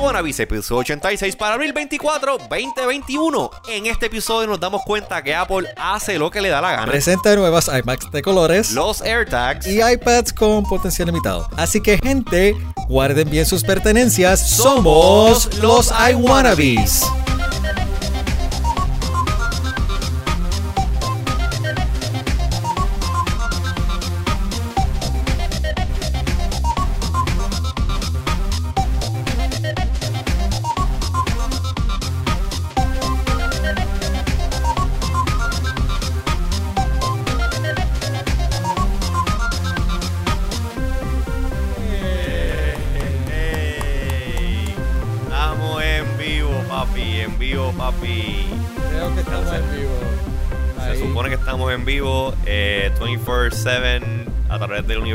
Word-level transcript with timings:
iWannabes, 0.00 0.40
episodio 0.40 0.78
86 0.80 1.36
para 1.36 1.54
abril 1.54 1.72
24, 1.74 2.38
2021. 2.48 3.50
En 3.68 3.86
este 3.86 4.06
episodio 4.06 4.46
nos 4.48 4.58
damos 4.58 4.80
cuenta 4.82 5.22
que 5.22 5.34
Apple 5.34 5.68
hace 5.76 6.18
lo 6.18 6.30
que 6.30 6.40
le 6.40 6.48
da 6.48 6.62
la 6.62 6.72
gana. 6.72 6.86
Presenta 6.86 7.34
nuevas 7.36 7.68
iMacs 7.68 8.10
de 8.10 8.22
colores 8.22 8.72
Los 8.72 9.02
AirTags. 9.02 9.66
y 9.66 9.82
iPads 9.82 10.32
con 10.32 10.64
potencial 10.64 11.06
limitado. 11.08 11.46
Así 11.56 11.82
que, 11.82 11.98
gente, 11.98 12.56
guarden 12.88 13.28
bien 13.28 13.44
sus 13.44 13.62
pertenencias. 13.62 14.48
Somos 14.48 15.54
los 15.58 15.92
iWannabes. 16.10 17.02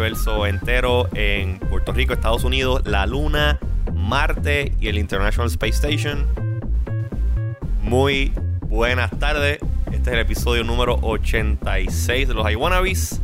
Universo 0.05 0.45
entero 0.45 1.09
en 1.15 1.57
Puerto 1.57 1.91
Rico, 1.91 2.13
Estados 2.13 2.43
Unidos, 2.43 2.83
la 2.85 3.07
Luna, 3.07 3.59
Marte 3.91 4.71
y 4.79 4.87
el 4.87 4.99
International 4.99 5.47
Space 5.47 5.73
Station. 5.73 6.27
Muy 7.81 8.31
buenas 8.61 9.09
tardes. 9.17 9.57
Este 9.87 10.01
es 10.01 10.07
el 10.09 10.19
episodio 10.19 10.63
número 10.63 10.99
86 11.01 12.27
de 12.27 12.33
los 12.35 12.51
iWannabes. 12.51 13.19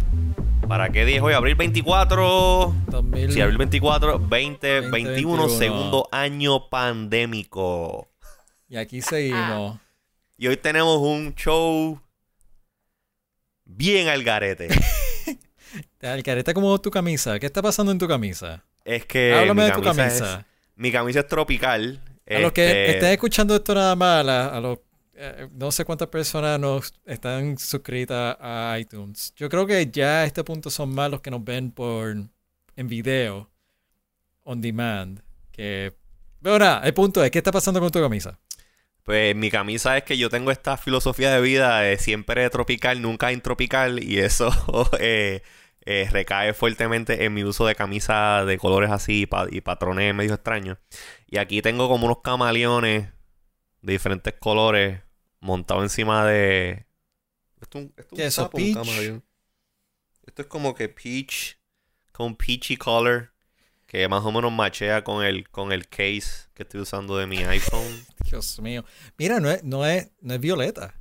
¿Para 0.68 0.90
qué 0.90 1.06
día 1.06 1.18
es 1.18 1.22
hoy? 1.22 1.34
Abril 1.34 1.54
24. 1.54 2.74
2000. 2.88 3.32
Sí, 3.32 3.42
abril 3.42 3.58
24, 3.60 4.18
2021, 4.18 4.90
2021. 4.90 5.50
segundo 5.50 6.10
año 6.12 6.68
pandémico. 6.68 8.10
Y 8.68 8.78
aquí 8.78 9.04
seguimos. 9.04 9.78
Y 10.36 10.48
hoy 10.48 10.58
tenemos 10.58 10.98
un 10.98 11.36
show 11.36 12.02
bien 13.66 14.08
al 14.08 14.24
garete. 14.24 14.70
Al 16.02 16.24
careta 16.24 16.54
como 16.54 16.80
tu 16.80 16.90
camisa. 16.90 17.40
¿Qué 17.40 17.46
está 17.46 17.62
pasando 17.62 17.92
en 17.92 17.98
tu 17.98 18.08
camisa? 18.08 18.64
Es 18.84 19.06
que 19.06 19.34
Háblame 19.34 19.66
de 19.66 19.72
tu 19.72 19.82
camisa. 19.82 20.40
Es, 20.40 20.46
mi 20.76 20.92
camisa 20.92 21.20
es 21.20 21.28
tropical. 21.28 22.02
A 22.28 22.40
los 22.40 22.52
que 22.54 22.66
Este, 22.66 22.92
estén 22.92 23.12
escuchando 23.12 23.56
esto 23.56 23.76
nada 23.76 23.96
más, 23.96 24.28
a, 24.28 24.56
a 24.56 24.60
los 24.60 24.80
eh, 25.24 25.48
no 25.54 25.72
sé 25.72 25.86
cuántas 25.86 26.08
personas 26.08 26.60
nos 26.60 26.94
están 27.06 27.56
suscritas 27.60 28.36
a 28.40 28.76
iTunes. 28.80 29.32
Yo 29.36 29.50
creo 29.50 29.68
que 29.68 29.92
ya 29.92 30.22
a 30.22 30.26
este 30.26 30.44
punto 30.44 30.72
son 30.72 30.96
más 30.96 31.12
los 31.12 31.22
que 31.22 31.30
nos 31.30 31.44
ven 31.44 31.70
por 31.72 32.16
en 32.76 32.88
video, 32.88 33.48
on 34.44 34.62
demand. 34.62 35.22
Que 35.52 35.94
pero 36.42 36.58
nada, 36.58 36.82
el 36.88 36.94
punto 36.96 37.24
es 37.24 37.30
¿qué 37.30 37.38
está 37.38 37.52
pasando 37.52 37.80
con 37.80 37.92
tu 37.92 38.02
camisa? 38.02 38.40
Pues 39.04 39.36
mi 39.36 39.52
camisa 39.52 39.96
es 39.96 40.04
que 40.04 40.18
yo 40.18 40.30
tengo 40.30 40.50
esta 40.50 40.76
filosofía 40.76 41.32
de 41.32 41.42
vida 41.42 41.82
de 41.82 41.98
siempre 41.98 42.50
tropical, 42.50 43.00
nunca 43.00 43.32
intropical. 43.32 44.04
Y 44.04 44.18
eso 44.18 44.50
eh, 45.00 45.44
eh, 45.86 46.08
recae 46.12 46.54
fuertemente 46.54 47.26
en 47.26 47.34
mi 47.34 47.44
uso 47.44 47.66
de 47.66 47.76
camisa 47.76 48.46
de 48.46 48.58
colores 48.58 48.92
así 48.92 49.22
y, 49.24 49.26
pa- 49.26 49.48
y 49.50 49.62
patrones 49.62 50.14
medio 50.16 50.34
extraños. 50.36 50.78
Y 51.28 51.38
aquí 51.38 51.62
tengo 51.62 51.88
como 51.90 52.06
unos 52.06 52.22
camaleones 52.22 53.10
de 53.82 53.92
diferentes 53.94 54.34
colores 54.40 55.02
montados 55.40 55.84
encima 55.84 56.26
de... 56.26 56.86
Esto, 57.62 57.80
es 57.80 57.86
un- 57.86 57.94
esto 57.98 58.02
es 58.02 58.08
¿Qué 58.08 58.16
un 58.16 58.28
es 58.28 58.34
eso, 58.34 58.44
sapo, 58.44 58.58
un 58.58 58.64
peach? 58.64 58.76
camaleón. 58.76 59.24
Esto 60.26 60.42
es 60.44 60.48
como 60.48 60.74
que 60.76 60.90
peach, 60.90 61.58
con 62.12 62.36
peachy 62.36 62.78
color, 62.78 63.34
que 63.88 64.08
más 64.08 64.24
o 64.24 64.32
menos 64.32 64.52
machea 64.52 65.04
con 65.04 65.24
el, 65.26 65.50
con 65.50 65.72
el 65.72 65.88
case 65.90 66.48
que 66.54 66.64
estoy 66.64 66.82
usando 66.82 67.18
de 67.18 67.28
mi 67.28 67.44
iPhone. 67.44 68.06
Dios 68.30 68.60
mío. 68.62 68.86
Mira, 69.18 69.40
no 69.40 69.50
es, 69.52 69.64
no 69.64 69.86
es, 69.86 70.10
no 70.22 70.34
es 70.34 70.40
violeta. 70.40 70.96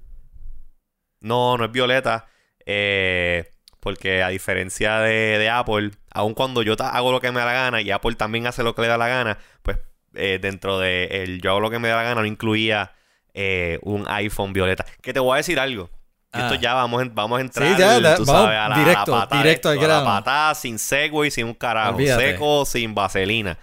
No, 1.20 1.56
no 1.58 1.64
es 1.66 1.72
violeta. 1.72 2.26
eh, 2.64 3.50
porque 3.80 4.22
a 4.22 4.28
diferencia 4.28 4.98
de, 5.00 5.38
de 5.38 5.48
Apple, 5.50 5.90
aun 6.12 6.34
cuando 6.34 6.62
yo 6.62 6.74
hago 6.78 7.12
lo 7.12 7.20
que 7.20 7.32
me 7.32 7.40
da 7.40 7.46
la 7.46 7.52
gana 7.52 7.80
y 7.80 7.90
Apple 7.90 8.14
también 8.14 8.46
hace 8.46 8.62
lo 8.62 8.74
que 8.74 8.82
le 8.82 8.88
da 8.88 8.98
la 8.98 9.08
gana, 9.08 9.38
pues 9.62 9.78
eh, 10.14 10.38
dentro 10.40 10.78
de 10.78 11.22
el 11.22 11.40
yo 11.40 11.50
hago 11.50 11.60
lo 11.60 11.70
que 11.70 11.78
me 11.78 11.88
da 11.88 11.96
la 11.96 12.02
gana 12.02 12.20
no 12.20 12.26
incluía 12.26 12.92
eh, 13.34 13.78
un 13.82 14.06
iPhone 14.08 14.52
violeta. 14.52 14.84
Que 15.02 15.12
te 15.12 15.20
voy 15.20 15.34
a 15.34 15.36
decir 15.38 15.58
algo. 15.58 15.88
Y 16.32 16.38
Ah. 16.38 16.42
Esto 16.42 16.54
ya 16.56 16.74
vamos, 16.74 17.02
vamos 17.12 17.38
a 17.38 17.40
entrar, 17.42 17.76
ya, 17.76 17.98
da- 18.00 18.14
tú 18.16 18.24
vamos 18.24 18.42
sabes, 18.44 18.58
a 18.58 18.68
la, 18.68 18.78
directo, 18.78 19.12
la 19.12 19.20
patada 19.22 19.42
directo 19.42 19.68
al 19.68 19.74
esto, 19.76 19.84
a 19.84 19.88
la 19.88 19.94
grano. 20.00 20.04
patada, 20.18 20.54
sin 20.54 20.78
segway, 20.78 21.30
sin 21.30 21.46
un 21.46 21.54
carajo. 21.54 21.96
Olvídate. 21.96 22.32
Seco, 22.32 22.64
sin 22.66 22.94
vaselina. 22.94 23.58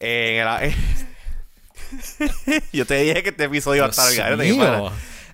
Eh, 0.00 0.40
en 0.42 0.48
el- 0.48 0.74
yo 2.72 2.84
te 2.86 2.96
dije 2.96 3.22
que 3.22 3.30
este 3.30 3.44
episodio 3.44 3.78
iba 3.78 3.86
a 3.86 3.90
estar 3.90 4.08
al 4.08 4.14
garete. 4.14 4.48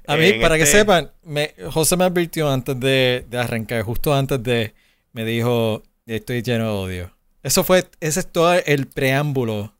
A 0.06 0.16
mí, 0.16 0.26
En 0.26 0.40
para 0.40 0.56
que 0.56 0.64
este- 0.64 0.78
sepan, 0.78 1.12
me, 1.22 1.54
José 1.72 1.96
me 1.96 2.04
advirtió 2.04 2.50
antes 2.50 2.78
de, 2.78 3.24
de 3.28 3.38
arrancar, 3.38 3.82
justo 3.82 4.14
antes 4.14 4.42
de, 4.42 4.74
me 5.12 5.24
dijo, 5.24 5.82
estoy 6.06 6.42
lleno 6.42 6.64
de 6.64 6.70
odio. 6.70 7.16
Eso 7.42 7.64
fue, 7.64 7.84
ese 8.00 8.20
es 8.20 8.30
todo 8.30 8.52
el 8.54 8.86
preámbulo. 8.86 9.72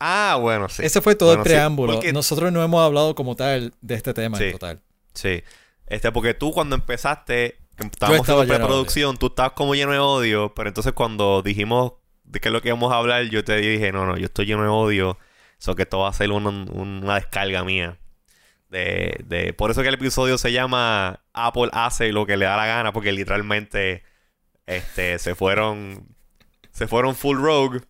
Ah, 0.00 0.36
bueno, 0.40 0.68
sí. 0.68 0.82
Ese 0.84 1.00
fue 1.00 1.14
todo 1.14 1.28
Bueno, 1.30 1.42
el 1.42 1.48
sí, 1.48 1.52
preámbulo. 1.54 1.92
porque- 1.94 2.12
Nosotros 2.12 2.50
no 2.52 2.62
hemos 2.62 2.82
hablado 2.84 3.14
como 3.14 3.36
tal 3.36 3.72
de 3.80 3.94
este 3.94 4.12
tema 4.14 4.36
Sí. 4.38 4.44
en 4.44 4.52
total. 4.52 4.80
Sí. 5.14 5.42
Este, 5.86 6.10
porque 6.10 6.34
tú 6.34 6.52
cuando 6.52 6.74
empezaste, 6.74 7.58
estábamos 7.78 8.26
de 8.26 8.46
preproducción, 8.46 9.16
tú 9.16 9.26
estabas 9.26 9.52
como 9.52 9.74
lleno 9.74 9.92
de 9.92 9.98
odio, 9.98 10.52
pero 10.54 10.68
entonces 10.68 10.92
cuando 10.92 11.42
dijimos 11.42 11.92
de 12.24 12.40
qué 12.40 12.48
es 12.48 12.52
lo 12.52 12.62
que 12.62 12.68
íbamos 12.68 12.92
a 12.92 12.96
hablar, 12.96 13.24
yo 13.24 13.44
te 13.44 13.56
dije, 13.56 13.92
no, 13.92 14.06
no, 14.06 14.16
yo 14.16 14.24
estoy 14.26 14.46
lleno 14.46 14.62
de 14.62 14.68
odio, 14.68 15.18
eso 15.60 15.74
que 15.74 15.82
esto 15.82 15.98
va 16.00 16.08
a 16.08 16.12
ser 16.12 16.30
una 16.32 17.14
descarga 17.16 17.62
mía. 17.62 17.98
De, 18.72 19.20
de, 19.26 19.52
por 19.52 19.70
eso 19.70 19.82
que 19.82 19.88
el 19.88 19.94
episodio 19.94 20.38
se 20.38 20.50
llama 20.50 21.20
Apple 21.34 21.68
hace 21.72 22.10
lo 22.10 22.24
que 22.24 22.38
le 22.38 22.46
da 22.46 22.56
la 22.56 22.64
gana, 22.66 22.90
porque 22.92 23.12
literalmente 23.12 24.02
este, 24.66 25.18
se 25.18 25.34
fueron, 25.34 26.06
se 26.70 26.88
fueron 26.88 27.14
full 27.14 27.36
rogue. 27.38 27.80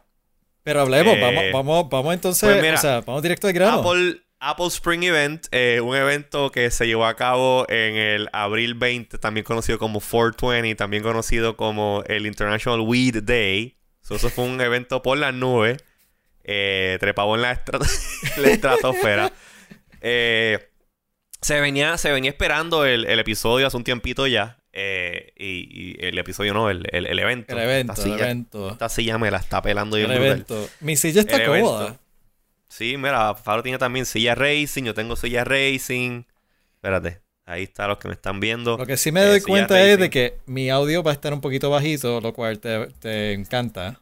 Pero 0.65 0.81
hablemos, 0.81 1.15
Eh, 1.16 1.20
vamos, 1.20 1.44
vamos, 1.53 1.88
vamos 1.88 2.15
entonces, 2.15 2.48
pues 2.50 2.60
mira, 2.62 2.75
o 2.75 2.78
sea, 2.81 3.00
vamos 3.00 3.22
directo 3.22 3.47
al 3.47 3.53
grano. 3.53 3.78
Apple, 3.78 4.22
Apple 4.41 4.66
Spring 4.66 5.04
Event, 5.04 5.47
eh, 5.53 5.81
un 5.81 5.94
evento 5.94 6.50
que 6.50 6.69
se 6.72 6.84
llevó 6.88 7.06
a 7.06 7.14
cabo 7.14 7.64
en 7.69 7.94
el 7.94 8.28
abril 8.32 8.75
20, 8.75 9.19
también 9.19 9.44
conocido 9.44 9.78
como 9.78 10.00
420, 10.00 10.75
también 10.75 11.04
conocido 11.04 11.56
como 11.56 12.03
el 12.09 12.26
International 12.26 12.81
Weed 12.81 13.22
Day. 13.22 13.78
So, 14.00 14.16
eso 14.16 14.31
fue 14.31 14.47
un 14.47 14.60
evento 14.60 15.00
por 15.00 15.16
las 15.16 15.32
nubes, 15.32 15.78
eh, 16.43 16.97
trepado 16.99 17.37
en 17.37 17.43
la, 17.43 17.53
estra- 17.53 17.78
la 18.37 18.49
estratosfera. 18.49 19.32
Eh, 20.04 20.59
se, 21.42 21.60
venía, 21.60 21.98
se 21.98 22.10
venía 22.12 22.30
esperando 22.30 22.84
el, 22.86 23.04
el 23.04 23.19
episodio 23.19 23.66
hace 23.66 23.76
un 23.76 23.84
tiempito 23.84 24.26
ya. 24.26 24.58
eh, 24.72 25.32
y, 25.36 25.92
y 26.00 26.06
el 26.06 26.16
episodio 26.19 26.54
no, 26.54 26.70
el, 26.70 26.86
el- 26.92 27.06
el 27.06 27.19
evento. 27.19 27.53
el 27.54 27.62
evento, 27.64 27.92
Esta 27.92 28.03
el 28.04 28.12
silla, 28.12 28.25
evento. 28.25 28.70
esta 28.70 28.88
silla 28.88 29.19
me 29.19 29.30
la 29.30 29.36
está 29.38 29.60
pelando 29.60 29.97
El 29.97 30.06
bien 30.06 30.19
brutal. 30.19 30.32
evento. 30.32 30.69
Mi 30.81 30.97
silla 30.97 31.20
está 31.20 31.36
El 31.36 31.42
evento. 31.42 31.66
cómoda. 31.69 31.97
Sí, 32.69 32.97
mira, 32.97 33.34
Faro 33.34 33.62
tiene 33.62 33.76
también 33.76 34.06
silla 34.06 34.34
racing, 34.34 34.84
yo 34.84 34.94
tengo 34.94 35.14
silla 35.14 35.44
racing. 35.44 36.22
Espérate, 36.76 37.20
ahí 37.44 37.64
está 37.64 37.86
los 37.86 37.98
que 37.98 38.08
me 38.08 38.14
están 38.14 38.41
viendo. 38.41 38.78
Lo 38.78 38.86
que 38.86 38.97
sí 38.97 39.12
me 39.12 39.22
Eh, 39.22 39.26
doy 39.26 39.41
cuenta 39.42 39.78
es 39.82 39.98
de 39.98 40.08
que 40.08 40.38
mi 40.47 40.70
audio 40.70 41.02
va 41.02 41.10
a 41.10 41.14
estar 41.14 41.34
un 41.34 41.42
poquito 41.42 41.69
bajito, 41.69 42.20
lo 42.22 42.32
cual 42.32 42.58
te, 42.60 42.86
te 42.98 43.34
encanta. 43.34 44.00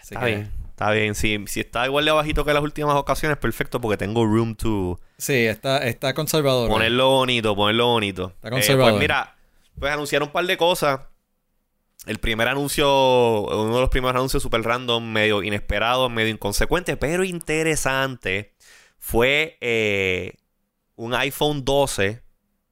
Así 0.00 0.14
Está 0.14 0.20
que- 0.20 0.26
bien, 0.26 0.50
está 0.84 0.90
bien. 0.92 1.14
Si, 1.14 1.38
si 1.46 1.60
está 1.60 1.86
igual 1.86 2.04
de 2.04 2.10
bajito 2.12 2.44
que 2.44 2.52
las 2.52 2.62
últimas 2.62 2.94
ocasiones, 2.96 3.38
perfecto, 3.38 3.80
porque 3.80 3.96
tengo 3.96 4.24
room 4.24 4.54
to 4.54 5.00
Sí, 5.18 5.32
está, 5.46 5.78
está 5.78 6.14
conservador. 6.14 6.68
ponerlo 6.68 7.08
bonito, 7.10 7.54
ponerlo 7.56 7.86
bonito. 7.86 8.32
Está 8.36 8.48
Eh, 8.48 8.50
conservador. 8.50 8.92
pues 8.92 9.00
mira, 9.00 9.36
pues 9.78 9.92
anunciaron 9.92 10.28
un 10.28 10.32
par 10.32 10.46
de 10.46 10.56
cosas. 10.56 11.00
El 12.06 12.18
primer 12.18 12.48
anuncio, 12.48 12.86
uno 13.42 13.74
de 13.76 13.80
los 13.80 13.88
primeros 13.88 14.16
anuncios 14.16 14.42
super 14.42 14.60
random, 14.62 15.10
medio 15.10 15.42
inesperado, 15.42 16.10
medio 16.10 16.30
inconsecuente, 16.30 16.98
pero 16.98 17.24
interesante, 17.24 18.54
fue 18.98 19.56
eh, 19.62 20.34
un 20.96 21.14
iPhone 21.14 21.64
12, 21.64 22.22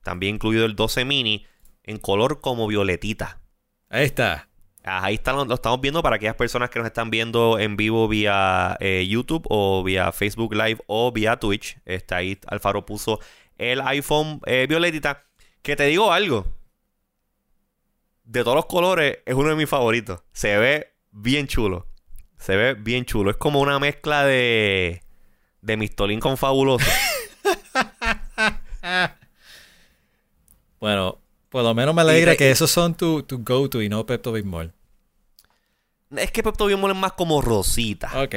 también 0.02 0.34
incluido 0.34 0.66
el 0.66 0.76
12 0.76 1.06
mini, 1.06 1.46
en 1.82 1.96
color 1.96 2.42
como 2.42 2.66
violetita. 2.66 3.40
Ahí 3.88 4.04
está. 4.04 4.50
Ah, 4.84 5.05
Ahí 5.05 5.14
está, 5.14 5.32
lo, 5.32 5.44
lo 5.44 5.55
estamos 5.55 5.81
viendo 5.81 6.02
para 6.02 6.17
aquellas 6.17 6.34
personas 6.34 6.70
que 6.70 6.79
nos 6.79 6.87
están 6.87 7.11
viendo 7.11 7.58
en 7.58 7.76
vivo 7.76 8.08
vía 8.08 8.76
eh, 8.81 9.06
YouTube 9.08 9.46
o 9.49 9.82
vía 9.84 10.11
Facebook 10.12 10.55
Live 10.55 10.81
o 10.87 11.12
vía 11.12 11.37
Twitch. 11.37 11.79
Está 11.84 12.17
ahí, 12.17 12.38
Alfaro 12.46 12.84
puso 12.84 13.20
el 13.58 13.81
iPhone 13.82 14.40
eh, 14.46 14.67
violetita. 14.69 15.25
Que 15.62 15.76
te 15.76 15.84
digo 15.84 16.12
algo. 16.12 16.46
De 18.25 18.43
todos 18.43 18.56
los 18.56 18.67
colores, 18.67 19.19
es 19.25 19.34
uno 19.34 19.50
de 19.50 19.56
mis 19.56 19.69
favoritos. 19.69 20.23
Se 20.32 20.58
ve 20.58 20.93
bien 21.12 21.46
chulo. 21.46 21.87
Se 22.38 22.56
ve 22.56 22.75
bien 22.75 23.05
chulo. 23.05 23.31
Es 23.31 23.37
como 23.37 23.61
una 23.61 23.79
mezcla 23.79 24.25
de. 24.25 25.02
de 25.61 25.76
Mistolín 25.76 26.20
con 26.20 26.37
Fabuloso. 26.37 26.90
Bueno, 30.82 31.21
por 31.52 31.62
lo 31.62 31.75
menos 31.75 31.94
me 31.94 32.00
alegra 32.00 32.34
que 32.34 32.50
esos 32.50 32.70
son 32.70 32.94
tu, 32.94 33.22
tu 33.25 33.44
go-to 33.44 33.82
y 33.82 33.90
no 33.90 34.06
Pepto 34.06 34.32
Bismol. 34.32 34.72
es 36.16 36.32
que 36.32 36.43
Pepto 36.43 36.64
Bismol 36.64 36.93
es 36.93 36.96
más 36.96 37.12
como 37.12 37.43
rosita. 37.43 38.22
Ok. 38.22 38.34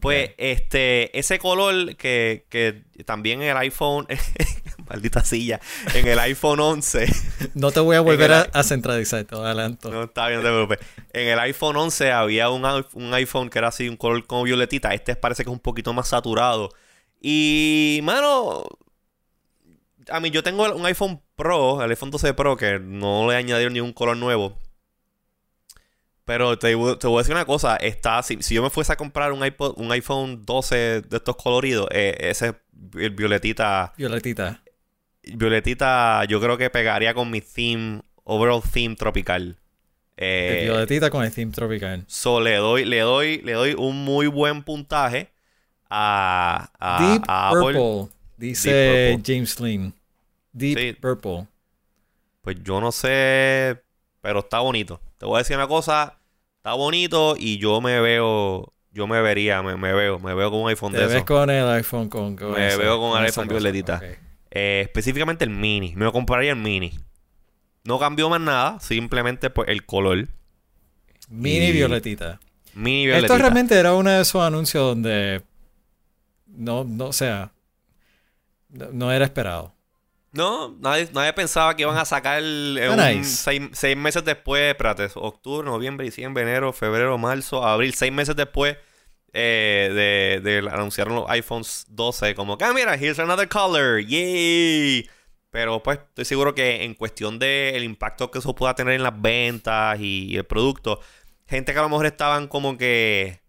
Pues 0.00 0.30
este, 0.38 1.16
ese 1.18 1.40
color 1.40 1.96
que, 1.96 2.46
que 2.48 2.84
también 3.04 3.42
en 3.42 3.50
el 3.50 3.56
iPhone, 3.56 4.06
maldita 4.88 5.24
silla, 5.24 5.60
en 5.92 6.06
el 6.06 6.18
iPhone 6.20 6.60
11. 6.60 7.06
No 7.54 7.72
te 7.72 7.80
voy 7.80 7.96
a 7.96 8.00
volver 8.00 8.32
a, 8.32 8.40
a, 8.52 8.62
centralizar, 8.62 9.24
te 9.24 9.34
adelanto. 9.34 9.90
No, 9.90 10.04
está 10.04 10.28
bien, 10.28 10.40
no 10.40 10.44
te 10.44 10.52
preocupes. 10.52 10.78
En 11.12 11.28
el 11.28 11.38
iPhone 11.40 11.76
11 11.76 12.12
había 12.12 12.48
un, 12.48 12.64
un, 12.64 13.14
iPhone 13.14 13.50
que 13.50 13.58
era 13.58 13.68
así, 13.68 13.88
un 13.88 13.96
color 13.96 14.26
como 14.26 14.44
violetita. 14.44 14.94
Este 14.94 15.14
parece 15.16 15.44
que 15.44 15.50
es 15.50 15.52
un 15.52 15.60
poquito 15.60 15.92
más 15.92 16.08
saturado. 16.08 16.70
Y, 17.20 18.00
mano, 18.02 18.64
a 20.08 20.20
mí 20.20 20.30
yo 20.30 20.42
tengo 20.42 20.72
un 20.74 20.86
iPhone 20.86 21.20
Pro, 21.36 21.82
el 21.82 21.90
iPhone 21.90 22.10
12 22.10 22.34
Pro, 22.34 22.56
que 22.56 22.78
no 22.78 23.30
le 23.30 23.36
añadieron 23.36 23.72
ningún 23.72 23.92
color 23.92 24.16
nuevo. 24.16 24.56
Pero 26.24 26.58
te, 26.58 26.74
voy 26.74 26.96
a 27.00 27.18
decir 27.18 27.34
una 27.34 27.44
cosa, 27.44 27.76
está, 27.76 28.22
si, 28.22 28.42
si 28.42 28.54
yo 28.54 28.62
me 28.62 28.70
fuese 28.70 28.92
a 28.92 28.96
comprar 28.96 29.32
un, 29.32 29.44
iPod, 29.44 29.78
un 29.78 29.92
iPhone 29.92 30.42
12 30.44 31.02
de 31.02 31.16
estos 31.16 31.36
coloridos, 31.36 31.86
eh, 31.90 32.16
ese 32.18 32.54
el 32.94 33.10
violetita. 33.10 33.92
Violetita. 33.96 34.62
Violetita, 35.22 36.24
yo 36.24 36.40
creo 36.40 36.56
que 36.56 36.70
pegaría 36.70 37.12
con 37.12 37.30
mi 37.30 37.42
theme, 37.42 38.00
overall 38.24 38.62
theme 38.62 38.96
tropical. 38.96 39.56
Eh, 40.16 40.60
el 40.60 40.64
violetita 40.70 41.10
con 41.10 41.24
el 41.24 41.32
theme 41.32 41.52
tropical. 41.52 42.04
So 42.06 42.40
le 42.40 42.56
doy, 42.56 42.86
le 42.86 43.00
doy, 43.00 43.42
le 43.42 43.52
doy 43.52 43.74
un 43.74 44.04
muy 44.04 44.26
buen 44.26 44.62
puntaje 44.62 45.30
a, 45.90 46.70
a, 46.78 47.02
Deep 47.02 47.22
a 47.28 47.50
Purple, 47.52 48.08
dice 48.38 49.20
James 49.24 49.60
Lynn. 49.60 49.94
Deep 50.54 51.00
Purple. 51.00 51.48
Pues 52.40 52.56
yo 52.62 52.80
no 52.80 52.92
sé, 52.92 53.82
pero 54.20 54.40
está 54.40 54.60
bonito. 54.60 55.00
Te 55.18 55.26
voy 55.26 55.36
a 55.36 55.38
decir 55.38 55.56
una 55.56 55.66
cosa, 55.66 56.18
está 56.56 56.74
bonito 56.74 57.36
y 57.38 57.58
yo 57.58 57.80
me 57.80 58.00
veo, 58.00 58.72
yo 58.90 59.06
me 59.06 59.20
vería, 59.20 59.62
me, 59.62 59.74
veo, 59.74 60.18
me 60.18 60.34
veo 60.34 60.50
con 60.50 60.60
un 60.60 60.68
iPhone 60.68 60.92
Te 60.92 61.00
de 61.00 61.06
ves 61.06 61.24
con 61.24 61.50
el 61.50 61.68
iPhone 61.68 62.08
con, 62.08 62.36
Me 62.36 62.76
veo 62.76 62.98
con 63.00 63.18
el 63.18 63.26
iPhone 63.26 63.48
violetita. 63.48 64.00
Eh, 64.50 64.82
específicamente 64.84 65.44
el 65.44 65.50
mini, 65.50 65.94
me 65.96 66.04
lo 66.04 66.12
compraría 66.12 66.52
el 66.52 66.58
mini. 66.58 66.92
No 67.82 67.98
cambió 67.98 68.30
más 68.30 68.40
nada, 68.40 68.78
simplemente 68.80 69.50
pues 69.50 69.68
el 69.68 69.84
color. 69.84 70.28
Mini 71.28 71.72
violetita. 71.72 72.38
Mini 72.74 73.06
violetita. 73.06 73.34
Esto 73.34 73.38
realmente 73.38 73.74
era 73.74 73.94
uno 73.94 74.10
de 74.10 74.20
esos 74.20 74.42
anuncios 74.42 74.84
donde 74.84 75.42
no, 76.46 76.84
no, 76.84 77.06
o 77.06 77.12
sea, 77.12 77.52
no 78.68 79.10
era 79.10 79.24
esperado. 79.24 79.73
No, 80.34 80.76
nadie, 80.80 81.08
nadie 81.12 81.32
pensaba 81.32 81.76
que 81.76 81.82
iban 81.82 81.96
a 81.96 82.04
sacar 82.04 82.42
un, 82.42 83.24
seis, 83.24 83.96
meses 83.96 84.24
después, 84.24 84.62
espérate, 84.62 85.08
octubre, 85.14 85.64
noviembre, 85.64 86.06
diciembre, 86.06 86.42
enero, 86.42 86.72
febrero, 86.72 87.16
marzo, 87.18 87.64
abril, 87.64 87.94
seis 87.94 88.12
meses 88.12 88.34
después 88.34 88.76
eh, 89.32 90.40
de, 90.42 90.50
de, 90.50 90.68
anunciar 90.68 91.06
los 91.06 91.30
iPhones 91.30 91.86
12, 91.88 92.34
como 92.34 92.58
que, 92.58 92.64
ah, 92.64 92.72
mira, 92.72 92.94
here's 92.96 93.20
another 93.20 93.48
color, 93.48 94.00
yay. 94.00 95.08
Pero 95.50 95.80
pues 95.84 96.00
estoy 96.00 96.24
seguro 96.24 96.52
que 96.52 96.82
en 96.82 96.94
cuestión 96.94 97.38
del 97.38 97.84
impacto 97.84 98.32
que 98.32 98.40
eso 98.40 98.56
pueda 98.56 98.74
tener 98.74 98.94
en 98.94 99.04
las 99.04 99.22
ventas 99.22 100.00
y, 100.00 100.36
el 100.36 100.44
producto, 100.44 100.98
gente 101.46 101.72
que 101.72 101.78
a 101.78 101.82
lo 101.82 101.88
mejor 101.88 102.06
estaban 102.06 102.48
como 102.48 102.76
que 102.76 103.40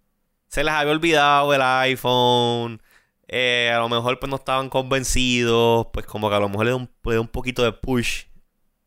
se 0.48 0.64
les 0.64 0.72
había 0.72 0.92
olvidado 0.92 1.52
el 1.52 1.64
iPhone 1.64 2.80
eh, 3.28 3.72
a 3.74 3.80
lo 3.80 3.90
mejor 3.90 4.20
pues 4.20 4.30
no 4.30 4.36
estaban 4.36 4.70
convencidos, 4.70 5.88
pues 5.94 6.06
como 6.06 6.30
que 6.30 6.36
a 6.36 6.40
lo 6.40 6.50
mejor 6.50 6.66
le 6.66 6.72
da 6.72 6.78
un, 6.78 6.90
un 7.04 7.28
poquito 7.28 7.64
de 7.64 7.72
push. 7.72 8.26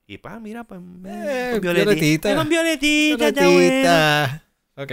Y 0.07 0.19
pues, 0.19 0.41
mira, 0.41 0.65
pues, 0.65 0.81
eh, 1.07 1.59
violetita. 1.61 2.35
Con 2.35 2.49
violetita, 2.49 3.31
violetita. 3.31 4.45
Ok. 4.77 4.93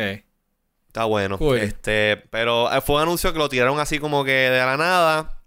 Está 0.88 1.06
bueno. 1.06 1.38
Este, 1.56 2.18
pero 2.30 2.72
eh, 2.74 2.82
fue 2.82 2.96
un 2.96 3.04
anuncio 3.04 3.32
que 3.32 3.40
lo 3.40 3.48
tiraron 3.48 3.80
así 3.80 4.00
como 4.00 4.26
que 4.26 4.32
de 4.32 4.60
la 4.60 4.78
nada. 4.78 5.42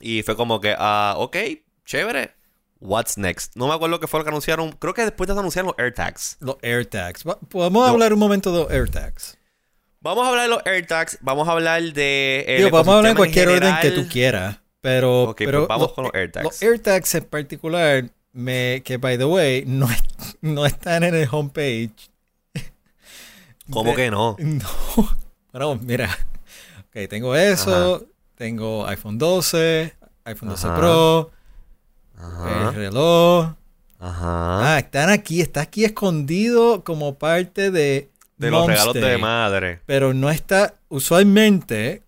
Y 0.00 0.22
fue 0.22 0.36
como 0.36 0.60
que, 0.60 0.74
ah, 0.78 1.14
ok, 1.16 1.36
chévere. 1.84 2.34
What's 2.80 3.16
next? 3.16 3.56
No 3.56 3.68
me 3.68 3.74
acuerdo 3.74 3.98
qué 3.98 4.06
fue 4.06 4.20
lo 4.20 4.24
que 4.24 4.30
anunciaron. 4.30 4.72
Creo 4.72 4.92
que 4.92 5.02
después 5.02 5.26
de 5.26 5.32
anunciar 5.32 5.64
los 5.64 5.74
AirTags. 5.78 6.36
Los 6.40 6.56
AirTags. 6.62 7.24
Podemos 7.48 7.88
hablar 7.88 8.12
un 8.12 8.18
momento 8.18 8.52
de 8.52 8.58
los 8.62 8.70
AirTags. 8.70 9.38
Vamos 10.06 10.24
a 10.24 10.28
hablar 10.28 10.44
de 10.44 10.48
los 10.50 10.64
AirTags, 10.64 11.18
vamos 11.20 11.48
a 11.48 11.50
hablar 11.50 11.82
de. 11.82 12.54
Digo, 12.58 12.70
vamos 12.70 12.94
a 12.94 12.98
hablar 12.98 13.10
en 13.10 13.16
cualquier 13.16 13.48
orden 13.48 13.74
que 13.82 13.90
tú 13.90 14.06
quieras. 14.06 14.60
Pero, 14.80 15.34
pues 15.36 15.48
pero 15.48 15.66
vamos 15.66 15.94
con 15.94 16.04
los 16.04 16.14
AirTags. 16.14 16.44
Los 16.44 16.62
AirTags 16.62 17.16
en 17.16 17.24
particular, 17.24 18.04
me, 18.32 18.82
que 18.84 18.98
by 18.98 19.18
the 19.18 19.24
way, 19.24 19.64
no, 19.66 19.88
no 20.42 20.64
están 20.64 21.02
en 21.02 21.16
el 21.16 21.28
homepage. 21.28 21.90
¿Cómo 23.68 23.96
que 23.96 24.08
no? 24.12 24.36
No. 24.38 24.68
Bueno, 25.50 25.80
mira. 25.82 26.16
Ok, 26.86 27.08
tengo 27.10 27.34
eso. 27.34 28.06
Tengo 28.36 28.86
iPhone 28.86 29.18
12, 29.18 29.92
iPhone 30.22 30.50
12 30.50 30.68
Pro, 30.68 31.32
el 32.46 32.74
reloj. 32.74 33.54
Ajá. 33.98 34.74
Ah, 34.74 34.78
están 34.78 35.10
aquí, 35.10 35.40
está 35.40 35.62
aquí 35.62 35.84
escondido 35.84 36.84
como 36.84 37.18
parte 37.18 37.72
de 37.72 38.08
de 38.36 38.50
los 38.50 38.66
regalos 38.66 38.94
de 38.94 39.18
madre. 39.18 39.80
Pero 39.86 40.14
no 40.14 40.30
está, 40.30 40.74
usualmente, 40.88 42.02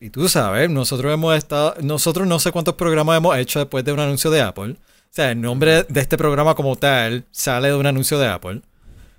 y 0.00 0.10
tú 0.10 0.28
sabes, 0.28 0.70
nosotros 0.70 1.12
hemos 1.12 1.36
estado, 1.36 1.74
nosotros 1.82 2.26
no 2.26 2.38
sé 2.38 2.52
cuántos 2.52 2.74
programas 2.74 3.18
hemos 3.18 3.36
hecho 3.36 3.58
después 3.58 3.84
de 3.84 3.92
un 3.92 4.00
anuncio 4.00 4.30
de 4.30 4.40
Apple. 4.40 4.72
O 4.72 5.16
sea, 5.16 5.30
el 5.30 5.40
nombre 5.40 5.84
de 5.84 6.00
este 6.00 6.18
programa 6.18 6.54
como 6.54 6.76
tal 6.76 7.24
sale 7.30 7.68
de 7.68 7.74
un 7.74 7.86
anuncio 7.86 8.18
de 8.18 8.28
Apple. 8.28 8.62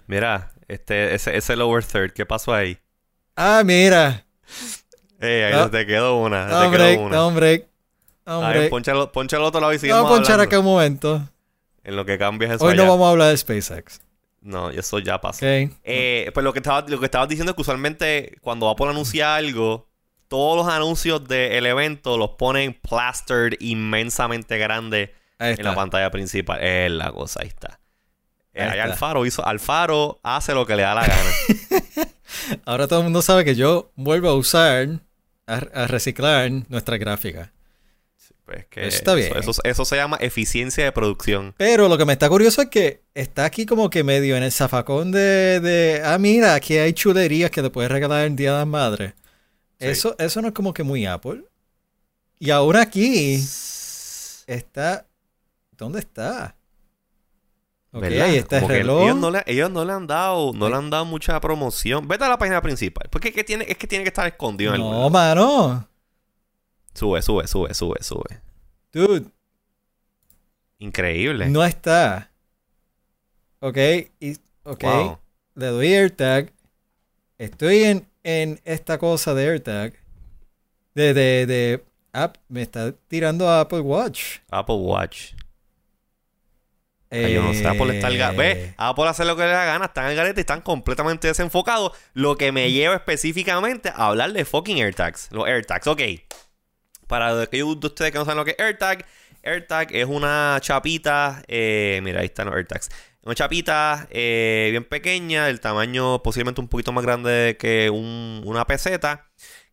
Mira, 0.08 0.52
este, 0.68 1.16
ese, 1.16 1.38
ese 1.38 1.56
lower 1.56 1.84
third, 1.84 2.12
¿qué 2.12 2.26
pasó 2.26 2.54
ahí? 2.54 2.78
Ah, 3.36 3.64
mira. 3.66 4.26
Eh, 5.20 5.52
ahí 5.54 5.70
te 5.70 5.86
quedó 5.86 6.18
una. 6.18 6.48
No, 6.48 6.72
te 6.72 6.78
quedó 6.78 7.02
una. 7.02 7.28
break. 7.28 7.68
Hombre. 8.26 8.70
poncha 8.70 9.38
al 9.38 9.44
otro 9.44 9.62
lado 9.62 9.74
y 9.74 9.90
Vamos 9.90 10.12
a 10.12 10.16
ponchar 10.16 10.40
acá 10.40 10.60
un 10.60 10.66
momento. 10.66 11.22
En 11.84 11.96
lo 11.96 12.06
que 12.06 12.18
cambias 12.18 12.54
eso 12.54 12.66
Hoy 12.66 12.76
no 12.76 12.88
vamos 12.88 13.06
a 13.06 13.12
hablar 13.12 13.30
de 13.30 13.38
SpaceX. 13.38 14.02
No, 14.46 14.70
eso 14.70 15.00
ya 15.00 15.20
pasó. 15.20 15.44
Eh, 15.44 16.30
pues 16.32 16.44
lo 16.44 16.54
que, 16.54 16.60
estaba, 16.60 16.86
lo 16.88 17.00
que 17.00 17.06
estabas 17.06 17.28
diciendo 17.28 17.52
es 17.52 17.56
que 17.56 17.64
usualmente 17.64 18.38
cuando 18.42 18.70
Apple 18.70 18.90
anuncia 18.90 19.36
algo, 19.36 19.90
todos 20.28 20.56
los 20.56 20.72
anuncios 20.72 21.28
del 21.28 21.66
evento 21.66 22.16
los 22.16 22.32
ponen 22.32 22.76
plastered 22.76 23.58
inmensamente 23.60 24.60
grande 24.60 25.16
en 25.40 25.64
la 25.64 25.74
pantalla 25.74 26.12
principal. 26.12 26.64
Es 26.64 26.92
la 26.92 27.12
cosa, 27.12 27.40
ahí 27.42 27.48
está. 27.48 27.80
Eh, 28.54 28.62
ahí, 28.62 28.80
Alfaro 28.80 29.26
hizo. 29.26 29.44
Alfaro 29.44 30.20
hace 30.22 30.54
lo 30.54 30.68
que 30.68 30.76
le 30.76 30.84
da 30.84 30.94
la 30.94 31.08
gana. 31.08 31.32
Ahora 32.66 32.88
todo 32.88 33.00
el 33.00 33.06
mundo 33.06 33.24
sabe 33.24 33.46
que 33.46 33.56
yo 33.56 33.92
vuelvo 33.96 34.30
a 34.30 34.36
usar, 34.36 34.90
a, 35.48 35.56
a 35.56 35.88
reciclar 35.88 36.52
nuestra 36.70 36.98
gráfica. 36.98 37.52
Pues 38.46 38.68
que 38.68 38.88
eso 38.88 38.98
está 38.98 39.16
bien. 39.16 39.34
Eso, 39.64 39.86
se 39.86 39.96
llama 39.96 40.18
eficiencia 40.22 40.84
de 40.84 40.92
producción. 40.92 41.56
Pero 41.58 41.90
lo 41.90 41.98
que 41.98 42.06
me 42.06 42.14
está 42.14 42.30
curioso 42.30 42.62
es 42.62 42.70
que 42.70 43.02
está 43.16 43.44
aquí 43.46 43.66
como 43.66 43.90
que 43.90 44.04
medio 44.04 44.38
en 44.38 44.44
el 44.44 44.52
zafacón 44.52 45.12
de, 45.12 45.60
de 45.60 46.02
ah, 46.06 46.18
mira, 46.20 46.54
aquí 46.54 46.78
hay 46.78 46.94
chulerías 46.94 47.50
que 47.50 47.64
te 47.64 47.72
puedes 47.72 47.92
regalar 47.92 48.26
el 48.26 48.36
Día 48.36 48.52
de 48.52 48.58
las 48.60 48.68
Madres. 48.68 49.14
Eso, 49.80 50.16
eso 50.20 50.42
no 50.42 50.50
es 50.50 50.54
como 50.54 50.74
que 50.74 50.84
muy 50.84 51.06
Apple. 51.06 51.44
Y 52.38 52.52
ahora 52.52 52.82
aquí 52.82 53.36
está... 54.46 55.08
¿Dónde 55.72 56.00
está? 56.00 56.56
Ok, 57.92 58.04
ahí 58.04 58.36
está 58.36 58.60
el 58.60 58.68
reloj. 58.68 59.04
Ellos 59.04 59.16
no, 59.18 59.32
le, 59.32 59.44
ellos 59.46 59.72
no 59.72 59.86
le 59.86 59.94
han 59.94 60.06
dado, 60.06 60.54
no 60.54 60.70
le 60.70 60.76
han 60.76 60.90
dado 60.90 61.06
mucha 61.06 61.40
promoción. 61.40 62.08
Vete 62.08 62.26
a 62.26 62.30
la 62.30 62.38
página 62.38 62.62
principal. 62.62 63.08
Porque 63.10 63.30
es 63.30 63.34
que 63.34 63.44
tiene, 63.44 63.66
es 63.68 63.78
que, 63.78 63.88
tiene 63.88 64.04
que 64.04 64.10
estar 64.10 64.28
escondido 64.28 64.74
en 64.74 64.82
el 64.82 64.88
No, 64.88 65.10
mano. 65.10 65.88
Sube, 66.96 67.22
sube, 67.22 67.46
sube, 67.46 67.74
sube, 67.74 68.02
sube. 68.02 68.42
Dude. 68.94 69.26
Increíble. 70.80 71.48
No 71.50 71.64
está. 71.64 72.32
Ok. 73.60 73.78
Y, 74.22 74.38
ok. 74.64 74.84
Le 75.56 75.66
doy 75.68 75.94
AirTag. 75.94 76.54
Estoy 77.38 77.84
en, 77.84 78.08
en 78.24 78.62
esta 78.64 78.98
cosa 78.98 79.34
de 79.34 79.46
AirTag. 79.46 79.94
De, 80.94 81.14
de, 81.14 81.46
de 81.46 81.84
app. 82.14 82.38
Me 82.48 82.62
está 82.62 82.94
tirando 83.10 83.50
a 83.50 83.60
Apple 83.60 83.82
Watch. 83.82 84.38
Apple 84.50 84.76
Watch. 84.76 85.34
yo 87.12 87.44
no 87.44 87.54
sé, 87.54 87.68
Apple 87.68 87.96
está 87.96 88.08
al 88.08 88.36
Ve, 88.38 88.52
eh. 88.52 88.74
Apple 88.78 89.08
hace 89.08 89.26
lo 89.26 89.36
que 89.36 89.44
le 89.44 89.50
da 89.50 89.66
gana, 89.66 89.86
están 89.86 90.06
en 90.06 90.12
el 90.12 90.18
garete 90.18 90.40
y 90.40 90.44
están 90.44 90.62
completamente 90.62 91.28
desenfocados. 91.28 91.92
Lo 92.14 92.38
que 92.38 92.54
me 92.54 92.72
lleva 92.72 92.96
específicamente 92.96 93.90
a 93.90 94.08
hablar 94.08 94.32
de 94.32 94.46
fucking 94.46 94.78
AirTags. 94.78 95.30
Los 95.32 95.46
AirTags, 95.46 95.88
ok. 95.88 96.02
Para 97.08 97.42
aquellos 97.42 97.80
de 97.80 97.88
ustedes 97.88 98.12
que 98.12 98.18
no 98.18 98.26
saben 98.26 98.38
lo 98.38 98.46
que 98.46 98.52
es 98.52 98.60
AirTag, 98.60 99.06
AirTag 99.44 99.94
es 99.96 100.06
una 100.06 100.58
chapita. 100.62 101.44
eh, 101.48 102.00
mira, 102.04 102.20
ahí 102.22 102.26
están 102.28 102.48
los 102.48 102.56
AirTags. 102.56 102.90
Una 103.24 103.36
chapita 103.36 104.08
eh, 104.12 104.68
bien 104.72 104.84
pequeña, 104.84 105.50
el 105.50 105.60
tamaño 105.60 106.22
posiblemente 106.22 106.62
un 106.62 106.68
poquito 106.68 106.92
más 106.92 107.04
grande 107.04 107.58
que 107.60 107.90
un- 107.90 108.42
una 108.46 108.66
peseta, 108.66 109.26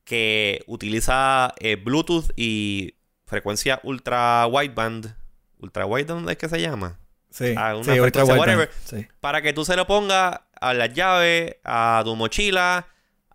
que 0.05 0.63
utiliza 0.67 1.55
eh, 1.61 1.77
Bluetooth 1.77 2.33
y 2.37 2.95
frecuencia 3.27 3.81
ultra 3.85 4.47
wideband. 4.47 5.15
Ultra 5.59 5.87
wideband 5.87 6.29
es 6.31 6.37
que 6.37 6.49
se 6.49 6.61
llama. 6.61 6.99
Sí, 7.31 7.55
Ah, 7.57 7.77
una 7.77 7.95
sí, 7.95 8.01
ultra 8.01 8.25
whatever. 8.25 8.71
Sí. 8.85 9.07
Para 9.21 9.41
que 9.43 9.53
tú 9.55 9.65
se 9.65 9.77
lo 9.77 9.87
pongas 9.87 10.41
a 10.61 10.75
las 10.75 10.93
llaves, 10.93 11.57
a 11.65 12.03
tu 12.05 12.15
mochila, 12.17 12.87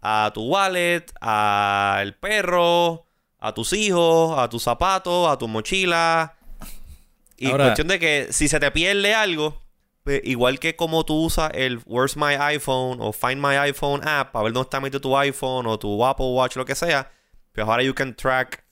a 0.01 0.31
tu 0.33 0.43
wallet, 0.43 1.05
al 1.21 2.13
perro, 2.15 3.06
a 3.47 3.53
tus 3.53 3.73
hijos, 3.73 4.37
a 4.37 4.49
tus 4.49 4.63
zapatos, 4.63 5.27
a 5.29 5.37
tu 5.37 5.47
mochila. 5.47 6.35
Y 7.37 7.47
Ahora- 7.51 7.65
cuestión 7.65 7.87
de 7.87 7.99
que 7.99 8.27
si 8.31 8.47
se 8.47 8.59
te 8.59 8.71
pierde 8.71 9.13
algo, 9.13 9.61
pues, 10.03 10.21
igual 10.23 10.59
que 10.59 10.75
como 10.75 11.03
tú 11.05 11.15
usas 11.25 11.51
el 11.53 11.79
Where's 11.85 12.15
My 12.17 12.33
iPhone 12.39 12.97
o 13.01 13.11
Find 13.13 13.37
My 13.45 13.55
iPhone 13.57 14.07
app 14.07 14.31
para 14.31 14.43
ver 14.43 14.53
dónde 14.53 14.67
está 14.67 14.79
metido 14.79 15.01
tu 15.01 15.17
iPhone 15.17 15.67
o 15.67 15.77
tu 15.77 16.03
Apple 16.05 16.27
Watch, 16.27 16.55
lo 16.55 16.65
que 16.65 16.75
sea, 16.75 17.11
pues 17.53 17.67
ahora 17.67 17.83
you 17.83 17.93
can 17.93 18.15
track 18.15 18.63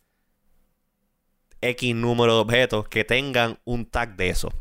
X 1.62 1.96
número 1.96 2.36
de 2.36 2.40
objetos 2.42 2.88
que 2.88 3.04
tengan 3.04 3.60
un 3.66 3.86
tag 3.86 4.16
de 4.16 4.30
eso. 4.30 4.52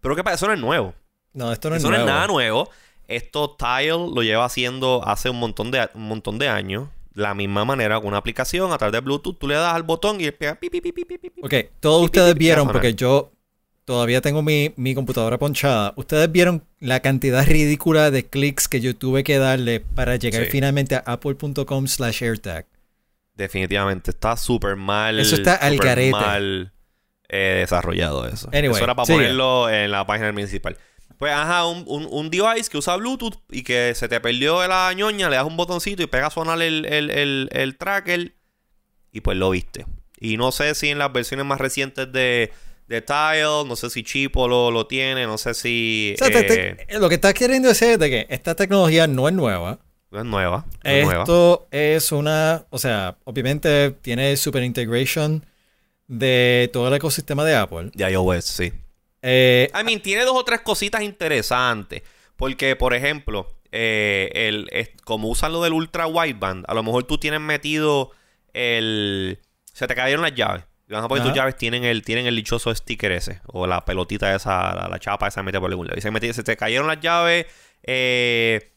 Pero 0.00 0.14
que 0.16 0.24
pasa, 0.24 0.34
eso 0.36 0.46
no 0.48 0.52
es 0.54 0.60
nuevo. 0.60 0.94
No, 1.32 1.50
esto 1.52 1.70
no 1.70 1.76
es 1.76 1.82
Eso 1.82 1.90
no 1.90 1.96
nuevo. 1.96 2.08
es 2.08 2.14
nada 2.14 2.26
nuevo. 2.26 2.70
Esto 3.08 3.56
Tile 3.56 3.88
lo 3.90 4.22
lleva 4.22 4.44
haciendo 4.44 5.02
hace 5.06 5.30
un 5.30 5.38
montón 5.38 5.70
de, 5.70 5.88
un 5.94 6.08
montón 6.08 6.38
de 6.38 6.48
años. 6.48 6.88
La 7.14 7.34
misma 7.34 7.64
manera 7.64 7.98
con 7.98 8.08
una 8.08 8.16
aplicación 8.18 8.72
a 8.72 8.78
través 8.78 8.92
de 8.92 9.00
Bluetooth. 9.00 9.38
Tú 9.38 9.46
le 9.48 9.54
das 9.54 9.74
al 9.74 9.82
botón 9.82 10.20
y 10.20 10.30
pega 10.30 10.54
pi, 10.54 10.70
pi, 10.70 10.80
pi, 10.80 10.92
pi, 10.92 11.04
pi, 11.04 11.18
pi, 11.18 11.30
pi. 11.30 11.40
Ok, 11.42 11.54
todos 11.80 12.04
ustedes 12.04 12.34
vieron, 12.34 12.68
porque 12.68 12.94
yo 12.94 13.32
todavía 13.84 14.20
tengo 14.20 14.42
mi, 14.42 14.72
mi 14.76 14.94
computadora 14.94 15.38
ponchada. 15.38 15.92
Ustedes 15.96 16.30
vieron 16.32 16.64
la 16.78 17.00
cantidad 17.00 17.44
ridícula 17.46 18.10
de 18.10 18.26
clics 18.26 18.68
que 18.68 18.80
yo 18.80 18.96
tuve 18.96 19.24
que 19.24 19.38
darle 19.38 19.80
para 19.80 20.16
llegar 20.16 20.44
Sí. 20.44 20.50
finalmente 20.50 20.94
a 20.94 21.02
apple.com 21.04 21.86
slash 21.86 22.22
AirTag. 22.22 22.66
Definitivamente 23.34 24.10
está 24.10 24.36
súper 24.36 24.76
mal. 24.76 25.18
Eso 25.18 25.34
está 25.34 25.54
al 25.56 25.76
garete. 25.78 26.10
mal 26.12 26.72
eh, 27.28 27.56
desarrollado 27.60 28.26
eso. 28.28 28.48
Anyway, 28.52 28.74
eso 28.76 28.84
era 28.84 28.94
para 28.94 29.06
sigue. 29.06 29.18
ponerlo 29.18 29.68
en 29.70 29.90
la 29.90 30.06
página 30.06 30.32
principal. 30.32 30.76
Pues, 31.22 31.32
ajá, 31.34 31.66
un, 31.66 31.84
un, 31.86 32.08
un 32.10 32.30
device 32.30 32.68
que 32.68 32.78
usa 32.78 32.96
Bluetooth 32.96 33.36
y 33.48 33.62
que 33.62 33.94
se 33.94 34.08
te 34.08 34.18
perdió 34.18 34.58
de 34.58 34.66
la 34.66 34.92
ñoña, 34.92 35.30
le 35.30 35.36
das 35.36 35.44
un 35.46 35.56
botoncito 35.56 36.02
y 36.02 36.08
pega 36.08 36.26
a 36.26 36.30
sonar 36.30 36.60
el, 36.60 36.84
el, 36.84 37.10
el, 37.10 37.48
el 37.52 37.76
tracker 37.78 38.34
y 39.12 39.20
pues 39.20 39.36
lo 39.36 39.50
viste. 39.50 39.86
Y 40.18 40.36
no 40.36 40.50
sé 40.50 40.74
si 40.74 40.88
en 40.88 40.98
las 40.98 41.12
versiones 41.12 41.46
más 41.46 41.60
recientes 41.60 42.10
de, 42.10 42.50
de 42.88 43.02
Tile, 43.02 43.64
no 43.68 43.76
sé 43.76 43.88
si 43.90 44.02
Chipo 44.02 44.48
lo, 44.48 44.72
lo 44.72 44.88
tiene, 44.88 45.26
no 45.26 45.38
sé 45.38 45.54
si... 45.54 46.14
O 46.14 46.24
sea, 46.24 46.28
te- 46.28 46.70
eh, 46.70 46.86
te- 46.88 46.98
lo 46.98 47.08
que 47.08 47.14
estás 47.14 47.34
queriendo 47.34 47.68
decir 47.68 47.90
es 47.90 47.98
de 48.00 48.10
que 48.10 48.26
esta 48.28 48.56
tecnología 48.56 49.06
no 49.06 49.28
es 49.28 49.34
nueva. 49.34 49.78
no 50.10 50.18
es 50.18 50.24
nueva. 50.24 50.66
no 50.82 50.90
es 50.90 51.04
nueva. 51.04 51.22
Esto 51.22 51.68
es 51.70 52.10
una, 52.10 52.64
o 52.70 52.78
sea, 52.78 53.16
obviamente 53.22 53.92
tiene 54.02 54.36
super 54.36 54.64
integration 54.64 55.46
de 56.08 56.68
todo 56.72 56.88
el 56.88 56.94
ecosistema 56.94 57.44
de 57.44 57.54
Apple. 57.54 57.92
De 57.94 58.10
iOS, 58.10 58.44
sí. 58.44 58.72
Eh, 59.22 59.70
I 59.78 59.84
mean, 59.84 60.00
tiene 60.00 60.24
dos 60.24 60.36
o 60.36 60.44
tres 60.44 60.60
cositas 60.60 61.02
interesantes. 61.02 62.02
Porque, 62.36 62.76
por 62.76 62.92
ejemplo, 62.94 63.48
eh, 63.70 64.30
el, 64.34 64.68
es- 64.72 64.90
como 65.04 65.28
usan 65.28 65.52
lo 65.52 65.62
del 65.62 65.72
ultra 65.72 66.06
wideband, 66.06 66.64
a 66.68 66.74
lo 66.74 66.82
mejor 66.82 67.04
tú 67.04 67.18
tienes 67.18 67.40
metido 67.40 68.10
el. 68.52 69.38
Se 69.72 69.86
te 69.86 69.94
cayeron 69.94 70.22
las 70.22 70.34
llaves. 70.34 70.64
Y 70.88 70.92
vamos 70.92 71.06
a 71.06 71.08
poner 71.08 71.24
tus 71.24 71.32
llaves 71.34 71.56
tienen 71.56 71.84
el, 71.84 72.02
tienen 72.02 72.26
el 72.26 72.36
dichoso 72.36 72.74
sticker 72.74 73.12
ese. 73.12 73.40
O 73.46 73.66
la 73.66 73.84
pelotita 73.84 74.34
esa, 74.34 74.74
la, 74.74 74.88
la 74.88 74.98
chapa 74.98 75.28
esa 75.28 75.42
mete 75.42 75.58
por 75.60 75.70
algún 75.70 75.86
lado. 75.86 75.98
Y 75.98 76.02
se, 76.02 76.32
se 76.34 76.42
te 76.42 76.56
cayeron 76.56 76.86
las 76.88 77.00
llaves 77.00 77.46
eh, 77.84 78.72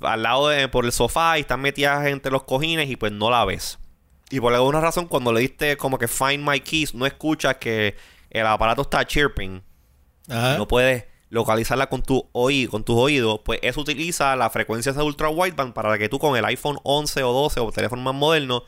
al 0.00 0.22
lado 0.22 0.48
de, 0.48 0.68
por 0.68 0.84
el 0.84 0.92
sofá 0.92 1.38
y 1.38 1.42
están 1.42 1.60
metidas 1.60 2.06
entre 2.06 2.32
los 2.32 2.44
cojines 2.44 2.88
y 2.90 2.96
pues 2.96 3.12
no 3.12 3.30
la 3.30 3.44
ves. 3.44 3.78
Y 4.30 4.40
por 4.40 4.52
alguna 4.54 4.80
razón, 4.80 5.06
cuando 5.06 5.32
le 5.32 5.40
diste 5.40 5.76
como 5.76 5.98
que 5.98 6.08
find 6.08 6.48
my 6.48 6.58
keys, 6.60 6.94
no 6.94 7.06
escuchas 7.06 7.56
que 7.58 7.94
el 8.30 8.46
aparato 8.46 8.82
está 8.82 9.06
chirping 9.06 9.62
no 10.28 10.68
puedes 10.68 11.04
localizarla 11.28 11.88
con 11.88 12.02
tu 12.02 12.28
oído, 12.32 12.70
con 12.70 12.84
tus 12.84 12.96
oídos, 12.96 13.40
pues 13.44 13.58
eso 13.62 13.80
utiliza 13.80 14.36
la 14.36 14.48
frecuencia 14.50 14.92
de 14.92 15.02
ultra 15.02 15.28
wideband 15.28 15.74
para 15.74 15.98
que 15.98 16.08
tú 16.08 16.18
con 16.18 16.36
el 16.36 16.44
iPhone 16.44 16.78
11 16.82 17.22
o 17.24 17.32
12 17.32 17.60
o 17.60 17.72
teléfono 17.72 18.02
más 18.02 18.14
moderno 18.14 18.64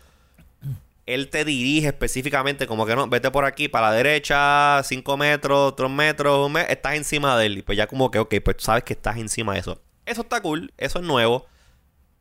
él 1.09 1.31
te 1.31 1.43
dirige 1.47 1.89
específicamente 1.89 2.67
como 2.67 2.85
que 2.85 2.95
no, 2.95 3.09
vete 3.09 3.31
por 3.31 3.47
aquí 3.47 3.67
para 3.67 3.89
la 3.89 3.97
derecha, 3.97 4.83
5 4.85 5.17
metros, 5.17 5.75
3 5.75 5.89
metros, 5.89 6.51
estás 6.69 6.95
encima 6.97 7.37
de 7.39 7.47
él. 7.47 7.59
Y 7.59 7.63
pues 7.63 7.79
ya 7.79 7.87
como 7.87 8.11
que, 8.11 8.19
ok, 8.19 8.35
pues 8.45 8.59
sabes 8.59 8.85
que 8.85 8.93
estás 8.93 9.17
encima 9.17 9.55
de 9.55 9.61
eso. 9.61 9.81
Eso 10.05 10.21
está 10.21 10.43
cool, 10.43 10.71
eso 10.77 10.99
es 10.99 11.05
nuevo. 11.07 11.47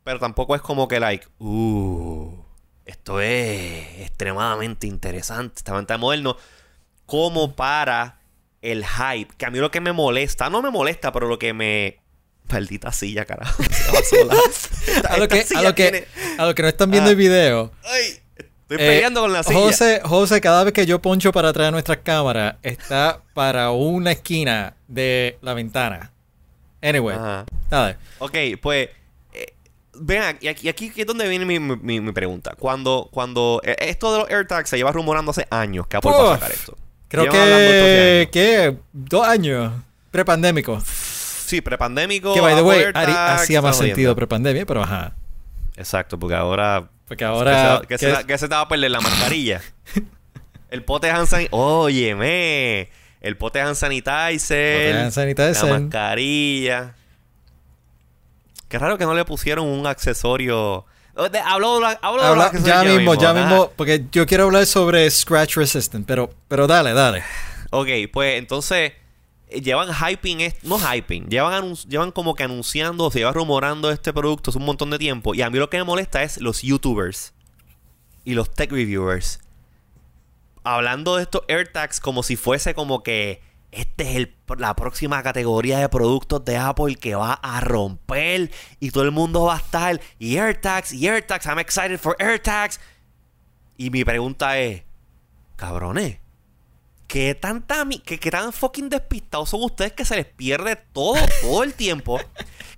Pero 0.04 0.18
tampoco 0.18 0.54
es 0.54 0.62
como 0.62 0.88
que, 0.88 1.00
like, 1.00 1.26
uh, 1.38 2.32
esto 2.86 3.20
es 3.20 4.00
extremadamente 4.00 4.86
interesante, 4.86 5.52
extremadamente 5.52 5.98
moderno. 5.98 6.36
Como 7.04 7.54
para 7.54 8.17
el 8.62 8.84
hype. 8.84 9.34
Que 9.36 9.46
a 9.46 9.50
mí 9.50 9.58
lo 9.58 9.70
que 9.70 9.80
me 9.80 9.92
molesta, 9.92 10.50
no 10.50 10.62
me 10.62 10.70
molesta, 10.70 11.12
pero 11.12 11.28
lo 11.28 11.38
que 11.38 11.52
me. 11.52 11.98
Maldita 12.50 12.92
silla, 12.92 13.24
carajo. 13.26 13.62
Esta- 13.62 15.08
a 15.12 15.16
lo 15.18 15.28
que, 15.28 15.44
a 15.54 15.62
lo 15.62 15.74
que, 15.74 15.90
tiene- 15.90 16.06
a 16.38 16.46
lo 16.46 16.54
que 16.54 16.62
no 16.62 16.68
están 16.68 16.90
viendo 16.90 17.08
Ah. 17.08 17.12
el 17.12 17.16
video. 17.16 17.72
Ay, 17.84 18.20
estoy 18.36 18.76
eh, 18.78 18.78
peleando 18.78 19.20
con 19.20 19.32
la 19.32 19.42
silla. 19.42 19.58
José, 19.58 20.00
José, 20.04 20.40
cada 20.40 20.64
vez 20.64 20.72
que 20.72 20.86
yo 20.86 21.00
poncho 21.02 21.30
para 21.32 21.50
atrás 21.50 21.70
nuestras 21.72 21.98
cámaras, 21.98 22.56
está 22.62 23.20
para 23.34 23.70
una 23.70 24.12
esquina 24.12 24.74
de 24.86 25.38
la 25.42 25.52
ventana. 25.54 26.12
Anyway, 26.80 27.16
Ajá. 27.16 27.44
dale. 27.70 27.96
Ok, 28.18 28.34
pues. 28.62 28.88
eh, 29.34 29.52
ven 29.94 30.22
aquí, 30.22 30.46
y 30.46 30.48
aquí, 30.48 30.68
aquí 30.70 30.92
es 30.96 31.06
donde 31.06 31.28
viene 31.28 31.44
mi, 31.44 31.58
mi- 31.60 32.00
mi 32.00 32.12
pregunta. 32.12 32.54
Cuando, 32.58 33.08
cuando 33.12 33.60
eh, 33.64 33.76
esto 33.80 34.10
de 34.12 34.18
los 34.20 34.30
AirTags 34.30 34.70
se 34.70 34.76
lleva 34.78 34.90
rumorando 34.92 35.32
hace 35.32 35.46
años 35.50 35.86
que 35.86 35.96
Apple 35.98 36.12
va 36.12 36.16
a 36.16 36.24
Uf. 36.24 36.38
sacar 36.38 36.52
esto. 36.52 36.78
Creo 37.08 37.24
Llevan 37.24 37.38
que, 37.38 38.28
que 38.30 38.76
dos 38.92 39.26
años 39.26 39.72
prepandémico. 40.10 40.80
Sí, 40.84 41.62
prepandémico. 41.62 42.34
Que 42.34 42.40
by 42.40 42.54
the 42.54 42.62
way, 42.62 42.84
hacía 42.94 43.62
más 43.62 43.78
sentido 43.78 44.14
prepandemia, 44.14 44.66
pero 44.66 44.82
ajá. 44.82 45.14
Exacto, 45.76 46.18
porque 46.18 46.34
ahora. 46.34 46.90
Porque 47.06 47.24
ahora. 47.24 47.80
que, 47.88 47.96
se, 47.96 48.06
¿qué 48.06 48.10
que 48.10 48.16
se- 48.20 48.26
que 48.26 48.38
se 48.38 48.48
te 48.48 48.54
va 48.54 48.62
a 48.62 48.68
perder 48.68 48.90
la 48.90 49.00
mascarilla. 49.00 49.62
el 50.70 50.84
pote 50.84 51.10
hand 51.10 51.26
sanitizer. 51.26 51.48
Óyeme. 51.52 52.90
El 53.20 53.36
pote 53.36 53.60
hand 53.60 53.76
sanitizer. 53.76 54.90
Pote 54.90 54.98
hand 54.98 55.12
sanitizer. 55.12 55.64
La 55.64 55.78
mascarilla. 55.78 56.94
Qué 58.68 58.78
raro 58.78 58.98
que 58.98 59.04
no 59.04 59.14
le 59.14 59.24
pusieron 59.24 59.66
un 59.66 59.86
accesorio. 59.86 60.84
De- 61.30 61.38
Hablo, 61.40 61.80
de- 61.80 61.98
hablo 62.00 62.22
de 62.22 62.28
Habla- 62.28 62.44
accesorios 62.46 62.84
ya 62.84 62.84
mismo, 62.84 63.14
ya 63.14 63.34
mismo, 63.34 63.72
porque 63.74 64.04
yo 64.12 64.24
quiero 64.26 64.44
hablar 64.44 64.64
sobre 64.66 65.10
Scratch 65.10 65.56
Resistant, 65.56 66.06
pero, 66.06 66.30
pero 66.46 66.66
dale, 66.68 66.92
dale. 66.92 67.24
Ok, 67.70 67.88
pues 68.12 68.38
entonces 68.38 68.92
eh, 69.48 69.60
llevan 69.60 69.88
hyping, 69.92 70.52
no 70.62 70.78
hyping, 70.78 71.26
llevan, 71.28 71.74
llevan 71.88 72.12
como 72.12 72.34
que 72.34 72.44
anunciando, 72.44 73.10
se 73.10 73.18
lleva 73.18 73.32
rumorando 73.32 73.90
este 73.90 74.12
producto 74.12 74.50
hace 74.50 74.58
un 74.58 74.64
montón 74.66 74.90
de 74.90 74.98
tiempo. 74.98 75.34
Y 75.34 75.42
a 75.42 75.50
mí 75.50 75.58
lo 75.58 75.68
que 75.68 75.78
me 75.78 75.84
molesta 75.84 76.22
es 76.22 76.40
los 76.40 76.62
YouTubers 76.62 77.32
y 78.24 78.34
los 78.34 78.50
tech 78.54 78.70
reviewers 78.70 79.40
hablando 80.64 81.16
de 81.16 81.22
estos 81.22 81.42
AirTags 81.48 81.98
como 82.00 82.22
si 82.22 82.36
fuese 82.36 82.74
como 82.74 83.02
que 83.02 83.40
este 83.70 84.10
es 84.10 84.16
el, 84.16 84.36
la 84.56 84.74
próxima 84.74 85.22
categoría 85.22 85.78
de 85.78 85.88
productos 85.88 86.44
de 86.44 86.56
Apple 86.56 86.96
que 86.96 87.14
va 87.14 87.34
a 87.34 87.60
romper 87.60 88.50
y 88.80 88.90
todo 88.90 89.04
el 89.04 89.10
mundo 89.10 89.44
va 89.44 89.56
a 89.56 89.58
estar 89.58 90.00
y 90.18 90.38
AirTags 90.38 90.92
y 90.92 91.06
AirTags, 91.06 91.46
I'm 91.46 91.58
excited 91.58 91.98
for 91.98 92.16
AirTags. 92.18 92.80
Y 93.76 93.90
mi 93.90 94.04
pregunta 94.04 94.58
es, 94.58 94.82
cabrones, 95.56 96.18
¿qué 97.06 97.34
tanta 97.34 97.86
qué, 98.04 98.18
qué 98.18 98.30
tan 98.30 98.52
fucking 98.52 98.88
despistados 98.88 99.50
son 99.50 99.62
ustedes 99.62 99.92
que 99.92 100.04
se 100.04 100.16
les 100.16 100.26
pierde 100.26 100.76
todo, 100.76 101.18
todo 101.42 101.62
el 101.62 101.74
tiempo? 101.74 102.18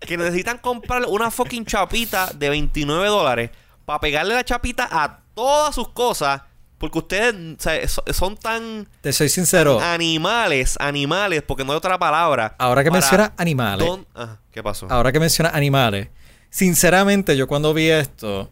Que 0.00 0.16
necesitan 0.16 0.58
comprar 0.58 1.04
una 1.06 1.30
fucking 1.30 1.66
chapita 1.66 2.30
de 2.34 2.48
29 2.50 3.06
dólares 3.08 3.50
para 3.84 4.00
pegarle 4.00 4.34
la 4.34 4.44
chapita 4.44 4.88
a 4.90 5.20
todas 5.34 5.74
sus 5.74 5.88
cosas. 5.90 6.42
Porque 6.80 6.98
ustedes 6.98 7.34
o 7.34 7.60
sea, 7.62 7.86
so- 7.86 8.02
son 8.12 8.36
tan 8.36 8.88
Te 9.02 9.12
soy 9.12 9.28
sincero. 9.28 9.78
animales, 9.80 10.76
animales, 10.80 11.42
porque 11.46 11.62
no 11.62 11.72
hay 11.72 11.76
otra 11.76 11.98
palabra. 11.98 12.56
Ahora 12.58 12.82
que 12.82 12.90
mencionas 12.90 13.30
animales, 13.36 13.86
don- 13.86 14.06
Ajá, 14.14 14.40
¿Qué 14.50 14.62
pasó? 14.62 14.86
ahora 14.90 15.12
que 15.12 15.20
mencionas 15.20 15.54
animales, 15.54 16.08
sinceramente 16.48 17.36
yo 17.36 17.46
cuando 17.46 17.72
vi 17.74 17.88
esto, 17.90 18.50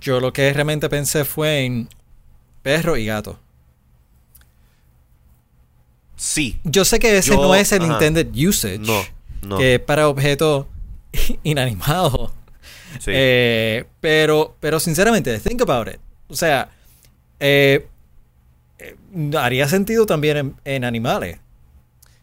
yo 0.00 0.18
lo 0.18 0.32
que 0.32 0.52
realmente 0.52 0.88
pensé 0.88 1.24
fue 1.24 1.64
en 1.64 1.88
perro 2.62 2.96
y 2.96 3.06
gato. 3.06 3.38
Sí. 6.16 6.58
Yo 6.64 6.84
sé 6.84 6.98
que 6.98 7.16
ese 7.18 7.30
Yo- 7.30 7.36
no 7.42 7.54
es 7.54 7.70
el 7.72 7.82
ajá. 7.82 7.92
intended 7.92 8.28
usage, 8.48 8.78
No, 8.80 9.00
no. 9.42 9.58
que 9.58 9.76
es 9.76 9.80
para 9.80 10.08
objetos 10.08 10.66
inanimados. 11.44 12.32
Sí. 12.98 13.12
Eh, 13.14 13.84
pero, 14.00 14.56
pero 14.60 14.80
sinceramente, 14.80 15.38
think 15.38 15.62
about 15.62 15.86
it. 15.88 16.00
O 16.28 16.34
sea, 16.34 16.70
eh, 17.40 17.86
eh, 18.78 18.96
haría 19.38 19.68
sentido 19.68 20.06
también 20.06 20.36
en, 20.36 20.56
en 20.64 20.84
animales. 20.84 21.38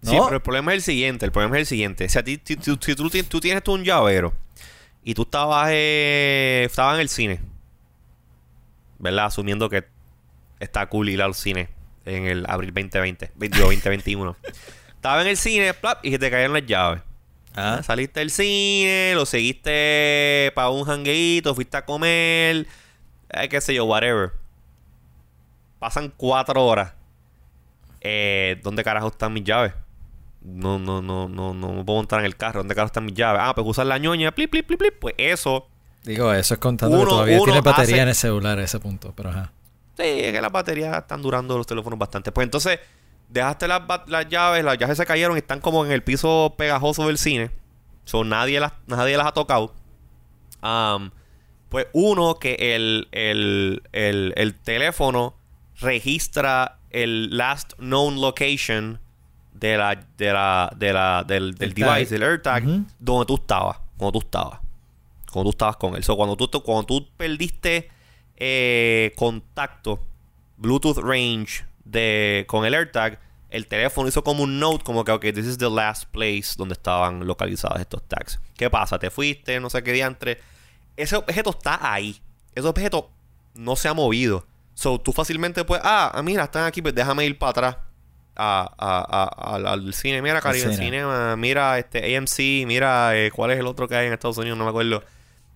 ¿no? 0.02 0.12
Sí, 0.12 0.18
pero 0.24 0.36
el 0.36 0.42
problema 0.42 0.72
es 0.74 0.78
el 0.78 0.82
siguiente. 0.84 1.26
El 1.26 1.32
problema 1.32 1.56
es 1.58 1.62
el 1.62 1.66
siguiente. 1.68 2.08
Si, 2.10 2.18
a 2.20 2.24
ti, 2.24 2.40
si 2.44 2.56
tú, 2.58 2.78
ti- 2.78 3.24
tú 3.24 3.40
tienes 3.40 3.64
tú 3.64 3.74
un 3.74 3.84
llavero 3.84 4.34
y 5.04 5.14
tú 5.14 5.24
estabas, 5.24 5.70
eh, 5.72 6.64
estabas 6.70 6.96
en 6.96 7.02
el 7.02 7.10
cine, 7.10 7.40
¿verdad? 9.00 9.26
Asumiendo 9.26 9.70
que 9.70 9.86
está 10.60 10.88
cool 10.88 11.10
ir 11.10 11.22
al 11.22 11.34
cine 11.34 11.70
en 12.06 12.26
el 12.26 12.46
abril 12.48 12.72
2020, 12.74 13.32
22, 13.36 13.68
2021. 13.68 14.36
Estabas 14.96 15.24
en 15.24 15.28
el 15.32 15.38
cine 15.38 15.74
plap, 15.74 16.04
y 16.06 16.12
se 16.12 16.20
te 16.20 16.30
cayeron 16.32 16.54
las 16.54 16.66
llaves. 16.66 17.02
Ah, 17.56 17.82
Saliste 17.84 18.20
del 18.20 18.32
cine, 18.32 19.14
lo 19.16 19.26
seguiste 19.26 20.52
para 20.56 20.70
un 20.70 20.84
jangueito, 20.84 21.56
fuiste 21.56 21.78
a 21.78 21.86
comer, 21.86 22.68
eh, 23.30 23.50
qué 23.50 23.62
sé 23.62 23.74
yo, 23.74 23.86
whatever. 23.86 24.32
Pasan 25.80 26.14
cuatro 26.16 26.66
horas. 26.66 26.94
Eh, 28.02 28.60
¿Dónde 28.64 28.84
carajo 28.84 29.08
están 29.08 29.34
mis 29.34 29.44
llaves? 29.44 29.74
No, 30.42 30.78
no, 30.78 31.02
no, 31.02 31.28
no, 31.28 31.54
no 31.54 31.74
me 31.74 31.84
puedo 31.84 31.98
montar 31.98 32.20
en 32.20 32.26
el 32.28 32.36
carro. 32.36 32.60
¿Dónde 32.60 32.76
carajo 32.76 32.88
están 32.88 33.06
mis 33.06 33.16
llaves? 33.16 33.42
Ah, 33.44 33.54
pues 33.56 33.66
usar 33.68 33.86
la 33.88 33.98
ñoña, 33.98 34.32
plip, 34.32 34.52
plip, 34.52 34.68
plip, 34.68 34.80
plip. 34.80 35.00
Pues 35.00 35.16
eso, 35.18 35.68
digo, 36.04 36.32
eso 36.34 36.54
es 36.54 36.60
contando 36.60 36.96
Uno- 36.98 37.06
que 37.06 37.10
todavía 37.12 37.38
tiene 37.40 37.62
batería 37.62 37.96
hace- 37.96 38.02
en 38.04 38.10
el 38.10 38.16
celular 38.16 38.60
a 38.60 38.64
ese 38.64 38.80
punto, 38.80 39.12
pero 39.16 39.30
ajá. 39.30 39.52
sí, 39.98 40.04
es 40.04 40.32
que 40.34 40.42
las 40.42 40.52
baterías 40.52 40.96
están 40.98 41.22
durando 41.22 41.58
los 41.58 41.66
teléfonos 41.66 41.98
bastante. 41.98 42.32
Pues 42.32 42.46
entonces, 42.46 42.80
dejaste 43.30 43.68
las, 43.68 43.82
las 44.08 44.30
llaves, 44.30 44.64
las 44.64 44.78
llaves 44.78 44.98
se 44.98 45.06
cayeron 45.06 45.36
y 45.36 45.40
están 45.40 45.60
como 45.60 45.84
en 45.86 45.92
el 45.92 46.04
piso 46.04 46.54
pegajoso 46.58 47.08
del 47.08 47.18
cine. 47.18 47.50
So, 48.04 48.24
nadie 48.24 48.60
las, 48.60 48.74
nadie 48.86 49.18
las 49.18 49.26
ha 49.26 49.32
tocado. 49.32 49.74
Pues 51.70 51.88
uno, 51.94 52.36
que 52.40 52.76
el, 52.76 53.08
el, 53.12 53.82
el, 53.92 54.34
el 54.38 54.54
teléfono 54.56 55.36
registra 55.80 56.80
el 56.90 57.36
last 57.38 57.74
known 57.78 58.22
location 58.22 59.00
de 59.54 59.78
la, 59.78 59.96
de 60.18 60.34
la, 60.34 60.72
de 60.76 60.94
la, 60.94 61.24
del, 61.26 61.56
del 61.56 61.74
device, 61.74 62.14
del 62.14 62.24
AirTag, 62.24 62.64
Ujú. 62.64 62.86
donde 63.00 63.26
tú 63.26 63.36
estabas. 63.36 63.78
Cuando 63.98 64.20
tú 64.20 64.26
estabas. 64.26 64.60
Cuando 65.32 65.50
tú 65.52 65.56
estabas 65.56 65.78
con 65.78 65.96
él. 65.96 66.04
So, 66.04 66.16
cuando, 66.16 66.36
tú, 66.36 66.50
cuando 66.62 66.86
tú 66.86 67.08
perdiste 67.18 67.90
eh, 68.38 69.14
contacto, 69.16 70.02
Bluetooth 70.58 70.98
range 70.98 71.66
de, 71.84 72.46
con 72.48 72.66
el 72.66 72.74
AirTag, 72.74 73.20
el 73.50 73.68
teléfono 73.68 74.10
hizo 74.10 74.24
como 74.24 74.44
un 74.44 74.60
note, 74.60 74.84
como 74.84 75.04
que, 75.06 75.12
ok, 75.12 75.22
this 75.34 75.46
is 75.46 75.58
the 75.58 75.70
last 75.70 76.06
place 76.12 76.56
donde 76.58 76.74
estaban 76.74 77.26
localizados 77.26 77.80
estos 77.80 78.04
tags. 78.04 78.40
¿Qué 78.58 78.70
pasa? 78.70 79.00
Te 79.00 79.10
fuiste, 79.10 79.60
no 79.60 79.70
sé 79.70 79.84
qué 79.84 79.94
diantre. 79.94 80.40
Ese 80.98 81.16
objeto 81.16 81.52
está 81.52 81.94
ahí. 81.94 82.22
Ese 82.54 82.68
objeto 82.68 83.10
no 83.54 83.76
se 83.78 83.88
ha 83.88 83.94
movido. 83.94 84.46
So, 84.76 85.00
tú 85.00 85.12
fácilmente 85.14 85.64
puedes, 85.64 85.84
ah, 85.84 86.12
ah, 86.14 86.22
mira, 86.22 86.44
están 86.44 86.66
aquí, 86.66 86.82
pues 86.84 86.94
déjame 86.94 87.26
ir 87.26 87.40
para 87.40 87.50
atrás. 87.50 87.78
A, 88.36 88.70
a- 88.78 89.56
a- 89.56 89.72
al, 89.72 89.94
cine, 89.94 90.22
mira 90.22 90.42
Caribe 90.42 90.66
cine. 90.74 90.76
Cinema, 90.86 91.36
mira 91.38 91.80
este 91.80 92.18
AMC, 92.18 92.68
mira 92.68 93.16
eh, 93.18 93.32
cuál 93.32 93.52
es 93.52 93.60
el 93.60 93.66
otro 93.66 93.88
que 93.88 93.96
hay 93.96 94.08
en 94.08 94.14
Estados 94.14 94.38
Unidos, 94.38 94.58
no 94.58 94.66
me 94.66 94.70
acuerdo. 94.72 95.02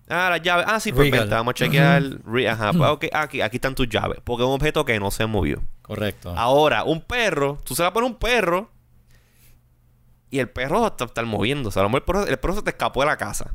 Ah, 0.08 0.28
las 0.30 0.42
llaves. 0.42 0.64
Ah, 0.66 0.80
sí, 0.80 0.90
pues 0.90 1.04
Regal. 1.06 1.20
vente, 1.20 1.34
vamos 1.36 1.52
a 1.52 1.54
chequear. 1.54 2.02
Re- 2.24 2.48
Ajá, 2.48 2.72
pues 2.98 3.10
aquí, 3.12 3.40
aquí 3.42 3.56
están 3.58 3.74
tus 3.74 3.88
llaves. 3.88 4.18
Porque 4.24 4.42
es 4.42 4.48
un 4.48 4.54
objeto 4.54 4.84
que 4.84 4.98
no 4.98 5.10
se 5.10 5.26
movió. 5.26 5.62
Correcto. 5.82 6.32
Ahora, 6.36 6.82
un 6.84 7.02
perro, 7.02 7.58
tú 7.64 7.76
se 7.76 7.82
la 7.82 7.92
pones 7.92 8.08
a 8.08 8.12
un 8.14 8.18
perro 8.18 8.70
y 10.30 10.38
el 10.38 10.48
perro 10.48 10.84
a 10.84 10.94
estar 11.04 11.26
moviendo. 11.26 11.68
O 11.68 11.72
sea, 11.72 11.80
a 11.80 11.84
lo 11.84 11.90
mejor 11.90 12.00
el 12.00 12.04
perro, 12.06 12.26
el 12.26 12.38
perro 12.38 12.54
se 12.54 12.62
te 12.62 12.70
escapó 12.70 13.00
de 13.00 13.06
la 13.06 13.16
casa. 13.16 13.50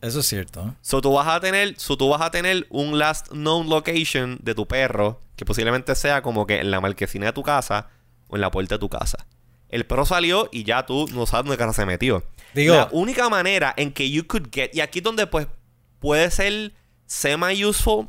Eso 0.00 0.20
es 0.20 0.26
cierto. 0.26 0.74
So 0.80 1.00
tú 1.00 1.12
vas 1.12 1.28
a 1.28 1.40
tener, 1.40 1.74
so 1.78 1.96
tú 1.96 2.08
vas 2.08 2.22
a 2.22 2.30
tener 2.30 2.66
un 2.70 2.98
last 2.98 3.28
known 3.28 3.68
location 3.68 4.38
de 4.42 4.54
tu 4.54 4.66
perro 4.66 5.20
que 5.36 5.44
posiblemente 5.44 5.94
sea 5.94 6.22
como 6.22 6.46
que 6.46 6.60
en 6.60 6.70
la 6.70 6.80
marquesina 6.80 7.26
de 7.26 7.32
tu 7.32 7.42
casa 7.42 7.88
o 8.28 8.36
en 8.36 8.40
la 8.40 8.50
puerta 8.50 8.76
de 8.76 8.78
tu 8.78 8.88
casa. 8.88 9.26
El 9.68 9.84
perro 9.86 10.04
salió 10.06 10.48
y 10.50 10.64
ya 10.64 10.84
tú 10.86 11.06
no 11.12 11.26
sabes 11.26 11.44
dónde 11.46 11.58
casa 11.58 11.72
se 11.74 11.86
metió. 11.86 12.24
Digo- 12.54 12.74
la 12.74 12.88
única 12.92 13.28
manera 13.28 13.72
en 13.76 13.92
que 13.92 14.10
you 14.10 14.26
could 14.26 14.48
get 14.50 14.70
y 14.74 14.80
aquí 14.80 15.00
donde 15.00 15.26
pues 15.26 15.46
puede 15.98 16.30
ser 16.30 16.72
semi 17.06 17.64
useful 17.64 18.08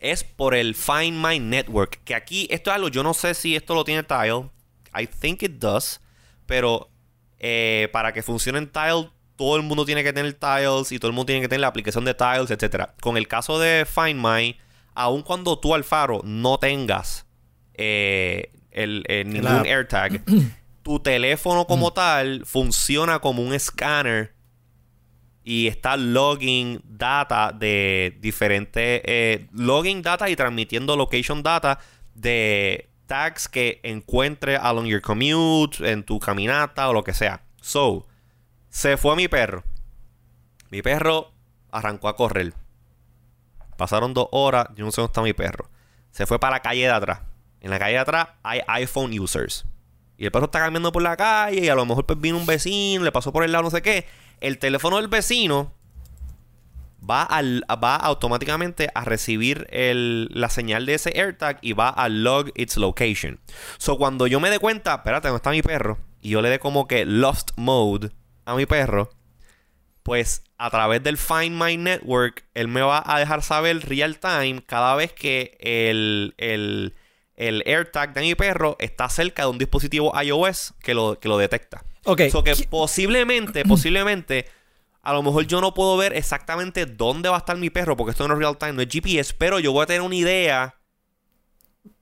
es 0.00 0.24
por 0.24 0.54
el 0.56 0.74
Find 0.74 1.24
My 1.24 1.38
Network, 1.38 2.00
que 2.04 2.14
aquí 2.16 2.48
esto 2.50 2.70
es 2.70 2.76
algo 2.76 2.88
yo 2.88 3.02
no 3.04 3.14
sé 3.14 3.34
si 3.34 3.54
esto 3.54 3.74
lo 3.74 3.84
tiene 3.84 4.02
Tile. 4.02 4.50
I 4.94 5.06
think 5.06 5.42
it 5.44 5.52
does, 5.52 6.00
pero 6.46 6.90
eh, 7.38 7.88
para 7.92 8.12
que 8.12 8.22
funcione 8.22 8.58
en 8.58 8.68
Tile 8.70 9.10
todo 9.36 9.56
el 9.56 9.62
mundo 9.62 9.84
tiene 9.84 10.04
que 10.04 10.12
tener 10.12 10.32
Tiles 10.34 10.92
y 10.92 10.98
todo 10.98 11.08
el 11.08 11.14
mundo 11.14 11.26
tiene 11.26 11.42
que 11.42 11.48
tener 11.48 11.60
la 11.60 11.68
aplicación 11.68 12.04
de 12.04 12.14
Tiles, 12.14 12.50
etcétera. 12.50 12.94
Con 13.00 13.16
el 13.16 13.28
caso 13.28 13.58
de 13.58 13.86
Find 13.86 14.20
My, 14.24 14.56
aun 14.94 15.22
cuando 15.22 15.58
tú 15.58 15.74
Alfaro 15.74 16.20
no 16.24 16.58
tengas 16.58 17.26
eh, 17.74 18.52
el, 18.70 19.04
eh, 19.08 19.24
ningún. 19.24 19.66
AirTag, 19.66 20.22
tu 20.82 21.00
teléfono 21.00 21.66
como 21.66 21.92
tal 21.92 22.44
funciona 22.44 23.18
como 23.18 23.42
un 23.42 23.58
scanner 23.58 24.34
y 25.44 25.66
está 25.66 25.96
logging 25.96 26.80
data 26.84 27.52
de 27.52 28.16
diferentes 28.20 29.00
eh, 29.04 29.48
logging 29.52 30.02
data 30.02 30.30
y 30.30 30.36
transmitiendo 30.36 30.96
location 30.96 31.42
data 31.42 31.80
de 32.14 32.88
tags 33.06 33.48
que 33.48 33.80
encuentre 33.82 34.56
along 34.56 34.86
your 34.86 35.00
commute, 35.00 35.90
en 35.90 36.02
tu 36.02 36.18
caminata 36.18 36.88
o 36.88 36.92
lo 36.92 37.02
que 37.04 37.12
sea. 37.12 37.42
So, 37.60 38.06
se 38.72 38.96
fue 38.96 39.14
mi 39.16 39.28
perro. 39.28 39.62
Mi 40.70 40.80
perro 40.80 41.30
arrancó 41.70 42.08
a 42.08 42.16
correr. 42.16 42.54
Pasaron 43.76 44.14
dos 44.14 44.28
horas, 44.32 44.68
yo 44.74 44.86
no 44.86 44.90
sé 44.90 45.02
dónde 45.02 45.10
está 45.10 45.20
mi 45.20 45.34
perro. 45.34 45.68
Se 46.10 46.24
fue 46.24 46.40
para 46.40 46.56
la 46.56 46.62
calle 46.62 46.80
de 46.80 46.90
atrás. 46.90 47.20
En 47.60 47.70
la 47.70 47.78
calle 47.78 47.92
de 47.92 47.98
atrás 47.98 48.28
hay 48.42 48.60
iPhone 48.66 49.16
users. 49.16 49.66
Y 50.16 50.24
el 50.24 50.32
perro 50.32 50.46
está 50.46 50.60
caminando 50.60 50.90
por 50.90 51.02
la 51.02 51.18
calle 51.18 51.60
y 51.60 51.68
a 51.68 51.74
lo 51.74 51.84
mejor 51.84 52.06
pues 52.06 52.18
vino 52.18 52.38
un 52.38 52.46
vecino, 52.46 53.04
le 53.04 53.12
pasó 53.12 53.30
por 53.30 53.44
el 53.44 53.52
lado, 53.52 53.64
no 53.64 53.70
sé 53.70 53.82
qué. 53.82 54.06
El 54.40 54.58
teléfono 54.58 54.96
del 54.96 55.08
vecino 55.08 55.74
va, 57.08 57.24
al, 57.24 57.66
va 57.84 57.96
automáticamente 57.96 58.88
a 58.94 59.04
recibir 59.04 59.68
la 59.70 60.48
señal 60.48 60.86
de 60.86 60.94
ese 60.94 61.12
AirTag 61.14 61.58
y 61.60 61.74
va 61.74 61.90
a 61.90 62.08
log 62.08 62.50
its 62.54 62.78
location. 62.78 63.38
So 63.76 63.98
cuando 63.98 64.26
yo 64.26 64.40
me 64.40 64.48
dé 64.48 64.58
cuenta, 64.58 64.94
espérate, 64.94 65.28
¿dónde 65.28 65.36
está 65.36 65.50
mi 65.50 65.60
perro? 65.60 65.98
Y 66.22 66.30
yo 66.30 66.40
le 66.40 66.48
dé 66.48 66.58
como 66.58 66.88
que 66.88 67.04
lost 67.04 67.50
mode 67.56 68.12
a 68.52 68.56
mi 68.56 68.66
perro, 68.66 69.10
pues 70.02 70.44
a 70.58 70.70
través 70.70 71.02
del 71.02 71.18
Find 71.18 71.60
My 71.60 71.76
Network, 71.76 72.44
él 72.54 72.68
me 72.68 72.82
va 72.82 73.02
a 73.04 73.18
dejar 73.18 73.42
saber 73.42 73.80
real 73.88 74.18
time 74.18 74.62
cada 74.66 74.94
vez 74.94 75.12
que 75.12 75.56
el, 75.60 76.34
el, 76.38 76.94
el 77.34 77.62
AirTag 77.66 78.14
de 78.14 78.20
mi 78.20 78.34
perro 78.34 78.76
está 78.78 79.08
cerca 79.08 79.42
de 79.42 79.48
un 79.48 79.58
dispositivo 79.58 80.12
iOS 80.20 80.74
que 80.82 80.94
lo, 80.94 81.18
que 81.18 81.28
lo 81.28 81.38
detecta. 81.38 81.84
Ok. 82.04 82.22
So 82.30 82.44
que 82.44 82.54
posiblemente, 82.68 83.64
posiblemente, 83.68 84.46
a 85.02 85.12
lo 85.12 85.22
mejor 85.22 85.46
yo 85.46 85.60
no 85.60 85.74
puedo 85.74 85.96
ver 85.96 86.14
exactamente 86.16 86.86
dónde 86.86 87.28
va 87.28 87.36
a 87.36 87.38
estar 87.38 87.56
mi 87.56 87.70
perro, 87.70 87.96
porque 87.96 88.12
esto 88.12 88.26
no 88.28 88.34
es 88.34 88.38
real 88.38 88.58
time, 88.58 88.74
no 88.74 88.82
es 88.82 88.88
GPS, 88.88 89.34
pero 89.36 89.58
yo 89.58 89.72
voy 89.72 89.82
a 89.82 89.86
tener 89.86 90.02
una 90.02 90.14
idea. 90.14 90.76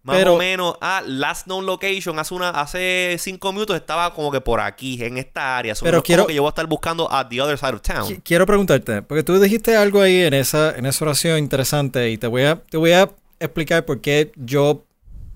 Más 0.02 0.16
Pero- 0.16 0.34
o 0.36 0.38
menos, 0.38 0.76
ah, 0.80 1.02
last 1.06 1.44
known 1.46 1.66
location, 1.66 2.18
hace 2.18 2.32
una, 2.32 2.48
hace 2.50 3.16
cinco 3.18 3.52
minutos 3.52 3.76
estaba 3.76 4.14
como 4.14 4.30
que 4.32 4.40
por 4.40 4.58
aquí, 4.60 5.02
en 5.04 5.18
esta 5.18 5.58
área. 5.58 5.74
So, 5.74 5.84
Pero 5.84 5.98
no 5.98 6.02
quiero- 6.02 6.26
que 6.26 6.34
yo 6.34 6.40
voy 6.42 6.48
a 6.48 6.50
estar 6.50 6.66
buscando 6.66 7.10
at 7.12 7.26
the 7.28 7.40
other 7.40 7.58
side 7.58 7.74
of 7.74 7.82
town. 7.82 8.08
Qui- 8.08 8.22
Quiero 8.24 8.46
preguntarte, 8.46 9.02
porque 9.02 9.22
tú 9.22 9.38
dijiste 9.38 9.76
algo 9.76 10.00
ahí 10.00 10.22
en 10.22 10.32
esa, 10.32 10.74
en 10.74 10.86
esa 10.86 11.04
oración 11.04 11.38
interesante 11.38 12.08
y 12.10 12.16
te 12.16 12.26
voy 12.26 12.42
a, 12.44 12.56
te 12.56 12.78
voy 12.78 12.92
a 12.92 13.10
explicar 13.38 13.84
por 13.84 14.00
qué 14.00 14.32
yo 14.36 14.86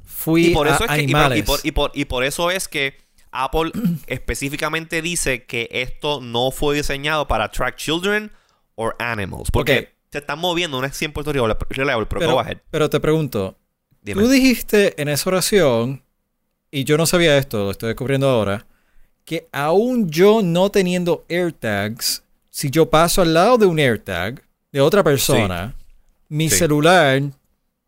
fui 0.06 0.46
y 0.46 0.54
por 0.54 0.66
eso 0.66 0.82
a 0.82 0.86
es 0.86 0.92
que, 0.92 0.98
animales. 1.02 1.38
y 1.38 1.42
por, 1.42 1.60
y 1.62 1.70
por- 1.72 1.90
y 1.94 2.04
por 2.06 2.24
eso 2.24 2.50
es 2.50 2.66
que 2.66 2.96
Apple 3.32 3.70
específicamente 4.06 5.02
dice 5.02 5.44
que 5.44 5.68
esto 5.72 6.20
no 6.22 6.50
fue 6.50 6.74
diseñado 6.76 7.28
para 7.28 7.50
track 7.50 7.76
children 7.76 8.32
or 8.76 8.96
animals. 8.98 9.50
Porque 9.50 9.78
Ok. 9.78 9.88
se 10.12 10.18
están 10.18 10.38
moviendo, 10.38 10.80
no 10.80 10.86
es 10.86 10.94
100% 11.00 11.32
reliable, 11.68 12.06
pero, 12.06 12.20
pero, 12.20 12.60
pero 12.70 12.88
te 12.90 13.00
pregunto, 13.00 13.58
Dime. 14.04 14.22
tú 14.22 14.28
dijiste 14.28 15.00
en 15.00 15.08
esa 15.08 15.28
oración, 15.30 16.02
y 16.70 16.84
yo 16.84 16.96
no 16.96 17.06
sabía 17.06 17.36
esto, 17.38 17.64
lo 17.64 17.70
estoy 17.70 17.88
descubriendo 17.88 18.28
ahora, 18.28 18.66
que 19.24 19.48
aún 19.52 20.10
yo 20.10 20.42
no 20.42 20.70
teniendo 20.70 21.24
AirTags, 21.28 22.22
si 22.50 22.70
yo 22.70 22.90
paso 22.90 23.22
al 23.22 23.32
lado 23.34 23.56
de 23.58 23.66
un 23.66 23.78
AirTag 23.78 24.42
de 24.70 24.80
otra 24.80 25.02
persona, 25.02 25.74
mi 26.28 26.50
Sí. 26.50 26.56
celular, 26.58 27.22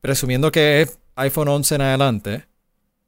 presumiendo 0.01 0.51
que 0.51 0.81
es 0.83 0.99
iPhone 1.17 1.49
11 1.49 1.75
en 1.77 1.81
adelante, 1.83 2.45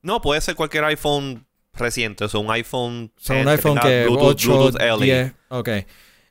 No, 0.03 0.21
puede 0.21 0.41
ser 0.41 0.55
cualquier 0.55 0.85
iPhone 0.85 1.45
reciente, 1.75 2.25
o 2.25 2.29
sea, 2.29 2.39
un 2.41 2.51
iPhone, 2.53 3.11
son 3.17 3.37
10 3.37 3.47
un 3.47 3.53
iPhone 3.53 3.79
que 3.81 4.05
Bluetooth, 4.05 4.29
8, 4.29 4.49
Bluetooth 4.57 4.81
LE. 5.01 5.05
10, 5.07 5.33
ok. 5.49 5.69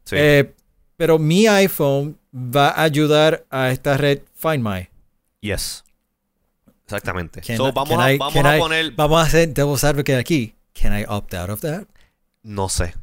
Sí. 0.05 0.15
Eh, 0.17 0.53
pero 0.95 1.19
mi 1.19 1.47
iPhone 1.47 2.17
va 2.33 2.69
a 2.69 2.83
ayudar 2.83 3.45
a 3.49 3.69
esta 3.71 3.97
red 3.97 4.19
Find 4.35 4.63
My. 4.63 4.87
yes. 5.41 5.83
Exactamente. 6.87 7.41
Can 7.41 7.57
So, 7.57 7.67
I- 7.69 7.71
vamos 7.73 7.99
a, 7.99 8.13
I- 8.13 8.17
vamos 8.17 8.45
a 8.45 8.57
I- 8.57 8.59
poner... 8.59 8.91
Vamos 8.91 9.19
a 9.19 9.23
hacer 9.27 9.53
devil's 9.53 9.83
advocate 9.83 10.15
aquí. 10.17 10.55
Can 10.73 10.97
I 10.97 11.03
opt 11.07 11.33
out 11.33 11.49
of 11.49 11.59
that? 11.61 11.83
No 12.43 12.69
sé. 12.69 12.93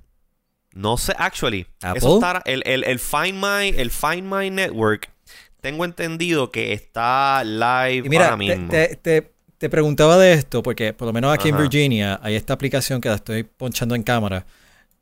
No 0.73 0.97
sé, 0.97 1.13
actually. 1.19 1.67
Apple? 1.83 1.99
Eso 1.99 2.15
está, 2.17 2.43
el, 2.47 2.63
el, 2.67 2.83
el 2.85 2.99
Find 2.99 3.35
My, 3.35 3.69
el 3.79 3.91
Find 3.91 4.23
My 4.25 4.51
Network, 4.51 5.11
tengo 5.61 5.85
entendido 5.85 6.51
que 6.51 6.73
está 6.73 7.45
live 7.45 8.07
Y 8.07 8.09
mira, 8.09 8.25
ahora 8.31 8.37
te, 8.39 8.45
mismo. 8.57 8.69
te, 8.71 8.97
te, 8.97 9.31
te 9.59 9.69
preguntaba 9.71 10.17
de 10.19 10.33
esto 10.33 10.63
porque 10.63 10.93
por 10.93 11.07
lo 11.07 11.13
menos 11.13 11.33
aquí 11.33 11.51
en. 11.51 11.57
Virginia 11.59 12.19
hay 12.23 12.35
esta 12.35 12.55
aplicación 12.55 13.01
que 13.01 13.09
la 13.09 13.15
estoy 13.17 13.45
ponchando 13.45 13.95
en 13.95 14.03
cámara 14.03 14.47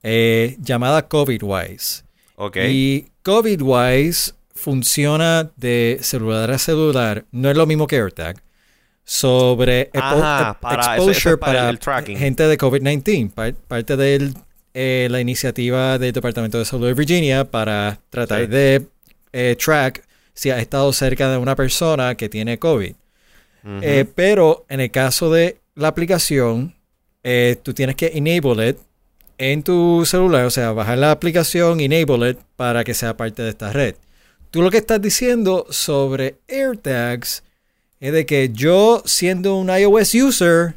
eh, 0.02 0.56
llamada 0.60 1.08
COVIDWise. 1.08 2.04
Ok. 2.36 2.56
Y 2.68 3.06
COVIDWise 3.22 4.34
funciona 4.54 5.50
de 5.56 5.98
celular 6.02 6.50
a 6.50 6.58
celular. 6.58 7.24
No 7.30 7.48
es 7.50 7.56
lo 7.56 7.64
mismo 7.66 7.86
que 7.86 7.96
AirTag. 7.96 8.41
Sobre 9.04 9.90
expo- 9.90 10.00
Ajá, 10.22 10.58
para- 10.60 10.82
eso- 10.82 10.92
eso 11.02 11.10
exposure 11.10 11.36
para 11.36 11.52
para, 11.58 11.70
el 11.70 11.78
tracking. 11.78 12.16
gente 12.16 12.46
de 12.46 12.56
COVID-19. 12.56 13.30
par- 13.34 13.54
parte 13.54 13.96
de 13.96 14.32
la 15.10 15.20
iniciativa 15.20 15.98
del 15.98 16.12
Departamento 16.12 16.58
de 16.58 16.64
Salud 16.64 16.86
de 16.86 16.94
Virginia 16.94 17.44
para 17.44 17.98
tratar 18.10 18.42
Sí. 18.42 18.46
de 18.46 18.86
eh, 19.32 19.56
track 19.62 20.04
si 20.34 20.50
has 20.50 20.60
estado 20.60 20.92
cerca 20.92 21.30
de 21.30 21.36
una 21.38 21.56
persona 21.56 22.14
que 22.14 22.28
tiene 22.28 22.58
COVID. 22.58 22.94
Eh, 23.80 24.04
pero 24.14 24.64
en 24.68 24.80
el 24.80 24.90
caso 24.90 25.30
de 25.30 25.56
la 25.74 25.88
aplicación, 25.88 26.74
eh, 27.22 27.56
tú 27.62 27.72
tienes 27.74 27.96
que 27.96 28.12
enable 28.14 28.70
it 28.70 28.76
en 29.38 29.62
tu 29.62 30.04
celular, 30.06 30.44
o 30.46 30.50
sea, 30.50 30.72
bajar 30.72 30.98
la 30.98 31.10
aplicación, 31.12 31.80
enable 31.80 32.30
it 32.30 32.38
para 32.56 32.82
que 32.84 32.92
sea 32.94 33.16
parte 33.16 33.42
de 33.42 33.50
esta 33.50 33.72
red. 33.72 33.94
Tú 34.50 34.62
lo 34.62 34.70
que 34.70 34.78
estás 34.78 35.00
diciendo 35.00 35.66
sobre 35.70 36.36
AirTags 36.48 37.42
es 38.02 38.12
de 38.12 38.26
que 38.26 38.50
yo, 38.52 39.00
siendo 39.06 39.54
un 39.56 39.70
iOS 39.70 40.14
user, 40.14 40.74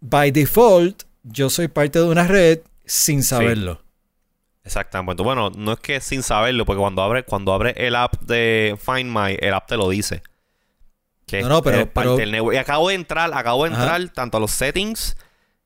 by 0.00 0.30
default, 0.30 1.04
yo 1.22 1.48
soy 1.48 1.68
parte 1.68 1.98
de 1.98 2.04
una 2.04 2.26
red 2.26 2.60
sin 2.84 3.22
saberlo. 3.22 3.80
Exactamente. 4.64 5.22
Bueno, 5.22 5.50
no 5.56 5.72
es 5.72 5.80
que 5.80 5.98
sin 6.02 6.22
saberlo, 6.22 6.66
porque 6.66 6.80
cuando 6.80 7.00
abre, 7.02 7.22
cuando 7.22 7.54
abre 7.54 7.72
el 7.78 7.96
app 7.96 8.20
de 8.20 8.76
Find 8.78 9.10
My, 9.10 9.34
el 9.40 9.54
app 9.54 9.66
te 9.66 9.78
lo 9.78 9.88
dice. 9.88 10.22
Que 11.26 11.40
No, 11.40 11.48
no, 11.48 11.62
pero- 11.62 11.78
parte 11.90 12.08
pero- 12.10 12.16
del 12.16 12.32
network. 12.32 12.54
Y 12.54 12.58
acabo 12.58 12.88
de 12.90 12.94
entrar, 12.96 13.30
acabo 13.32 13.64
de 13.64 13.70
Ajá. 13.72 13.82
entrar 13.96 14.08
tanto 14.12 14.36
a 14.36 14.40
los 14.40 14.50
settings 14.50 15.16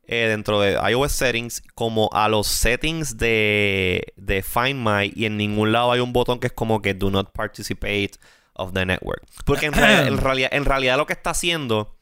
eh, 0.06 0.26
dentro 0.28 0.60
de 0.60 0.78
iOS 0.90 1.12
settings 1.12 1.62
como 1.74 2.10
a 2.12 2.28
los 2.28 2.46
settings 2.46 3.16
de, 3.16 4.04
de 4.16 4.42
Find 4.42 4.76
My 4.86 5.12
y 5.14 5.24
en 5.26 5.36
ningún 5.36 5.72
lado 5.72 5.90
hay 5.92 6.00
un 6.00 6.12
botón 6.12 6.38
que 6.38 6.48
es 6.48 6.52
como 6.52 6.80
que 6.82 6.94
do 6.94 7.10
not 7.10 7.32
participate 7.32 8.12
of 8.54 8.72
the 8.72 8.84
network. 8.86 9.22
Porque 9.44 9.66
en, 9.66 9.72
real- 9.72 10.06
en 10.08 10.18
realidad, 10.22 10.50
en 10.52 10.64
realidad 10.64 10.96
lo 10.96 11.06
que 11.06 11.12
está 11.14 11.30
haciendo 11.30 11.96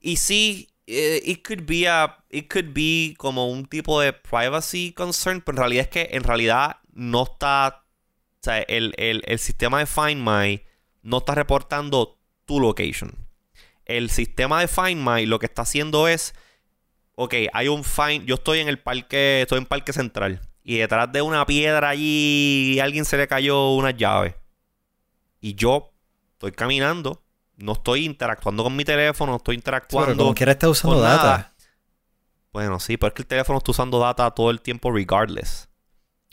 y 0.00 0.16
sí, 0.16 0.68
eh, 0.86 1.20
it 1.24 1.46
could 1.46 1.62
be 1.66 1.88
a, 1.88 2.24
it 2.30 2.50
could 2.52 2.72
be 2.72 3.14
como 3.18 3.48
un 3.48 3.66
tipo 3.66 4.00
de 4.00 4.12
privacy 4.12 4.92
concern, 4.92 5.40
pero 5.42 5.56
en 5.56 5.58
realidad 5.58 5.82
es 5.82 5.88
que 5.88 6.08
en 6.16 6.22
realidad 6.24 6.76
no 6.92 7.24
está, 7.24 7.84
o 7.84 8.42
sea, 8.42 8.58
el, 8.60 8.94
el- 8.96 9.22
el 9.26 9.38
sistema 9.38 9.78
de 9.80 9.86
Find 9.86 10.22
My 10.24 10.62
no 11.02 11.18
está 11.18 11.34
reportando 11.34 12.18
tu 12.44 12.60
location. 12.60 13.14
El 13.84 14.10
sistema 14.10 14.60
de 14.60 14.68
Find 14.68 15.02
My 15.06 15.24
lo 15.26 15.38
que 15.38 15.46
está 15.46 15.62
haciendo 15.62 16.08
es, 16.08 16.34
ok, 17.14 17.34
hay 17.52 17.68
un 17.68 17.84
Find, 17.84 18.24
yo 18.26 18.34
estoy 18.36 18.60
en 18.60 18.68
el 18.68 18.78
parque, 18.78 19.42
estoy 19.42 19.58
en 19.58 19.66
Parque 19.66 19.92
Central 19.92 20.40
y 20.62 20.76
detrás 20.78 21.10
de 21.10 21.22
una 21.22 21.44
piedra 21.46 21.88
allí 21.90 22.78
alguien 22.80 23.04
se 23.06 23.16
le 23.16 23.26
cayó 23.26 23.70
una 23.70 23.90
llave 23.90 24.36
y 25.40 25.54
yo 25.54 25.90
estoy 26.32 26.52
caminando. 26.52 27.22
No 27.56 27.72
estoy 27.72 28.04
interactuando 28.04 28.62
con 28.62 28.76
mi 28.76 28.84
teléfono, 28.84 29.32
no 29.32 29.36
estoy 29.38 29.54
Pero 29.56 29.58
interactuando 29.60 30.16
como 30.24 30.34
quiera 30.34 30.52
está 30.52 30.68
usando 30.68 31.00
data. 31.00 31.16
nada. 31.26 31.54
Bueno, 32.52 32.78
sí, 32.80 32.96
pero 32.96 33.08
es 33.08 33.14
que 33.14 33.22
el 33.22 33.26
teléfono 33.28 33.58
está 33.58 33.70
usando 33.72 33.98
data 33.98 34.30
todo 34.30 34.50
el 34.50 34.60
tiempo 34.60 34.90
regardless. 34.92 35.68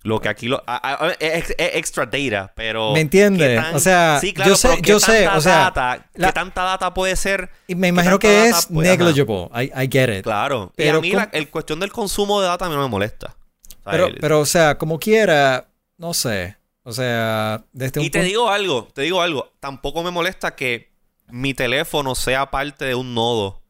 Lo 0.03 0.21
que 0.21 0.29
aquí 0.29 0.47
lo, 0.47 0.63
a- 0.67 0.75
a- 0.77 1.05
a- 1.07 1.11
es, 1.13 1.49
es 1.57 1.75
extra 1.75 2.05
data, 2.05 2.53
pero 2.55 2.93
¿Me 2.93 2.99
entiendes? 3.01 3.47
¿qué 3.49 3.55
tan- 3.55 3.75
O 3.75 3.79
sea, 3.79 4.19
sí, 4.21 4.33
claro, 4.33 4.51
yo 4.51 4.55
sé- 4.55 4.67
pero 4.69 4.81
¿qué 4.83 4.89
yo 4.91 4.99
sé, 4.99 5.23
tanta 5.23 5.37
o 5.37 5.41
sea, 5.41 5.57
data- 5.57 6.09
la- 6.13 6.27
¿qué 6.27 6.33
tanta 6.33 6.63
data 6.63 6.93
puede 6.93 7.15
ser? 7.15 7.49
Y 7.67 7.73
me 7.73 7.87
imagino 7.87 8.19
que 8.19 8.47
es 8.49 8.67
puede- 8.67 8.89
negligible. 8.95 9.49
I, 9.55 9.71
I 9.83 9.89
get 9.91 10.09
it. 10.19 10.23
Claro. 10.23 10.71
Pero 10.75 10.97
y 10.97 10.99
a 10.99 11.01
mí 11.01 11.11
la 11.11 11.25
¿cómo- 11.31 11.37
el 11.39 11.49
cuestión 11.49 11.79
del 11.79 11.91
consumo 11.91 12.39
de 12.39 12.47
data 12.47 12.65
a 12.67 12.69
mí 12.69 12.75
no 12.75 12.83
me 12.83 12.87
molesta. 12.87 13.35
O 13.35 13.69
sea, 13.71 13.91
Pero, 13.91 14.05
el- 14.05 14.17
pero, 14.21 14.39
o 14.41 14.45
sea, 14.45 14.77
como 14.77 14.99
quiera, 14.99 15.69
no 15.97 16.13
sé. 16.13 16.55
O 16.87 16.91
sea, 16.93 17.65
desde 17.73 17.99
un 17.99 18.05
y 18.05 18.09
te 18.11 18.19
punto- 18.19 18.27
digo 18.29 18.49
algo, 18.49 18.87
te 18.93 19.01
digo 19.01 19.21
algo. 19.21 19.51
Tampoco 19.59 20.03
me 20.03 20.11
molesta 20.11 20.55
que 20.55 20.93
mi 21.27 21.53
teléfono 21.55 22.13
sea 22.15 22.51
parte 22.51 22.85
de 22.85 22.93
un 22.95 23.15
nodo 23.15 23.63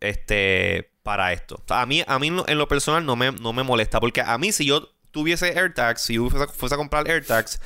este, 0.00 0.90
para 1.02 1.32
esto. 1.32 1.56
O 1.56 1.64
sea, 1.66 1.80
a 1.82 1.86
mí, 1.86 2.04
a 2.06 2.18
mí 2.18 2.28
en 2.28 2.58
lo 2.58 2.68
personal 2.68 3.04
no 3.06 3.16
me, 3.16 3.32
no 3.32 3.52
me 3.52 3.62
molesta. 3.62 4.00
Porque 4.00 4.20
a 4.20 4.36
mí, 4.38 4.52
si 4.52 4.66
yo 4.66 4.90
tuviese 5.10 5.58
AirTags, 5.58 6.02
si 6.02 6.14
yo 6.14 6.28
fuese, 6.28 6.52
fuese 6.52 6.74
a 6.74 6.78
comprar 6.78 7.08
AirTags 7.08 7.60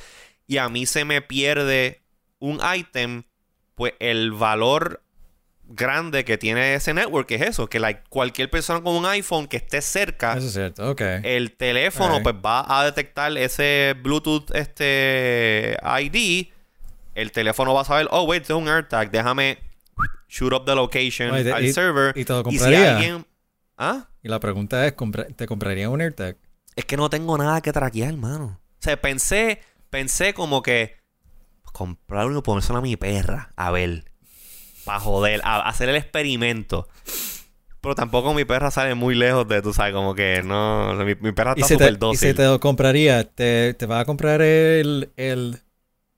y 0.47 0.57
a 0.57 0.69
mí 0.69 0.85
se 0.85 1.03
me 1.05 1.21
pierde 1.21 2.01
un 2.39 2.59
item, 2.75 3.23
pues 3.75 3.93
el 3.99 4.31
valor 4.31 5.03
grande 5.69 6.25
que 6.25 6.37
tiene 6.37 6.73
ese 6.73 6.93
network 6.93 7.29
es 7.31 7.41
eso. 7.41 7.67
Que 7.67 7.79
like, 7.79 8.01
cualquier 8.09 8.49
persona 8.49 8.81
con 8.81 8.95
un 8.95 9.05
iPhone 9.05 9.47
que 9.47 9.57
esté 9.57 9.81
cerca 9.81 10.33
Eso 10.37 10.47
es 10.47 10.53
cierto, 10.53 10.95
el 11.23 11.51
teléfono 11.55 12.21
pues 12.23 12.35
va 12.43 12.65
a 12.79 12.83
detectar 12.85 13.35
ese 13.37 13.95
Bluetooth 14.01 14.49
este 14.55 15.77
ID. 16.01 16.47
El 17.15 17.31
teléfono 17.31 17.73
va 17.73 17.81
a 17.81 17.85
saber, 17.85 18.07
oh, 18.11 18.23
wait, 18.23 18.43
es 18.43 18.49
un 18.49 18.67
AirTag, 18.67 19.11
déjame 19.11 19.57
shoot 20.27 20.53
up 20.53 20.65
the 20.65 20.75
location 20.75 21.31
Oye, 21.31 21.51
al 21.51 21.65
y- 21.65 21.73
server. 21.73 22.17
y 22.17 22.23
te 22.25 22.33
lo 22.33 22.39
si 22.39 22.43
compraría. 22.43 22.95
alguien... 22.97 23.25
¿Ah? 23.77 24.09
Y 24.21 24.27
la 24.29 24.39
pregunta 24.39 24.85
es, 24.85 24.95
¿compra- 24.95 25.27
¿te 25.35 25.45
compraría 25.47 25.89
un 25.89 26.01
AirTag? 26.01 26.37
Es 26.75 26.85
que 26.85 26.97
no 26.97 27.09
tengo 27.09 27.37
nada 27.37 27.61
que 27.61 27.71
traquear, 27.73 28.09
hermano. 28.09 28.59
O 28.61 28.81
sea, 28.81 28.99
pensé, 29.01 29.61
pensé 29.89 30.33
como 30.33 30.61
que 30.61 30.97
comprar 31.73 32.27
uno 32.27 32.39
y 32.39 32.41
ponérselo 32.41 32.79
a 32.79 32.81
mi 32.81 32.95
perra. 32.95 33.51
A 33.55 33.71
ver. 33.71 34.05
Para 34.89 34.99
joder, 34.99 35.41
a, 35.43 35.57
a 35.57 35.69
hacer 35.69 35.87
el 35.89 35.95
experimento. 35.97 36.87
Pero 37.81 37.93
tampoco 37.95 38.33
mi 38.33 38.43
perra 38.43 38.71
sale 38.71 38.95
muy 38.95 39.13
lejos 39.13 39.47
de, 39.47 39.61
tú 39.61 39.71
sabes, 39.71 39.93
como 39.93 40.15
que 40.15 40.41
no... 40.43 40.93
Mi, 41.05 41.13
mi 41.15 41.31
perra 41.31 41.53
Y 41.55 41.61
está 41.61 41.67
si, 41.67 41.73
súper 41.75 41.93
y 41.93 41.97
dócil. 41.97 42.29
si 42.29 42.33
te 42.33 42.43
lo 42.45 42.59
compraría, 42.59 43.23
¿te, 43.23 43.73
te 43.75 43.85
va 43.85 43.99
a 43.99 44.05
comprar 44.05 44.41
el, 44.41 45.11
el, 45.15 45.59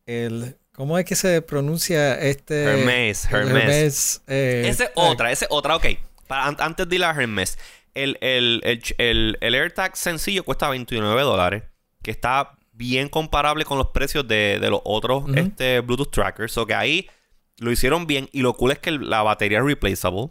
el... 0.06 0.58
¿Cómo 0.74 0.98
es 0.98 1.04
que 1.06 1.16
se 1.16 1.42
pronuncia 1.42 2.18
este? 2.20 2.64
Hermes, 2.64 3.26
Hermes. 3.30 3.54
Hermes, 3.54 4.22
eh, 4.28 4.64
Esa 4.70 4.86
es 4.86 4.94
tag? 4.94 5.12
otra, 5.12 5.32
esa 5.32 5.46
es 5.46 5.52
otra, 5.52 5.76
ok. 5.76 5.86
Para, 6.28 6.48
an- 6.48 6.58
antes 6.60 6.88
de 6.88 6.96
ir 6.96 7.04
a 7.04 7.12
Hermes, 7.12 7.60
el, 7.94 8.18
el, 8.22 8.62
el, 8.64 8.82
el- 8.98 9.38
el 9.42 9.54
AirTag 9.56 9.98
sencillo 9.98 10.44
cuesta 10.46 10.70
29 10.70 11.22
dólares, 11.24 11.64
que 12.02 12.10
está 12.12 12.58
bien 12.72 13.10
comparable 13.10 13.66
con 13.66 13.78
los 13.78 13.88
precios 13.90 14.26
de, 14.28 14.58
de 14.60 14.70
los 14.70 14.80
otros 14.86 15.26
este, 15.36 15.82
Bluetooth 15.82 16.10
trackers. 16.10 16.58
O 16.58 16.66
que 16.66 16.74
ahí 16.74 17.08
lo 17.62 17.72
hicieron 17.72 18.08
bien 18.08 18.28
y 18.32 18.42
lo 18.42 18.54
cool 18.56 18.72
es 18.72 18.80
que 18.80 18.92
la 18.92 19.22
batería 19.24 19.60
es 19.60 19.64
replaceable. 19.66 20.30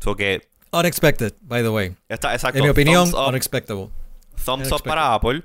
So 0.00 0.16
que 0.16 0.48
Unexpected, 0.72 1.34
by 1.42 1.62
the 1.62 1.68
way. 1.68 1.94
está 2.08 2.32
exacto. 2.34 2.58
En 2.58 2.64
mi 2.64 2.70
opinión, 2.70 3.10
unexpectable. 3.14 3.88
thumbs 4.36 4.46
up 4.46 4.54
unexpected. 4.54 4.88
para 4.90 5.14
Apple. 5.14 5.42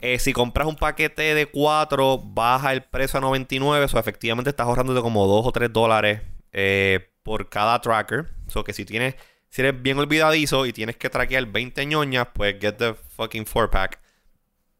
Eh, 0.00 0.18
si 0.18 0.32
compras 0.32 0.68
un 0.68 0.76
paquete 0.76 1.34
de 1.34 1.46
4, 1.46 2.18
baja 2.18 2.72
el 2.72 2.82
precio 2.82 3.18
a 3.18 3.20
99. 3.20 3.86
O 3.92 3.98
efectivamente 3.98 4.50
estás 4.50 4.66
ahorrando 4.66 4.94
de 4.94 5.00
como 5.00 5.26
2 5.26 5.46
o 5.46 5.52
3 5.52 5.72
dólares 5.72 6.20
eh, 6.52 7.10
por 7.22 7.48
cada 7.48 7.80
tracker. 7.80 8.26
O 8.54 8.62
que 8.64 8.72
si 8.72 8.84
tienes, 8.84 9.14
si 9.48 9.62
eres 9.62 9.80
bien 9.80 9.98
olvidadizo 9.98 10.66
y 10.66 10.72
tienes 10.72 10.96
que 10.96 11.08
traquear 11.10 11.46
20 11.46 11.86
ñoñas, 11.86 12.28
pues 12.34 12.56
get 12.60 12.76
the 12.76 12.94
fucking 13.16 13.46
4-pack. 13.46 13.98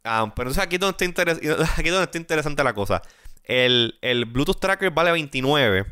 Ah, 0.05 0.33
pero 0.37 0.51
entonces 0.51 0.63
aquí 0.63 0.77
es 0.77 0.81
donde 0.81 0.97
está, 1.05 1.05
interes- 1.25 1.39
aquí 1.77 1.89
es 1.89 1.93
donde 1.93 2.05
está 2.05 2.19
interesante 2.19 2.63
la 2.63 2.73
cosa. 2.75 3.03
El, 3.49 3.99
el 4.03 4.27
Bluetooth 4.27 4.61
tracker 4.61 4.91
vale 4.91 5.11
29. 5.11 5.87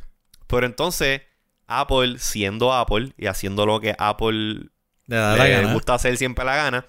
Pero 0.47 0.67
entonces 0.67 1.23
Apple, 1.67 2.19
siendo 2.19 2.73
Apple 2.73 3.13
y 3.17 3.27
haciendo 3.27 3.67
lo 3.67 3.81
que 3.81 3.95
Apple 3.99 4.71
Le 5.07 5.17
da 5.17 5.73
gusta 5.73 5.95
hacer 5.95 6.17
siempre 6.17 6.45
la 6.45 6.57
gana. 6.57 6.87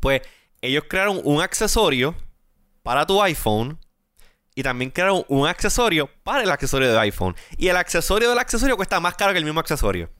Pues 0.00 0.22
ellos 0.62 0.84
crearon 0.88 1.20
un 1.24 1.42
accesorio 1.42 2.14
para 2.82 3.06
tu 3.06 3.22
iPhone 3.22 3.78
y 4.54 4.62
también 4.62 4.90
crearon 4.90 5.24
un 5.28 5.46
accesorio 5.46 6.10
para 6.22 6.42
el 6.42 6.50
accesorio 6.50 6.88
del 6.88 6.98
iPhone. 6.98 7.36
Y 7.58 7.68
el 7.68 7.76
accesorio 7.76 8.30
del 8.30 8.38
accesorio 8.38 8.76
cuesta 8.76 9.00
más 9.00 9.14
caro 9.14 9.32
que 9.32 9.38
el 9.38 9.44
mismo 9.44 9.60
accesorio. 9.60 10.10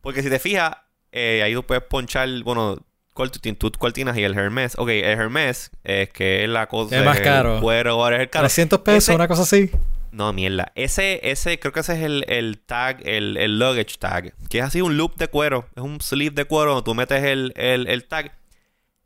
Porque 0.00 0.22
si 0.22 0.28
te 0.28 0.38
fijas, 0.38 0.76
eh, 1.12 1.42
ahí 1.44 1.54
tú 1.54 1.64
puedes 1.64 1.84
ponchar, 1.84 2.28
bueno, 2.42 2.78
¿cuál, 3.14 3.30
tú, 3.30 3.38
tienes? 3.38 3.58
¿Tú 3.58 3.70
cuál 3.78 3.92
tienes 3.92 4.14
ahí? 4.14 4.24
El 4.24 4.36
Hermes. 4.36 4.74
Ok, 4.78 4.88
el 4.90 5.04
Hermes 5.04 5.70
es 5.84 6.08
que 6.10 6.44
es 6.44 6.48
la 6.50 6.66
cosa. 6.68 6.98
Es 6.98 7.04
más 7.04 7.20
caro. 7.20 7.60
cuero, 7.60 7.92
ahora 7.92 8.16
es 8.16 8.22
el 8.22 8.30
caro. 8.30 8.42
300 8.44 8.80
pesos, 8.80 9.04
Ese- 9.04 9.14
una 9.14 9.28
cosa 9.28 9.42
así. 9.42 9.70
no, 10.10 10.32
mierda. 10.32 10.72
Ese, 10.74 11.20
ese, 11.30 11.58
creo 11.58 11.72
que 11.72 11.80
ese 11.80 11.94
es 11.94 12.00
el, 12.02 12.24
el 12.28 12.58
tag, 12.58 13.00
el, 13.06 13.36
el 13.36 13.58
luggage 13.58 13.96
tag. 13.98 14.34
Que 14.48 14.58
es 14.58 14.64
así 14.64 14.80
un 14.80 14.96
loop 14.96 15.16
de 15.16 15.28
cuero. 15.28 15.66
Es 15.76 15.82
un 15.82 16.00
sleeve 16.00 16.34
de 16.34 16.44
cuero 16.44 16.70
donde 16.74 16.84
tú 16.84 16.94
metes 16.94 17.22
el, 17.24 17.52
el, 17.56 17.86
el 17.88 18.04
tag. 18.06 18.32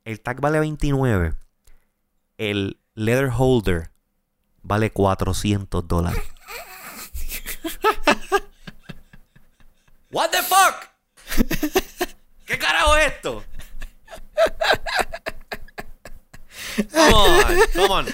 El 0.04 0.20
tag 0.20 0.40
vale 0.40 0.60
29. 0.60 1.32
El 2.38 2.78
leather 2.94 3.30
holder 3.36 3.90
vale 4.62 4.90
400 4.90 5.86
dólares. 5.88 6.20
What 10.10 10.30
the 10.30 10.42
fuck? 10.42 10.88
¿Qué 12.46 12.58
carajo 12.58 12.96
es 12.96 13.06
esto? 13.12 13.44
Come 16.92 17.12
on, 17.14 17.44
come 17.74 17.88
on. 17.90 18.06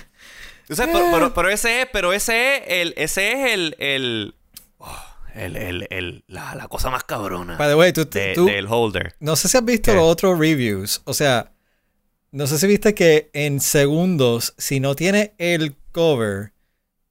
Pero, 0.69 1.11
pero, 1.13 1.35
pero 1.35 1.49
ese 1.49 1.83
es, 1.83 1.89
pero 1.93 2.13
ese 2.13 2.57
es 2.59 2.63
el, 2.69 2.95
ese 2.97 3.33
es 3.33 3.53
el, 3.53 3.77
el, 3.79 4.35
oh, 4.79 5.05
el, 5.35 5.57
el, 5.57 5.87
el, 5.91 6.25
la, 6.29 6.55
la 6.55 6.69
cosa 6.69 6.89
más 6.91 7.05
cabrona 7.05 7.57
By 7.57 7.69
the 7.69 7.75
way, 7.75 7.93
tú, 7.93 8.09
de- 8.09 8.35
tú- 8.35 8.47
del 8.47 8.67
holder. 8.69 9.15
no 9.21 9.37
sé 9.37 9.49
si 9.49 9.57
has 9.59 9.65
visto 9.65 9.91
¿Qué? 9.91 9.97
los 9.97 10.05
otros 10.07 10.39
reviews. 10.39 11.03
O 11.05 11.13
sea, 11.15 11.53
no 12.31 12.47
sé 12.47 12.59
si 12.59 12.67
viste 12.67 12.95
que 12.95 13.31
en 13.35 13.61
segundos, 13.61 14.55
si 14.59 14.81
no 14.81 14.95
tiene 14.95 15.35
el 15.39 15.77
cover, 15.91 16.53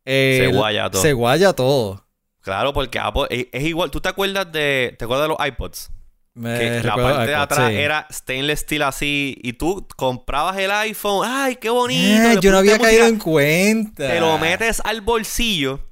Se 0.05 0.47
guaya 0.51 0.89
todo. 0.89 1.01
se 1.01 1.13
guaya 1.13 1.53
todo. 1.53 2.07
Claro, 2.41 2.73
porque 2.73 2.97
Apple 2.97 3.27
es, 3.29 3.47
es 3.51 3.63
igual. 3.65 3.91
¿Tú 3.91 4.01
te 4.01 4.09
acuerdas 4.09 4.51
de, 4.51 4.95
te 4.97 5.05
acuerdas 5.05 5.25
de 5.29 5.35
los 5.35 5.47
iPods? 5.47 5.91
Me 6.33 6.57
que 6.57 6.83
la 6.83 6.95
parte 6.95 7.27
de 7.31 7.35
atrás 7.35 7.69
sí. 7.69 7.75
era 7.75 8.07
stainless 8.09 8.61
steel 8.61 8.83
así 8.83 9.37
y 9.43 9.53
tú 9.53 9.85
comprabas 9.97 10.57
el 10.57 10.71
iPhone. 10.71 11.27
¡Ay, 11.29 11.57
qué 11.57 11.69
bonito! 11.69 12.29
Le 12.29 12.39
yo 12.39 12.51
no 12.51 12.59
había 12.59 12.79
caído 12.79 13.05
en 13.05 13.17
cuenta. 13.19 14.07
Te 14.07 14.19
lo 14.21 14.37
metes 14.37 14.81
al 14.85 15.01
bolsillo 15.01 15.89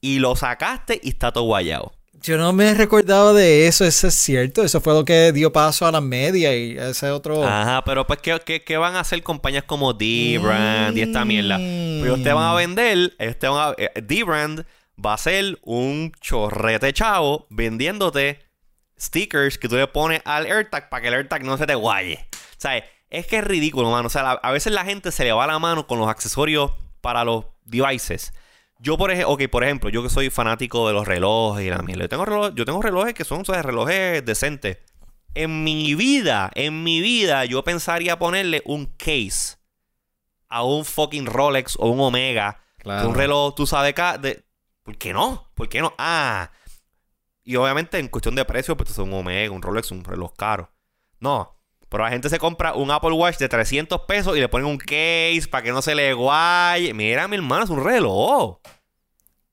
y 0.00 0.18
lo 0.20 0.36
sacaste 0.36 1.00
y 1.02 1.08
está 1.10 1.32
todo 1.32 1.44
guayado. 1.44 1.92
Yo 2.22 2.38
no 2.38 2.52
me 2.54 2.72
recordaba 2.72 3.32
de 3.34 3.66
eso, 3.66 3.84
eso 3.84 4.06
es 4.06 4.14
cierto. 4.14 4.62
Eso 4.62 4.80
fue 4.80 4.94
lo 4.94 5.04
que 5.04 5.32
dio 5.32 5.52
paso 5.52 5.84
a 5.86 5.92
las 5.92 6.00
medias 6.02 6.54
y 6.54 6.76
ese 6.78 7.10
otro. 7.10 7.44
Ajá, 7.44 7.82
pero 7.84 8.06
pues, 8.06 8.20
¿qué, 8.20 8.40
qué, 8.46 8.62
qué 8.62 8.76
van 8.78 8.94
a 8.94 9.00
hacer 9.00 9.22
compañías 9.22 9.64
como 9.64 9.92
D-Brand 9.92 10.96
y 10.96 11.02
esta 11.02 11.24
mierda? 11.24 11.56
Pues 11.58 12.10
ustedes 12.12 12.34
van 12.34 12.46
a 12.46 12.54
vender, 12.54 13.14
este 13.18 13.48
van 13.48 13.72
a- 13.72 13.74
eh, 13.76 13.90
D-Brand 14.00 14.64
va 15.04 15.14
a 15.14 15.18
ser 15.18 15.58
un 15.62 16.12
chorrete 16.20 16.92
chavo 16.94 17.46
vendiéndote 17.50 18.43
stickers 18.98 19.58
que 19.58 19.68
tú 19.68 19.76
le 19.76 19.86
pones 19.86 20.22
al 20.24 20.46
AirTag 20.46 20.88
para 20.88 21.02
que 21.02 21.08
el 21.08 21.14
AirTag 21.14 21.44
no 21.44 21.56
se 21.58 21.66
te 21.66 21.74
guaye. 21.74 22.26
O 22.32 22.60
sea, 22.60 22.82
es 23.10 23.26
que 23.26 23.36
es 23.38 23.44
ridículo, 23.44 23.90
mano. 23.90 24.06
O 24.06 24.10
sea, 24.10 24.22
la- 24.22 24.32
a 24.32 24.50
veces 24.52 24.72
la 24.72 24.84
gente 24.84 25.10
se 25.12 25.24
le 25.24 25.32
va 25.32 25.46
la 25.46 25.58
mano 25.58 25.86
con 25.86 25.98
los 25.98 26.08
accesorios 26.08 26.72
para 27.00 27.24
los 27.24 27.44
devices. 27.64 28.32
Yo, 28.78 28.96
por 28.98 29.10
ejemplo, 29.10 29.32
ok, 29.34 29.42
por 29.50 29.64
ejemplo, 29.64 29.88
yo 29.90 30.02
que 30.02 30.10
soy 30.10 30.30
fanático 30.30 30.86
de 30.88 30.94
los 30.94 31.06
relojes 31.06 31.64
y 31.66 31.70
la 31.70 31.78
mierda. 31.78 32.04
Yo 32.04 32.08
tengo, 32.08 32.26
reloj- 32.26 32.54
yo 32.54 32.64
tengo 32.64 32.82
relojes 32.82 33.14
que 33.14 33.24
son 33.24 33.42
o 33.42 33.44
sea, 33.44 33.62
relojes 33.62 34.24
decentes. 34.24 34.78
En 35.34 35.64
mi 35.64 35.94
vida, 35.94 36.50
en 36.54 36.82
mi 36.84 37.00
vida, 37.00 37.44
yo 37.44 37.64
pensaría 37.64 38.18
ponerle 38.18 38.62
un 38.66 38.86
case 38.86 39.56
a 40.48 40.62
un 40.62 40.84
fucking 40.84 41.26
Rolex 41.26 41.76
o 41.78 41.88
un 41.88 42.00
Omega. 42.00 42.60
Claro. 42.78 43.08
Un 43.08 43.14
reloj, 43.14 43.54
tú 43.54 43.66
sabes, 43.66 43.94
de... 44.20 44.44
¿por 44.82 44.96
qué 44.98 45.12
no? 45.12 45.50
¿Por 45.54 45.68
qué 45.68 45.80
no? 45.80 45.94
Ah. 45.98 46.50
Y 47.44 47.56
obviamente 47.56 47.98
en 47.98 48.08
cuestión 48.08 48.34
de 48.34 48.44
precio, 48.44 48.76
pues 48.76 48.90
es 48.90 48.98
un 48.98 49.12
Omega, 49.12 49.52
un 49.52 49.60
Rolex, 49.62 49.90
un 49.90 50.02
reloj 50.04 50.32
caro. 50.36 50.70
No. 51.20 51.56
Pero 51.90 52.02
la 52.04 52.10
gente 52.10 52.28
se 52.30 52.38
compra 52.38 52.74
un 52.74 52.90
Apple 52.90 53.12
Watch 53.12 53.36
de 53.38 53.48
300 53.48 54.00
pesos 54.08 54.36
y 54.36 54.40
le 54.40 54.48
ponen 54.48 54.66
un 54.66 54.78
case 54.78 55.44
para 55.50 55.62
que 55.62 55.70
no 55.70 55.80
se 55.82 55.94
le 55.94 56.12
guaye. 56.14 56.92
Mira, 56.94 57.28
mi 57.28 57.36
hermano, 57.36 57.64
es 57.64 57.70
un 57.70 57.84
reloj. 57.84 58.58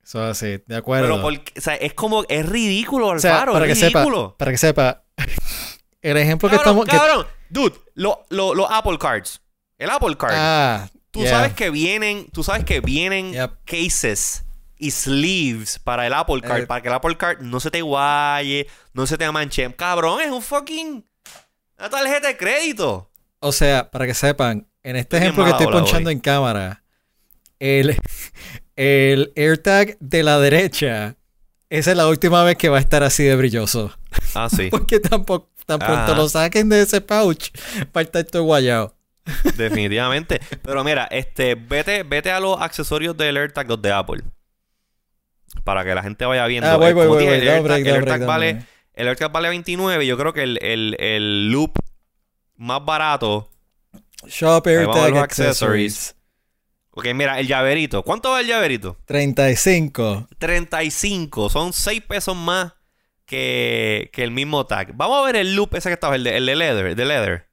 Eso 0.04 0.24
es 0.24 0.32
así, 0.32 0.64
de 0.66 0.76
acuerdo. 0.76 1.08
Pero 1.08 1.22
porque, 1.22 1.54
o 1.58 1.62
sea, 1.62 1.76
es 1.76 1.94
como, 1.94 2.24
es 2.28 2.48
ridículo, 2.48 3.08
o 3.10 3.20
sea, 3.20 3.34
Alfaro, 3.36 3.54
para 3.54 3.66
que 3.68 3.74
es 3.74 3.80
sepa, 3.80 4.00
ridículo. 4.00 4.36
para 4.38 4.52
que 4.52 4.58
sepa, 4.58 5.04
el 6.02 6.18
ejemplo 6.18 6.50
que 6.50 6.56
Cabrón, 6.58 6.80
estamos. 6.80 6.86
que- 6.86 6.98
cabrón. 7.10 7.28
Dude, 7.50 7.76
lo- 7.96 8.26
lo- 8.30 8.56
los 8.56 8.68
Apple 8.72 8.98
Cards. 8.98 9.42
El 9.78 9.90
Apple 9.90 10.16
Card. 10.18 10.34
ah, 10.36 10.90
Tú 11.12 11.20
yeah. 11.22 11.30
sabes 11.30 11.54
que 11.54 11.70
vienen, 11.70 12.28
tú 12.32 12.44
sabes 12.44 12.64
que 12.64 12.80
vienen 12.80 13.34
Yep. 13.34 13.52
cases 13.66 14.46
y 14.82 14.92
sleeves 14.92 15.80
para 15.80 16.06
el 16.08 16.14
Apple 16.14 16.42
Card, 16.42 16.64
Eh. 16.64 16.66
para 16.68 16.82
que 16.82 16.88
el 16.90 16.94
Apple 16.96 17.16
Card 17.16 17.40
no 17.42 17.60
se 17.60 17.72
te 17.72 17.82
guaye, 17.82 18.68
no 18.94 19.06
se 19.08 19.18
te 19.18 19.32
manche. 19.32 19.74
Cabrón, 19.76 20.20
es 20.22 20.32
un 20.32 20.42
fucking 20.42 21.06
una 21.78 21.90
tarjeta 21.90 22.28
de 22.28 22.38
crédito. 22.38 23.10
O 23.40 23.52
sea, 23.52 23.90
para 23.90 24.06
que 24.06 24.14
sepan, 24.14 24.68
en 24.84 24.96
este 24.98 25.18
ejemplo 25.18 25.44
que 25.46 25.52
estoy 25.52 25.68
ponchando 25.68 26.10
hoy. 26.10 26.14
en 26.16 26.20
cámara, 26.20 26.84
el, 27.60 27.96
el 28.76 29.32
AirTag 29.36 29.98
de 30.00 30.24
la 30.24 30.40
derecha, 30.40 31.16
esa 31.70 31.92
es 31.92 31.98
la 31.98 32.08
última 32.08 32.44
vez 32.44 32.58
que 32.58 32.70
va 32.70 32.78
a 32.78 32.82
estar 32.82 33.02
así 33.04 33.24
de 33.24 33.36
brilloso. 33.36 33.96
Ah, 34.36 34.50
sí, 34.50 34.68
Porque 34.72 35.00
tampoco, 35.00 35.50
tan 35.66 35.80
pronto 35.80 35.94
Ajá. 36.12 36.16
lo 36.16 36.28
saquen 36.30 36.70
de 36.70 36.82
ese 36.82 37.02
pouch, 37.02 37.50
va 37.96 38.02
a 38.02 38.04
estar 38.04 38.24
todo 38.26 38.44
guayado. 38.44 38.96
definitivamente. 39.56 40.40
Pero 40.62 40.84
mira, 40.84 41.06
este, 41.12 41.56
vete, 41.56 42.04
vete 42.04 42.32
a 42.32 42.40
los 42.40 42.60
accesorios 42.62 43.16
del 43.18 43.38
AirTag 43.38 43.68
los 43.70 43.82
de 43.82 43.92
Apple. 43.92 44.22
Para 45.64 45.84
que 45.84 45.94
la 45.96 46.04
gente 46.04 46.26
vaya 46.26 46.46
viendo. 46.48 46.68
Ah, 46.70 46.78
voy, 46.78 46.94
voy, 46.94 47.08
voy, 47.08 47.24
el 47.34 47.42
AirTag- 47.96 48.26
vale, 48.28 48.66
el 48.94 49.08
AirTag 49.08 49.32
vale 49.32 49.50
29. 49.50 50.06
Yo 50.08 50.18
creo 50.18 50.34
que 50.34 50.44
el, 50.44 50.60
el, 50.62 50.96
el 51.00 51.52
loop 51.52 51.74
más 52.58 52.84
barato 52.86 53.50
Shop 54.28 54.66
AirTag 54.68 55.10
los 55.10 55.24
Accessories. 55.24 56.16
Ok, 56.92 57.08
mira, 57.14 57.40
el 57.40 57.48
llaverito. 57.48 58.04
¿Cuánto 58.04 58.32
va 58.32 58.42
el 58.42 58.48
llaverito? 58.48 58.98
35. 59.06 60.28
35. 60.38 61.50
Son 61.50 61.72
6 61.74 62.02
pesos 62.02 62.36
más 62.36 62.74
que, 63.26 64.10
que 64.12 64.24
el 64.24 64.32
mismo 64.32 64.66
tag. 64.66 64.94
Vamos 64.96 65.22
a 65.22 65.26
ver 65.26 65.38
el 65.38 65.56
loop 65.56 65.74
ese 65.76 65.90
que 65.90 65.94
estaba, 65.94 66.16
el 66.16 66.24
de, 66.26 66.36
el 66.38 66.46
de 66.46 66.56
leather. 66.56 66.86
el 66.88 66.96
de 66.96 67.06
leather. 67.06 67.48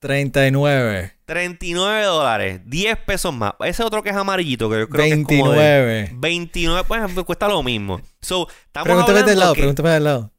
39. 0.00 1.12
39 1.26 2.02
dólares. 2.04 2.60
10 2.64 2.96
pesos 2.98 3.34
más. 3.34 3.52
Ese 3.60 3.82
otro 3.82 4.02
que 4.02 4.10
es 4.10 4.16
amarillito, 4.16 4.70
que 4.70 4.78
yo 4.80 4.88
creo 4.88 5.04
que 5.04 5.10
es 5.12 5.24
como 5.24 5.52
de 5.52 5.58
29. 5.58 6.10
29, 6.14 6.84
pues 6.86 7.24
cuesta 7.24 7.48
lo 7.48 7.62
mismo. 7.62 8.00
So, 8.20 8.48
estamos 8.66 8.86
Pregúntame 8.86 9.22
del 9.24 9.38
lado, 9.38 9.54
que- 9.54 9.60
pregúntame 9.60 9.90
del 9.90 10.04
lado. 10.04 10.32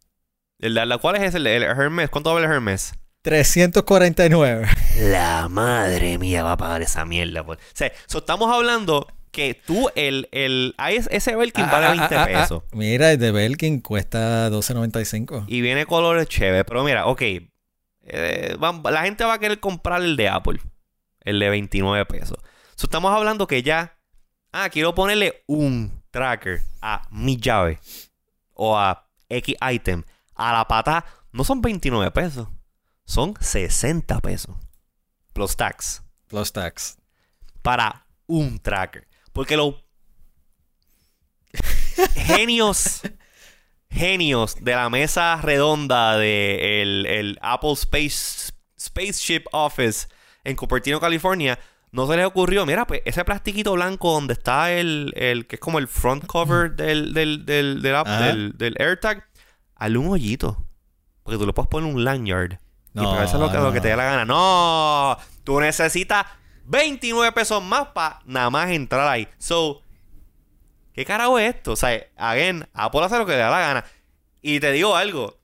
el 0.59 0.73
la- 0.73 0.97
¿Cuál 0.97 1.17
es 1.17 1.23
ese? 1.23 1.37
El, 1.37 1.47
el 1.47 1.63
Hermes. 1.63 2.09
¿Cuánto 2.09 2.33
vale 2.33 2.45
el 2.47 2.51
Hermes? 2.51 2.93
349. 3.21 4.67
La 5.11 5.47
madre 5.49 6.17
mía 6.17 6.43
va 6.43 6.53
a 6.53 6.57
pagar 6.57 6.81
esa 6.81 7.05
mierda. 7.05 7.45
pues. 7.45 7.59
O 7.59 7.61
sea, 7.75 7.91
so, 8.07 8.19
estamos 8.19 8.51
hablando 8.53 9.07
que 9.31 9.53
tú, 9.53 9.89
el, 9.95 10.27
el, 10.31 10.73
ese 11.11 11.35
Belkin 11.35 11.65
vale 11.69 11.85
Ah, 11.85 11.89
20 11.91 12.15
ah, 12.15 12.21
ah, 12.23 12.27
ah. 12.29 12.41
pesos. 12.41 12.63
Mira, 12.71 13.11
el 13.11 13.19
de 13.19 13.31
Belkin 13.31 13.81
cuesta 13.81 14.49
12.95. 14.49 15.43
Y 15.47 15.61
viene 15.61 15.85
colores 15.85 16.27
chéveres. 16.27 16.65
Pero 16.67 16.83
mira, 16.83 17.05
ok. 17.07 17.21
Eh, 18.03 18.57
la 18.59 19.03
gente 19.03 19.23
va 19.23 19.33
a 19.33 19.39
querer 19.39 19.59
comprar 19.59 20.01
el 20.01 20.15
de 20.15 20.29
Apple. 20.29 20.59
El 21.21 21.39
de 21.39 21.49
29 21.49 22.05
pesos. 22.05 22.38
So, 22.75 22.88
estamos 22.88 23.12
hablando 23.13 23.47
que 23.47 23.62
ya. 23.62 23.97
Ah, 24.51 24.69
quiero 24.69 24.95
ponerle 24.95 25.43
un 25.47 26.03
tracker 26.12 26.62
a 26.81 27.07
mi 27.12 27.38
llave. 27.38 27.79
O 28.53 28.77
a 28.77 29.07
X 29.29 29.55
item. 29.71 30.03
A 30.35 30.53
la 30.53 30.67
pata. 30.67 31.05
No 31.31 31.43
son 31.43 31.62
29 31.62 32.12
pesos. 32.12 32.47
Son 33.05 33.35
60 33.39 34.19
pesos. 34.21 34.55
Plus 35.33 35.55
tax. 35.55 36.03
Plus 36.27 36.51
tax. 36.51 36.97
Para 37.62 38.05
un 38.27 38.59
tracker. 38.59 39.07
Porque 39.33 39.57
los 39.57 39.75
genios, 42.15 43.01
genios 43.89 44.56
de 44.62 44.75
la 44.75 44.89
mesa 44.89 45.38
redonda 45.41 46.17
de 46.17 46.82
el, 46.82 47.06
el 47.06 47.39
Apple 47.41 47.73
Space 47.73 48.52
Spaceship 48.80 49.43
Office 49.52 50.08
en 50.43 50.56
Cupertino, 50.56 50.99
California, 50.99 51.60
no 51.91 52.08
se 52.08 52.15
les 52.15 52.25
ocurrió, 52.25 52.65
mira, 52.65 52.86
pues 52.88 53.02
ese 53.06 53.25
plastiquito 53.25 53.73
blanco 53.73 54.12
donde 54.13 54.34
está 54.34 54.71
el, 54.71 55.12
el 55.17 55.47
que 55.47 55.56
es 55.56 55.60
como 55.60 55.80
el 55.80 55.88
front 55.88 56.25
cover 56.28 56.71
del, 56.75 57.13
del, 57.13 57.45
del, 57.45 57.82
del, 57.82 57.95
app- 57.95 58.08
del, 58.21 58.58
del 58.58 58.75
AirTag, 58.80 59.25
hazle 59.75 59.97
un 59.97 60.08
hoyito. 60.08 60.63
Porque 61.23 61.38
tú 61.38 61.45
le 61.45 61.54
puedes 61.54 61.67
poner 61.69 61.93
un 61.93 62.04
lanyard. 62.04 62.54
y 62.54 62.58
No, 62.93 63.12
para 63.12 63.25
eso 63.25 63.36
es 63.36 63.41
lo 63.41 63.52
que, 63.52 63.58
lo 63.58 63.71
que 63.73 63.82
te 63.82 63.89
dé 63.89 63.95
la 63.95 64.04
gana. 64.06 64.25
No, 64.25 65.17
tú 65.43 65.60
necesitas 65.60 66.25
29 66.65 67.32
pesos 67.34 67.62
más 67.63 67.88
para 67.88 68.19
nada 68.25 68.49
más 68.49 68.69
entrar 68.71 69.08
ahí. 69.08 69.28
So, 69.38 69.82
¿qué 70.99 71.05
carajo 71.05 71.39
es 71.39 71.55
esto? 71.55 71.71
O 71.71 71.75
sea, 71.77 71.97
again, 72.17 72.67
Apple 72.73 72.99
hace 73.05 73.17
lo 73.17 73.25
que 73.25 73.31
le 73.31 73.38
da 73.38 73.49
la 73.49 73.59
gana. 73.59 73.85
Y 74.41 74.59
te 74.59 74.69
digo 74.73 74.97
algo. 74.97 75.39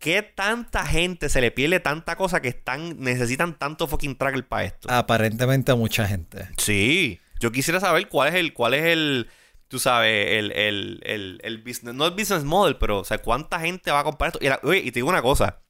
¿Qué 0.00 0.20
tanta 0.22 0.84
gente 0.84 1.28
se 1.28 1.40
le 1.40 1.52
pierde 1.52 1.78
tanta 1.78 2.16
cosa 2.16 2.42
que 2.42 2.48
están 2.48 2.98
necesitan 2.98 3.56
tanto 3.56 3.86
fucking 3.86 4.16
tracker 4.16 4.44
para 4.48 4.64
esto? 4.64 4.90
Aparentemente 4.90 5.70
a 5.70 5.76
mucha 5.76 6.08
gente. 6.08 6.48
Sí. 6.58 7.20
Yo 7.38 7.52
quisiera 7.52 7.78
saber 7.78 8.08
cuál 8.08 8.30
es 8.30 8.34
el, 8.34 8.52
cuál 8.52 8.74
es 8.74 8.82
el, 8.84 9.28
tú 9.68 9.78
sabes, 9.78 10.26
el, 10.38 10.50
el, 10.50 11.00
el, 11.04 11.40
el 11.44 11.58
business, 11.58 11.94
no 11.94 12.04
el 12.06 12.10
business 12.14 12.42
model, 12.42 12.76
pero, 12.76 12.98
o 12.98 13.04
sea, 13.04 13.18
cuánta 13.18 13.60
gente 13.60 13.92
va 13.92 14.00
a 14.00 14.04
comprar 14.04 14.30
esto. 14.32 14.40
Y, 14.44 14.48
la- 14.48 14.58
oye, 14.64 14.80
y 14.80 14.90
te 14.90 14.98
digo 14.98 15.08
una 15.08 15.22
cosa. 15.22 15.62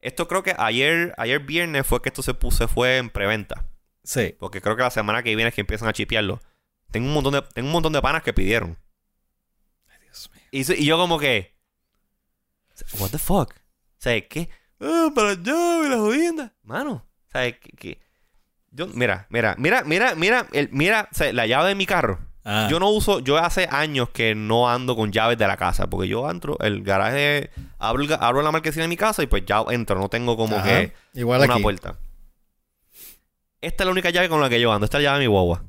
Esto 0.00 0.26
creo 0.26 0.42
que 0.42 0.54
ayer, 0.56 1.12
ayer 1.18 1.40
viernes 1.40 1.86
fue 1.86 2.00
que 2.00 2.08
esto 2.08 2.22
se 2.22 2.32
puso, 2.32 2.66
fue 2.66 2.96
en 2.96 3.10
preventa. 3.10 3.66
Sí. 4.02 4.34
Porque 4.40 4.62
creo 4.62 4.74
que 4.74 4.82
la 4.82 4.90
semana 4.90 5.22
que 5.22 5.36
viene 5.36 5.50
es 5.50 5.54
que 5.54 5.60
empiezan 5.60 5.88
a 5.88 5.92
chipearlo. 5.92 6.40
Tengo 6.94 7.08
un 7.08 7.14
montón 7.14 7.32
de, 7.32 7.42
tengo 7.42 7.66
un 7.66 7.72
montón 7.72 7.92
de 7.92 8.00
panas 8.00 8.22
que 8.22 8.32
pidieron. 8.32 8.78
Dios 10.00 10.30
mío. 10.32 10.42
Y, 10.52 10.82
y 10.82 10.86
yo 10.86 10.96
como 10.96 11.18
que... 11.18 11.52
What 13.00 13.10
the 13.10 13.18
fuck? 13.18 13.52
Sea, 13.98 14.20
¿qué? 14.28 14.48
Ah, 14.80 15.08
para 15.12 15.34
la 15.34 15.42
llave, 15.42 15.88
la 15.88 15.96
jodienda. 15.96 16.52
Mano, 16.62 17.04
sea, 17.32 17.50
¿qué, 17.50 17.70
qué? 17.76 18.00
Yo, 18.70 18.86
mira, 18.86 19.26
mira, 19.28 19.56
mira, 19.58 19.82
mira, 19.82 20.14
mira, 20.14 20.46
el, 20.52 20.68
mira, 20.70 21.08
o 21.10 21.14
sea, 21.16 21.32
la 21.32 21.48
llave 21.48 21.70
de 21.70 21.74
mi 21.74 21.84
carro. 21.84 22.20
Ah, 22.44 22.68
Yo 22.70 22.78
no 22.78 22.90
uso, 22.90 23.18
yo 23.18 23.38
hace 23.38 23.66
años 23.72 24.10
que 24.10 24.36
no 24.36 24.70
ando 24.70 24.94
con 24.94 25.10
llaves 25.10 25.36
de 25.36 25.48
la 25.48 25.56
casa, 25.56 25.88
porque 25.88 26.06
yo 26.06 26.30
entro, 26.30 26.56
el 26.60 26.84
garaje, 26.84 27.50
abro, 27.78 28.04
abro 28.20 28.42
la 28.42 28.52
marquesina 28.52 28.82
de 28.82 28.88
mi 28.88 28.96
casa 28.96 29.20
y 29.24 29.26
pues 29.26 29.44
ya 29.44 29.64
entro, 29.70 29.98
no 29.98 30.08
tengo 30.08 30.36
como 30.36 30.54
ajá. 30.56 30.68
que 30.68 30.92
Igual 31.14 31.42
una 31.42 31.54
aquí. 31.54 31.62
puerta. 31.62 31.98
Esta 33.60 33.82
es 33.82 33.86
la 33.86 33.90
única 33.90 34.10
llave 34.10 34.28
con 34.28 34.40
la 34.40 34.48
que 34.48 34.60
yo 34.60 34.72
ando, 34.72 34.84
esta 34.84 34.98
es 34.98 35.02
la 35.04 35.08
llave 35.10 35.18
de 35.22 35.26
mi 35.28 35.32
guagua. 35.32 35.64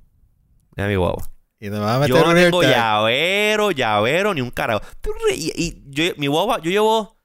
De 0.75 0.87
mi 0.87 0.95
guagua. 0.95 1.29
Y 1.59 1.69
te 1.69 1.77
vas 1.79 1.95
a 1.95 1.99
meter 1.99 2.15
Yo 2.15 2.21
no 2.23 2.29
un 2.31 2.35
tengo 2.35 2.61
llavero, 2.61 3.71
llavero, 3.71 4.33
ni 4.33 4.41
un 4.41 4.51
carajo. 4.51 4.81
Y, 5.33 5.51
y 5.55 5.83
yo, 5.87 6.13
mi 6.17 6.27
guagua, 6.27 6.59
yo 6.61 6.69
llevo 6.69 7.17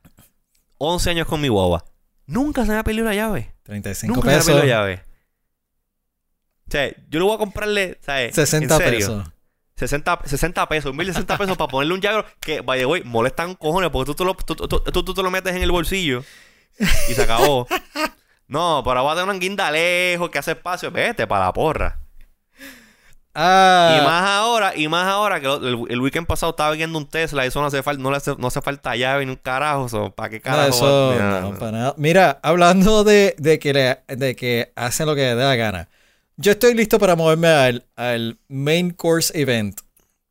11 0.79 1.11
años 1.11 1.27
con 1.27 1.41
mi 1.41 1.49
guagua. 1.49 1.85
Nunca 2.27 2.65
se 2.65 2.71
me 2.73 2.79
ha 2.79 2.85
perdido 2.85 3.05
la 3.07 3.15
llave. 3.15 3.55
35 3.65 4.15
Nunca 4.15 4.29
se 4.31 4.31
me 4.31 4.35
ha 4.35 4.39
pesos. 4.39 4.57
la 4.61 4.67
llave. 4.67 5.05
O 6.69 6.71
sea, 6.71 6.89
yo 7.09 7.19
le 7.19 7.25
voy 7.25 7.35
a 7.35 7.39
comprarle, 7.39 7.99
¿sabes? 8.01 8.35
60 8.35 8.75
¿En 8.77 8.81
serio? 8.81 8.99
pesos. 8.99 9.29
60, 9.77 10.21
60 10.27 10.69
pesos, 10.69 10.95
1060 10.95 11.39
pesos 11.39 11.57
para 11.57 11.69
ponerle 11.69 11.95
un 11.95 12.01
llavero 12.01 12.25
que, 12.39 12.61
by 12.61 12.79
the 12.79 12.87
way, 12.87 13.03
molestan 13.03 13.55
cojones 13.55 13.91
porque 13.91 14.07
tú, 14.13 14.15
te 14.15 14.25
lo- 14.25 14.35
tú, 14.35 14.55
tú- 14.55 14.69
tú- 14.69 15.03
tú 15.05 15.15
te 15.15 15.23
lo 15.23 15.31
metes 15.31 15.57
en 15.57 15.63
el 15.63 15.73
bolsillo 15.73 16.23
y 16.79 17.15
se 17.15 17.23
acabó. 17.23 17.67
No, 18.47 18.83
pero 18.85 19.05
va 19.05 19.13
a 19.13 19.15
tener 19.15 19.31
una 19.31 19.39
guinda 19.39 19.71
lejos 19.71 20.29
que 20.29 20.41
hace 20.41 20.51
espacio. 20.51 20.91
Vete 20.91 21.25
para 21.29 21.45
la 21.45 21.53
porra. 21.53 22.00
Ah, 23.35 23.97
Y 24.01 24.05
más 24.05 24.29
ahora, 24.29 24.73
y 24.77 24.89
más 24.89 25.07
ahora 25.07 25.41
que 25.41 25.47
el, 25.47 25.79
el 25.89 26.01
weekend 26.01 26.27
pasado 26.27 26.51
estaba 26.51 26.73
viendo 26.73 26.99
un 26.99 27.07
Tesla 27.07 27.45
y 27.45 27.49
eso 27.49 27.61
no 27.61 27.67
hace 27.69 27.83
falta, 27.83 28.03
no 28.03 28.11
le 28.11 28.17
hace, 28.17 28.35
no 28.37 28.49
hace 28.49 28.61
falta 28.61 28.97
llave 28.97 29.25
ni 29.25 29.31
un 29.33 29.37
carajo. 29.37 29.89
so, 29.89 30.11
¿Para 30.11 30.29
qué 30.31 30.37
no, 30.39 30.43
carajo? 30.43 30.69
eso 30.69 30.85
va- 31.09 31.13
Mira, 31.15 31.41
no, 31.41 31.59
para 31.59 31.73
nada. 31.73 31.95
Mira, 31.97 32.41
hablando 32.43 33.05
de, 33.05 33.35
de 33.39 33.59
que 33.61 33.73
le- 33.73 34.01
de 34.09 34.35
que 34.37 34.73
hacen 34.75 35.07
lo 35.07 35.15
que 35.15 35.23
les 35.23 35.37
dé 35.37 35.43
la 35.45 35.55
gana. 35.57 35.89
Yo 36.37 36.53
estoy 36.53 36.75
listo 36.75 36.99
para 36.99 37.15
moverme 37.17 37.49
al, 37.49 37.85
al 37.97 38.39
main 38.49 38.91
course 38.91 39.31
event. 39.41 39.79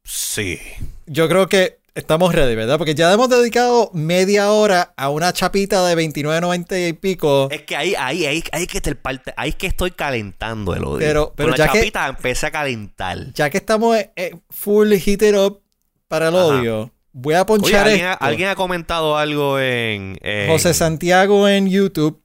Sí. 0.04 0.60
Yo 1.06 1.28
creo 1.30 1.48
que 1.48 1.79
estamos 1.96 2.34
ready, 2.34 2.56
¿verdad? 2.56 2.78
Porque 2.78 2.96
ya 2.96 3.12
hemos 3.14 3.30
dedicado 3.30 3.92
media 3.94 4.52
hora 4.52 4.94
a 4.98 5.10
una 5.10 5.34
chapita 5.34 5.86
de 5.86 5.96
29.90 5.96 6.90
y 6.90 6.94
pico. 6.94 7.48
Es 7.52 7.64
que 7.64 7.76
ahí, 7.76 7.94
ahí, 7.98 8.26
ahí, 8.26 8.44
ahí 8.52 8.68
que 8.68 8.82
te 8.82 8.96
parte, 8.96 9.34
ahí 9.38 9.54
que 9.54 9.68
estoy 9.68 9.92
calentando 9.92 10.74
el 10.76 10.84
odio. 10.84 11.00
Pero- 11.00 11.34
pero 11.36 11.50
Con 11.50 11.58
ya 11.58 11.66
la 11.66 11.72
que- 11.72 11.80
chapita 11.80 12.08
empecé 12.08 12.46
a 12.48 12.52
calentar. 12.52 13.34
Ya 13.34 13.50
que 13.50 13.58
estamos 13.58 13.98
eh, 14.16 14.36
full 14.50 14.94
heated 14.94 15.38
up 15.38 15.62
para 16.08 16.30
el 16.30 16.36
Ajá. 16.36 16.46
odio, 16.46 16.92
voy 17.12 17.34
a 17.36 17.42
Oye, 17.42 17.46
ponchar 17.46 17.88
¿alguien, 17.88 18.06
ha, 18.08 18.14
esto. 18.14 18.26
alguien 18.26 18.50
ha 18.50 18.56
comentado 18.56 19.18
algo 19.18 19.60
en, 19.60 20.18
en- 20.22 20.50
José 20.50 20.74
Santiago 20.74 21.48
en 21.48 21.68
YouTube 21.70 22.22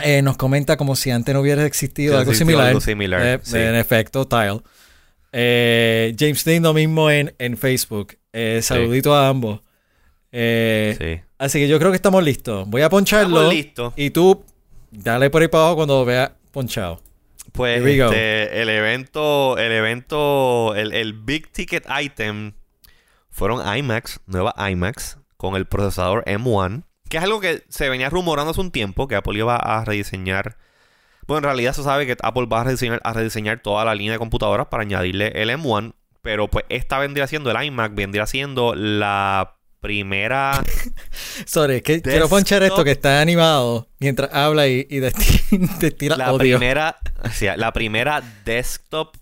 eh, 0.00 0.22
nos 0.22 0.36
comenta 0.36 0.76
como 0.76 0.94
si 0.94 1.10
antes 1.10 1.34
no 1.34 1.40
hubiera 1.40 1.64
existido 1.66 2.12
Sí, 2.14 2.18
algo 2.20 2.32
similar. 2.34 2.66
algo 2.68 2.80
similar, 2.80 3.20
Eh, 3.26 3.40
sí. 3.42 3.56
En 3.58 3.74
efecto, 3.74 4.28
Tile. 4.28 4.60
Eh, 5.32 6.14
James 6.18 6.44
Dean 6.44 6.62
lo 6.62 6.72
mismo 6.72 7.10
en, 7.10 7.34
en 7.38 7.56
Facebook. 7.56 8.14
Eh, 8.32 8.60
saludito 8.62 9.14
a 9.14 9.28
ambos. 9.28 9.60
Eh, 10.32 10.96
Sí. 10.98 11.24
Así 11.38 11.60
que 11.60 11.68
yo 11.68 11.78
creo 11.78 11.90
que 11.90 11.96
estamos 11.96 12.22
listos. 12.22 12.68
Voy 12.68 12.82
a 12.82 12.88
poncharlo. 12.90 13.36
Estamos 13.36 13.54
listos. 13.54 13.92
Y 13.96 14.10
tú, 14.10 14.44
dale 14.90 15.30
por 15.30 15.42
ahí 15.42 15.48
para 15.48 15.62
abajo 15.64 15.76
cuando 15.76 16.04
veas 16.04 16.32
ponchado. 16.50 17.00
Pues 17.52 17.80
este, 17.84 18.60
el 18.62 18.68
evento, 18.68 19.56
el 19.58 19.72
evento, 19.72 20.74
el, 20.76 20.92
el 20.92 21.12
big 21.14 21.50
ticket 21.50 21.86
item 22.00 22.52
fueron 23.30 23.60
iMacs, 23.76 24.20
nueva 24.26 24.54
iMacs, 24.70 25.18
con 25.36 25.54
el 25.56 25.66
procesador 25.66 26.24
M1, 26.26 26.82
que 27.08 27.16
es 27.16 27.22
algo 27.22 27.40
que 27.40 27.62
se 27.68 27.88
venía 27.88 28.10
rumorando 28.10 28.50
hace 28.50 28.60
un 28.60 28.70
tiempo, 28.70 29.08
que 29.08 29.14
Apple 29.16 29.38
iba 29.38 29.56
a 29.56 29.84
rediseñar. 29.84 30.56
Bueno, 31.26 31.38
en 31.38 31.44
realidad 31.44 31.72
se 31.72 31.82
sabe 31.82 32.06
que 32.06 32.16
Apple 32.22 32.46
va 32.46 32.60
a 32.60 32.64
rediseñar, 32.64 33.00
a 33.04 33.12
rediseñar 33.12 33.60
toda 33.60 33.84
la 33.84 33.94
línea 33.94 34.12
de 34.12 34.18
computadoras 34.18 34.66
para 34.66 34.82
añadirle 34.82 35.28
el 35.34 35.50
M1, 35.50 35.94
pero 36.22 36.48
pues 36.48 36.64
esta 36.68 36.98
vendría 36.98 37.26
siendo 37.26 37.50
el 37.50 37.62
iMac, 37.66 37.94
vendría 37.94 38.26
siendo 38.26 38.74
la 38.74 39.54
primera 39.80 40.60
Sorry, 41.46 41.76
es 41.76 41.82
que 41.82 42.02
quiero 42.02 42.28
ponchar 42.28 42.62
esto 42.64 42.82
que 42.82 42.90
está 42.90 43.20
animado 43.20 43.88
mientras 44.00 44.32
habla 44.34 44.66
y, 44.66 44.86
y 44.90 44.98
desti- 44.98 45.78
destila 45.78 46.16
la 46.16 46.32
odio. 46.32 46.56
primera, 46.58 46.98
o 47.24 47.28
sea, 47.30 47.56
la 47.56 47.72
primera 47.72 48.20
desktop, 48.44 49.16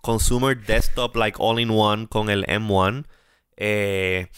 consumer 0.00 0.56
desktop, 0.64 1.16
like 1.16 1.36
all 1.38 1.60
in 1.60 1.70
one 1.70 2.06
con 2.08 2.30
el 2.30 2.44
M1. 2.46 3.04
Eh, 3.56 4.28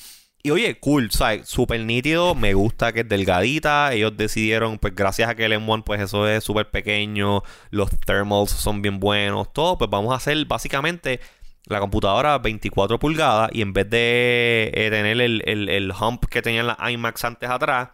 y 0.42 0.51
oye, 0.51 0.79
cool, 0.79 1.11
¿sabes? 1.11 1.49
Súper 1.49 1.81
nítido, 1.81 2.37
me 2.37 2.55
gusta 2.55 2.92
que 2.92 3.01
es 3.01 3.09
delgadita. 3.09 3.92
Ellos 3.92 4.16
decidieron, 4.16 4.79
pues 4.79 4.94
gracias 4.94 5.29
a 5.29 5.35
que 5.35 5.44
el 5.44 5.53
M1, 5.53 5.83
pues 5.85 6.01
eso 6.01 6.29
es 6.29 6.44
súper 6.44 6.70
pequeño, 6.70 7.42
los 7.70 7.90
thermals 8.07 8.51
son 8.51 8.81
bien 8.83 9.01
buenos, 9.01 9.53
todo, 9.53 9.77
pues 9.79 9.90
vamos 9.90 10.12
a 10.12 10.16
hacer 10.16 10.44
básicamente 10.44 11.18
la 11.66 11.81
computadora 11.81 12.38
24 12.38 12.98
pulgadas 12.98 13.50
y 13.52 13.62
en 13.62 13.72
vez 13.72 13.88
de 13.90 14.70
eh, 14.74 14.90
tener 14.90 15.20
el, 15.20 15.42
el, 15.46 15.68
el 15.68 15.92
hump 15.92 16.24
que 16.26 16.42
tenían 16.42 16.66
las 16.68 16.79
iMacs 16.90 17.24
antes 17.24 17.48
atrás, 17.50 17.90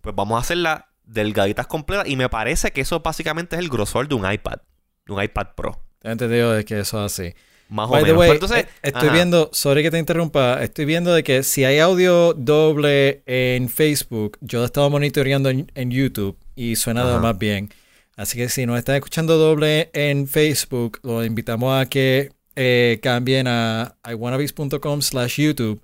pues 0.00 0.14
vamos 0.14 0.36
a 0.36 0.40
hacerla 0.40 0.88
delgaditas 1.04 1.66
completas 1.66 2.08
y 2.08 2.16
me 2.16 2.28
parece 2.28 2.72
que 2.72 2.80
eso 2.82 3.00
básicamente 3.00 3.56
es 3.56 3.60
el 3.62 3.68
grosor 3.68 4.08
de 4.08 4.14
un 4.14 4.30
iPad, 4.30 4.58
de 5.06 5.12
un 5.12 5.22
iPad 5.22 5.48
Pro, 5.56 5.80
Te 6.00 6.08
he 6.08 6.12
entendido 6.12 6.52
de 6.52 6.64
que 6.64 6.80
eso 6.80 7.04
es 7.04 7.12
así. 7.12 7.34
más 7.68 7.88
By 7.88 8.02
o 8.02 8.06
menos. 8.06 8.20
way, 8.20 8.30
entonces, 8.32 8.64
eh, 8.64 8.68
estoy 8.82 9.08
ajá. 9.08 9.14
viendo, 9.14 9.50
sorry 9.52 9.82
que 9.82 9.90
te 9.90 9.98
interrumpa, 9.98 10.62
estoy 10.62 10.84
viendo 10.84 11.12
de 11.14 11.22
que 11.24 11.42
si 11.42 11.64
hay 11.64 11.78
audio 11.78 12.34
doble 12.34 13.22
en 13.26 13.68
Facebook, 13.68 14.36
yo 14.40 14.58
lo 14.58 14.64
he 14.64 14.66
estado 14.66 14.90
monitoreando 14.90 15.48
en, 15.50 15.70
en 15.74 15.90
YouTube 15.90 16.36
y 16.54 16.76
suena 16.76 17.02
Ajá. 17.02 17.18
más 17.20 17.38
bien. 17.38 17.70
Así 18.16 18.38
que 18.38 18.48
si 18.48 18.64
nos 18.66 18.78
están 18.78 18.94
escuchando 18.96 19.36
doble 19.36 19.90
en 19.92 20.26
Facebook, 20.26 21.00
los 21.02 21.24
invitamos 21.26 21.80
a 21.80 21.86
que 21.86 22.30
eh, 22.56 22.98
cambien 23.02 23.46
a 23.48 23.96
iwannabes.com 24.10 25.02
slash 25.02 25.40
YouTube 25.40 25.80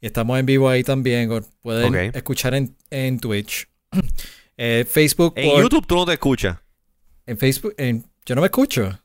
y 0.00 0.06
estamos 0.06 0.38
en 0.38 0.46
vivo 0.46 0.68
ahí 0.68 0.82
también, 0.82 1.30
pueden 1.62 1.94
escuchar 2.14 2.54
en, 2.54 2.74
en 2.90 3.18
Twitch. 3.20 3.68
Eh, 4.56 4.86
Facebook, 4.88 5.32
En 5.36 5.50
por- 5.50 5.62
YouTube 5.62 5.84
tú 5.84 5.96
no 5.96 6.06
te 6.06 6.12
escuchas. 6.12 6.58
en 7.26 7.36
Facebook, 7.38 7.74
en- 7.76 8.04
yo 8.24 8.36
no 8.36 8.40
me 8.40 8.46
escucho. 8.46 9.00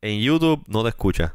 En 0.00 0.18
YouTube 0.20 0.64
no 0.66 0.82
te 0.82 0.88
escuchas. 0.88 1.32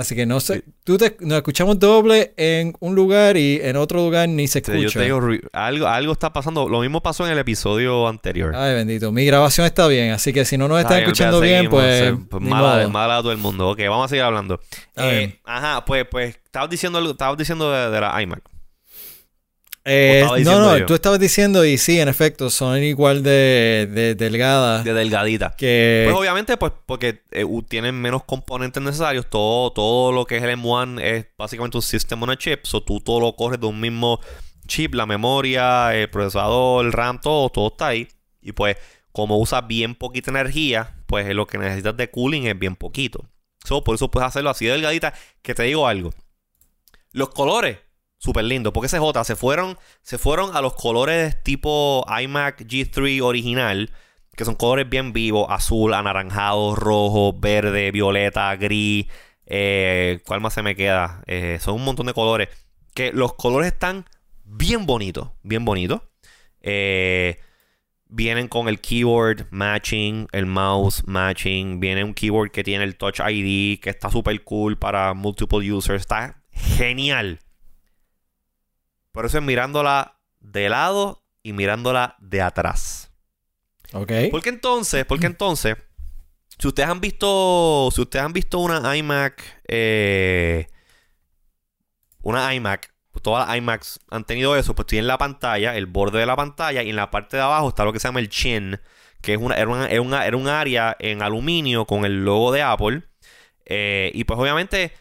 Así 0.00 0.16
que 0.16 0.24
no 0.24 0.40
sé, 0.40 0.64
tú 0.82 0.96
te, 0.96 1.14
nos 1.20 1.36
escuchamos 1.36 1.78
doble 1.78 2.32
en 2.38 2.72
un 2.80 2.94
lugar 2.94 3.36
y 3.36 3.60
en 3.62 3.76
otro 3.76 3.98
lugar 3.98 4.30
ni 4.30 4.48
se 4.48 4.62
yo 4.62 4.72
escucha. 4.72 4.98
te 5.00 5.04
digo, 5.04 5.20
re- 5.20 5.42
algo, 5.52 5.86
algo 5.86 6.12
está 6.14 6.32
pasando. 6.32 6.68
Lo 6.70 6.80
mismo 6.80 7.02
pasó 7.02 7.26
en 7.26 7.32
el 7.32 7.38
episodio 7.38 8.08
anterior. 8.08 8.54
Ay, 8.56 8.74
bendito. 8.74 9.12
Mi 9.12 9.26
grabación 9.26 9.66
está 9.66 9.86
bien, 9.88 10.12
así 10.12 10.32
que 10.32 10.46
si 10.46 10.56
no 10.56 10.68
nos 10.68 10.80
Está 10.80 10.94
están 10.94 11.02
escuchando 11.02 11.40
bien, 11.40 11.68
pues, 11.68 11.98
seguimos, 11.98 12.26
pues, 12.30 12.42
mala, 12.42 12.76
modo. 12.78 12.90
mala 12.90 13.16
a 13.18 13.20
todo 13.20 13.32
el 13.32 13.38
mundo. 13.38 13.68
Ok, 13.68 13.80
vamos 13.88 14.06
a 14.06 14.08
seguir 14.08 14.22
hablando. 14.22 14.58
Eh, 14.96 15.38
ajá, 15.44 15.84
pues, 15.84 16.06
pues, 16.10 16.36
estabas 16.44 16.70
diciendo, 16.70 16.98
algo- 16.98 17.10
estabas 17.10 17.36
diciendo 17.36 17.70
de, 17.70 17.90
de 17.90 18.00
la 18.00 18.22
iMac. 18.22 18.40
Eh, 19.92 20.24
no, 20.44 20.60
no, 20.60 20.78
yo. 20.78 20.86
tú 20.86 20.94
estabas 20.94 21.18
diciendo 21.18 21.64
y 21.64 21.76
sí, 21.76 21.98
en 21.98 22.06
efecto, 22.06 22.48
son 22.48 22.80
igual 22.80 23.24
de, 23.24 23.88
de 23.90 24.14
delgadas 24.14 24.84
De 24.84 24.94
delgadita. 24.94 25.56
que... 25.56 26.04
Pues 26.06 26.16
obviamente, 26.16 26.56
pues 26.56 26.72
porque 26.86 27.22
eh, 27.32 27.44
tienen 27.68 28.00
menos 28.00 28.22
componentes 28.22 28.80
necesarios. 28.80 29.26
Todo, 29.28 29.72
todo 29.72 30.12
lo 30.12 30.26
que 30.26 30.36
es 30.36 30.44
el 30.44 30.50
M1 30.50 31.00
es 31.02 31.26
básicamente 31.36 31.76
un 31.76 31.82
system 31.82 32.22
on 32.22 32.30
a 32.30 32.38
chip. 32.38 32.64
So 32.66 32.84
tú 32.84 33.00
todo 33.00 33.18
lo 33.18 33.34
corres 33.34 33.58
de 33.58 33.66
un 33.66 33.80
mismo 33.80 34.20
chip, 34.68 34.94
la 34.94 35.06
memoria, 35.06 35.92
el 35.92 36.08
procesador, 36.08 36.86
el 36.86 36.92
RAM, 36.92 37.20
todo, 37.20 37.48
todo 37.50 37.66
está 37.66 37.88
ahí. 37.88 38.06
Y 38.40 38.52
pues, 38.52 38.76
como 39.10 39.40
usa 39.40 39.60
bien 39.62 39.96
poquita 39.96 40.30
energía, 40.30 41.02
pues 41.06 41.34
lo 41.34 41.48
que 41.48 41.58
necesitas 41.58 41.96
de 41.96 42.12
cooling 42.12 42.46
es 42.46 42.56
bien 42.56 42.76
poquito. 42.76 43.28
So, 43.64 43.82
por 43.82 43.96
eso 43.96 44.08
puedes 44.08 44.28
hacerlo 44.28 44.50
así 44.50 44.66
de 44.66 44.72
delgadita. 44.72 45.14
Que 45.42 45.52
te 45.52 45.64
digo 45.64 45.88
algo. 45.88 46.14
Los 47.10 47.30
colores, 47.30 47.78
súper 48.20 48.44
lindos. 48.44 48.72
Porque 48.72 48.86
ese 48.86 48.98
es. 48.98 49.26
Se 49.26 49.34
fueron, 49.34 49.76
se 50.02 50.18
fueron 50.18 50.54
a 50.54 50.60
los 50.60 50.74
colores 50.74 51.42
tipo 51.42 52.06
iMac 52.22 52.60
G3 52.60 53.20
original. 53.22 53.90
Que 54.36 54.44
son 54.44 54.54
colores 54.54 54.88
bien 54.88 55.12
vivos. 55.12 55.46
Azul, 55.50 55.92
anaranjado, 55.94 56.76
rojo, 56.76 57.32
verde, 57.38 57.90
violeta, 57.90 58.54
gris. 58.54 59.06
Eh, 59.46 60.20
¿Cuál 60.24 60.40
más 60.40 60.54
se 60.54 60.62
me 60.62 60.76
queda? 60.76 61.22
Eh, 61.26 61.58
son 61.60 61.74
un 61.74 61.84
montón 61.84 62.06
de 62.06 62.14
colores. 62.14 62.48
Que 62.94 63.12
los 63.12 63.34
colores 63.34 63.72
están 63.72 64.04
bien 64.44 64.86
bonitos. 64.86 65.30
Bien 65.42 65.64
bonitos. 65.64 66.02
Eh, 66.60 67.40
vienen 68.06 68.48
con 68.48 68.68
el 68.68 68.80
keyboard 68.80 69.46
matching, 69.50 70.28
el 70.32 70.46
mouse 70.46 71.02
matching. 71.06 71.80
Viene 71.80 72.04
un 72.04 72.14
keyboard 72.14 72.50
que 72.50 72.64
tiene 72.64 72.84
el 72.84 72.96
Touch 72.96 73.20
ID, 73.20 73.80
que 73.80 73.90
está 73.90 74.10
súper 74.10 74.42
cool 74.44 74.78
para 74.78 75.14
multiple 75.14 75.72
users. 75.72 76.02
Está 76.02 76.42
genial. 76.52 77.40
Por 79.12 79.26
eso 79.26 79.38
es 79.38 79.44
mirándola 79.44 80.18
de 80.40 80.68
lado 80.68 81.22
y 81.42 81.52
mirándola 81.52 82.16
de 82.20 82.42
atrás. 82.42 83.10
Ok. 83.92 84.12
Porque 84.30 84.50
entonces, 84.50 85.04
porque 85.04 85.26
entonces, 85.26 85.76
si 86.58 86.68
ustedes 86.68 86.88
han 86.88 87.00
visto, 87.00 87.88
si 87.92 88.00
ustedes 88.02 88.24
han 88.24 88.32
visto 88.32 88.58
una 88.58 88.96
iMac, 88.96 89.42
eh, 89.66 90.68
una 92.22 92.54
iMac, 92.54 92.92
pues 93.10 93.22
todas 93.22 93.48
las 93.48 93.56
iMacs 93.56 94.00
han 94.10 94.24
tenido 94.24 94.56
eso, 94.56 94.74
pues 94.74 94.86
tienen 94.86 95.08
la 95.08 95.18
pantalla, 95.18 95.76
el 95.76 95.86
borde 95.86 96.20
de 96.20 96.26
la 96.26 96.36
pantalla 96.36 96.82
y 96.82 96.90
en 96.90 96.96
la 96.96 97.10
parte 97.10 97.36
de 97.36 97.42
abajo 97.42 97.68
está 97.70 97.84
lo 97.84 97.92
que 97.92 97.98
se 97.98 98.06
llama 98.08 98.20
el 98.20 98.28
chin, 98.28 98.78
que 99.22 99.32
es 99.34 99.38
una, 99.40 99.56
era, 99.56 99.68
una- 99.68 99.86
era 99.88 100.00
una- 100.02 100.26
era 100.26 100.36
un 100.36 100.48
área 100.48 100.96
en 101.00 101.22
aluminio 101.22 101.86
con 101.86 102.04
el 102.04 102.24
logo 102.24 102.52
de 102.52 102.62
Apple. 102.62 103.02
Eh, 103.64 104.10
y 104.14 104.24
pues 104.24 104.38
obviamente, 104.38 104.92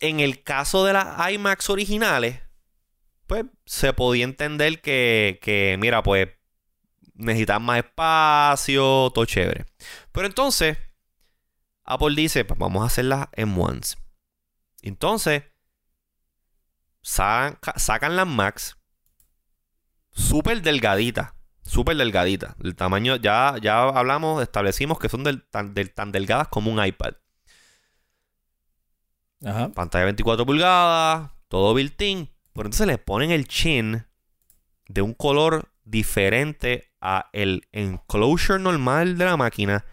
en 0.00 0.20
el 0.20 0.42
caso 0.42 0.84
de 0.84 0.92
las 0.92 1.30
iMacs 1.32 1.70
originales, 1.70 2.40
pues 3.26 3.44
se 3.64 3.92
podía 3.92 4.24
entender 4.24 4.80
que, 4.80 5.38
que 5.42 5.76
mira, 5.78 6.02
pues 6.02 6.28
necesitan 7.14 7.62
más 7.62 7.78
espacio, 7.78 9.10
todo 9.14 9.24
chévere. 9.24 9.66
Pero 10.12 10.26
entonces, 10.26 10.78
Apple 11.84 12.14
dice, 12.16 12.44
pues 12.44 12.58
vamos 12.58 12.82
a 12.82 12.86
hacer 12.86 13.06
las 13.06 13.28
M1s. 13.32 13.96
Entonces, 14.82 15.44
sacan, 17.02 17.58
sacan 17.76 18.16
las 18.16 18.26
Max 18.26 18.76
súper 20.10 20.62
delgaditas. 20.62 21.32
Súper 21.62 21.96
delgaditas. 21.96 22.54
El 22.62 22.76
tamaño, 22.76 23.16
ya, 23.16 23.56
ya 23.60 23.82
hablamos, 23.82 24.40
establecimos 24.42 24.98
que 25.00 25.08
son 25.08 25.24
del, 25.24 25.42
tan, 25.48 25.74
del- 25.74 25.92
tan 25.92 26.12
delgadas 26.12 26.46
como 26.48 26.70
un 26.70 26.84
iPad. 26.84 27.14
Ajá. 29.44 29.68
Pantalla 29.70 30.04
24 30.06 30.46
pulgadas, 30.46 31.30
todo 31.48 31.74
built-in. 31.74 32.30
Pero 32.56 32.68
entonces 32.68 32.86
le 32.86 32.96
ponen 32.96 33.30
el 33.30 33.46
chin 33.46 34.06
de 34.88 35.02
un 35.02 35.12
color 35.12 35.70
diferente 35.84 36.90
a 37.02 37.28
el 37.34 37.68
enclosure 37.72 38.58
normal 38.58 39.18
de 39.18 39.24
la 39.26 39.36
máquina. 39.36 39.84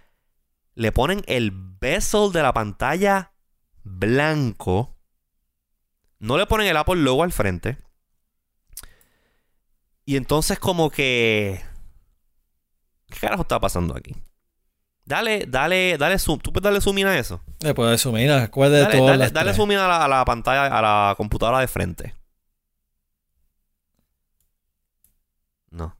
Le 0.74 0.94
ponen 0.94 1.24
el 1.28 1.52
bezel 1.52 2.32
de 2.32 2.42
la 2.42 2.54
pantalla 2.54 3.34
blanco. 3.84 4.98
No 6.20 6.38
le 6.38 6.46
ponen 6.46 6.68
el 6.68 6.78
Apple 6.78 7.02
logo 7.02 7.24
al 7.24 7.34
frente. 7.34 7.78
Y 10.06 10.16
entonces 10.16 10.58
como 10.58 10.90
que... 10.90 11.62
¿Qué 13.08 13.20
carajo 13.20 13.42
está 13.42 13.60
pasando 13.60 13.96
aquí? 13.96 14.16
Dale, 15.04 15.46
dale, 15.48 15.98
dale 15.98 16.18
zoom. 16.18 16.40
¿Tú 16.40 16.54
puedes 16.54 16.64
darle 16.64 16.80
zoom 16.80 16.98
in 16.98 17.08
a 17.08 17.20
eso? 17.20 17.44
Le 17.60 17.74
puedo 17.74 17.90
asumir, 17.90 18.32
acuérdate 18.32 18.94
de 18.94 18.98
todas 18.98 19.20
dale, 19.20 19.32
dale 19.32 19.54
zoom 19.54 19.74
in 19.74 19.80
a 19.80 19.88
la, 19.88 20.06
a 20.06 20.08
la 20.08 20.24
pantalla, 20.24 20.66
a 20.66 20.82
la 20.82 21.16
computadora 21.16 21.60
de 21.60 21.68
frente. 21.68 22.16
No. 25.74 25.98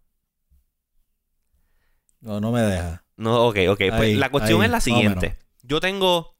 No, 2.24 2.40
no 2.40 2.52
me 2.52 2.62
deja. 2.62 3.04
No, 3.18 3.48
ok, 3.48 3.58
ok. 3.70 3.82
Pues 3.98 4.18
la 4.18 4.30
cuestión 4.30 4.62
ahí, 4.62 4.66
es 4.66 4.72
la 4.72 4.82
siguiente. 4.82 5.38
Yo 5.62 5.80
tengo. 5.80 6.36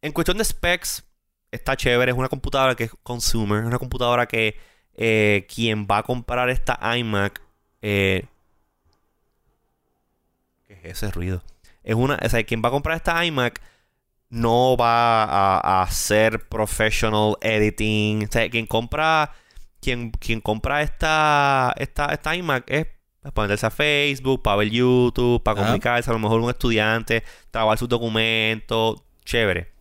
En 0.00 0.12
cuestión 0.12 0.38
de 0.38 0.44
specs, 0.44 1.04
está 1.50 1.76
chévere. 1.76 2.12
Es 2.12 2.16
una 2.16 2.28
computadora 2.28 2.76
que 2.76 2.84
es 2.84 2.92
consumer. 3.02 3.60
Es 3.60 3.66
una 3.66 3.78
computadora 3.78 4.26
que 4.26 4.56
eh, 4.94 5.46
quien 5.52 5.86
va 5.90 5.98
a 5.98 6.02
comprar 6.04 6.48
esta 6.50 6.78
iMac. 6.96 7.42
eh, 7.82 8.26
¿Qué 10.68 10.74
es 10.74 11.02
ese 11.02 11.10
ruido? 11.10 11.42
Es 11.82 11.96
una. 11.96 12.16
O 12.24 12.28
sea, 12.28 12.44
quien 12.44 12.62
va 12.62 12.68
a 12.68 12.72
comprar 12.72 12.96
esta 12.96 13.24
iMac 13.24 13.60
no 14.30 14.76
va 14.76 15.24
a, 15.24 15.58
a 15.58 15.82
hacer 15.82 16.48
professional 16.48 17.36
editing. 17.40 18.24
O 18.24 18.32
sea, 18.32 18.48
quien 18.48 18.66
compra. 18.66 19.32
Quien, 19.80 20.10
quien 20.10 20.40
compra 20.40 20.82
esta, 20.82 21.72
esta, 21.76 22.06
esta 22.06 22.34
iMac 22.34 22.64
es 22.68 22.88
para 23.22 23.46
meterse 23.46 23.66
a 23.66 23.70
Facebook, 23.70 24.42
para 24.42 24.56
ver 24.56 24.70
YouTube, 24.70 25.42
para 25.42 25.60
Ajá. 25.60 25.66
comunicarse, 25.66 26.10
a 26.10 26.12
lo 26.12 26.18
mejor 26.18 26.40
un 26.40 26.50
estudiante, 26.50 27.24
trabajar 27.50 27.78
sus 27.78 27.88
documentos, 27.88 29.02
chévere. 29.24 29.72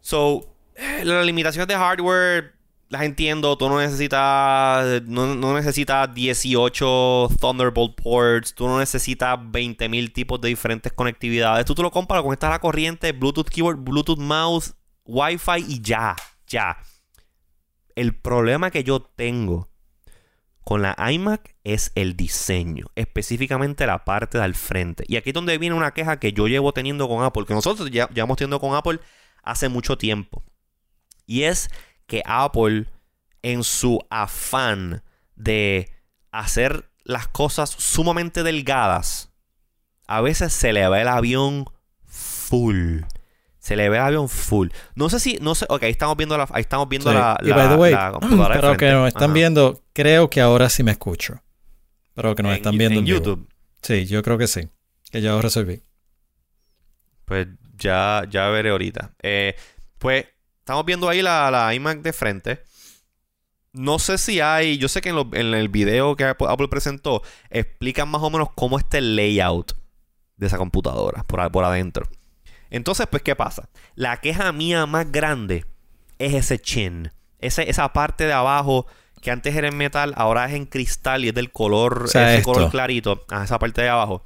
So, 0.00 0.54
eh, 0.74 1.04
las 1.04 1.26
limitaciones 1.26 1.68
de 1.68 1.74
hardware 1.74 2.60
las 2.90 3.02
entiendo, 3.02 3.56
tú 3.56 3.68
no 3.68 3.78
necesitas 3.78 5.02
no, 5.06 5.36
no 5.36 5.54
necesitas 5.54 6.12
18 6.12 7.28
Thunderbolt 7.40 7.94
ports, 7.94 8.52
tú 8.52 8.66
no 8.66 8.80
necesitas 8.80 9.38
20.000 9.38 10.12
tipos 10.12 10.40
de 10.40 10.48
diferentes 10.48 10.92
conectividades, 10.92 11.64
tú 11.64 11.76
te 11.76 11.82
lo 11.82 11.92
compras, 11.92 12.20
conectas 12.22 12.48
a 12.48 12.54
la 12.54 12.58
corriente, 12.58 13.12
Bluetooth 13.12 13.48
keyboard, 13.48 13.78
Bluetooth 13.78 14.18
mouse, 14.18 14.74
Wi-Fi 15.04 15.64
y 15.68 15.80
ya, 15.80 16.16
ya. 16.48 16.78
El 17.94 18.16
problema 18.16 18.72
que 18.72 18.82
yo 18.82 19.00
tengo 19.00 19.69
con 20.64 20.82
la 20.82 20.96
iMac 21.10 21.54
es 21.64 21.92
el 21.94 22.16
diseño, 22.16 22.86
específicamente 22.94 23.86
la 23.86 24.04
parte 24.04 24.38
del 24.38 24.54
frente. 24.54 25.04
Y 25.08 25.16
aquí 25.16 25.30
es 25.30 25.34
donde 25.34 25.58
viene 25.58 25.74
una 25.74 25.92
queja 25.92 26.18
que 26.18 26.32
yo 26.32 26.46
llevo 26.48 26.72
teniendo 26.72 27.08
con 27.08 27.24
Apple, 27.24 27.44
que 27.46 27.54
nosotros 27.54 27.90
ya 27.90 28.08
llevamos 28.08 28.36
teniendo 28.36 28.60
con 28.60 28.74
Apple 28.74 29.00
hace 29.42 29.68
mucho 29.68 29.96
tiempo. 29.96 30.44
Y 31.26 31.44
es 31.44 31.70
que 32.06 32.22
Apple, 32.26 32.86
en 33.42 33.64
su 33.64 34.00
afán 34.10 35.02
de 35.36 35.90
hacer 36.30 36.90
las 37.04 37.28
cosas 37.28 37.70
sumamente 37.70 38.42
delgadas, 38.42 39.32
a 40.06 40.20
veces 40.20 40.52
se 40.52 40.72
le 40.72 40.86
va 40.88 41.00
el 41.00 41.08
avión 41.08 41.66
full. 42.04 43.02
Se 43.60 43.76
le 43.76 43.88
ve 43.88 43.98
el 43.98 44.02
avión 44.02 44.28
full. 44.28 44.68
No 44.94 45.08
sé 45.10 45.20
si, 45.20 45.38
no 45.40 45.54
sé, 45.54 45.66
ok, 45.68 45.82
ahí 45.84 45.90
estamos 45.90 46.16
viendo 46.16 46.36
la, 46.36 46.48
ahí 46.50 46.62
estamos 46.62 46.88
viendo 46.88 47.10
Sí. 47.10 47.16
la, 47.16 47.38
y 47.42 47.50
by 47.52 47.68
the 47.68 47.74
way, 47.76 47.92
la 47.92 48.10
computadora 48.12 48.56
de 48.56 48.62
los 48.68 48.76
que 48.78 48.90
nos 48.90 49.08
están 49.08 49.24
Ajá. 49.24 49.32
viendo, 49.34 49.82
creo 49.92 50.28
que 50.30 50.40
ahora 50.40 50.68
sí 50.70 50.82
me 50.82 50.90
escucho. 50.92 51.40
Los 52.16 52.34
que 52.34 52.42
nos 52.42 52.50
En- 52.52 52.56
están 52.56 52.76
viendo 52.78 52.94
en 52.94 52.98
en 53.00 53.04
vivo. 53.04 53.18
YouTube. 53.18 53.48
Sí, 53.82 54.06
yo 54.06 54.22
creo 54.22 54.36
que 54.38 54.46
sí. 54.46 54.68
Que 55.10 55.20
ya 55.20 55.30
lo 55.32 55.42
resolví. 55.42 55.82
Pues 57.24 57.46
ya, 57.76 58.24
ya 58.30 58.48
veré 58.48 58.70
ahorita. 58.70 59.12
Eh, 59.22 59.54
pues 59.98 60.26
estamos 60.58 60.84
viendo 60.84 61.08
ahí 61.08 61.22
la, 61.22 61.50
la 61.50 61.74
iMac 61.74 62.00
de 62.02 62.12
frente. 62.12 62.62
No 63.72 63.98
sé 63.98 64.18
si 64.18 64.40
hay. 64.40 64.78
Yo 64.78 64.88
sé 64.88 65.00
que 65.00 65.10
en, 65.10 65.16
lo- 65.16 65.30
en 65.32 65.54
el 65.54 65.68
video 65.68 66.16
que 66.16 66.24
Apple 66.24 66.68
presentó 66.68 67.22
explican 67.50 68.08
más 68.08 68.22
o 68.22 68.30
menos 68.30 68.48
cómo 68.54 68.78
está 68.78 68.98
el 68.98 69.14
layout 69.16 69.72
de 70.36 70.46
esa 70.46 70.58
computadora 70.58 71.22
por, 71.24 71.50
por 71.52 71.64
adentro. 71.64 72.08
Entonces, 72.70 73.06
pues, 73.10 73.22
¿qué 73.22 73.34
pasa? 73.36 73.68
La 73.96 74.18
queja 74.20 74.52
mía 74.52 74.86
más 74.86 75.10
grande 75.10 75.64
es 76.18 76.34
ese 76.34 76.58
chin. 76.58 77.10
Ese, 77.40 77.68
esa 77.68 77.92
parte 77.92 78.24
de 78.26 78.32
abajo 78.32 78.86
que 79.22 79.30
antes 79.30 79.54
era 79.54 79.68
en 79.68 79.76
metal, 79.76 80.12
ahora 80.16 80.46
es 80.46 80.54
en 80.54 80.66
cristal 80.66 81.24
y 81.24 81.28
es 81.28 81.34
del 81.34 81.50
color, 81.52 82.04
O 82.04 82.06
sea, 82.06 82.34
ese 82.34 82.42
color 82.42 82.70
clarito. 82.70 83.24
Ah, 83.30 83.44
esa 83.44 83.58
parte 83.58 83.82
de 83.82 83.88
abajo. 83.88 84.24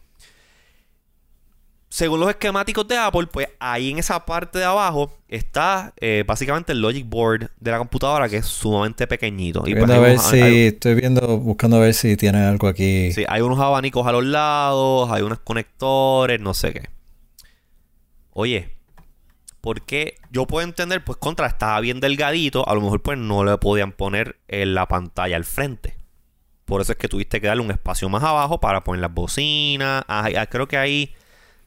Según 1.88 2.18
los 2.18 2.28
esquemáticos 2.28 2.88
de 2.88 2.98
Apple, 2.98 3.28
pues 3.28 3.48
ahí 3.60 3.90
en 3.92 3.98
esa 3.98 4.24
parte 4.26 4.58
de 4.58 4.64
abajo 4.64 5.16
está 5.28 5.92
eh, 6.00 6.24
básicamente 6.26 6.72
el 6.72 6.80
logic 6.80 7.08
board 7.08 7.50
de 7.60 7.70
la 7.70 7.78
computadora 7.78 8.28
que 8.28 8.38
es 8.38 8.46
sumamente 8.46 9.06
pequeñito. 9.06 9.60
Estoy 9.60 9.72
Y 9.72 9.76
pues 9.76 9.86
viendo 9.86 9.94
a 9.94 10.08
ver 10.08 10.12
unos- 10.18 10.26
si, 10.26 10.40
hay- 10.40 10.66
estoy 10.66 10.94
viendo, 10.96 11.38
buscando 11.38 11.76
a 11.76 11.80
ver 11.80 11.94
si 11.94 12.16
tiene 12.16 12.38
algo 12.44 12.66
aquí. 12.66 13.12
Sí, 13.12 13.24
hay 13.28 13.42
unos 13.42 13.60
abanicos 13.60 14.04
a 14.08 14.12
los 14.12 14.24
lados, 14.24 15.08
hay 15.12 15.22
unos 15.22 15.38
conectores, 15.38 16.40
no 16.40 16.52
sé 16.52 16.72
qué. 16.72 16.88
Oye, 18.34 18.76
porque 19.60 20.16
yo 20.30 20.46
puedo 20.46 20.66
entender, 20.66 21.02
pues 21.02 21.16
contra 21.18 21.46
estaba 21.46 21.80
bien 21.80 22.00
delgadito, 22.00 22.68
a 22.68 22.74
lo 22.74 22.82
mejor 22.82 23.00
pues 23.02 23.16
no 23.16 23.44
le 23.44 23.56
podían 23.56 23.92
poner 23.92 24.38
en 24.48 24.74
la 24.74 24.86
pantalla 24.86 25.36
al 25.36 25.44
frente. 25.44 25.96
Por 26.66 26.80
eso 26.80 26.92
es 26.92 26.98
que 26.98 27.08
tuviste 27.08 27.40
que 27.40 27.46
darle 27.46 27.62
un 27.62 27.70
espacio 27.70 28.08
más 28.08 28.22
abajo 28.22 28.60
para 28.60 28.84
poner 28.84 29.00
las 29.00 29.12
bocinas. 29.14 30.04
Ah, 30.08 30.28
ah, 30.36 30.46
creo 30.46 30.66
que 30.68 30.76
ahí, 30.76 31.14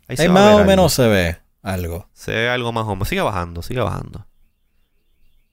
ahí 0.08 0.18
Ahí 0.20 0.30
más 0.30 0.44
o 0.54 0.58
algo. 0.58 0.66
menos 0.66 0.94
se 0.94 1.08
ve 1.08 1.38
algo. 1.64 2.10
Se 2.14 2.32
ve 2.32 2.50
algo 2.50 2.72
más 2.72 2.86
o 2.86 2.90
menos. 2.96 3.08
Sigue 3.08 3.22
bajando, 3.22 3.62
sigue 3.62 3.80
bajando. 3.82 4.26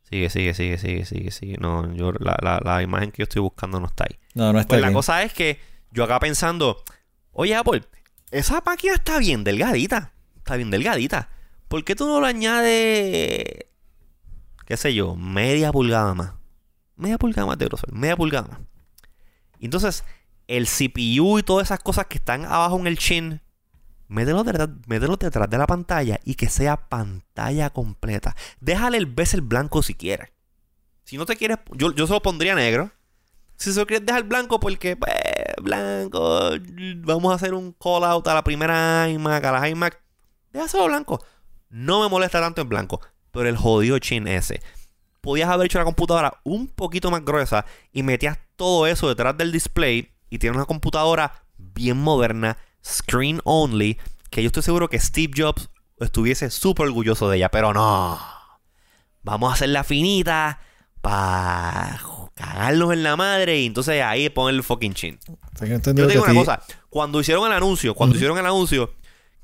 Sigue, 0.03 0.31
sigue, 0.31 0.55
sigue, 0.55 0.79
sigue, 0.79 1.05
sigue, 1.05 1.31
sigue. 1.31 1.57
No, 1.59 1.93
yo, 1.95 2.13
la, 2.13 2.37
la, 2.43 2.61
la 2.63 2.83
imagen 2.83 3.11
que 3.11 3.19
yo 3.19 3.25
estoy 3.25 3.43
buscando 3.43 3.81
no 3.81 3.87
está 3.87 4.05
ahí. 4.05 4.19
No, 4.35 4.53
no 4.53 4.61
está 4.61 4.69
Pues 4.69 4.81
la 4.81 4.93
cosa 4.93 5.23
es 5.23 5.33
que 5.33 5.61
yo 5.91 6.05
acá 6.05 6.19
pensando, 6.21 6.83
oye 7.33 7.55
Apple, 7.55 7.83
esa 8.31 8.63
máquina 8.65 8.95
está 8.95 9.19
bien 9.19 9.45
delgadita. 9.45 10.13
Está 10.45 10.57
bien 10.57 10.71
delgadita. 10.71 11.31
¿Por 11.69 11.85
qué 11.85 11.97
tú 11.97 12.07
no 12.07 12.21
le 12.21 12.27
añades, 12.27 13.47
qué 14.67 14.77
sé 14.77 14.93
yo, 14.93 15.17
media 15.17 15.73
pulgada 15.73 16.13
más? 16.13 16.35
Media 16.97 17.17
pulgada 17.17 17.47
más 17.47 17.57
de 17.57 17.65
grosor, 17.65 17.91
media 17.95 18.15
pulgada 18.15 18.49
más. 18.49 18.59
Entonces, 19.59 20.05
el 20.47 20.67
CPU 20.67 21.39
y 21.39 21.43
todas 21.43 21.69
esas 21.69 21.81
cosas 21.81 22.09
que 22.09 22.19
están 22.19 22.45
abajo 22.45 22.79
en 22.79 22.87
el 22.87 22.99
chin, 22.99 23.41
mételo 24.09 24.45
detrás, 24.45 24.69
mételo 24.87 25.17
detrás 25.17 25.49
de 25.49 25.57
la 25.57 25.67
pantalla 25.67 26.21
y 26.25 26.35
que 26.35 26.51
sea 26.51 26.91
pantalla 26.91 27.71
completa. 27.71 28.37
Déjale 28.61 28.99
el 28.99 29.07
bezel 29.07 29.41
blanco 29.41 29.83
si 29.83 29.95
quieres. 29.95 30.29
Si 31.05 31.17
no 31.17 31.25
te 31.25 31.37
quieres, 31.37 31.57
yo, 31.73 31.95
yo 31.95 32.07
se 32.07 32.13
lo 32.13 32.21
pondría 32.21 32.55
negro. 32.55 32.93
Si 33.57 33.73
se 33.73 33.81
lo 33.81 33.87
quieres 33.87 34.05
dejar 34.05 34.25
blanco 34.25 34.61
porque, 34.61 34.95
pues, 34.95 35.15
blanco, 35.63 36.51
vamos 36.99 37.33
a 37.33 37.37
hacer 37.37 37.55
un 37.55 37.73
call 37.73 38.05
out 38.05 38.29
a 38.29 38.35
la 38.35 38.45
primera 38.45 39.09
iMac, 39.09 39.43
a 39.43 39.53
la 39.53 39.69
iMac, 39.71 40.04
déjaselo 40.55 40.87
blanco. 40.87 41.23
No 41.69 42.03
me 42.03 42.09
molesta 42.09 42.41
tanto 42.41 42.63
en 42.63 42.69
blanco, 42.69 43.01
pero 43.31 43.49
el 43.49 43.57
jodido 43.57 43.99
chin 43.99 44.27
ese. 44.27 44.63
Podías 45.21 45.51
haber 45.51 45.67
hecho 45.67 45.79
la 45.79 45.85
computadora 45.85 46.41
un 46.45 46.69
poquito 46.69 47.11
más 47.11 47.25
gruesa 47.25 47.67
y 47.93 48.03
metías 48.03 48.39
todo 48.57 48.87
eso 48.87 49.09
detrás 49.09 49.37
del 49.37 49.53
display 49.53 50.13
y 50.31 50.39
tienes 50.39 50.57
una 50.57 50.67
computadora 50.67 51.45
bien 51.57 51.97
moderna, 51.97 52.59
screen 52.85 53.41
only, 53.45 53.99
que 54.31 54.43
yo 54.43 54.49
estoy 54.49 54.63
seguro 54.63 54.89
que 54.89 54.99
Steve 54.99 55.33
Jobs 55.37 55.71
estuviese 55.99 56.51
súper 56.51 56.87
orgulloso 56.87 57.29
de 57.29 57.39
ella, 57.39 57.51
pero 57.51 57.73
no. 57.73 58.21
Vamos 59.23 59.51
a 59.51 59.55
hacerla 59.55 59.85
finita 59.85 60.61
para 61.01 62.01
cagarnos 62.35 62.93
en 62.93 63.03
la 63.03 63.17
madre 63.17 63.61
y 63.61 63.67
entonces 63.67 64.03
ahí 64.03 64.29
poner 64.29 64.55
el 64.55 64.63
fucking 64.63 64.95
chin. 64.95 65.19
Yo 65.61 65.81
te 65.81 65.93
digo 65.93 66.25
una 66.25 66.35
cosa, 66.35 66.63
cuando 66.91 67.21
hicieron 67.21 67.47
el 67.47 67.53
anuncio, 67.53 67.95
cuando 67.95 68.17
hicieron 68.17 68.39
el 68.39 68.47
anuncio, 68.47 68.93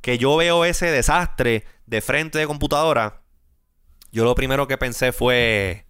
que 0.00 0.18
yo 0.18 0.36
veo 0.36 0.64
ese 0.64 0.86
desastre 0.86 1.64
de 1.86 2.00
frente 2.00 2.38
de 2.38 2.46
computadora, 2.46 3.22
yo 4.12 4.24
lo 4.24 4.34
primero 4.34 4.66
que 4.66 4.78
pensé 4.78 5.12
fue, 5.12 5.86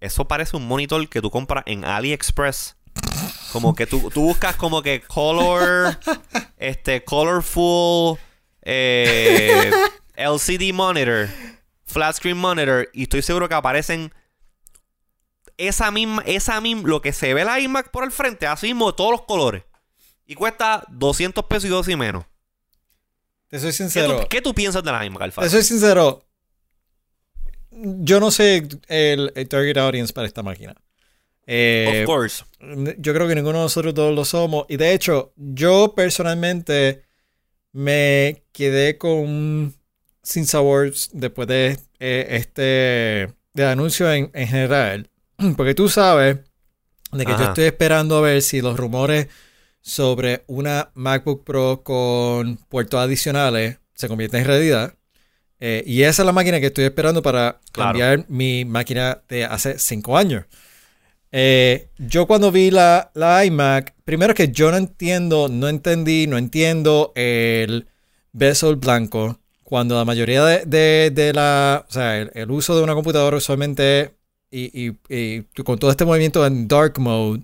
eso 0.00 0.26
parece 0.26 0.56
un 0.56 0.66
monitor 0.66 1.06
que 1.08 1.20
tú 1.20 1.30
compras 1.30 1.64
en 1.66 1.84
AliExpress. 1.84 2.76
Como 3.52 3.74
que 3.74 3.86
tú, 3.86 4.10
tú 4.10 4.22
buscas 4.22 4.56
como 4.56 4.82
que 4.82 5.00
color, 5.00 5.98
este, 6.56 7.04
colorful, 7.04 8.18
eh, 8.62 9.70
LCD 10.16 10.72
monitor, 10.72 11.28
flat 11.84 12.16
screen 12.16 12.36
monitor, 12.36 12.88
y 12.92 13.04
estoy 13.04 13.22
seguro 13.22 13.48
que 13.48 13.54
aparecen 13.54 14.12
esa 15.56 15.90
misma, 15.90 16.22
esa 16.26 16.60
misma, 16.60 16.88
lo 16.88 17.02
que 17.02 17.12
se 17.12 17.34
ve 17.34 17.44
la 17.44 17.60
iMac 17.60 17.90
por 17.90 18.04
el 18.04 18.12
frente, 18.12 18.46
así 18.46 18.68
mismo 18.68 18.94
todos 18.94 19.10
los 19.10 19.22
colores. 19.22 19.64
Y 20.26 20.34
cuesta 20.34 20.84
200 20.88 21.44
pesos 21.46 21.64
y 21.64 21.68
dos 21.68 21.88
y 21.88 21.96
menos. 21.96 22.24
Te 23.48 23.58
soy 23.58 23.68
¿Qué 23.68 23.72
sincero. 23.72 24.20
tú, 24.20 24.26
qué 24.28 24.42
tú 24.42 24.54
piensas 24.54 24.82
de 24.84 24.92
la 24.92 25.04
iMac, 25.04 25.22
Alfa? 25.22 25.42
Te 25.42 25.50
soy 25.50 25.62
sincero. 25.62 26.24
Yo 27.70 28.20
no 28.20 28.30
sé 28.30 28.68
el, 28.88 29.32
el 29.34 29.48
target 29.48 29.76
audience 29.78 30.12
para 30.12 30.26
esta 30.26 30.42
máquina. 30.42 30.74
Eh, 31.46 32.04
of 32.04 32.06
course. 32.06 32.44
yo 32.98 33.14
creo 33.14 33.26
que 33.26 33.34
ninguno 33.34 33.58
de 33.58 33.64
nosotros 33.64 33.94
todos 33.94 34.14
lo 34.14 34.24
somos. 34.24 34.66
Y 34.68 34.76
de 34.76 34.92
hecho, 34.92 35.32
yo 35.36 35.94
personalmente 35.94 37.04
me 37.72 38.44
quedé 38.52 38.98
con 38.98 39.74
sin 40.22 40.46
sabor 40.46 40.92
después 41.12 41.48
de 41.48 41.78
eh, 42.00 42.26
este 42.30 43.34
de 43.54 43.64
anuncio 43.66 44.12
en, 44.12 44.30
en 44.34 44.48
general. 44.48 45.10
Porque 45.56 45.74
tú 45.74 45.88
sabes 45.88 46.38
de 47.12 47.24
que 47.24 47.32
yo 47.32 47.44
estoy 47.44 47.64
esperando 47.64 48.18
a 48.18 48.20
ver 48.20 48.42
si 48.42 48.60
los 48.60 48.76
rumores 48.76 49.28
sobre 49.88 50.44
una 50.46 50.90
MacBook 50.94 51.44
Pro 51.44 51.82
con 51.82 52.56
puertos 52.68 53.00
adicionales 53.00 53.78
se 53.94 54.06
convierten 54.06 54.40
en 54.42 54.46
realidad. 54.46 54.94
Eh, 55.60 55.82
y 55.86 56.02
esa 56.02 56.22
es 56.22 56.26
la 56.26 56.32
máquina 56.32 56.60
que 56.60 56.66
estoy 56.66 56.84
esperando 56.84 57.22
para 57.22 57.58
Claro. 57.72 57.88
cambiar 57.98 58.26
mi 58.28 58.64
máquina 58.64 59.22
de 59.28 59.44
hace 59.44 59.78
cinco 59.78 60.16
años. 60.16 60.44
Eh, 61.32 61.88
yo 61.98 62.26
cuando 62.26 62.50
vi 62.52 62.70
la, 62.70 63.10
la 63.14 63.44
iMac, 63.44 63.94
primero 64.04 64.34
que 64.34 64.48
yo 64.52 64.70
no 64.70 64.76
entiendo, 64.76 65.48
no 65.48 65.68
entendí, 65.68 66.26
no 66.26 66.38
entiendo 66.38 67.12
el 67.16 67.86
bezel 68.32 68.76
blanco. 68.76 69.38
Cuando 69.64 69.96
la 69.96 70.04
mayoría 70.04 70.44
de, 70.44 70.64
de- 70.64 71.10
de 71.12 71.32
la, 71.34 71.84
o 71.88 71.92
sea, 71.92 72.18
el, 72.18 72.30
el 72.34 72.50
uso 72.50 72.76
de 72.76 72.82
una 72.82 72.94
computadora 72.94 73.36
usualmente 73.36 74.14
y, 74.50 74.88
y- 74.88 74.98
y 75.10 75.42
con 75.64 75.78
todo 75.78 75.90
este 75.90 76.04
movimiento 76.06 76.46
en 76.46 76.68
dark 76.68 76.98
mode, 76.98 77.42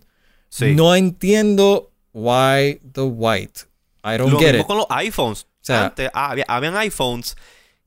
Sí. 0.48 0.74
no 0.74 0.94
entiendo 0.94 1.90
why 2.14 2.80
the 2.94 3.02
white. 3.02 3.66
I 4.02 4.16
don't 4.16 4.32
Lo 4.32 4.38
get 4.38 4.52
mismo 4.54 4.62
it. 4.62 4.66
con 4.66 4.76
los 4.78 4.86
iPhones. 4.88 5.46
sea- 5.60 5.84
Antes 5.86 6.10
ah, 6.14 6.30
había, 6.30 6.44
habían 6.48 6.76
iPhones 6.76 7.36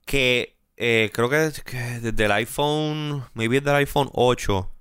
que 0.05 0.55
eh, 0.77 1.09
creo 1.13 1.29
que, 1.29 1.51
que 1.65 1.77
desde 2.01 2.25
el 2.25 2.31
iPhone, 2.33 3.25
maybe 3.33 3.59
desde 3.59 3.71
el 3.71 3.77
iPhone 3.77 4.09
8, 4.13 4.71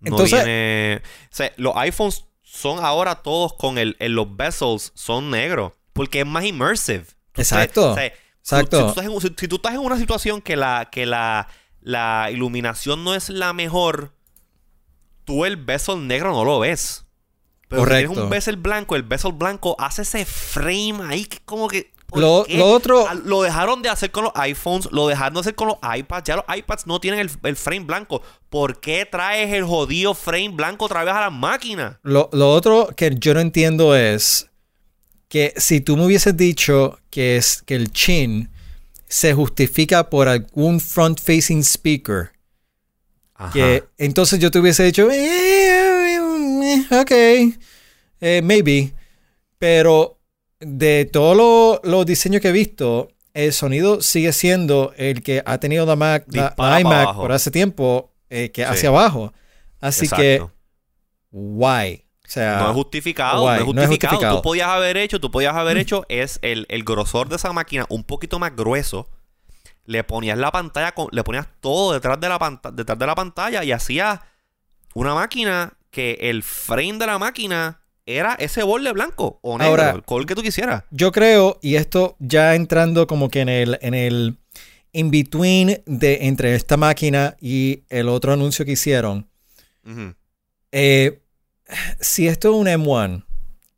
no 0.00 0.08
Entonces- 0.10 0.44
viene. 0.44 1.02
O 1.30 1.34
sea, 1.34 1.52
los 1.56 1.76
iPhones 1.76 2.24
son 2.42 2.84
ahora 2.84 3.16
todos 3.22 3.54
con 3.54 3.78
el, 3.78 3.96
en 4.00 4.14
los 4.14 4.36
bezels, 4.36 4.92
son 4.94 5.30
negros. 5.30 5.72
Porque 5.92 6.20
es 6.20 6.26
más 6.26 6.44
immersive. 6.44 7.04
Exacto, 7.36 7.92
o 7.92 7.94
sea, 7.94 8.06
exacto. 8.40 8.76
Si, 8.76 8.82
tú 8.82 8.88
estás 8.88 9.04
en, 9.06 9.36
si 9.38 9.48
tú 9.48 9.56
estás 9.56 9.74
en 9.74 9.80
una 9.80 9.96
situación 9.98 10.40
que 10.40 10.56
la, 10.56 10.88
que 10.90 11.04
la, 11.06 11.48
la 11.80 12.28
iluminación 12.32 13.02
no 13.04 13.14
es 13.14 13.28
la 13.28 13.52
mejor, 13.52 14.12
tú 15.24 15.44
el 15.44 15.56
bezel 15.56 16.06
negro 16.06 16.32
no 16.32 16.44
lo 16.44 16.58
ves. 16.60 17.03
Pero 17.68 17.82
si 17.82 17.84
Correcto. 17.86 18.08
tienes 18.12 18.24
un 18.24 18.30
bezel 18.30 18.56
blanco, 18.56 18.96
el 18.96 19.02
bezel 19.02 19.32
blanco 19.32 19.74
hace 19.78 20.02
ese 20.02 20.24
frame 20.24 20.98
ahí 21.08 21.24
que 21.26 21.38
como 21.44 21.68
que... 21.68 21.92
¿por 22.06 22.20
Lo, 22.20 22.44
otro, 22.68 23.08
Ah, 23.08 23.14
Lo 23.14 23.42
dejaron 23.42 23.82
de 23.82 23.88
hacer 23.88 24.10
con 24.12 24.24
los 24.24 24.32
iPhones, 24.36 24.88
lo 24.92 25.08
dejaron 25.08 25.34
de 25.34 25.40
hacer 25.40 25.54
con 25.56 25.66
los 25.68 25.78
iPads. 25.82 26.28
Ya 26.28 26.36
los 26.36 26.44
iPads 26.54 26.86
no 26.86 27.00
tienen 27.00 27.18
el, 27.20 27.30
el 27.42 27.56
frame 27.56 27.86
blanco. 27.86 28.22
¿Por 28.50 28.78
qué 28.78 29.04
traes 29.04 29.52
el 29.52 29.64
jodido 29.64 30.14
frame 30.14 30.50
blanco 30.50 30.84
otra 30.84 31.02
vez 31.02 31.12
a 31.14 31.22
la 31.22 31.30
máquina? 31.30 31.98
Lo, 32.04 32.28
lo 32.32 32.52
otro 32.52 32.90
que 32.96 33.16
yo 33.18 33.34
no 33.34 33.40
entiendo 33.40 33.96
es 33.96 34.48
que 35.28 35.54
si 35.56 35.80
tú 35.80 35.96
me 35.96 36.04
hubieses 36.06 36.36
dicho 36.36 37.00
que 37.10 37.36
es 37.36 37.62
que 37.62 37.74
el 37.74 37.90
chin 37.90 38.48
se 39.08 39.34
justifica 39.34 40.08
por 40.08 40.28
algún 40.28 40.78
front 40.80 41.20
facing 41.20 41.64
speaker, 41.64 42.30
que 43.52 43.84
entonces 43.98 44.38
yo 44.38 44.50
te 44.50 44.58
hubiese 44.60 44.84
dicho, 44.84 45.10
"Eh, 45.10 45.93
eh, 46.90 47.00
ok, 47.00 47.58
eh, 48.20 48.40
maybe, 48.42 48.94
pero 49.58 50.18
de 50.60 51.04
todos 51.12 51.36
los 51.36 51.80
los 51.90 52.06
diseños 52.06 52.40
que 52.40 52.48
he 52.48 52.52
visto, 52.52 53.08
el 53.34 53.52
sonido 53.52 54.00
sigue 54.00 54.32
siendo 54.32 54.92
el 54.96 55.22
que 55.22 55.42
ha 55.44 55.58
tenido 55.58 55.84
la 55.86 55.96
Mac, 55.96 56.24
la, 56.28 56.54
iMac 56.80 57.02
abajo. 57.02 57.20
por 57.22 57.32
hace 57.32 57.50
tiempo, 57.50 58.12
eh, 58.30 58.50
que 58.50 58.62
Sí. 58.62 58.68
hacia 58.70 58.88
abajo. 58.90 59.32
Así 59.80 60.08
que, 60.08 60.42
why? 61.30 62.04
O 62.26 62.30
sea, 62.30 62.58
No 62.58 62.68
es 62.70 62.74
justificado, 62.74 63.44
no 63.44 63.54
es 63.54 63.74
no 63.74 63.82
es 63.82 63.88
justificado. 63.88 64.36
Tú 64.36 64.42
podías 64.42 64.68
haber 64.68 64.96
hecho, 64.96 65.20
tú 65.20 65.30
podías 65.30 65.54
haber 65.54 65.76
hecho 65.76 66.06
es 66.08 66.38
el, 66.42 66.64
el 66.70 66.82
grosor 66.84 67.28
de 67.28 67.36
esa 67.36 67.52
máquina 67.52 67.84
un 67.90 68.02
poquito 68.04 68.38
más 68.38 68.56
grueso. 68.56 69.08
Le 69.84 70.02
ponías 70.04 70.38
la 70.38 70.50
pantalla, 70.50 70.94
le 71.12 71.22
ponías 71.22 71.46
todo 71.60 71.92
detrás 71.92 72.18
de 72.18 72.28
la 72.30 72.38
pantalla, 72.38 72.74
detrás 72.74 72.98
de 72.98 73.06
la 73.06 73.14
pantalla 73.14 73.62
y 73.64 73.72
hacías 73.72 74.20
una 74.94 75.14
máquina 75.14 75.74
que 75.94 76.18
el 76.20 76.42
frame 76.42 76.98
de 76.98 77.06
la 77.06 77.18
máquina 77.18 77.80
era 78.04 78.34
ese 78.34 78.62
borde 78.64 78.92
blanco 78.92 79.38
o 79.42 79.56
negro, 79.56 79.70
Ahora- 79.70 79.90
el 79.92 80.02
color 80.02 80.26
que 80.26 80.34
tú 80.34 80.42
quisieras. 80.42 80.82
Yo 80.90 81.12
creo, 81.12 81.58
y 81.62 81.76
esto 81.76 82.16
ya 82.18 82.54
entrando 82.54 83.06
como 83.06 83.30
que 83.30 83.40
en 83.40 83.48
el, 83.48 83.78
en 83.80 83.94
el 83.94 84.36
in 84.92 85.10
between 85.10 85.82
de 85.86 86.18
entre 86.26 86.54
esta 86.54 86.76
máquina 86.76 87.36
y 87.40 87.84
el 87.88 88.08
otro 88.08 88.32
anuncio 88.32 88.64
que 88.64 88.72
hicieron. 88.72 89.28
Eh, 90.72 91.22
si 92.00 92.26
esto 92.28 92.48
es 92.50 92.54
un 92.56 92.66
M1 92.66 93.24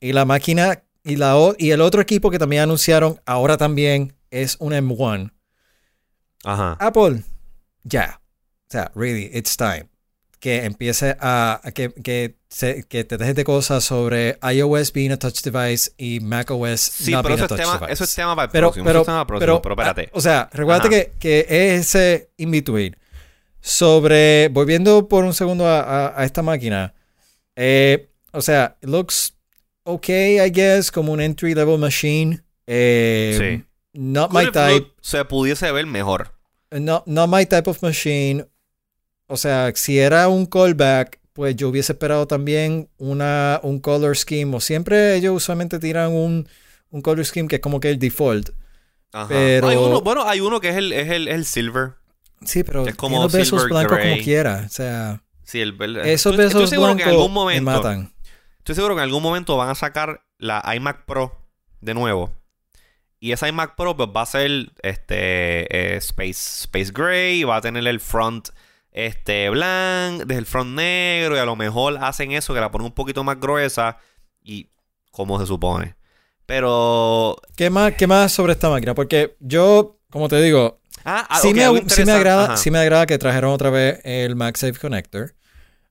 y 0.01 0.13
la 0.13 0.25
máquina 0.25 0.83
y, 1.05 1.17
la, 1.17 1.37
y 1.59 1.71
el 1.71 1.81
otro 1.83 2.01
equipo 2.01 2.31
que 2.31 2.39
también 2.39 2.63
anunciaron 2.63 3.21
ahora 3.27 3.57
también 3.57 4.15
es 4.31 4.57
un 4.59 4.73
M1. 4.73 5.31
Ajá. 6.45 6.77
Apple, 6.81 7.23
ya. 7.85 8.21
O 8.69 8.71
sea, 8.71 8.91
really, 8.95 9.31
it's 9.33 9.57
time. 9.57 9.89
Que 10.39 10.65
empiece 10.65 11.17
a. 11.19 11.61
a 11.65 11.73
que, 11.73 11.91
que, 11.93 12.37
se- 12.51 12.85
que 12.85 13.05
te 13.05 13.17
dejes 13.17 13.35
de 13.35 13.45
cosas 13.45 13.83
sobre 13.85 14.39
iOS 14.53 14.93
being 14.93 15.11
a 15.11 15.19
touch 15.19 15.41
device 15.43 15.93
y 15.97 16.21
macOS 16.21 16.81
Sí, 16.81 17.11
not 17.13 17.23
pero 17.25 17.37
being 17.37 17.45
eso 17.45 17.45
a 17.45 17.47
es, 17.47 17.49
touch 17.49 17.59
tema, 17.61 17.73
device. 17.79 17.93
eso 17.93 18.05
es 18.05 18.15
tema 18.15 18.37
para 18.37 18.45
el 18.47 18.51
pero, 18.53 18.67
próximo. 18.69 18.85
pero, 18.85 18.99
eso 18.99 19.03
es 19.03 19.07
tema 19.07 19.27
para 19.27 19.37
el 19.39 19.41
próximo, 19.45 19.63
pero, 19.63 19.77
pero, 19.77 19.89
espérate. 19.91 20.11
o 20.17 20.21
sea, 20.21 20.49
recuérdate 20.53 20.89
que, 20.91 21.13
que 21.19 21.47
es 21.49 21.81
ese 21.95 22.31
in-between. 22.37 22.97
Sobre, 23.61 24.49
volviendo 24.53 25.09
por 25.09 25.25
un 25.25 25.35
segundo 25.35 25.67
a, 25.67 25.81
a- 25.81 26.21
a 26.21 26.25
esta 26.25 26.43
máquina. 26.43 26.95
eh, 27.57 28.09
o 28.33 28.41
sea, 28.43 28.77
it 28.83 28.89
looks 28.89 29.35
okay, 29.85 30.39
I 30.47 30.51
guess, 30.51 30.91
como 30.93 31.13
un 31.13 31.21
entry-level 31.21 31.79
machine. 31.79 32.43
Eh, 32.67 33.37
Sí. 33.39 33.65
Not 33.99 34.31
my 34.33 34.45
Could 34.45 34.49
if 34.49 34.53
type. 34.83 34.93
se 35.01 35.25
pudiese 35.25 35.73
ver 35.73 35.87
mejor. 35.87 36.33
No, 36.71 37.03
not 37.07 37.31
my 37.31 37.47
type 37.47 37.69
of 37.71 37.81
machine. 37.83 38.47
O 39.29 39.37
sea, 39.37 39.73
si 39.75 39.99
era 39.99 40.29
un 40.29 40.47
callback, 40.47 41.19
pues 41.33 41.57
yo 41.57 41.69
hubiese 41.69 41.93
esperado 41.93 42.27
también 42.27 42.89
una, 42.99 43.61
un 43.63 43.81
color 43.81 44.17
scheme. 44.17 44.57
O 44.57 44.61
siempre 44.61 45.17
ellos 45.17 45.35
usualmente 45.37 45.79
tiran 45.79 46.13
un, 46.13 46.49
un 46.91 47.03
color 47.03 47.25
scheme 47.25 47.49
que 47.49 47.57
es 47.57 47.61
como 47.63 47.81
que 47.81 47.91
el 47.91 47.99
default. 47.99 48.51
Ajá. 49.13 49.29
Pero- 49.29 49.69
Hay 49.69 49.77
uno, 49.77 50.01
bueno, 50.01 50.29
hay 50.29 50.41
uno 50.41 50.61
que 50.61 50.69
es 50.71 50.77
el, 50.77 50.93
es 50.93 51.11
el, 51.11 51.29
el 51.29 51.45
silver. 51.45 51.95
Sí, 52.45 52.63
pero 52.65 52.87
Es 52.87 52.95
como 52.95 53.23
los 53.23 53.33
besos 53.33 53.65
blancos 53.69 53.97
gray. 53.97 54.11
como 54.13 54.23
quiera. 54.25 54.63
O 54.67 54.69
sea, 54.69 55.23
Sí, 55.43 55.61
el 55.61 55.73
verde. 55.73 56.13
esos 56.13 56.37
besos 56.37 56.71
blancos 56.71 56.97
que 56.97 57.03
en 57.05 57.09
algún 57.09 57.29
me 57.31 57.35
momento, 57.35 57.65
matan. 57.71 58.13
Estoy 58.59 58.75
seguro 58.75 58.95
que 58.95 59.01
en 59.01 59.05
algún 59.05 59.23
momento 59.23 59.57
van 59.57 59.71
a 59.71 59.75
sacar 59.75 60.23
la 60.39 60.63
iMac 60.77 61.05
Pro 61.07 61.37
de 61.81 61.95
nuevo. 61.95 62.31
Y 63.21 63.33
esa 63.33 63.49
iMac 63.49 63.75
Pro 63.77 63.97
pues, 63.97 64.09
va 64.15 64.23
a 64.23 64.27
ser 64.27 64.51
este 64.83 65.95
eh, 65.95 65.97
Space, 65.97 66.65
Space 66.65 66.91
Gray, 66.93 67.45
va 67.45 67.57
a 67.57 67.61
tener 67.61 67.87
el 67.87 68.01
front 68.01 68.49
este 68.97 69.51
blanco, 69.51 70.25
desde 70.25 70.39
el 70.41 70.47
front 70.47 70.75
negro, 70.75 71.37
y 71.37 71.39
a 71.39 71.45
lo 71.45 71.55
mejor 71.55 71.99
hacen 72.01 72.33
eso, 72.33 72.55
que 72.55 72.61
la 72.61 72.71
ponen 72.71 72.87
un 72.87 72.93
poquito 72.93 73.23
más 73.23 73.39
gruesa 73.39 73.99
y 74.43 74.71
como 75.11 75.39
se 75.39 75.47
supone. 75.47 75.95
Pero 76.47 77.37
¿Qué 77.57 77.69
más, 77.71 77.93
¿Qué 77.95 78.07
más 78.07 78.33
sobre 78.33 78.53
esta 78.55 78.71
máquina? 78.71 78.95
Porque 78.95 79.37
yo, 79.41 79.99
como 80.11 80.29
te 80.29 80.41
digo, 80.41 80.81
ah, 81.05 81.27
ah, 81.29 81.39
sí, 81.41 81.53
me, 81.53 81.65
sí, 81.89 82.05
me 82.05 82.13
agrada, 82.13 82.57
sí 82.57 82.71
me 82.71 82.79
agrada 82.79 83.05
que 83.07 83.19
trajeron 83.19 83.51
otra 83.53 83.71
vez 83.71 84.01
el 84.05 84.35
MagSafe 84.37 84.79
Connector. 84.79 85.35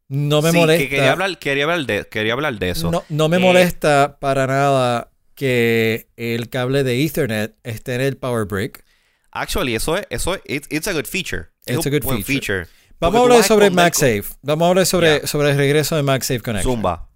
No 0.08 0.41
me 0.41 0.51
Sí, 0.51 0.58
molesta. 0.58 0.84
que 0.84 0.89
quería 0.89 1.12
hablar, 1.12 1.38
quería 1.39 1.64
hablar 1.66 1.86
de, 1.86 2.08
quería 2.10 2.34
hablar 2.34 2.58
de 2.58 2.70
eso. 2.72 2.89
No, 2.91 3.03
no 3.10 3.28
me 3.30 3.38
Eh, 3.38 3.39
molesta 3.39 4.18
para 4.20 4.47
nada 4.47 5.12
que 5.36 6.08
el 6.16 6.49
cable 6.49 6.84
de 6.84 7.03
Ethernet 7.03 7.56
esté 7.64 7.95
en 7.95 8.01
el 8.01 8.18
Power 8.18 8.45
Brick. 8.45 8.84
Actually, 9.32 9.76
eso 9.76 9.97
es, 9.97 10.08
eso 10.10 10.36
es, 10.36 10.41
it's, 10.45 10.68
it's 10.72 10.88
a 10.88 10.93
good 10.93 11.06
feature. 11.06 11.49
It's 11.66 11.86
a 11.86 11.89
good 11.89 12.03
buen 12.03 12.24
feature. 12.24 12.66
feature. 12.66 12.70
Vamos 13.00 13.20
a 13.20 13.24
hablar 13.24 13.43
sobre 13.43 13.70
MagSafe. 13.70 14.24
Vamos 14.41 14.66
a 14.66 14.70
hablar 14.70 14.86
sobre, 14.86 15.28
sobre 15.28 15.52
el 15.52 15.58
regreso 15.58 15.96
de 15.96 16.04
MagSafe 16.04 16.39
con- 16.39 16.54
Connector. 16.54 16.72
Zumba. 16.74 17.10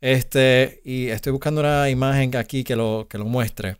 Este, 0.00 0.80
y 0.84 1.08
estoy 1.08 1.32
buscando 1.32 1.60
una 1.60 1.88
imagen 1.90 2.34
aquí 2.36 2.64
que 2.64 2.76
lo, 2.76 3.06
que 3.08 3.18
lo 3.18 3.24
muestre. 3.24 3.78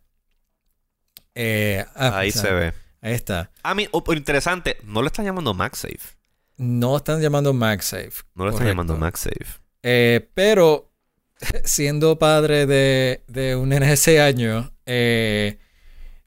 Eh, 1.35 1.85
ah, 1.95 2.19
Ahí 2.19 2.31
o 2.31 2.33
sea, 2.33 2.43
se 2.43 2.53
ve. 2.53 2.73
Ahí 3.01 3.13
está. 3.15 3.51
A 3.63 3.75
mí, 3.75 3.87
oh, 3.93 4.03
interesante, 4.15 4.79
no 4.85 5.03
le 5.03 5.09
están 5.09 5.25
llamando 5.25 5.55
MagSafe. 5.55 6.17
No 6.57 6.97
están 6.97 7.21
llamando 7.21 7.53
MagSafe. 7.53 8.11
No 8.35 8.45
le 8.45 8.51
están 8.51 8.65
Correcto. 8.65 8.69
llamando 8.69 8.97
MagSafe. 8.97 9.47
Eh, 9.83 10.29
pero 10.35 10.91
siendo 11.65 12.19
padre 12.19 12.67
de, 12.67 13.23
de 13.29 13.55
un 13.57 13.69
nene 13.69 13.87
de 13.91 13.97
6 13.97 14.19
años, 14.21 14.73
eh, 14.87 15.59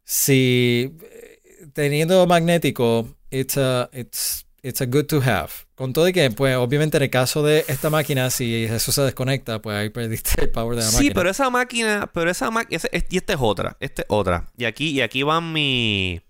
si 0.04 0.96
eh, 1.02 1.42
teniendo 1.74 2.26
magnético, 2.28 3.08
it's 3.32 3.58
a, 3.58 3.90
it's, 3.92 4.46
it's 4.64 4.82
a 4.82 4.86
good 4.86 5.05
to 5.05 5.22
have. 5.22 5.49
Con 5.76 5.93
todo 5.93 6.07
y 6.07 6.14
que, 6.14 6.30
pues, 6.32 6.55
obviamente 6.57 6.97
en 6.97 7.03
el 7.03 7.10
caso 7.10 7.43
de 7.43 7.66
esta 7.68 7.89
máquina, 7.89 8.30
si 8.30 8.66
eso 8.66 8.91
se 8.91 9.01
desconecta, 9.01 9.62
pues 9.62 9.76
ahí 9.78 9.89
perdiste 9.89 10.41
el 10.43 10.49
power 10.49 10.78
de 10.78 10.84
la 10.84 10.89
Sí, 10.89 10.95
máquina. 10.97 11.14
pero 11.16 11.30
esa 11.30 11.49
máquina, 11.49 12.10
pero 12.14 12.30
esa 12.32 12.51
máquina, 12.51 12.82
y 13.10 13.18
esta 13.18 13.34
es 13.34 13.39
otra, 13.41 13.78
esta 13.80 14.01
es 14.01 14.05
otra. 14.10 14.47
Y 14.57 14.66
aquí, 14.66 14.89
y 14.89 15.01
aquí 15.01 15.24
van 15.24 15.53
mi, 15.53 16.22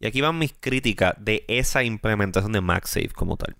y 0.00 0.06
aquí 0.06 0.20
van 0.20 0.38
mis 0.38 0.52
críticas 0.58 1.14
de 1.18 1.44
esa 1.48 1.82
implementación 1.82 2.52
de 2.52 2.60
MagSafe 2.60 3.10
como 3.10 3.36
tal. 3.36 3.56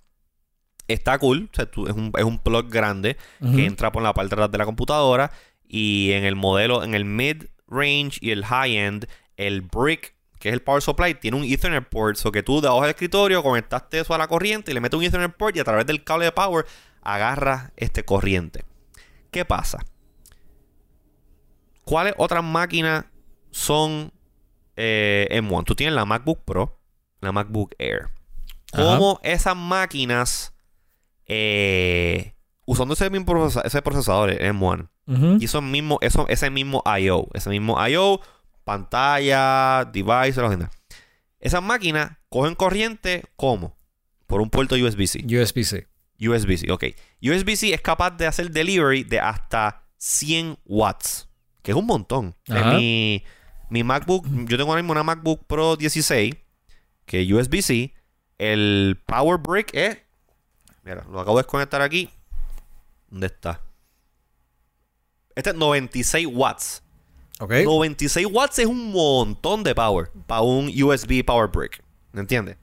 Está 0.88 1.18
cool, 1.18 1.48
o 1.52 1.56
sea, 1.56 1.66
tú- 1.70 1.86
es, 1.86 1.92
un, 1.94 2.12
es 2.16 2.24
un 2.24 2.38
plug 2.38 2.68
grande 2.68 3.16
que 3.54 3.64
entra 3.64 3.92
por 3.92 4.02
la 4.02 4.12
parte 4.12 4.30
de 4.30 4.34
atrás 4.42 4.50
de 4.52 4.58
la 4.58 4.64
computadora 4.64 5.32
y 5.66 6.10
en 6.12 6.24
el 6.24 6.36
modelo, 6.36 6.82
en 6.84 6.94
el 6.94 7.04
mid 7.04 7.44
range 7.66 8.18
y 8.20 8.30
el 8.32 8.44
high 8.44 8.76
end, 8.76 9.06
el 9.36 9.62
brick, 9.62 10.14
que 10.42 10.48
es 10.48 10.54
el 10.54 10.60
power 10.60 10.82
supply, 10.82 11.14
tiene 11.14 11.36
un 11.36 11.44
Ethernet 11.44 11.88
port, 11.88 12.16
so 12.16 12.32
que 12.32 12.42
tú 12.42 12.60
debajo 12.60 12.80
del 12.80 12.90
escritorio 12.90 13.44
conectaste 13.44 14.00
eso 14.00 14.12
a 14.12 14.18
la 14.18 14.26
corriente 14.26 14.72
y 14.72 14.74
le 14.74 14.80
metes 14.80 14.98
un 14.98 15.04
Ethernet 15.04 15.36
port 15.36 15.54
y 15.54 15.60
a 15.60 15.64
través 15.64 15.86
del 15.86 16.02
cable 16.02 16.24
de 16.24 16.32
power 16.32 16.66
agarras 17.00 17.70
este 17.76 18.04
corriente. 18.04 18.64
¿Qué 19.30 19.44
pasa? 19.44 19.78
¿Cuáles 21.84 22.14
otras 22.16 22.42
máquinas 22.42 23.04
son 23.52 24.12
eh, 24.76 25.28
M1? 25.30 25.64
Tú 25.64 25.74
tienes 25.76 25.94
la 25.94 26.04
MacBook 26.04 26.44
Pro, 26.44 26.78
la 27.20 27.30
MacBook 27.32 27.74
Air. 27.78 28.08
Ajá. 28.72 28.82
¿Cómo 28.82 29.20
esas 29.22 29.56
máquinas, 29.56 30.54
eh, 31.26 32.34
usando 32.66 32.94
ese 32.94 33.10
mismo 33.10 33.26
procesa- 33.26 33.62
ese 33.64 33.80
procesador, 33.82 34.30
el 34.30 34.40
M1, 34.56 34.88
Ujú. 35.06 35.36
y 35.40 35.44
esos 35.44 35.62
mismos, 35.62 35.98
eso, 36.00 36.26
ese 36.28 36.50
mismo 36.50 36.82
I.O., 36.98 37.28
ese 37.34 37.50
mismo 37.50 37.76
I.O., 37.86 38.20
pantalla, 38.64 39.84
device, 39.92 40.40
la 40.40 40.46
agenda. 40.48 40.70
Esas 41.40 41.62
máquinas 41.62 42.18
cogen 42.28 42.54
corriente, 42.54 43.24
¿cómo? 43.36 43.76
Por 44.26 44.40
un 44.40 44.50
puerto 44.50 44.74
USB-C. 44.76 45.24
USB-C. 45.26 45.88
USB-C, 46.20 46.70
ok. 46.70 46.84
USB-C 47.20 47.74
es 47.74 47.80
capaz 47.80 48.12
de 48.12 48.26
hacer 48.26 48.50
delivery 48.50 49.02
de 49.02 49.18
hasta 49.18 49.84
100 49.98 50.58
watts, 50.64 51.28
que 51.62 51.72
es 51.72 51.76
un 51.76 51.86
montón. 51.86 52.36
En 52.46 52.56
Ajá. 52.56 52.74
mi, 52.74 53.24
mi 53.70 53.82
MacBook, 53.82 54.26
yo 54.46 54.56
tengo 54.56 54.70
ahora 54.70 54.82
mismo 54.82 54.92
una 54.92 55.02
MacBook 55.02 55.46
Pro 55.46 55.76
16, 55.76 56.34
que 57.04 57.22
es 57.22 57.30
USB-C. 57.30 57.92
El 58.38 59.00
Power 59.06 59.38
Brick 59.38 59.74
es. 59.74 59.98
Mira, 60.84 61.04
lo 61.10 61.20
acabo 61.20 61.36
de 61.38 61.42
desconectar 61.42 61.82
aquí. 61.82 62.10
¿Dónde 63.08 63.26
está? 63.26 63.60
Este 65.34 65.50
es 65.50 65.56
96 65.56 66.26
watts. 66.30 66.82
¿Ok? 67.42 67.52
96 67.64 68.28
watts 68.30 68.60
es 68.60 68.66
un 68.66 68.92
montón 68.92 69.64
de 69.64 69.74
power 69.74 70.10
para 70.28 70.42
un 70.42 70.68
USB 70.68 71.24
Power 71.24 71.48
Brick. 71.48 71.82
¿Me 72.12 72.20
entiendes? 72.20 72.56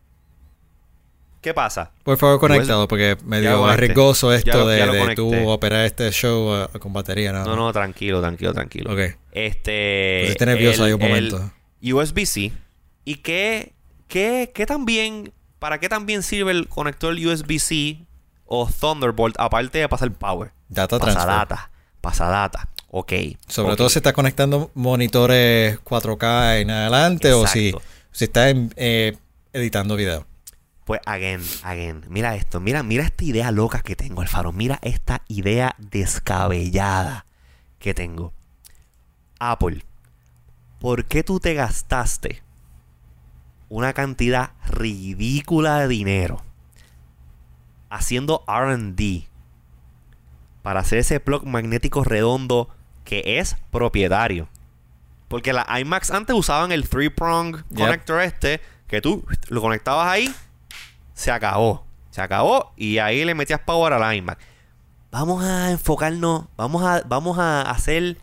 ¿Qué 1.41 1.53
pasa? 1.53 1.91
Por 2.03 2.17
favor, 2.17 2.39
conéctalo, 2.39 2.87
porque 2.87 3.17
medio 3.25 3.65
arriesgoso 3.65 4.33
esto 4.33 4.69
Ya 4.73 4.85
de, 4.89 5.15
tú 5.15 5.33
operar 5.49 5.85
este 5.85 6.09
show 6.11 6.63
uh, 6.63 6.79
con 6.79 6.93
batería. 6.93 7.33
No, 7.33 7.43
No, 7.43 7.55
no, 7.57 7.73
tranquilo, 7.73 8.21
tranquilo, 8.21 8.53
tranquilo. 8.53 8.93
Ok. 8.93 9.17
Este. 9.33 10.33
Nervioso 10.39 10.85
ahí 10.85 10.93
un 10.93 11.01
momento. 11.01 11.51
USB-C. 11.81 12.53
¿Y 13.03 13.15
qué, 13.15 13.73
qué, 14.07 14.51
qué 14.53 14.65
también. 14.65 15.33
¿Para 15.59 15.79
qué 15.81 15.89
también 15.89 16.23
sirve 16.23 16.51
el 16.51 16.69
conector 16.69 17.13
USB-C 17.13 18.05
o 18.45 18.69
Thunderbolt 18.69 19.35
aparte 19.39 19.79
de 19.79 19.89
pasar 19.89 20.09
power? 20.13 20.51
Data 20.69 20.99
Pasa 20.99 21.11
transfer. 21.11 21.35
data. 21.35 21.71
Pasa 21.99 22.27
data. 22.27 22.69
Ok. 22.91 23.13
Sobre 23.47 23.75
todo 23.75 23.89
si 23.89 23.99
está 23.99 24.13
conectando 24.13 24.71
monitores 24.73 25.79
4K 25.81 26.61
en 26.61 26.71
adelante 26.71 27.33
o 27.33 27.45
si, 27.45 27.73
si 28.11 28.25
está 28.25 28.49
en, 28.49 28.73
eh, 28.75 29.15
editando 29.53 29.95
video. 29.95 30.25
Pues, 30.85 31.01
again, 31.05 31.41
again. 31.63 32.03
Mira 32.09 32.35
esto. 32.35 32.59
Mira, 32.59 32.81
mira 32.81 33.03
esta 33.03 33.23
idea 33.23 33.51
loca 33.51 33.81
que 33.81 33.95
tengo, 33.95 34.21
Alfaro. 34.21 34.51
Mira 34.51 34.79
esta 34.81 35.21
idea 35.27 35.75
descabellada 35.77 37.25
que 37.77 37.93
tengo. 37.93 38.33
Apple, 39.39 39.85
¿por 40.79 41.05
qué 41.05 41.23
tú 41.23 41.39
te 41.39 41.53
gastaste 41.53 42.41
una 43.69 43.93
cantidad 43.93 44.51
ridícula 44.65 45.79
de 45.79 45.87
dinero 45.87 46.41
haciendo 47.89 48.43
RD 48.47 49.27
para 50.63 50.79
hacer 50.81 50.99
ese 50.99 51.19
plug 51.19 51.45
magnético 51.45 52.03
redondo 52.03 52.69
que 53.09 53.39
es 53.39 53.57
propietario? 53.71 54.47
Porque 55.29 55.51
las 55.51 55.65
iMacs 55.79 56.11
antes 56.11 56.35
usaban 56.35 56.71
el 56.71 56.87
three 56.87 57.09
prong 57.09 57.63
Yep. 57.71 57.79
connector 57.79 58.21
este 58.21 58.61
que 58.87 59.01
tú 59.01 59.25
lo 59.47 59.61
conectabas 59.61 60.07
ahí, 60.07 60.31
se 61.15 61.31
acabó. 61.31 61.87
Se 62.11 62.21
acabó 62.21 62.71
y 62.77 62.99
ahí 62.99 63.25
le 63.25 63.33
metías 63.33 63.61
power 63.61 63.93
a 63.93 63.99
la 63.99 64.15
iMac. 64.15 64.37
Vamos 65.09 65.43
a 65.43 65.71
enfocarnos, 65.71 66.45
vamos 66.55 66.83
a, 66.83 67.01
vamos 67.07 67.39
a 67.39 67.63
hacer 67.63 68.17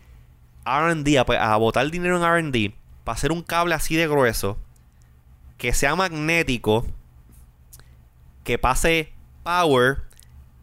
RD, 0.65 1.17
a, 1.19 1.25
pues, 1.25 1.37
a 1.37 1.57
botar 1.57 1.89
dinero 1.91 2.15
en 2.15 2.49
RD 2.49 2.73
para 3.03 3.17
hacer 3.17 3.33
un 3.33 3.41
cable 3.41 3.75
así 3.75 3.97
de 3.97 4.07
grueso 4.07 4.57
que 5.57 5.73
sea 5.73 5.95
magnético, 5.97 6.85
que 8.45 8.57
pase 8.57 9.11
power 9.43 10.03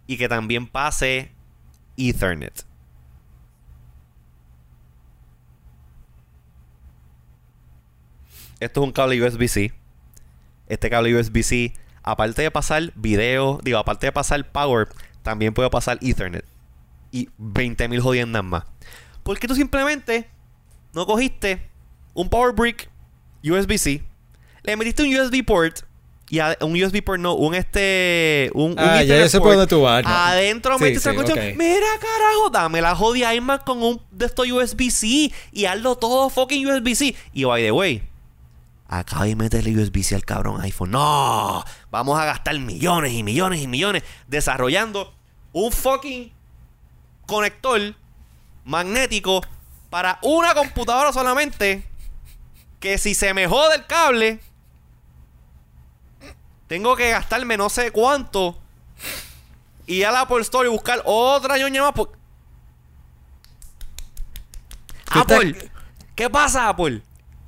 y 0.06 0.16
que 0.16 0.30
también 0.30 0.66
pase 0.66 1.30
Ethernet. 1.98 2.64
Esto 8.60 8.80
es 8.80 8.86
un 8.86 8.92
cable 8.92 9.20
USB-C. 9.22 9.72
Este 10.68 10.90
cable 10.90 11.14
USB-C, 11.18 11.74
aparte 12.02 12.42
de 12.42 12.50
pasar 12.50 12.92
video, 12.94 13.60
digo, 13.62 13.78
aparte 13.78 14.06
de 14.06 14.12
pasar 14.12 14.50
power, 14.50 14.88
también 15.22 15.52
puede 15.54 15.68
pasar 15.70 15.98
Ethernet. 16.00 16.44
Y 17.12 17.28
20.000 17.40 18.00
jodiendas 18.00 18.42
más. 18.44 18.64
¿Por 19.22 19.38
qué 19.38 19.46
tú 19.46 19.54
simplemente 19.54 20.28
no 20.92 21.06
cogiste 21.06 21.68
un 22.14 22.28
power 22.28 22.52
brick 22.54 22.88
USB-C, 23.42 24.02
le 24.62 24.76
metiste 24.76 25.02
un 25.02 25.14
USB 25.14 25.44
port 25.44 25.80
y 26.30 26.38
un 26.60 26.82
USB 26.82 27.02
port 27.04 27.20
no, 27.20 27.34
un 27.34 27.54
este 27.54 28.50
un, 28.54 28.72
un 28.72 28.78
Ah, 28.78 29.02
ya 29.02 29.18
yo 29.18 29.28
sé 29.28 29.38
por 29.38 29.48
port, 29.48 29.56
dónde 29.58 29.68
tú 29.68 29.82
vas. 29.82 30.02
¿no? 30.02 30.08
Adentro 30.08 30.78
Sí, 30.78 30.84
metiste 30.84 31.10
sí, 31.10 31.16
esa 31.16 31.22
cuestión. 31.24 31.38
ok. 31.38 31.56
Mira, 31.58 31.86
carajo, 32.00 32.50
dame 32.50 32.80
la 32.80 32.94
jodida 32.96 33.34
iMac 33.34 33.64
con 33.64 33.82
un 33.82 34.00
de 34.10 34.26
estos 34.26 34.48
USB-C 34.50 35.32
y 35.52 35.64
hazlo 35.66 35.96
todo 35.96 36.30
fucking 36.30 36.66
USB-C. 36.66 37.14
Y 37.34 37.44
by 37.44 37.62
the 37.62 37.72
way, 37.72 38.02
acaba 38.88 39.24
de 39.24 39.34
meterle 39.36 39.76
USB-C 39.76 40.14
al 40.14 40.24
cabrón 40.24 40.60
iPhone. 40.60 40.90
No, 40.90 41.64
vamos 41.90 42.18
a 42.18 42.24
gastar 42.24 42.58
millones 42.58 43.12
y 43.12 43.22
millones 43.22 43.60
y 43.60 43.66
millones 43.66 44.02
desarrollando 44.28 45.14
un 45.52 45.72
fucking 45.72 46.32
conector 47.26 47.80
magnético 48.64 49.40
para 49.90 50.18
una 50.22 50.54
computadora 50.54 51.12
solamente. 51.12 51.86
Que 52.80 52.98
si 52.98 53.14
se 53.14 53.32
me 53.32 53.46
jode 53.48 53.76
el 53.76 53.86
cable, 53.86 54.40
tengo 56.66 56.96
que 56.96 57.10
gastarme 57.10 57.56
no 57.56 57.70
sé 57.70 57.90
cuánto 57.90 58.58
y 59.86 59.94
ir 59.96 60.06
a 60.06 60.10
la 60.12 60.20
Apple 60.22 60.40
Store 60.42 60.68
y 60.68 60.70
buscar 60.72 61.02
otra 61.06 61.56
ñoña 61.58 61.82
más. 61.82 61.92
por- 61.92 62.12
Apple, 65.06 65.70
¿qué 66.14 66.28
pasa, 66.30 66.68
Apple? 66.68 67.02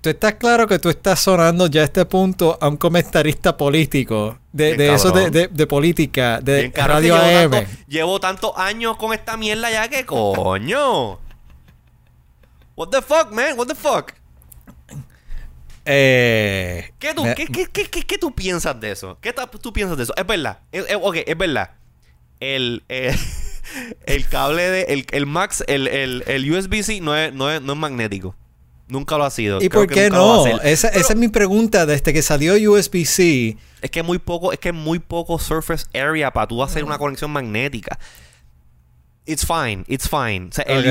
Tú 0.07 0.11
estás 0.11 0.35
claro 0.35 0.69
que 0.69 0.79
tú 0.79 0.89
estás 0.89 1.19
sonando 1.19 1.67
ya 1.67 1.81
a 1.81 1.85
este 1.85 2.05
punto 2.05 2.57
a 2.61 2.69
un 2.69 2.77
comentarista 2.77 3.57
político, 3.57 4.39
de, 4.53 4.95
eso 4.95 5.09
de, 5.09 5.13
cabrón. 5.13 5.33
de- 5.33 5.49
de 5.49 5.67
política, 5.67 6.41
de 6.41 6.73
Radio 6.77 7.17
llevo, 7.17 7.39
AM. 7.39 7.51
tanto- 7.51 7.71
llevo 7.89 8.21
tantos 8.21 8.53
años 8.55 8.97
con 8.99 9.13
esta 9.13 9.37
mierda 9.37 9.69
ya 9.69 9.89
que 9.89 10.07
coño. 10.07 11.15
What 12.77 12.91
the 12.93 13.03
fuck, 13.03 13.33
man? 13.33 13.59
What 13.59 13.67
the 13.67 13.75
fuck? 13.75 14.13
Eh, 15.85 16.93
¿Qué 17.01 17.13
tú, 17.13 17.25
me- 17.25 17.35
qué, 17.35 18.19
tú 18.19 18.33
piensas 18.33 18.79
de 18.81 18.93
eso? 18.93 19.19
¿Qué 19.21 19.33
tú 19.61 19.73
piensas 19.73 19.97
de 19.97 20.05
eso? 20.05 20.15
Es 20.17 20.25
verdad. 20.25 20.61
Es, 20.71 20.85
es- 20.89 20.99
ok, 21.03 21.17
es 21.27 21.37
verdad. 21.37 21.73
El, 22.39 22.85
eh, 22.89 23.13
el 24.07 24.29
cable 24.29 24.71
de. 24.71 24.83
El, 24.83 25.07
el 25.11 25.27
Max, 25.27 25.65
el, 25.67 25.89
el, 25.89 26.23
el 26.29 26.49
USB-C 26.53 27.01
no 27.01 27.17
es, 27.17 27.33
no, 27.33 27.51
es, 27.51 27.61
no 27.61 27.73
es 27.73 27.79
magnético. 27.81 28.37
Nunca 28.89 29.19
lo 29.19 29.25
ha 29.25 29.31
sido. 29.31 29.59
¿Y 29.61 29.69
Creo 29.69 29.83
por 29.83 29.93
qué 29.93 30.11
no? 30.11 30.47
Esa, 30.47 30.89
Pero 30.91 31.01
esa 31.01 31.13
es 31.13 31.19
mi 31.19 31.29
pregunta 31.29 31.87
desde 31.87 32.13
que 32.13 32.23
salió 32.23 32.55
USB-C. 32.55 33.57
Es 33.83 33.91
que 33.91 34.01
es 34.01 34.07
muy 34.07 34.19
poco, 34.19 34.53
es 34.53 34.59
que 34.59 34.73
muy 34.73 34.99
poco 35.01 35.39
surface 35.39 35.87
area 35.93 36.33
para 36.33 36.47
tú 36.47 36.63
hacer 36.63 36.85
una 36.85 36.99
conexión 36.99 37.31
magnética. 37.33 37.99
It's 39.27 39.45
fine, 39.45 39.85
it's 39.89 40.09
fine. 40.09 40.51
O 40.51 40.53
sea, 40.53 40.65
el, 40.69 40.87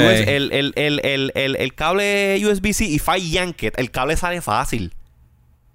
el, 0.51 0.73
el, 0.75 1.31
el, 1.33 1.73
cable 1.75 2.45
USB-C, 2.45 2.83
if 2.83 3.07
I 3.07 3.31
yank 3.31 3.63
it, 3.63 3.73
el 3.77 3.91
cable 3.91 4.17
sale 4.17 4.41
fácil. 4.41 4.93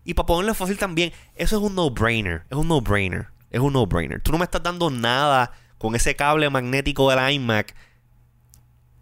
Y 0.04 0.12
para 0.12 0.26
ponerlo 0.26 0.54
fácil 0.54 0.76
también, 0.76 1.12
eso 1.36 1.56
es 1.56 1.62
un 1.62 1.74
no-brainer. 1.74 2.42
Es 2.50 2.58
un 2.58 2.68
no-brainer. 2.68 3.28
Es 3.50 3.60
un 3.60 3.72
no-brainer. 3.72 4.20
Tú 4.20 4.30
no 4.30 4.36
me 4.38 4.44
estás 4.44 4.62
dando 4.62 4.90
nada 4.90 5.52
con 5.78 5.94
ese 5.96 6.14
cable 6.14 6.50
magnético 6.50 7.08
de 7.08 7.16
la 7.16 7.32
iMac. 7.32 7.74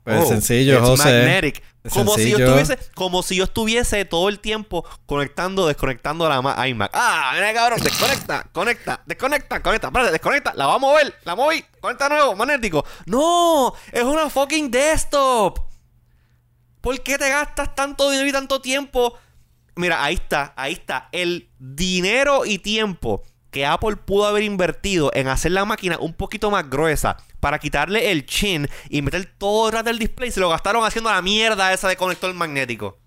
Pues 0.04 0.20
Oh, 0.22 0.26
sencillo, 0.26 0.78
it's 0.78 0.86
José. 0.86 1.04
magnetic. 1.04 1.62
Como 1.90 2.14
si, 2.16 2.30
yo 2.30 2.38
estuviese, 2.38 2.78
como 2.94 3.22
si 3.22 3.36
yo 3.36 3.44
estuviese 3.44 4.04
todo 4.04 4.28
el 4.28 4.40
tiempo 4.40 4.84
conectando, 5.06 5.66
desconectando 5.66 6.28
la 6.28 6.40
ma- 6.42 6.68
iMac. 6.68 6.90
Ah, 6.94 7.30
mira 7.34 7.52
cabrón, 7.54 7.80
desconecta, 7.80 8.46
conecta, 8.52 9.02
desconecta, 9.06 9.62
conecta, 9.62 9.86
espérate, 9.88 10.12
desconecta, 10.12 10.52
la 10.54 10.66
va 10.66 10.74
a 10.74 10.78
mover, 10.78 11.14
la 11.24 11.34
moví, 11.36 11.64
conecta 11.80 12.08
nuevo, 12.08 12.34
magnético. 12.36 12.84
No, 13.06 13.72
es 13.92 14.02
una 14.02 14.28
fucking 14.30 14.70
desktop. 14.70 15.58
¿Por 16.80 17.00
qué 17.02 17.18
te 17.18 17.28
gastas 17.28 17.74
tanto 17.74 18.10
dinero 18.10 18.28
y 18.28 18.32
tanto 18.32 18.60
tiempo? 18.60 19.18
Mira, 19.74 20.02
ahí 20.02 20.14
está, 20.14 20.52
ahí 20.56 20.72
está. 20.72 21.08
El 21.12 21.50
dinero 21.58 22.44
y 22.46 22.58
tiempo 22.58 23.22
que 23.50 23.64
Apple 23.66 23.96
pudo 23.96 24.26
haber 24.26 24.42
invertido 24.42 25.10
en 25.14 25.28
hacer 25.28 25.52
la 25.52 25.64
máquina 25.64 25.98
un 25.98 26.12
poquito 26.14 26.50
más 26.50 26.68
gruesa 26.68 27.16
para 27.40 27.58
quitarle 27.58 28.10
el 28.10 28.26
chin 28.26 28.68
y 28.90 29.02
meter 29.02 29.32
todo 29.38 29.66
detrás 29.66 29.84
del 29.84 29.98
display, 29.98 30.30
se 30.30 30.40
lo 30.40 30.48
gastaron 30.48 30.84
haciendo 30.84 31.10
la 31.10 31.22
mierda 31.22 31.72
esa 31.72 31.88
de 31.88 31.96
conector 31.96 32.32
magnético. 32.34 32.98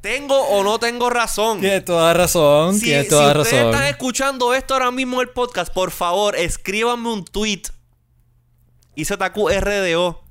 ¿Tengo 0.00 0.38
o 0.48 0.62
no 0.62 0.78
tengo 0.78 1.08
razón? 1.08 1.60
Tienes 1.60 1.84
toda 1.84 2.12
razón, 2.12 2.74
Si, 2.78 2.84
tienes 2.86 3.08
si 3.08 3.14
ustedes 3.14 3.52
están 3.52 3.84
escuchando 3.84 4.52
esto 4.52 4.74
ahora 4.74 4.90
mismo 4.90 5.22
en 5.22 5.28
el 5.28 5.32
podcast, 5.32 5.72
por 5.72 5.90
favor, 5.90 6.36
escríbanme 6.36 7.08
un 7.10 7.24
tweet. 7.24 7.62
IZQRDO 8.96 10.22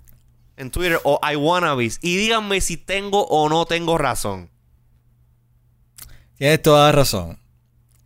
en 0.57 0.69
Twitter 0.69 0.99
o 1.03 1.19
iWannabes 1.33 1.97
y 2.01 2.15
díganme 2.17 2.61
si 2.61 2.77
tengo 2.77 3.25
o 3.25 3.49
no 3.49 3.65
tengo 3.65 3.97
razón. 3.97 4.51
Tienes 6.37 6.61
toda 6.61 6.91
razón. 6.91 7.39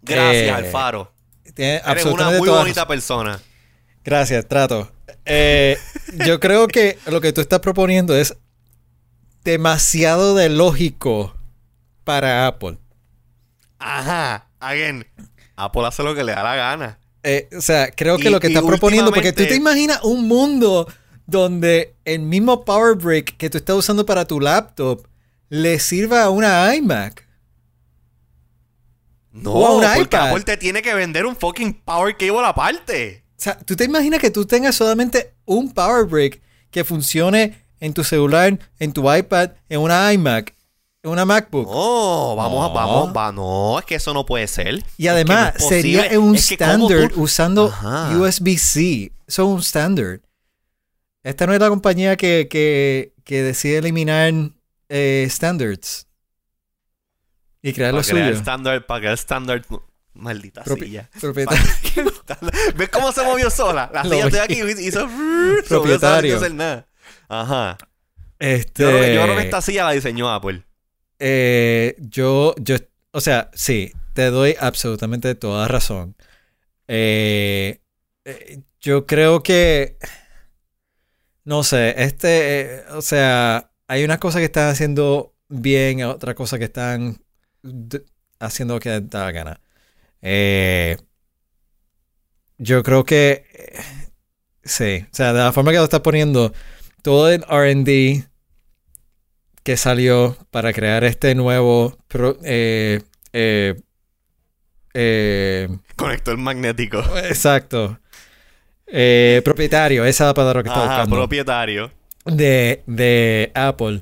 Gracias, 0.02 0.48
Eh, 0.48 0.52
Alfaro. 0.52 1.12
Tienes 1.58 1.82
Eres 1.86 2.06
una 2.06 2.30
muy 2.30 2.48
bonita 2.48 2.88
persona. 2.88 3.42
Gracias, 4.06 4.48
trato. 4.48 4.90
Eh, 5.26 5.78
yo 6.26 6.40
creo 6.40 6.68
que 6.68 6.98
lo 7.08 7.20
que 7.20 7.34
tú 7.34 7.42
estás 7.42 7.60
proponiendo 7.60 8.16
es 8.16 8.38
demasiado 9.44 10.36
de 10.36 10.50
lógico 10.50 11.36
para 12.04 12.48
Apple. 12.48 12.78
Ajá. 13.80 14.48
Again. 14.60 15.06
Apple 15.56 15.86
hace 15.86 16.04
lo 16.04 16.16
que 16.16 16.24
le 16.24 16.32
da 16.34 16.44
la 16.44 16.56
gana. 16.56 17.00
Eh, 17.24 17.50
o 17.58 17.62
sea, 17.62 17.92
creo 17.92 18.18
que 18.18 18.30
Y- 18.30 18.32
lo 18.32 18.40
que 18.40 18.48
estás 18.48 18.64
proponiendo, 18.64 19.12
porque 19.12 19.34
tú 19.34 19.44
te 19.46 19.56
imaginas 19.56 20.00
un 20.04 20.28
mundo 20.28 20.88
donde 21.26 21.96
el 22.06 22.20
mismo 22.20 22.64
Power 22.64 22.96
Brick 22.96 23.36
que 23.36 23.50
tú 23.50 23.58
estás 23.58 23.76
usando 23.76 24.06
para 24.06 24.26
tu 24.26 24.40
laptop 24.40 25.06
le 25.50 25.80
sirva 25.80 26.24
a 26.24 26.30
una 26.30 26.74
iMac. 26.76 27.27
No, 29.42 29.52
O 29.54 29.82
a 29.82 29.94
porque 29.96 30.02
iPad. 30.16 30.30
Apple 30.30 30.44
te 30.44 30.58
tiene 30.58 30.82
que 30.82 30.94
vender 30.94 31.26
un 31.26 31.36
fucking 31.36 31.74
power 31.86 32.16
cable 32.18 32.46
aparte. 32.46 33.24
O 33.32 33.40
sea, 33.42 33.58
tú 33.58 33.76
te 33.76 33.84
imaginas 33.84 34.20
que 34.20 34.32
tú 34.32 34.46
tengas 34.46 34.76
solamente 34.76 35.34
un 35.46 35.72
Power 35.72 36.06
Brick 36.06 36.42
que 36.72 36.84
funcione 36.84 37.64
en 37.80 37.94
tu 37.94 38.04
celular, 38.04 38.58
en 38.80 38.92
tu 38.94 39.14
iPad, 39.14 39.52
en 39.70 39.80
una 39.82 40.12
iMac, 40.12 40.56
en 41.04 41.12
una 41.12 41.24
MacBook. 41.24 41.68
No, 41.70 42.36
vamos, 42.36 42.66
a 42.66 42.68
No. 42.70 42.74
vamos, 42.74 43.14
va, 43.16 43.32
no, 43.32 43.78
es 43.78 43.86
que 43.86 43.94
eso 43.96 44.12
no 44.14 44.26
puede 44.26 44.48
ser. 44.48 44.84
Y 44.98 45.08
además, 45.08 45.50
Es 45.50 45.54
que 45.54 45.60
no 45.60 45.66
es 45.68 45.72
posible. 45.76 46.02
sería 46.02 46.20
un 46.20 46.36
Es 46.36 46.48
que 46.48 46.54
standard 46.56 47.12
tú- 47.14 47.22
usando. 47.22 47.72
USB-C. 48.20 49.12
Eso 49.28 49.44
es 49.44 49.48
un 49.56 49.60
standard. 49.62 50.22
Esta 51.24 51.46
no 51.46 51.54
es 51.54 51.60
la 51.60 51.70
compañía 51.70 52.16
que, 52.16 52.48
que, 52.50 53.14
que 53.24 53.44
decide 53.44 53.78
eliminar 53.78 54.34
eh, 54.90 55.28
standards 55.30 56.07
y 57.70 57.74
crear 57.74 57.94
lo 57.94 58.00
para 58.02 58.10
crear 58.10 58.28
el 58.28 58.34
suyo. 58.34 58.40
estándar, 58.40 58.86
para 58.86 59.00
crear 59.00 59.14
el 59.14 59.20
estándar. 59.20 59.62
Maldita 60.14 60.64
Propi- 60.64 60.86
silla. 60.86 61.10
¿Ves 62.76 62.90
cómo 62.90 63.12
se 63.12 63.24
movió 63.24 63.50
sola? 63.50 63.90
La 63.94 64.04
Lo 64.04 64.10
silla 64.12 64.26
estoy 64.26 64.40
aquí 64.40 64.54
y 64.62 64.88
hizo. 64.88 65.02
sola 65.02 65.10
sin 65.58 65.64
Propietario. 65.68 66.38
hacer 66.38 66.54
nada. 66.54 66.88
Ajá. 67.30 67.78
Este, 68.40 68.84
Yo, 68.84 68.90
creo 68.90 69.02
que, 69.02 69.14
yo 69.16 69.24
creo 69.24 69.36
que 69.36 69.42
esta 69.44 69.62
silla 69.62 69.84
la 69.86 69.92
diseñó 69.92 70.32
Apple. 70.32 70.64
eh, 71.20 71.96
yo, 72.00 72.54
yo, 72.60 72.76
o 73.12 73.22
sea, 73.22 73.50
sí, 73.54 73.92
te 74.14 74.26
doy 74.30 74.56
absolutamente 74.60 75.34
toda 75.36 75.68
razón. 75.68 76.16
Eh, 76.88 77.82
eh, 78.26 78.62
yo 78.80 79.06
creo 79.06 79.42
que, 79.44 79.98
no 81.44 81.64
sé, 81.64 81.96
este, 82.04 82.84
o 82.92 83.02
sea, 83.02 83.72
hay 83.88 84.04
unas 84.04 84.20
cosas 84.20 84.40
que 84.40 84.46
están 84.46 84.70
haciendo 84.70 85.36
bien, 85.50 86.04
otras 86.04 86.36
cosas 86.36 86.60
que 86.60 86.66
están 86.66 87.18
haciendo 88.40 88.76
lo 88.76 88.80
que 88.80 89.00
da 89.02 89.26
la 89.26 89.32
gana. 89.32 89.62
Eh, 90.22 90.98
yo 92.58 92.84
creo 92.84 93.04
que, 93.06 93.46
eh, 93.54 93.80
sí, 94.64 95.06
o 95.12 95.16
sea, 95.16 95.34
de 95.34 95.40
la 95.40 95.54
forma 95.54 95.72
que 95.72 95.78
lo 95.78 95.84
estás 95.86 96.02
poniendo, 96.02 96.54
todo 97.02 97.30
el 97.32 97.44
RD 97.50 98.26
que 99.64 99.78
salió 99.78 100.38
para 100.52 100.74
crear 100.74 101.04
este 101.04 101.36
nuevo 101.36 101.98
pro- 102.08 102.38
eh, 102.44 103.02
eh, 103.34 103.76
eh, 104.94 105.68
Conector 105.96 106.38
magnético. 106.38 107.00
exacto 107.30 108.00
Eh, 108.88 109.42
propietario 109.46 110.06
esa 110.06 110.26
es 110.26 110.28
la 110.30 110.34
palabra 110.34 110.64
que 110.64 110.70
estaba 110.70 110.86
Ajá, 110.86 110.98
buscando 110.98 111.16
propietario. 111.16 111.92
de, 112.26 112.84
de 112.88 113.52
Apple 113.56 114.02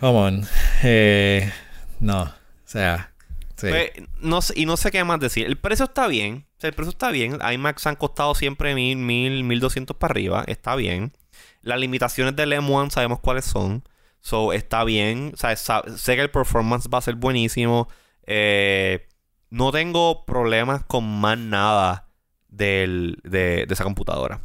come 0.00 0.18
on 0.18 0.46
Eh, 0.82 1.50
no 2.04 2.22
o 2.22 2.30
sea 2.64 3.12
sí. 3.56 3.68
Pues, 3.68 3.90
no 4.20 4.42
sé- 4.42 4.54
y 4.56 4.66
no 4.66 4.76
sé 4.76 4.90
qué 4.90 5.02
más 5.04 5.20
decir. 5.20 5.46
El 5.46 5.56
precio 5.56 5.84
está 5.86 6.06
bien. 6.08 6.46
O 6.56 6.60
sea, 6.60 6.68
el 6.68 6.74
precio 6.74 6.90
está 6.90 7.10
bien. 7.10 7.38
iMacs 7.52 7.86
han 7.86 7.94
costado 7.96 8.34
siempre 8.34 8.74
mil, 8.74 8.96
mil, 8.96 9.44
mil 9.44 9.60
doscientos 9.60 9.96
para 9.96 10.12
arriba. 10.12 10.44
Está 10.48 10.74
bien. 10.76 11.12
Las 11.62 11.78
limitaciones 11.78 12.34
del 12.36 12.52
M1 12.52 12.90
sabemos 12.90 13.20
cuáles 13.20 13.44
son. 13.44 13.84
So, 14.20 14.52
está 14.52 14.82
bien. 14.84 15.30
O 15.34 15.36
sea, 15.36 15.54
sa- 15.56 15.84
sé 15.96 16.16
que 16.16 16.22
el 16.22 16.30
performance 16.30 16.88
va 16.92 16.98
a 16.98 17.02
ser 17.02 17.14
buenísimo. 17.14 17.88
Eh, 18.26 19.06
no 19.50 19.70
tengo 19.70 20.24
problemas 20.26 20.82
con 20.84 21.04
más 21.20 21.38
nada 21.38 22.08
del, 22.48 23.18
de, 23.22 23.66
de 23.66 23.74
esa 23.74 23.84
computadora. 23.84 24.40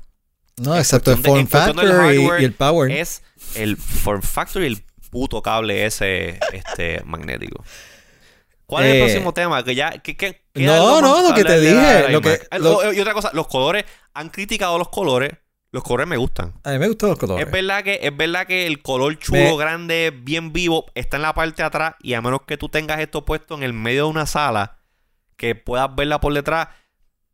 no 0.61 0.73
en 0.75 0.81
excepto 0.81 1.11
el 1.13 1.21
de- 1.21 1.29
form 1.29 1.39
del 1.39 1.47
factor 1.47 2.13
y 2.41 2.43
el 2.45 2.53
power 2.53 2.91
Es 2.91 3.23
el 3.55 3.75
form 3.77 4.21
factor 4.21 4.61
y 4.61 4.67
el 4.67 4.83
puto 5.09 5.41
cable 5.41 5.85
ese 5.85 6.39
este, 6.53 7.01
magnético. 7.05 7.63
¿Cuál 8.65 8.85
es 8.85 8.91
el 8.91 8.97
Eh, 8.97 8.99
próximo 9.05 9.33
tema? 9.33 9.63
Que 9.63 9.73
ya, 9.75 9.91
que, 9.91 10.15
que- 10.15 10.43
queda 10.53 10.77
no, 10.77 11.01
no, 11.01 11.27
lo 11.29 11.33
que 11.33 11.43
te 11.43 11.59
dije, 11.59 11.73
la 12.03 12.09
lo 12.09 12.21
que- 12.21 12.29
iMac. 12.29 12.47
Ah, 12.51 12.59
lo- 12.59 12.77
oh, 12.77 12.93
Y 12.93 12.99
otra 12.99 13.13
cosa, 13.13 13.31
los 13.33 13.47
colores, 13.47 13.85
han 14.13 14.29
criticado 14.29 14.77
los 14.77 14.89
colores. 14.89 15.31
Los 15.71 15.83
colores 15.83 16.07
me 16.07 16.17
gustan. 16.17 16.53
a 16.63 16.71
mí 16.71 16.79
me 16.79 16.87
gustan 16.87 17.09
los 17.09 17.19
colores 17.19 17.45
Es 17.45 17.51
verdad 17.51 17.83
que 17.83 17.99
es 18.01 18.15
verdad 18.17 18.47
que 18.47 18.65
el 18.65 18.81
color 18.81 19.17
chulo, 19.19 19.37
Me- 19.39 19.57
grande, 19.57 20.11
bien 20.15 20.51
vivo, 20.51 20.85
está 20.95 21.17
en 21.17 21.23
la 21.23 21.33
parte 21.33 21.61
de 21.61 21.67
atrás. 21.67 21.93
Y 22.01 22.13
a 22.15 22.21
menos 22.21 22.41
que 22.47 22.57
tú 22.57 22.69
tengas 22.69 22.99
esto 22.99 23.23
puesto 23.25 23.55
en 23.55 23.61
el 23.63 23.73
medio 23.73 24.05
de 24.05 24.09
una 24.09 24.25
sala, 24.25 24.77
que 25.37 25.53
puedas 25.55 25.95
verla 25.95 26.19
por 26.19 26.33
detrás, 26.33 26.69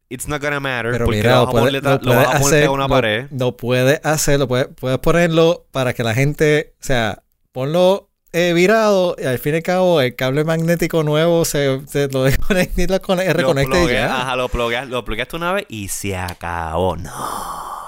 it's 0.09 0.27
not 0.27 0.41
gonna 0.41 0.59
matter. 0.59 0.91
Pero 0.91 1.05
porque 1.05 1.17
mira, 1.19 1.31
lo 1.31 1.37
lo, 1.37 1.45
vas 1.45 1.47
a 1.47 1.51
puede- 1.51 1.63
poner 1.65 1.81
detrás- 1.81 1.99
lo 2.03 2.09
lo 2.11 2.15
vas 2.17 2.27
a 2.27 2.31
poner 2.39 2.47
hacer, 2.47 2.63
a 2.65 2.71
una 2.71 2.83
lo- 2.83 2.89
pared. 2.89 3.27
Lo 3.31 3.57
puedes 3.57 4.05
hacer, 4.05 4.39
lo 4.39 4.47
puedes, 4.49 4.67
puedes 4.67 4.99
ponerlo 4.99 5.65
para 5.71 5.93
que 5.93 6.03
la 6.03 6.13
gente, 6.13 6.75
o 6.81 6.83
sea, 6.83 7.23
ponlo 7.55 8.09
eh, 8.33 8.51
virado 8.53 9.15
y 9.17 9.23
al 9.23 9.39
fin 9.39 9.53
y 9.53 9.57
al 9.57 9.63
cabo 9.63 10.01
el 10.01 10.13
cable 10.15 10.43
magnético 10.43 11.03
nuevo 11.03 11.45
se, 11.45 11.87
se 11.87 12.09
lo 12.09 12.23
desconecta 12.25 12.81
y 12.81 12.87
lo 12.87 13.01
con- 13.01 13.17
reconecta 13.17 13.81
y 13.83 13.87
ya. 13.93 14.21
Ajá, 14.21 14.35
lo 14.35 14.49
plugueas, 14.49 14.89
lo 14.89 15.05
plugueaste 15.05 15.37
una 15.37 15.53
vez 15.53 15.65
y 15.69 15.87
se 15.87 16.17
acabó. 16.17 16.97
No, 16.97 17.13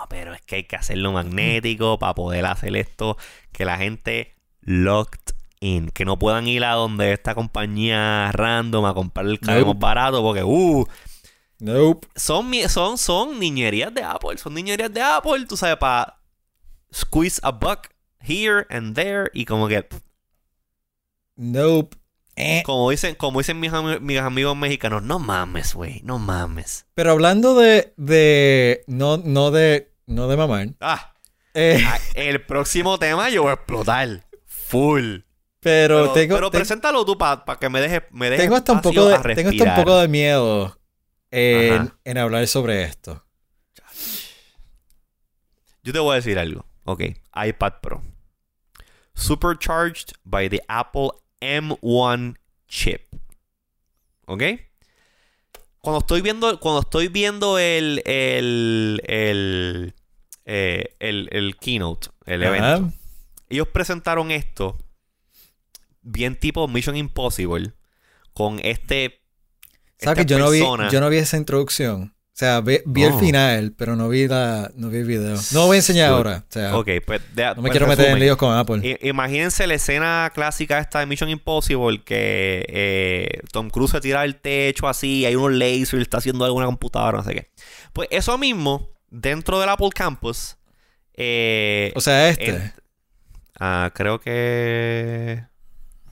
pero 0.09 0.34
es 0.34 0.41
que 0.41 0.55
hay 0.55 0.63
que 0.63 0.78
hacerlo 0.78 1.11
magnético 1.11 1.99
para 1.99 2.15
poder 2.15 2.45
hacer 2.45 2.76
esto. 2.78 3.18
Que 3.51 3.65
la 3.65 3.76
gente 3.78 4.36
locked 4.61 5.34
in. 5.59 5.89
Que 5.89 6.05
no 6.05 6.18
puedan 6.18 6.47
ir 6.47 6.63
a 6.63 6.74
donde 6.76 7.11
esta 7.11 7.36
compañía 7.36 8.32
random 8.32 8.86
a 8.86 8.93
comprar 8.93 9.26
el 9.26 9.39
cable 9.41 9.61
Nope. 9.61 9.74
más 9.74 9.80
barato. 9.80 10.22
Porque, 10.22 10.43
uh, 10.43 10.86
Nope. 11.59 12.07
son, 12.15 12.51
son, 12.70 12.97
son 12.97 13.38
niñerías 13.38 13.93
de 13.93 14.01
Apple. 14.03 14.38
Son 14.38 14.53
niñerías 14.53 14.93
de 14.93 15.01
Apple, 15.01 15.45
tú 15.45 15.57
sabes, 15.57 15.76
para 15.76 16.20
squeeze 16.93 17.41
a 17.43 17.51
buck 17.51 17.89
here 18.28 18.65
and 18.69 18.95
there. 18.95 19.30
Y 19.34 19.45
como 19.45 19.67
que, 19.67 19.88
Nope. 21.36 21.95
Eh. 22.36 22.61
como 22.65 22.89
dicen, 22.91 23.15
como 23.15 23.39
dicen 23.39 23.59
mis, 23.59 23.71
ami- 23.71 23.99
mis 23.99 24.19
amigos 24.19 24.55
mexicanos, 24.55 25.01
no 25.01 25.17
mames, 25.17 25.73
güey, 25.73 26.01
no 26.03 26.19
mames. 26.19 26.86
Pero 26.93 27.11
hablando 27.11 27.55
de, 27.55 27.93
de 27.97 28.84
no, 28.88 29.17
no 29.17 29.49
de, 29.49 29.91
no 30.05 30.28
de 30.28 30.38
mamar, 30.38 30.67
Ah. 30.80 31.15
eh, 31.55 31.82
Ah, 31.84 31.97
El 32.13 32.45
próximo 32.45 32.99
tema 32.99 33.30
yo 33.32 33.41
voy 33.43 33.51
a 33.51 33.55
explotar. 33.55 34.28
Full. 34.45 35.19
pero, 35.59 35.97
Pero, 36.01 36.11
tengo, 36.13 36.36
pero 36.36 36.51
te- 36.51 36.57
preséntalo 36.59 37.03
tú 37.05 37.17
para 37.17 37.43
que 37.59 37.69
me 37.69 37.82
dejes 37.82 38.03
me 38.11 38.30
tengo 38.38 38.55
hasta 38.55 38.71
un 38.73 38.82
poco 38.82 39.05
de, 39.05 39.17
tengo 39.36 39.49
hasta 39.49 39.63
un 39.63 39.75
poco 39.75 39.97
de 39.99 40.07
miedo 40.07 40.80
en, 41.32 41.91
en 42.03 42.17
hablar 42.19 42.45
sobre 42.47 42.84
esto. 42.84 43.25
Yo 45.84 45.91
te 45.93 45.99
voy 45.99 46.13
a 46.13 46.15
decir 46.15 46.38
algo. 46.38 46.65
Ok. 46.86 47.01
iPad 47.47 47.73
Pro. 47.82 48.03
Supercharged 49.18 50.13
by 50.24 50.47
the 50.49 50.61
Apple 50.68 51.09
M1 51.41 52.38
chip. 52.68 53.01
¿Ok? 54.26 54.43
Cuando 55.80 55.99
estoy 55.99 56.22
viendo, 56.22 56.59
cuando 56.59 56.82
estoy 56.82 57.07
viendo 57.07 57.57
el, 57.59 58.01
el, 58.05 59.01
el, 59.05 59.93
eh, 60.45 60.95
el, 60.99 61.30
el 61.32 61.57
keynote, 61.57 62.09
el 62.26 62.43
evento. 62.43 62.93
Ellos 63.49 63.68
presentaron 63.70 64.32
esto 64.32 64.78
bien 66.01 66.38
tipo 66.38 66.68
Mission 66.68 66.97
Impossible 66.97 67.74
con 68.34 68.59
este 68.63 69.22
¿Sabes 69.99 70.26
que 70.26 70.30
yo 70.30 70.38
no, 70.39 70.49
vi, 70.51 70.59
persona- 70.59 70.89
yo 70.91 70.99
no 70.99 71.09
vi 71.09 71.18
esa 71.18 71.38
introducción? 71.38 72.13
O 72.38 72.39
sea, 72.39 72.61
vi, 72.61 72.77
vi 72.85 73.03
el 73.03 73.13
Oh. 73.13 73.17
final, 73.17 73.73
pero 73.75 73.95
no 73.95 74.09
vi, 74.09 74.27
la, 74.27 74.69
no 74.75 74.89
vi 74.89 74.99
el 74.99 75.05
video. 75.05 75.33
No 75.53 75.61
lo 75.61 75.65
voy 75.65 75.77
a 75.77 75.79
enseñar 75.79 76.09
Good. 76.11 76.17
ahora. 76.17 76.43
O 76.47 76.51
sea, 76.53 76.77
Ok, 76.77 76.88
pues, 77.03 77.19
de- 77.33 77.43
no 77.45 77.55
me 77.55 77.61
pues, 77.61 77.71
quiero 77.71 77.88
meter 77.88 78.09
en 78.11 78.19
líos 78.19 78.38
con 78.38 78.55
Apple. 78.55 78.88
I- 78.88 79.07
Imagínense 79.09 79.65
la 79.65 79.73
escena 79.73 80.31
clásica 80.35 80.77
esta 80.77 80.99
de 80.99 81.07
Mission 81.07 81.29
Impossible 81.31 82.03
que 82.05 82.63
eh, 82.69 83.39
Tom 83.51 83.71
Cruise 83.71 83.89
se 83.89 84.01
tira 84.01 84.21
del 84.21 84.35
techo 84.35 84.88
así, 84.88 85.25
hay 85.25 85.35
unos 85.35 85.53
lasers, 85.53 85.93
está 86.03 86.19
haciendo 86.19 86.45
alguna 86.45 86.67
computadora, 86.67 87.17
no 87.17 87.23
sé 87.23 87.33
qué. 87.33 87.47
Pues 87.91 88.07
eso 88.11 88.38
mismo, 88.38 88.88
dentro 89.09 89.59
del 89.59 89.69
Apple 89.69 89.89
Campus, 89.95 90.57
eh, 91.15 91.91
o 91.95 92.01
sea, 92.01 92.29
este. 92.29 92.49
en- 92.49 92.73
ah, 93.59 93.89
creo 93.95 94.19
que... 94.19 95.43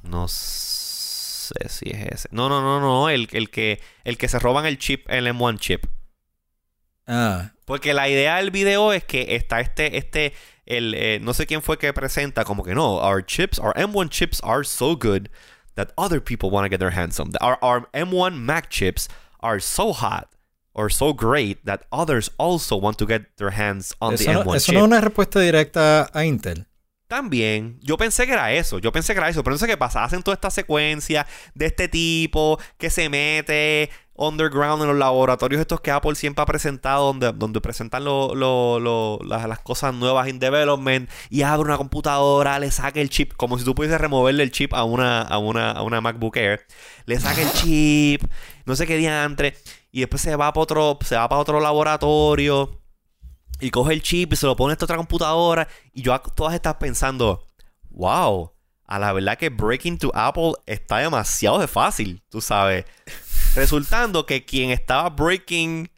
No 0.02 0.28
sé 0.28 1.70
si 1.70 1.90
es 1.92 2.08
ese. 2.12 2.30
No, 2.32 2.50
no, 2.50 2.62
no, 2.64 2.80
no, 2.80 3.10
el, 3.10 3.28
el, 3.32 3.52
que, 3.52 3.80
el 4.04 4.18
que 4.18 4.28
se 4.28 4.40
roban 4.40 4.66
el 4.66 4.80
chip, 4.80 5.08
el 5.08 5.28
M1 5.28 5.60
chip. 5.60 5.86
Ah, 7.08 7.52
Porque 7.66 7.94
la 7.94 8.08
idea 8.10 8.38
del 8.38 8.52
video 8.52 8.94
es 8.94 9.04
que 9.04 9.36
está 9.36 9.60
este, 9.60 9.98
este, 9.98 10.34
el, 10.66 10.94
eh, 10.96 11.20
no 11.22 11.34
sé 11.34 11.46
quién 11.46 11.62
fue 11.62 11.78
que 11.78 11.92
presenta, 11.94 12.44
como 12.44 12.64
que 12.64 12.74
no, 12.76 12.98
our 13.00 13.24
chips, 13.26 13.60
our 13.60 13.74
M1 13.76 14.10
chips 14.10 14.40
are 14.44 14.64
so 14.64 14.96
good 14.96 15.30
that 15.76 15.92
other 15.98 16.20
people 16.22 16.50
want 16.50 16.66
to 16.66 16.70
get 16.70 16.80
their 16.80 16.92
hands 16.96 17.20
on 17.20 17.32
them. 17.32 17.40
Our, 17.42 17.58
our 17.62 17.88
M1 17.94 18.36
Mac 18.38 18.70
chips 18.70 19.08
are 19.42 19.60
so 19.60 19.94
hot 19.94 20.30
or 20.74 20.90
so 20.90 21.14
great 21.14 21.64
that 21.66 21.86
others 21.92 22.30
also 22.38 22.76
want 22.76 22.98
to 23.00 23.06
get 23.06 23.38
their 23.38 23.52
hands 23.52 23.94
on 24.02 24.14
eso 24.14 24.26
the 24.26 24.34
no, 24.34 24.44
M1 24.44 24.56
eso 24.56 24.66
chip. 24.72 24.74
no 24.76 24.80
es 24.82 24.86
una 24.86 25.02
respuesta 25.02 25.40
directa 25.40 26.10
a 26.14 26.26
Intel. 26.26 26.66
También, 27.08 27.78
yo 27.84 27.98
pensé 27.98 28.26
que 28.26 28.34
era 28.34 28.52
eso, 28.52 28.80
yo 28.80 28.92
pensé 28.92 29.14
que 29.14 29.20
era 29.20 29.30
eso, 29.30 29.44
pero 29.44 29.54
no 29.54 29.60
sé 29.60 29.68
qué 29.68 29.78
pasa, 29.78 30.04
hacen 30.04 30.24
toda 30.24 30.34
esta 30.34 30.50
secuencia 30.50 31.28
de 31.54 31.68
este 31.68 31.88
tipo 31.88 32.58
que 32.80 32.90
se 32.90 33.10
mete 33.10 33.92
underground 34.16 34.82
en 34.82 34.88
los 34.88 34.98
laboratorios 34.98 35.62
estos 35.62 35.82
que 35.82 35.92
Apple 35.92 36.16
siempre 36.16 36.42
ha 36.42 36.48
presentado, 36.48 37.06
donde, 37.06 37.32
donde 37.34 37.62
presentan 37.62 38.04
lo- 38.06 39.20
las, 39.24 39.60
cosas 39.60 39.94
nuevas 39.94 40.28
in 40.30 40.40
development, 40.40 41.08
y 41.30 41.44
abre 41.44 41.66
una 41.68 41.78
computadora, 41.78 42.58
le 42.58 42.72
saca 42.72 43.00
el 43.00 43.12
chip, 43.12 43.34
como 43.36 43.60
si 43.60 43.66
tú 43.66 43.76
pudieses 43.76 44.02
removerle 44.02 44.42
el 44.42 44.50
chip 44.52 44.74
a 44.74 44.84
una, 44.84 45.22
a 45.22 45.38
una, 45.38 45.72
a 45.72 45.84
una 45.84 46.02
MacBook 46.02 46.38
Air, 46.38 46.66
le 47.06 47.20
saca 47.20 47.40
el 47.42 47.52
chip, 47.52 48.24
no 48.66 48.76
sé 48.76 48.88
qué 48.88 48.98
diantre, 48.98 49.56
y 49.92 50.00
después 50.00 50.24
se 50.24 50.36
va 50.36 50.52
para 50.52 50.64
otro, 50.64 50.98
se 51.06 51.16
va 51.16 51.30
para 51.30 51.42
otro 51.42 51.60
laboratorio. 51.60 52.82
Y 53.60 53.70
coge 53.72 53.94
el 53.94 54.02
chip 54.02 54.34
y 54.34 54.36
se 54.36 54.46
lo 54.46 54.56
pone 54.56 54.72
a 54.72 54.74
esta 54.74 54.86
otra 54.86 54.98
computadora. 54.98 55.68
Y 55.94 56.02
yo 56.02 56.14
a 56.14 56.22
todas 56.22 56.54
estas 56.54 56.76
pensando, 56.76 57.46
wow, 57.90 58.52
a 58.86 59.00
la 59.00 59.14
verdad 59.14 59.38
que 59.38 59.50
breaking 59.50 59.98
to 59.98 60.12
Apple 60.14 60.54
está 60.66 60.98
demasiado 61.00 61.60
de 61.60 61.68
fácil, 61.68 62.22
tú 62.30 62.42
sabes. 62.42 62.86
Resultando 63.56 64.26
que 64.26 64.44
quien 64.46 64.72
estaba 64.72 65.10
breaking, 65.10 65.90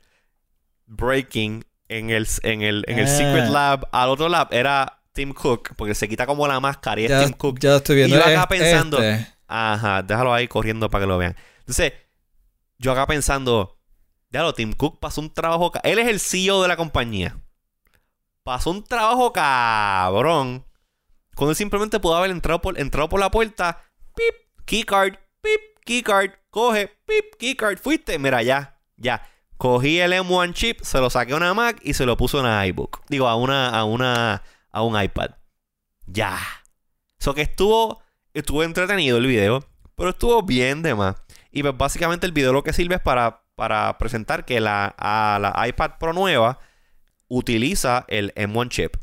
breaking 0.85 1.65
en 1.89 2.09
el, 2.09 2.27
en 2.43 2.61
el, 2.61 2.83
en 2.87 2.99
el. 2.99 3.07
Secret 3.07 3.49
Lab 3.49 3.87
al 3.91 4.09
otro 4.09 4.29
lab 4.29 4.49
era 4.53 5.01
Tim 5.13 5.33
Cook, 5.33 5.73
porque 5.75 5.95
se 5.95 6.07
quita 6.07 6.25
como 6.25 6.47
la 6.47 6.59
máscara 6.59 7.01
y 7.01 7.05
es 7.05 7.09
Ya, 7.09 7.23
Tim 7.25 7.33
Cook. 7.33 7.59
ya 7.59 7.71
lo 7.71 7.77
estoy 7.77 7.95
viendo. 7.95 8.15
Y 8.15 8.19
yo 8.19 8.23
acá 8.25 8.41
Es- 8.41 8.47
pensando- 8.47 9.01
este. 9.01 9.33
Ajá, 9.47 10.03
déjalo 10.03 10.33
ahí 10.33 10.47
corriendo 10.47 10.89
para 10.89 11.03
que 11.03 11.07
lo 11.07 11.17
vean. 11.17 11.35
Entonces, 11.59 11.93
yo 12.77 12.91
acá 12.91 13.07
pensando, 13.07 13.79
lo 14.31 14.53
Tim 14.53 14.73
Cook 14.73 14.99
pasó 14.99 15.21
un 15.21 15.33
trabajo. 15.33 15.71
Él 15.83 15.99
es 15.99 16.07
el 16.07 16.19
CEO 16.19 16.61
de 16.61 16.67
la 16.67 16.75
compañía. 16.75 17.37
Pasó 18.47 18.71
un 18.71 18.81
trabajo 18.81 19.33
cabrón. 19.33 20.65
Cuando 21.35 21.49
él 21.49 21.57
simplemente 21.57 21.99
pudo 21.99 22.15
haber 22.15 22.31
entrado 22.31 22.61
por, 22.61 22.79
entrado 22.79 23.09
por 23.09 23.19
la 23.19 23.29
puerta, 23.29 23.83
pip, 24.15 24.63
keycard, 24.63 25.15
pip, 25.41 25.61
keycard, 25.83 26.31
coge, 26.49 26.87
pip, 27.05 27.35
keycard, 27.37 27.77
fuiste. 27.77 28.17
Mira, 28.17 28.41
ya, 28.43 28.79
ya. 28.95 29.21
Cogí 29.57 29.99
el 29.99 30.13
M1 30.13 30.53
chip, 30.53 30.79
se 30.79 30.97
lo 30.99 31.09
saqué 31.09 31.33
a 31.33 31.35
una 31.35 31.53
Mac 31.53 31.81
y 31.83 31.93
se 31.93 32.05
lo 32.05 32.15
puso 32.15 32.37
a 32.37 32.39
una 32.39 32.65
iBook. 32.67 33.01
Digo, 33.09 33.27
a 33.27 33.35
una, 33.35 33.67
a 33.77 33.83
una, 33.83 34.41
a 34.71 34.81
un 34.81 34.97
iPad. 34.97 35.31
Ya. 36.05 36.39
Eso 37.19 37.33
que 37.33 37.41
estuvo, 37.41 38.01
estuvo 38.33 38.63
entretenido 38.63 39.17
el 39.17 39.27
video, 39.27 39.61
pero 39.97 40.11
estuvo 40.11 40.41
bien 40.41 40.83
de 40.83 40.95
más. 40.95 41.17
Y 41.51 41.63
pues 41.63 41.77
básicamente 41.77 42.25
el 42.25 42.31
video 42.31 42.53
lo 42.53 42.63
que 42.63 42.71
sirve 42.71 42.95
es 42.95 43.01
para, 43.01 43.43
para 43.55 43.97
presentar 43.97 44.45
que 44.45 44.61
la, 44.61 44.95
a 44.97 45.37
la 45.37 45.67
iPad 45.67 45.97
Pro 45.99 46.13
nueva 46.13 46.61
utiliza 47.27 48.05
el 48.07 48.33
M1 48.35 48.69
chip. 48.69 48.97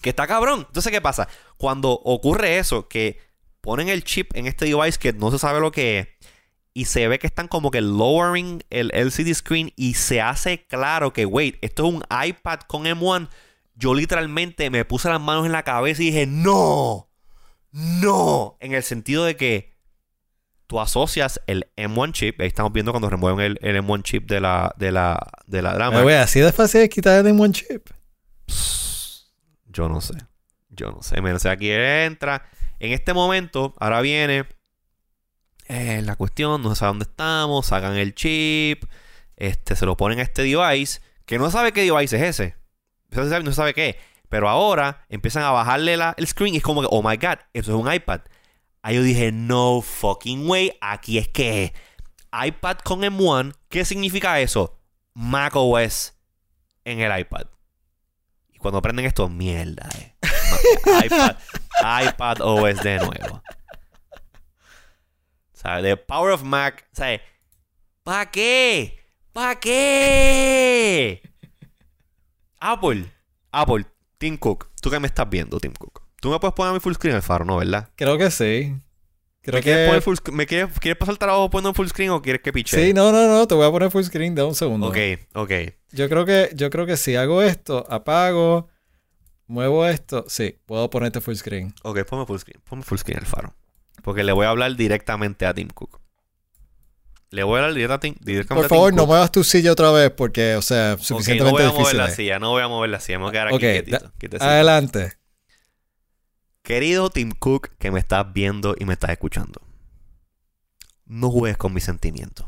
Que 0.00 0.10
está 0.10 0.26
cabrón. 0.26 0.64
Entonces, 0.66 0.92
¿qué 0.92 1.00
pasa? 1.00 1.28
Cuando 1.56 1.92
ocurre 1.92 2.58
eso, 2.58 2.88
que 2.88 3.18
ponen 3.60 3.88
el 3.88 4.04
chip 4.04 4.36
en 4.36 4.46
este 4.46 4.66
device 4.66 4.98
que 4.98 5.12
no 5.12 5.30
se 5.30 5.38
sabe 5.38 5.60
lo 5.60 5.72
que 5.72 5.98
es, 5.98 6.08
y 6.72 6.84
se 6.84 7.08
ve 7.08 7.18
que 7.18 7.26
están 7.26 7.48
como 7.48 7.70
que 7.70 7.80
lowering 7.80 8.62
el 8.68 8.90
LCD 8.92 9.32
screen 9.34 9.72
y 9.76 9.94
se 9.94 10.20
hace 10.20 10.66
claro 10.66 11.14
que, 11.14 11.24
wait, 11.24 11.56
esto 11.62 11.86
es 11.86 11.94
un 11.94 12.04
iPad 12.10 12.60
con 12.66 12.84
M1. 12.84 13.30
Yo 13.74 13.94
literalmente 13.94 14.68
me 14.68 14.84
puse 14.84 15.08
las 15.08 15.20
manos 15.20 15.46
en 15.46 15.52
la 15.52 15.62
cabeza 15.62 16.02
y 16.02 16.06
dije, 16.06 16.26
no, 16.26 17.08
no, 17.72 18.58
en 18.60 18.74
el 18.74 18.82
sentido 18.82 19.24
de 19.24 19.36
que 19.36 19.75
tú 20.66 20.80
asocias 20.80 21.40
el 21.46 21.66
M1 21.76 22.12
chip, 22.12 22.40
ahí 22.40 22.46
estamos 22.48 22.72
viendo 22.72 22.92
cuando 22.92 23.08
remueven 23.08 23.40
el, 23.44 23.58
el 23.62 23.82
M1 23.84 24.02
chip 24.02 24.28
de 24.28 24.40
la, 24.40 24.74
de 24.76 24.92
la, 24.92 25.18
de 25.46 25.62
la, 25.62 25.74
Mac. 25.90 26.02
güey, 26.02 26.16
así 26.16 26.40
de 26.40 26.52
fácil 26.52 26.80
es 26.82 26.88
quitar 26.88 27.24
el 27.26 27.40
one 27.40 27.52
chip. 27.52 27.88
Yo 29.66 29.88
no 29.88 30.00
sé. 30.00 30.14
Yo 30.70 30.90
no 30.90 31.02
sé. 31.02 31.20
Mira, 31.20 31.36
o 31.36 31.38
sea, 31.38 31.52
aquí 31.52 31.70
entra. 31.70 32.44
En 32.78 32.92
este 32.92 33.14
momento, 33.14 33.74
ahora 33.78 34.00
viene 34.00 34.46
eh, 35.68 36.02
la 36.04 36.16
cuestión, 36.16 36.62
no 36.62 36.70
se 36.70 36.76
sabe 36.80 36.90
dónde 36.90 37.04
estamos, 37.04 37.66
sacan 37.66 37.94
el 37.96 38.14
chip, 38.14 38.84
este, 39.36 39.74
se 39.76 39.86
lo 39.86 39.96
ponen 39.96 40.18
a 40.18 40.22
este 40.22 40.42
device, 40.42 41.00
que 41.24 41.38
no 41.38 41.50
sabe 41.50 41.72
qué 41.72 41.82
device 41.90 42.16
es 42.16 42.22
ese. 42.22 42.56
No 43.10 43.24
se 43.24 43.30
sabe, 43.30 43.44
no 43.44 43.52
sabe 43.52 43.74
qué. 43.74 43.98
Pero 44.28 44.48
ahora 44.48 45.04
empiezan 45.08 45.42
a 45.44 45.50
bajarle 45.50 45.96
la- 45.96 46.14
el 46.18 46.26
screen 46.26 46.54
y 46.54 46.58
es 46.58 46.62
como 46.62 46.82
que, 46.82 46.88
oh 46.90 47.02
my 47.02 47.16
god, 47.16 47.38
eso 47.52 47.72
es 47.76 47.82
un 47.82 47.92
iPad. 47.92 48.20
Ahí 48.86 48.94
yo 48.94 49.02
dije, 49.02 49.32
no 49.32 49.82
fucking 49.82 50.48
way, 50.48 50.70
aquí 50.80 51.18
es 51.18 51.26
que 51.26 51.74
iPad 52.30 52.78
con 52.84 53.00
M1, 53.00 53.52
¿qué 53.68 53.84
significa 53.84 54.38
eso? 54.38 54.78
Mac 55.12 55.56
OS 55.56 56.14
en 56.84 57.00
el 57.00 57.18
iPad. 57.18 57.46
Y 58.52 58.58
cuando 58.58 58.78
aprenden 58.78 59.04
esto, 59.04 59.28
mierda, 59.28 59.88
eh. 59.98 60.14
IPad, 61.04 61.36
iPad 62.10 62.36
OS 62.42 62.80
de 62.84 62.98
nuevo. 62.98 63.42
¿Sabes? 65.52 65.82
The 65.82 65.96
Power 65.96 66.30
of 66.30 66.44
Mac. 66.44 66.88
¿Sabes? 66.92 67.22
¿Para 68.04 68.30
qué? 68.30 69.00
¿Para 69.32 69.58
qué? 69.58 71.22
Apple. 72.60 73.12
Apple. 73.50 73.84
Tim 74.18 74.36
Cook. 74.36 74.70
¿Tú 74.80 74.90
qué 74.90 75.00
me 75.00 75.08
estás 75.08 75.28
viendo, 75.28 75.58
Tim 75.58 75.72
Cook? 75.72 76.05
Tú 76.26 76.32
me 76.32 76.40
puedes 76.40 76.54
poner 76.54 76.72
mi 76.74 76.80
full 76.80 76.92
screen 76.94 77.14
el 77.14 77.22
faro, 77.22 77.44
¿no? 77.44 77.58
¿Verdad? 77.58 77.88
Creo 77.94 78.18
que 78.18 78.32
sí. 78.32 78.74
Creo 79.42 79.58
¿Me 79.58 79.62
quieres, 79.62 79.86
poner 79.86 80.00
que... 80.00 80.04
full 80.04 80.16
sc- 80.16 80.32
¿me 80.32 80.44
quieres, 80.44 80.76
quieres 80.80 80.98
pasar 80.98 81.12
el 81.12 81.18
trabajo 81.20 81.48
poniendo 81.50 81.72
full 81.72 81.86
screen 81.86 82.10
o 82.10 82.20
quieres 82.20 82.42
que 82.42 82.52
piche? 82.52 82.84
Sí, 82.84 82.92
no, 82.92 83.12
no, 83.12 83.28
no. 83.28 83.46
Te 83.46 83.54
voy 83.54 83.64
a 83.64 83.70
poner 83.70 83.92
full 83.92 84.02
screen. 84.02 84.34
Da 84.34 84.44
un 84.44 84.56
segundo. 84.56 84.88
Ok, 84.88 84.96
ok. 85.34 85.52
Yo 85.92 86.08
creo 86.08 86.24
que, 86.26 86.50
yo 86.56 86.68
creo 86.70 86.84
que 86.84 86.96
si 86.96 87.14
hago 87.14 87.42
esto, 87.42 87.86
apago, 87.88 88.66
muevo 89.46 89.86
esto, 89.86 90.24
sí, 90.26 90.58
puedo 90.66 90.90
ponerte 90.90 91.20
full 91.20 91.36
screen. 91.36 91.72
Ok, 91.84 92.00
ponme 92.02 92.26
full 92.26 92.38
screen. 92.38 92.60
Ponme 92.68 92.82
full 92.82 92.98
screen 92.98 93.20
el 93.20 93.26
faro. 93.26 93.54
Porque 94.02 94.24
le 94.24 94.32
voy 94.32 94.46
a 94.46 94.48
hablar 94.48 94.74
directamente 94.74 95.46
a 95.46 95.54
Tim 95.54 95.68
Cook. 95.68 96.00
Le 97.30 97.44
voy 97.44 97.54
a 97.54 97.58
hablar 97.58 97.74
directa 97.74 97.94
a 97.94 98.00
Tim- 98.00 98.16
directamente 98.18 98.66
Por 98.68 98.76
a 98.76 98.78
favor, 98.80 98.94
no 98.94 99.06
muevas 99.06 99.30
tu 99.30 99.44
silla 99.44 99.70
otra 99.70 99.92
vez 99.92 100.10
porque, 100.10 100.56
o 100.56 100.62
sea, 100.62 100.94
Ok, 100.94 100.98
no 100.98 101.04
suficientemente 101.04 101.52
voy 101.52 101.62
a 101.62 101.66
mover 101.66 101.78
difícil. 101.84 101.98
la 101.98 102.10
silla, 102.10 102.38
no 102.40 102.50
voy 102.50 102.62
a 102.62 102.68
mover 102.68 102.90
la 102.90 102.98
silla. 102.98 103.18
Me 103.18 103.24
voy 103.26 103.28
a 103.30 103.32
quedar 103.32 103.48
aquí 103.48 103.58
quietito. 103.58 104.44
Adelante. 104.44 105.12
Querido 106.66 107.10
Tim 107.10 107.30
Cook 107.30 107.76
que 107.78 107.92
me 107.92 108.00
estás 108.00 108.32
viendo 108.32 108.74
y 108.76 108.86
me 108.86 108.94
estás 108.94 109.10
escuchando. 109.10 109.62
No 111.04 111.30
juegues 111.30 111.56
con 111.56 111.72
mis 111.72 111.84
sentimientos. 111.84 112.44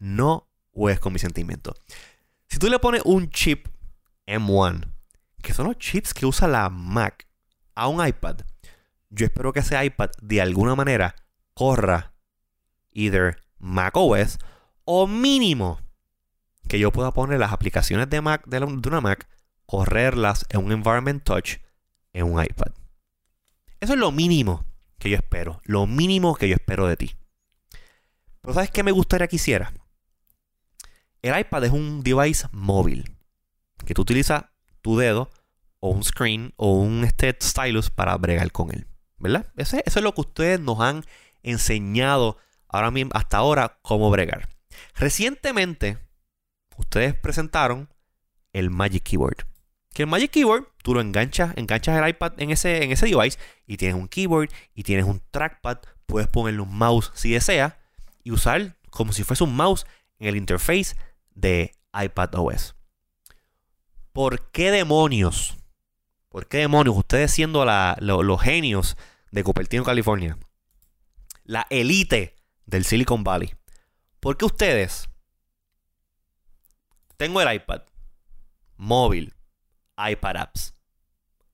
No 0.00 0.50
juegues 0.72 0.98
con 0.98 1.12
mis 1.12 1.22
sentimientos. 1.22 1.76
Si 2.48 2.58
tú 2.58 2.66
le 2.66 2.80
pones 2.80 3.02
un 3.04 3.30
chip 3.30 3.68
M1, 4.26 4.92
que 5.44 5.54
son 5.54 5.68
los 5.68 5.78
chips 5.78 6.12
que 6.12 6.26
usa 6.26 6.48
la 6.48 6.70
Mac, 6.70 7.28
a 7.76 7.86
un 7.86 8.04
iPad, 8.04 8.38
yo 9.10 9.26
espero 9.26 9.52
que 9.52 9.60
ese 9.60 9.84
iPad 9.84 10.10
de 10.20 10.40
alguna 10.40 10.74
manera 10.74 11.14
corra 11.54 12.12
either 12.90 13.36
Mac 13.60 13.96
OS 13.96 14.40
o 14.84 15.06
mínimo 15.06 15.78
que 16.66 16.80
yo 16.80 16.90
pueda 16.90 17.12
poner 17.12 17.38
las 17.38 17.52
aplicaciones 17.52 18.10
de 18.10 18.22
Mac 18.22 18.44
de, 18.46 18.58
de 18.58 18.88
una 18.88 19.00
Mac, 19.00 19.28
correrlas 19.66 20.46
en 20.48 20.64
un 20.64 20.72
environment 20.72 21.22
touch 21.22 21.58
en 22.12 22.24
un 22.24 22.42
iPad. 22.42 22.79
Eso 23.80 23.94
es 23.94 23.98
lo 23.98 24.12
mínimo 24.12 24.64
que 24.98 25.10
yo 25.10 25.16
espero. 25.16 25.60
Lo 25.64 25.86
mínimo 25.86 26.34
que 26.34 26.48
yo 26.48 26.54
espero 26.54 26.86
de 26.86 26.96
ti. 26.96 27.16
Pero 28.40 28.54
¿sabes 28.54 28.70
qué 28.70 28.82
me 28.82 28.92
gustaría 28.92 29.28
que 29.28 29.36
hiciera? 29.36 29.72
El 31.22 31.38
iPad 31.38 31.64
es 31.64 31.70
un 31.72 32.02
device 32.02 32.46
móvil 32.52 33.16
que 33.84 33.94
tú 33.94 34.02
utilizas 34.02 34.44
tu 34.82 34.96
dedo 34.96 35.30
o 35.80 35.90
un 35.90 36.04
screen 36.04 36.52
o 36.56 36.74
un 36.74 37.04
este, 37.04 37.36
stylus 37.40 37.90
para 37.90 38.16
bregar 38.16 38.52
con 38.52 38.70
él. 38.70 38.86
¿Verdad? 39.18 39.52
eso 39.56 39.78
es 39.84 39.96
lo 39.96 40.14
que 40.14 40.22
ustedes 40.22 40.60
nos 40.60 40.80
han 40.80 41.04
enseñado 41.42 42.38
ahora 42.68 42.90
mismo, 42.90 43.10
hasta 43.14 43.36
ahora 43.36 43.78
cómo 43.82 44.10
bregar. 44.10 44.48
Recientemente, 44.94 45.98
ustedes 46.76 47.14
presentaron 47.14 47.92
el 48.52 48.70
Magic 48.70 49.02
Keyboard. 49.02 49.46
Que 49.92 50.02
el 50.02 50.08
Magic 50.08 50.30
Keyboard, 50.30 50.66
tú 50.82 50.94
lo 50.94 51.00
enganchas, 51.00 51.56
enganchas 51.56 52.00
el 52.00 52.08
iPad 52.08 52.32
en 52.38 52.50
ese, 52.50 52.84
en 52.84 52.92
ese 52.92 53.06
device 53.06 53.38
y 53.66 53.76
tienes 53.76 53.96
un 53.96 54.08
keyboard 54.08 54.50
y 54.74 54.84
tienes 54.84 55.04
un 55.04 55.20
trackpad. 55.30 55.78
Puedes 56.06 56.28
ponerle 56.28 56.60
un 56.60 56.76
mouse 56.76 57.10
si 57.14 57.32
deseas 57.32 57.74
y 58.22 58.30
usar 58.30 58.76
como 58.90 59.12
si 59.12 59.24
fuese 59.24 59.44
un 59.44 59.54
mouse 59.56 59.86
en 60.18 60.28
el 60.28 60.36
interface 60.36 60.96
de 61.34 61.74
iPad 61.92 62.30
OS. 62.34 62.74
¿Por 64.12 64.50
qué 64.50 64.70
demonios? 64.70 65.56
¿Por 66.28 66.46
qué 66.46 66.58
demonios? 66.58 66.96
Ustedes 66.96 67.32
siendo 67.32 67.64
los 67.64 68.42
genios 68.42 68.96
de 69.32 69.44
Cupertino, 69.44 69.82
California. 69.82 70.38
La 71.44 71.66
elite 71.70 72.36
del 72.66 72.84
Silicon 72.84 73.24
Valley. 73.24 73.54
¿Por 74.20 74.36
qué 74.36 74.44
ustedes? 74.44 75.08
Tengo 77.16 77.40
el 77.40 77.54
iPad, 77.54 77.82
móvil, 78.76 79.34
iPad 80.08 80.36
apps, 80.36 80.74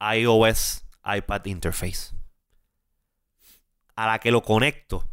iOS, 0.01 0.85
iPad 1.05 1.45
interface. 1.47 2.15
A 3.95 4.07
la 4.07 4.19
que 4.19 4.31
lo 4.31 4.43
conecto 4.43 5.09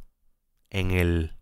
en 0.69 0.91
el, 0.91 1.35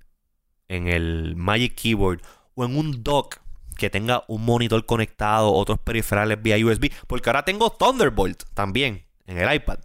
en 0.67 0.87
el 0.87 1.35
Magic 1.35 1.75
Keyboard 1.75 2.21
o 2.55 2.65
en 2.65 2.77
un 2.77 3.03
dock 3.03 3.39
que 3.77 3.89
tenga 3.89 4.23
un 4.27 4.45
monitor 4.45 4.85
conectado, 4.85 5.51
otros 5.51 5.79
periferales 5.79 6.41
vía 6.41 6.63
USB, 6.63 6.91
porque 7.07 7.29
ahora 7.29 7.43
tengo 7.43 7.71
Thunderbolt 7.71 8.43
también 8.53 9.07
en 9.25 9.39
el 9.39 9.53
iPad. 9.53 9.79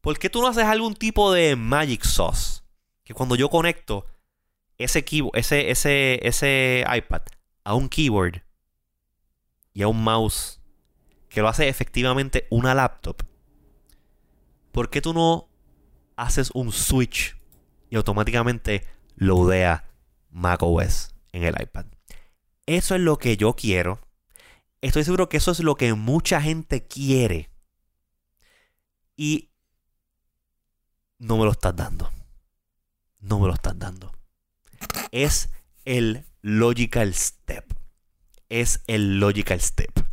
¿Por 0.00 0.18
qué 0.18 0.28
tú 0.28 0.40
no 0.40 0.48
haces 0.48 0.64
algún 0.64 0.94
tipo 0.94 1.32
de 1.32 1.54
Magic 1.54 2.02
Sauce? 2.02 2.62
Que 3.04 3.14
cuando 3.14 3.36
yo 3.36 3.48
conecto 3.48 4.06
ese, 4.78 5.04
keyboard, 5.04 5.38
ese, 5.38 5.70
ese, 5.70 6.26
ese 6.26 6.84
iPad 6.92 7.22
a 7.62 7.74
un 7.74 7.88
keyboard 7.88 8.42
y 9.72 9.82
a 9.82 9.88
un 9.88 10.02
mouse 10.02 10.60
que 11.32 11.40
lo 11.40 11.48
hace 11.48 11.68
efectivamente 11.68 12.46
una 12.50 12.74
laptop, 12.74 13.22
¿por 14.70 14.90
qué 14.90 15.00
tú 15.00 15.14
no 15.14 15.48
haces 16.16 16.50
un 16.52 16.72
switch 16.72 17.36
y 17.88 17.96
automáticamente 17.96 18.86
loadea 19.16 19.90
macOS 20.30 21.14
en 21.32 21.44
el 21.44 21.54
iPad? 21.60 21.86
Eso 22.66 22.94
es 22.94 23.00
lo 23.00 23.18
que 23.18 23.36
yo 23.36 23.54
quiero. 23.54 23.98
Estoy 24.82 25.04
seguro 25.04 25.28
que 25.28 25.38
eso 25.38 25.52
es 25.52 25.60
lo 25.60 25.74
que 25.74 25.94
mucha 25.94 26.40
gente 26.42 26.86
quiere. 26.86 27.50
Y 29.16 29.50
no 31.18 31.38
me 31.38 31.44
lo 31.44 31.52
estás 31.52 31.74
dando. 31.74 32.10
No 33.20 33.38
me 33.38 33.46
lo 33.46 33.54
estás 33.54 33.78
dando. 33.78 34.12
Es 35.12 35.50
el 35.84 36.26
logical 36.42 37.14
step. 37.14 37.72
Es 38.48 38.82
el 38.86 39.18
logical 39.18 39.60
step. 39.60 40.11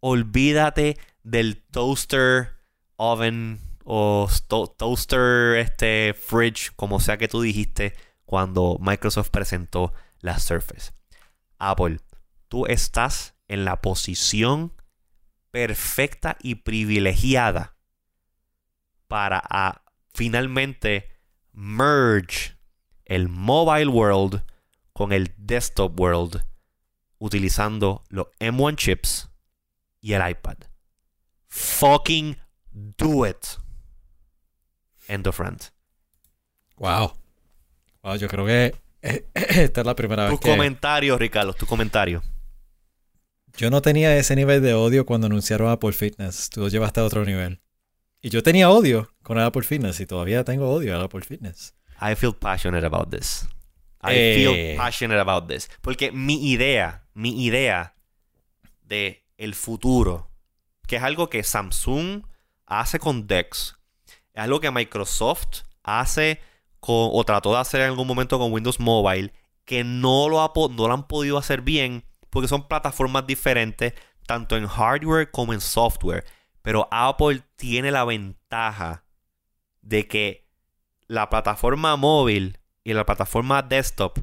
Olvídate 0.00 0.96
del 1.22 1.62
toaster 1.70 2.56
oven 2.96 3.60
o 3.84 4.28
toaster 4.76 5.56
este 5.56 6.14
fridge, 6.14 6.72
como 6.76 7.00
sea 7.00 7.18
que 7.18 7.28
tú 7.28 7.40
dijiste 7.40 7.94
cuando 8.24 8.78
Microsoft 8.80 9.30
presentó 9.30 9.92
la 10.20 10.38
Surface. 10.38 10.92
Apple, 11.58 11.98
tú 12.48 12.66
estás 12.66 13.34
en 13.48 13.64
la 13.64 13.80
posición 13.80 14.72
perfecta 15.50 16.36
y 16.40 16.56
privilegiada 16.56 17.76
para 19.08 19.42
a, 19.50 19.82
finalmente 20.14 21.10
merge 21.52 22.56
el 23.04 23.28
mobile 23.28 23.88
world 23.88 24.44
con 24.92 25.12
el 25.12 25.32
desktop 25.36 25.98
world 25.98 26.44
utilizando 27.18 28.04
los 28.08 28.28
M1 28.38 28.76
chips 28.76 29.29
y 30.00 30.12
el 30.12 30.28
iPad. 30.30 30.56
Fucking 31.48 32.36
do 32.72 33.26
it. 33.26 33.58
End 35.08 35.26
of 35.26 35.38
rant. 35.38 35.64
Wow. 36.76 37.12
Wow, 38.02 38.16
yo 38.16 38.28
creo 38.28 38.46
que 38.46 38.74
esta 39.34 39.80
es 39.80 39.86
la 39.86 39.94
primera 39.94 40.24
vez 40.24 40.38
tu 40.38 40.48
comentario, 40.48 41.18
Ricardo, 41.18 41.52
tu 41.52 41.66
comentario. 41.66 42.22
Yo 43.56 43.70
no 43.70 43.82
tenía 43.82 44.16
ese 44.16 44.36
nivel 44.36 44.62
de 44.62 44.74
odio 44.74 45.04
cuando 45.04 45.26
anunciaron 45.26 45.68
Apple 45.68 45.92
Fitness. 45.92 46.50
Tú 46.50 46.60
lo 46.60 46.68
llevaste 46.68 47.00
a 47.00 47.04
otro 47.04 47.24
nivel. 47.24 47.60
Y 48.22 48.30
yo 48.30 48.42
tenía 48.42 48.70
odio 48.70 49.12
con 49.22 49.38
Apple 49.38 49.62
Fitness 49.62 50.00
y 50.00 50.06
todavía 50.06 50.44
tengo 50.44 50.70
odio 50.70 50.94
al 50.94 51.02
Apple 51.02 51.22
Fitness. 51.22 51.74
I 52.00 52.14
feel 52.14 52.34
passionate 52.34 52.86
about 52.86 53.10
this. 53.10 53.46
I 54.02 54.14
feel 54.34 54.54
eh. 54.54 54.76
passionate 54.76 55.20
about 55.20 55.48
this. 55.48 55.68
Porque 55.80 56.12
mi 56.12 56.50
idea, 56.50 57.04
mi 57.12 57.44
idea 57.44 57.94
de 58.82 59.19
el 59.40 59.54
futuro, 59.54 60.30
que 60.86 60.96
es 60.96 61.02
algo 61.02 61.30
que 61.30 61.42
Samsung 61.42 62.24
hace 62.66 62.98
con 62.98 63.26
DeX, 63.26 63.78
es 64.34 64.42
algo 64.42 64.60
que 64.60 64.70
Microsoft 64.70 65.62
hace 65.82 66.40
o 66.80 67.24
trató 67.24 67.52
de 67.52 67.58
hacer 67.58 67.80
en 67.80 67.88
algún 67.88 68.06
momento 68.06 68.38
con 68.38 68.52
Windows 68.52 68.78
Mobile, 68.78 69.32
que 69.64 69.82
no 69.82 70.28
lo, 70.28 70.52
no 70.70 70.88
lo 70.88 70.94
han 70.94 71.08
podido 71.08 71.38
hacer 71.38 71.62
bien 71.62 72.04
porque 72.28 72.48
son 72.48 72.68
plataformas 72.68 73.26
diferentes, 73.26 73.94
tanto 74.26 74.56
en 74.56 74.66
hardware 74.66 75.30
como 75.30 75.52
en 75.52 75.60
software. 75.60 76.24
Pero 76.62 76.86
Apple 76.90 77.42
tiene 77.56 77.90
la 77.90 78.04
ventaja 78.04 79.04
de 79.80 80.06
que 80.06 80.48
la 81.06 81.30
plataforma 81.30 81.96
móvil 81.96 82.58
y 82.84 82.92
la 82.92 83.06
plataforma 83.06 83.62
desktop, 83.62 84.18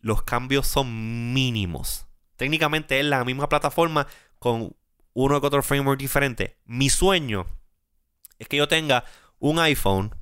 los 0.00 0.22
cambios 0.22 0.66
son 0.66 1.32
mínimos. 1.34 2.06
Técnicamente 2.40 2.98
es 2.98 3.04
la 3.04 3.22
misma 3.22 3.50
plataforma 3.50 4.06
con 4.38 4.74
uno 5.12 5.40
que 5.42 5.46
otro 5.46 5.62
framework 5.62 6.00
diferente. 6.00 6.56
Mi 6.64 6.88
sueño 6.88 7.44
es 8.38 8.48
que 8.48 8.56
yo 8.56 8.66
tenga 8.66 9.04
un 9.40 9.58
iPhone 9.58 10.14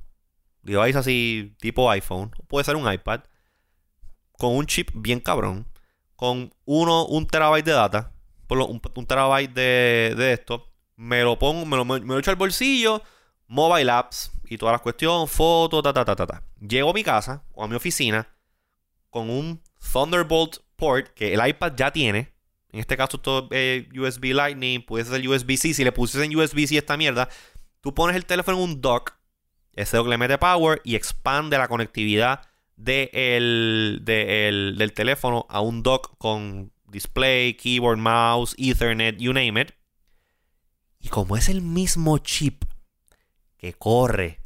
device 0.61 0.97
así 0.97 1.55
tipo 1.61 1.89
iPhone, 1.89 2.31
puede 2.49 2.65
ser 2.65 2.75
un 2.75 2.91
iPad, 2.91 3.21
con 4.33 4.53
un 4.53 4.65
chip 4.65 4.89
bien 4.95 5.21
cabrón, 5.21 5.65
con 6.17 6.53
uno, 6.65 7.05
un 7.05 7.25
terabyte 7.25 7.63
de 7.63 7.71
data, 7.71 8.11
por 8.47 8.57
un, 8.57 8.81
terabyte 9.07 9.53
de, 9.53 10.13
de, 10.17 10.33
esto, 10.33 10.73
me 10.97 11.23
lo 11.23 11.39
pongo, 11.39 11.65
me 11.65 11.77
lo, 11.77 11.85
me 11.85 12.19
echo 12.19 12.31
al 12.31 12.35
bolsillo, 12.35 13.01
mobile 13.47 13.91
apps 13.91 14.29
y 14.43 14.57
todas 14.57 14.73
las 14.73 14.81
cuestiones, 14.81 15.31
fotos, 15.31 15.81
ta, 15.83 15.93
ta, 15.93 16.03
ta, 16.03 16.17
ta, 16.17 16.27
ta. 16.27 16.43
Llego 16.59 16.89
a 16.89 16.93
mi 16.93 17.01
casa 17.01 17.45
o 17.53 17.63
a 17.63 17.67
mi 17.69 17.75
oficina 17.75 18.27
con 19.09 19.29
un 19.29 19.63
Thunderbolt 19.93 20.57
port 20.79 21.09
que 21.13 21.35
el 21.35 21.47
iPad 21.47 21.73
ya 21.75 21.91
tiene. 21.91 22.33
En 22.71 22.79
este 22.79 22.97
caso, 22.97 23.19
todo 23.19 23.47
es 23.51 23.85
USB 23.95 24.33
Lightning, 24.33 24.81
puede 24.83 25.05
ser 25.05 25.27
USB-C. 25.27 25.75
Si 25.75 25.83
le 25.83 25.91
pusieses 25.91 26.27
en 26.27 26.35
USB-C 26.35 26.77
esta 26.77 26.97
mierda, 26.97 27.29
tú 27.81 27.93
pones 27.93 28.15
el 28.15 28.25
teléfono 28.25 28.57
en 28.57 28.63
un 28.63 28.81
dock 28.81 29.19
ese 29.79 29.95
dock 29.95 30.07
le 30.07 30.17
mete 30.17 30.37
power 30.37 30.81
y 30.83 30.95
expande 30.95 31.57
la 31.57 31.69
conectividad 31.69 32.41
del 32.75 34.01
teléfono 34.93 35.45
a 35.49 35.61
un 35.61 35.83
dock 35.83 36.17
con 36.17 36.73
display, 36.87 37.53
keyboard, 37.53 37.97
mouse, 37.97 38.55
Ethernet, 38.57 39.17
you 39.19 39.31
name 39.31 39.61
it. 39.61 39.71
Y 40.99 41.07
como 41.07 41.37
es 41.37 41.47
el 41.47 41.61
mismo 41.61 42.17
chip 42.17 42.65
que 43.55 43.71
corre 43.73 44.41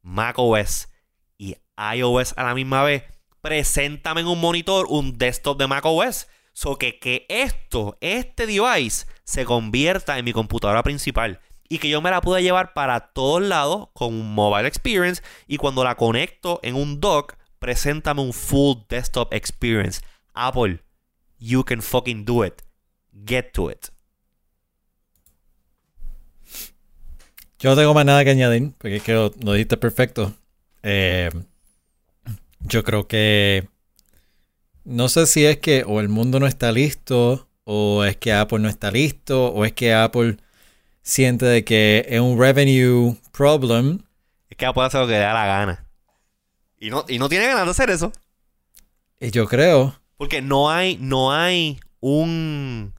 macOS 0.00 0.88
y 1.36 1.56
iOS 1.76 2.32
a 2.38 2.44
la 2.44 2.54
misma 2.54 2.82
vez, 2.82 3.04
preséntame 3.40 4.20
en 4.22 4.26
un 4.26 4.40
monitor 4.40 4.86
un 4.88 5.18
desktop 5.18 5.58
de 5.58 5.66
macOS. 5.66 6.28
So 6.52 6.76
que, 6.76 6.98
que 6.98 7.26
esto, 7.28 7.96
este 8.00 8.46
device, 8.46 9.06
se 9.24 9.44
convierta 9.44 10.18
en 10.18 10.24
mi 10.24 10.32
computadora 10.32 10.82
principal 10.82 11.40
y 11.68 11.78
que 11.78 11.88
yo 11.88 12.02
me 12.02 12.10
la 12.10 12.20
pueda 12.20 12.40
llevar 12.40 12.74
para 12.74 13.12
todos 13.12 13.40
lados 13.40 13.88
con 13.94 14.12
un 14.12 14.34
mobile 14.34 14.66
experience 14.66 15.22
y 15.46 15.56
cuando 15.56 15.84
la 15.84 15.94
conecto 15.94 16.58
en 16.64 16.74
un 16.74 17.00
dock, 17.00 17.36
preséntame 17.60 18.20
un 18.20 18.32
full 18.32 18.78
desktop 18.88 19.32
experience. 19.32 20.00
Apple, 20.34 20.80
you 21.38 21.64
can 21.64 21.80
fucking 21.80 22.24
do 22.24 22.44
it. 22.44 22.62
Get 23.24 23.52
to 23.52 23.70
it. 23.70 23.86
Yo 27.60 27.70
no 27.70 27.76
tengo 27.76 27.94
más 27.94 28.06
nada 28.06 28.24
que 28.24 28.30
añadir, 28.30 28.72
porque 28.78 28.96
es 28.96 29.02
que 29.02 29.12
lo, 29.12 29.30
dijiste 29.52 29.76
perfecto. 29.76 30.34
Eh, 30.82 31.30
yo 32.60 32.84
creo 32.84 33.06
que 33.06 33.68
no 34.84 35.08
sé 35.08 35.26
si 35.26 35.44
es 35.44 35.58
que 35.58 35.84
o 35.86 36.00
el 36.00 36.08
mundo 36.08 36.40
no 36.40 36.46
está 36.46 36.72
listo, 36.72 37.48
o 37.64 38.04
es 38.04 38.16
que 38.16 38.32
Apple 38.32 38.58
no 38.58 38.68
está 38.68 38.90
listo, 38.90 39.48
o 39.48 39.64
es 39.64 39.72
que 39.72 39.94
Apple 39.94 40.38
siente 41.02 41.46
de 41.46 41.64
que 41.64 42.06
es 42.08 42.20
un 42.20 42.38
revenue 42.38 43.16
problem. 43.32 44.02
Es 44.48 44.56
que 44.56 44.70
puede 44.72 44.88
hacer 44.88 45.00
lo 45.00 45.06
que 45.06 45.12
le 45.12 45.18
da 45.18 45.34
la 45.34 45.46
gana. 45.46 45.86
Y 46.78 46.90
no, 46.90 47.04
y 47.08 47.18
no 47.18 47.28
tiene 47.28 47.46
ganas 47.46 47.66
de 47.66 47.70
hacer 47.70 47.90
eso. 47.90 48.10
Y 49.20 49.30
yo 49.30 49.46
creo. 49.46 50.00
Porque 50.16 50.42
no 50.42 50.70
hay, 50.70 50.96
no 51.00 51.32
hay 51.32 51.78
un. 52.00 52.94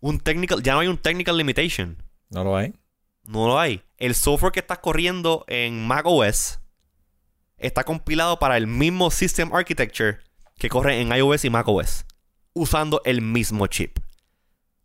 un 0.00 0.20
technical, 0.20 0.62
ya 0.62 0.74
no 0.74 0.80
hay 0.80 0.88
un 0.88 0.98
technical 0.98 1.36
limitation. 1.36 2.02
No 2.30 2.44
lo 2.44 2.56
hay. 2.56 2.72
No 3.24 3.48
lo 3.48 3.58
hay. 3.58 3.82
El 3.98 4.14
software 4.14 4.52
que 4.52 4.60
estás 4.60 4.78
corriendo 4.78 5.44
en 5.46 5.86
macOS 5.86 6.61
está 7.62 7.84
compilado 7.84 8.38
para 8.38 8.56
el 8.56 8.66
mismo 8.66 9.10
system 9.10 9.52
architecture 9.54 10.18
que 10.58 10.68
corre 10.68 11.00
en 11.00 11.12
iOS 11.14 11.44
y 11.44 11.50
macOS, 11.50 12.04
usando 12.54 13.00
el 13.04 13.20
mismo 13.22 13.66
chip. 13.66 13.98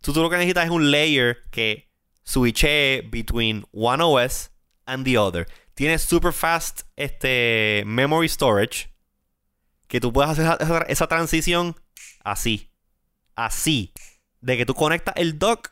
Tú, 0.02 0.14
tú 0.14 0.22
lo 0.22 0.30
que 0.30 0.38
necesitas 0.38 0.66
es 0.66 0.72
un 0.72 0.92
layer 0.92 1.38
que 1.52 1.90
switche 2.24 3.02
between 3.12 3.66
one 3.72 4.04
OS 4.04 4.52
and 4.86 5.06
the 5.06 5.18
other. 5.18 5.48
Tiene 5.76 5.98
super 6.00 6.34
fast 6.34 6.82
este, 6.96 7.84
memory 7.86 8.28
storage 8.30 8.90
que 9.88 10.00
tú 10.00 10.12
puedes 10.12 10.32
hacer 10.32 10.46
esa, 10.46 10.56
esa- 10.56 10.86
esa 10.88 11.08
transición 11.08 11.76
así. 12.24 12.72
Así. 13.36 13.94
De 14.42 14.58
que 14.58 14.66
tú 14.66 14.74
conectas 14.74 15.14
el 15.18 15.38
dock 15.40 15.72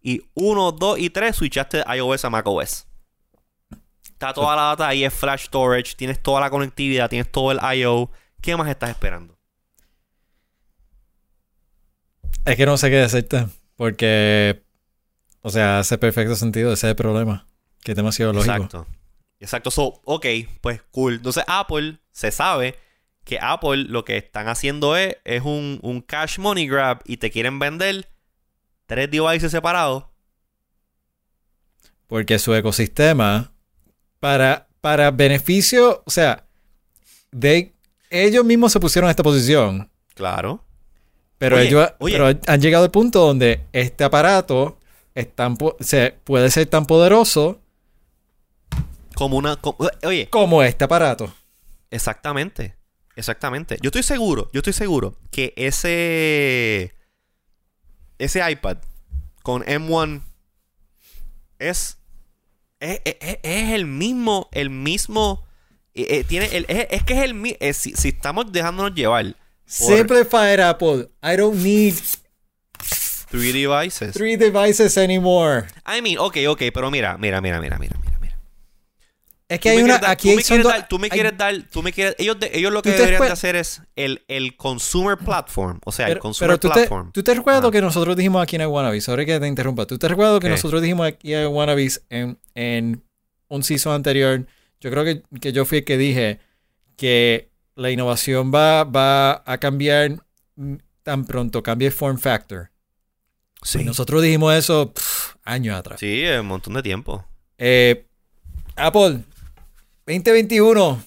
y 0.00 0.22
1, 0.34 0.72
2 0.72 0.98
y 0.98 1.10
3 1.10 1.34
switchaste 1.36 1.78
de 1.78 1.96
iOS 1.96 2.24
a 2.24 2.30
macOS. 2.30 2.86
Está 4.20 4.34
toda 4.34 4.54
la 4.54 4.62
data 4.64 4.86
ahí, 4.86 5.02
es 5.02 5.14
flash 5.14 5.46
storage, 5.46 5.94
tienes 5.96 6.22
toda 6.22 6.42
la 6.42 6.50
conectividad, 6.50 7.08
tienes 7.08 7.32
todo 7.32 7.52
el 7.52 7.78
I.O. 7.78 8.10
¿Qué 8.42 8.54
más 8.54 8.68
estás 8.68 8.90
esperando? 8.90 9.38
Es 12.44 12.54
que 12.54 12.66
no 12.66 12.76
sé 12.76 12.90
qué 12.90 12.96
decirte. 12.96 13.46
Porque, 13.76 14.62
o 15.40 15.48
sea, 15.48 15.78
hace 15.78 15.96
perfecto 15.96 16.36
sentido. 16.36 16.70
Ese 16.70 16.88
es 16.88 16.90
el 16.90 16.96
problema. 16.96 17.46
Que 17.82 17.92
es 17.92 17.96
demasiado 17.96 18.34
lógico. 18.34 18.52
Exacto. 18.52 18.86
Exacto. 19.38 19.70
So, 19.70 20.02
ok, 20.04 20.26
pues 20.60 20.82
cool. 20.90 21.14
Entonces 21.14 21.44
Apple 21.46 22.00
se 22.10 22.30
sabe 22.30 22.78
que 23.24 23.38
Apple 23.40 23.84
lo 23.84 24.04
que 24.04 24.18
están 24.18 24.48
haciendo 24.48 24.98
es, 24.98 25.16
es 25.24 25.44
un, 25.44 25.78
un 25.82 26.02
cash 26.02 26.38
money 26.38 26.68
grab 26.68 27.00
y 27.06 27.16
te 27.16 27.30
quieren 27.30 27.58
vender 27.58 28.06
tres 28.84 29.10
devices 29.10 29.50
separados. 29.50 30.04
Porque 32.06 32.38
su 32.38 32.54
ecosistema, 32.54 33.54
para, 34.20 34.68
para 34.80 35.10
beneficio, 35.10 36.02
o 36.04 36.10
sea, 36.10 36.44
de, 37.32 37.72
ellos 38.10 38.44
mismos 38.44 38.72
se 38.72 38.80
pusieron 38.80 39.08
en 39.08 39.10
esta 39.10 39.22
posición. 39.22 39.90
Claro. 40.14 40.64
Pero 41.38 41.56
Oye, 41.56 41.68
ellos 41.68 41.88
oye. 41.98 42.18
pero 42.18 42.38
han 42.46 42.60
llegado 42.60 42.84
al 42.84 42.90
punto 42.90 43.20
donde 43.26 43.64
este 43.72 44.04
aparato 44.04 44.78
es 45.14 45.34
tan 45.34 45.56
se, 45.80 46.14
puede 46.24 46.50
ser 46.50 46.66
tan 46.66 46.84
poderoso 46.86 47.60
Como 49.14 49.38
una. 49.38 49.58
oye, 50.04 50.28
como 50.28 50.62
este 50.62 50.84
aparato. 50.84 51.32
Exactamente. 51.90 52.76
Exactamente. 53.16 53.78
Yo 53.80 53.88
estoy 53.88 54.02
seguro, 54.02 54.50
yo 54.52 54.58
estoy 54.58 54.72
seguro 54.72 55.16
que 55.30 55.52
ese. 55.56 56.94
Ese 58.18 58.50
iPad 58.50 58.78
con 59.42 59.62
M1 59.64 60.22
es. 61.58 61.98
Es, 62.80 63.00
es- 63.04 63.38
es- 63.42 63.70
el 63.74 63.86
mismo. 63.86 64.48
El 64.52 64.70
mismo. 64.70 65.46
eh, 65.94 66.06
eh, 66.10 66.24
tiene 66.24 66.46
el, 66.56 66.64
es, 66.68 66.86
es 66.90 67.02
que 67.04 67.14
es 67.14 67.20
el 67.24 67.34
mismo. 67.34 67.58
si, 67.74 67.92
si 67.94 68.08
estamos 68.08 68.50
dejándonos 68.50 68.94
llevar 68.94 69.24
por 69.24 69.34
Simplified 69.66 70.60
Apple. 70.60 71.08
I 71.22 71.36
don't 71.36 71.56
need 71.62 71.94
three 73.30 73.52
devices. 73.52 74.12
three 74.14 74.36
devices 74.36 74.96
anymore. 74.98 75.66
I 75.86 76.00
mean, 76.02 76.18
ok, 76.18 76.38
ok, 76.48 76.62
pero 76.74 76.90
mira, 76.90 77.16
mira, 77.18 77.40
mira, 77.40 77.60
mira. 77.60 77.78
mira. 77.78 77.94
Es 79.50 79.60
que 79.60 79.68
hay 79.70 79.82
una. 79.82 79.98
dar- 79.98 80.12
Aquí 80.12 80.30
tú 80.30 80.36
me 80.36 80.42
son 80.42 80.62
dar, 80.62 80.88
tú 80.88 80.98
me 80.98 81.06
hay- 81.06 81.10
quieres 81.10 81.36
dar, 81.36 81.54
tú 81.70 81.82
me 81.82 81.92
quieres, 81.92 82.14
ellos, 82.18 82.38
de- 82.38 82.50
ellos 82.54 82.72
lo 82.72 82.82
que 82.82 82.90
deberían 82.92 83.20
de 83.22 83.28
hacer 83.30 83.56
es 83.56 83.82
el, 83.96 84.22
el 84.28 84.56
consumer 84.56 85.18
platform, 85.18 85.80
o 85.84 85.90
sea, 85.92 86.06
el 86.08 86.18
consumer 86.18 86.50
pero 86.50 86.58
tú, 86.60 86.68
te, 86.68 86.74
platform. 86.74 87.12
tú 87.12 87.22
te 87.22 87.34
recuerdas 87.34 87.62
lo 87.62 87.70
que 87.70 87.80
nosotros 87.80 88.16
dijimos 88.16 88.42
aquí 88.42 88.56
en 88.56 88.62
el 88.62 88.68
Wannabes. 88.68 89.04
Sorry 89.04 89.26
que 89.26 89.38
te 89.40 89.46
interrumpa. 89.48 89.86
¿Tú 89.86 89.98
te 89.98 90.06
recuerdas 90.08 90.34
lo 90.34 90.40
que 90.40 90.48
nosotros 90.48 90.80
dijimos 90.80 91.06
aquí 91.08 91.34
en 91.34 91.40
el 91.40 91.46
Wannabes 91.48 92.04
en, 92.10 92.38
en 92.54 93.02
un 93.48 93.62
season 93.64 93.92
anterior? 93.94 94.46
Yo 94.80 94.90
creo 94.90 95.04
que, 95.04 95.22
que 95.40 95.52
yo 95.52 95.64
fui 95.64 95.78
el 95.78 95.84
que 95.84 95.98
dije 95.98 96.38
que 96.96 97.50
la 97.74 97.90
innovación 97.90 98.52
va, 98.54 98.84
va 98.84 99.42
a 99.46 99.58
cambiar 99.58 100.22
tan 101.02 101.24
pronto 101.24 101.62
cambie 101.62 101.88
el 101.88 101.92
form 101.92 102.18
factor. 102.18 102.70
Sí. 103.62 103.80
Y 103.80 103.84
nosotros 103.84 104.22
dijimos 104.22 104.54
eso 104.54 104.92
pff, 104.94 105.34
años 105.44 105.76
atrás. 105.78 105.98
Sí, 106.00 106.22
un 106.38 106.46
montón 106.46 106.74
de 106.74 106.82
tiempo. 106.82 107.24
Eh, 107.58 108.06
Apple 108.76 109.20
2021. 110.12 110.84
O 110.88 111.02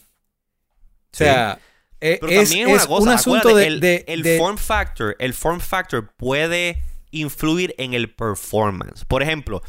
sea, 1.11 1.59
eh, 2.01 2.17
Pero 2.19 2.31
es, 2.31 2.49
también 2.49 2.67
es 2.69 2.73
una 2.75 2.85
cosa, 2.87 3.01
un 3.03 3.09
asunto 3.09 3.55
de, 3.55 3.67
el, 3.67 3.79
de- 3.79 4.05
el 4.07 4.23
de- 4.23 4.37
form 4.37 4.57
factor, 4.57 5.15
el 5.19 5.33
form 5.33 5.59
factor 5.59 6.13
puede 6.15 6.81
influir 7.11 7.75
en 7.77 7.93
el 7.93 8.13
performance. 8.13 9.05
Por 9.05 9.21
ejemplo, 9.23 9.61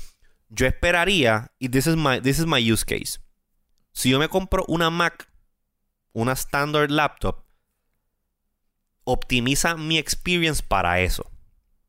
yo 0.48 0.66
esperaría, 0.66 1.52
y 1.58 1.68
this 1.68 1.86
is 1.86 1.96
my, 1.96 2.20
this 2.20 2.38
is 2.38 2.46
my 2.46 2.58
use 2.72 2.84
case. 2.84 3.18
Si 3.92 4.10
yo 4.10 4.18
me 4.18 4.28
compro 4.28 4.64
una 4.68 4.90
Mac, 4.90 5.28
una 6.12 6.32
standard 6.32 6.90
laptop, 6.90 7.44
optimiza 9.04 9.76
mi 9.76 9.98
experience 9.98 10.62
para 10.66 11.00
eso. 11.00 11.30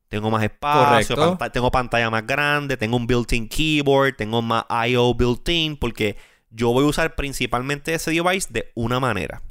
Tengo 0.10 0.30
más 0.30 0.44
espacio, 0.44 1.16
tengo 1.52 1.72
pantalla 1.72 2.10
más 2.10 2.26
grande, 2.26 2.78
tengo 2.78 2.96
un 2.98 3.08
built-in 3.08 3.48
keyboard, 3.50 4.16
tengo 4.16 4.42
más 4.42 4.66
I.O. 4.70 5.14
built-in, 5.16 5.78
porque 5.78 6.16
yo 6.56 6.72
voy 6.72 6.86
a 6.86 6.88
usar 6.88 7.16
principalmente 7.16 7.94
ese 7.94 8.12
device 8.12 8.48
de 8.50 8.72
una 8.76 9.00
manera. 9.00 9.42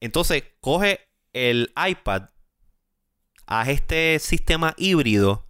Entonces, 0.00 0.42
coge 0.60 1.00
el 1.32 1.72
iPad, 1.76 2.30
haz 3.46 3.68
este 3.68 4.18
sistema 4.18 4.74
híbrido 4.76 5.46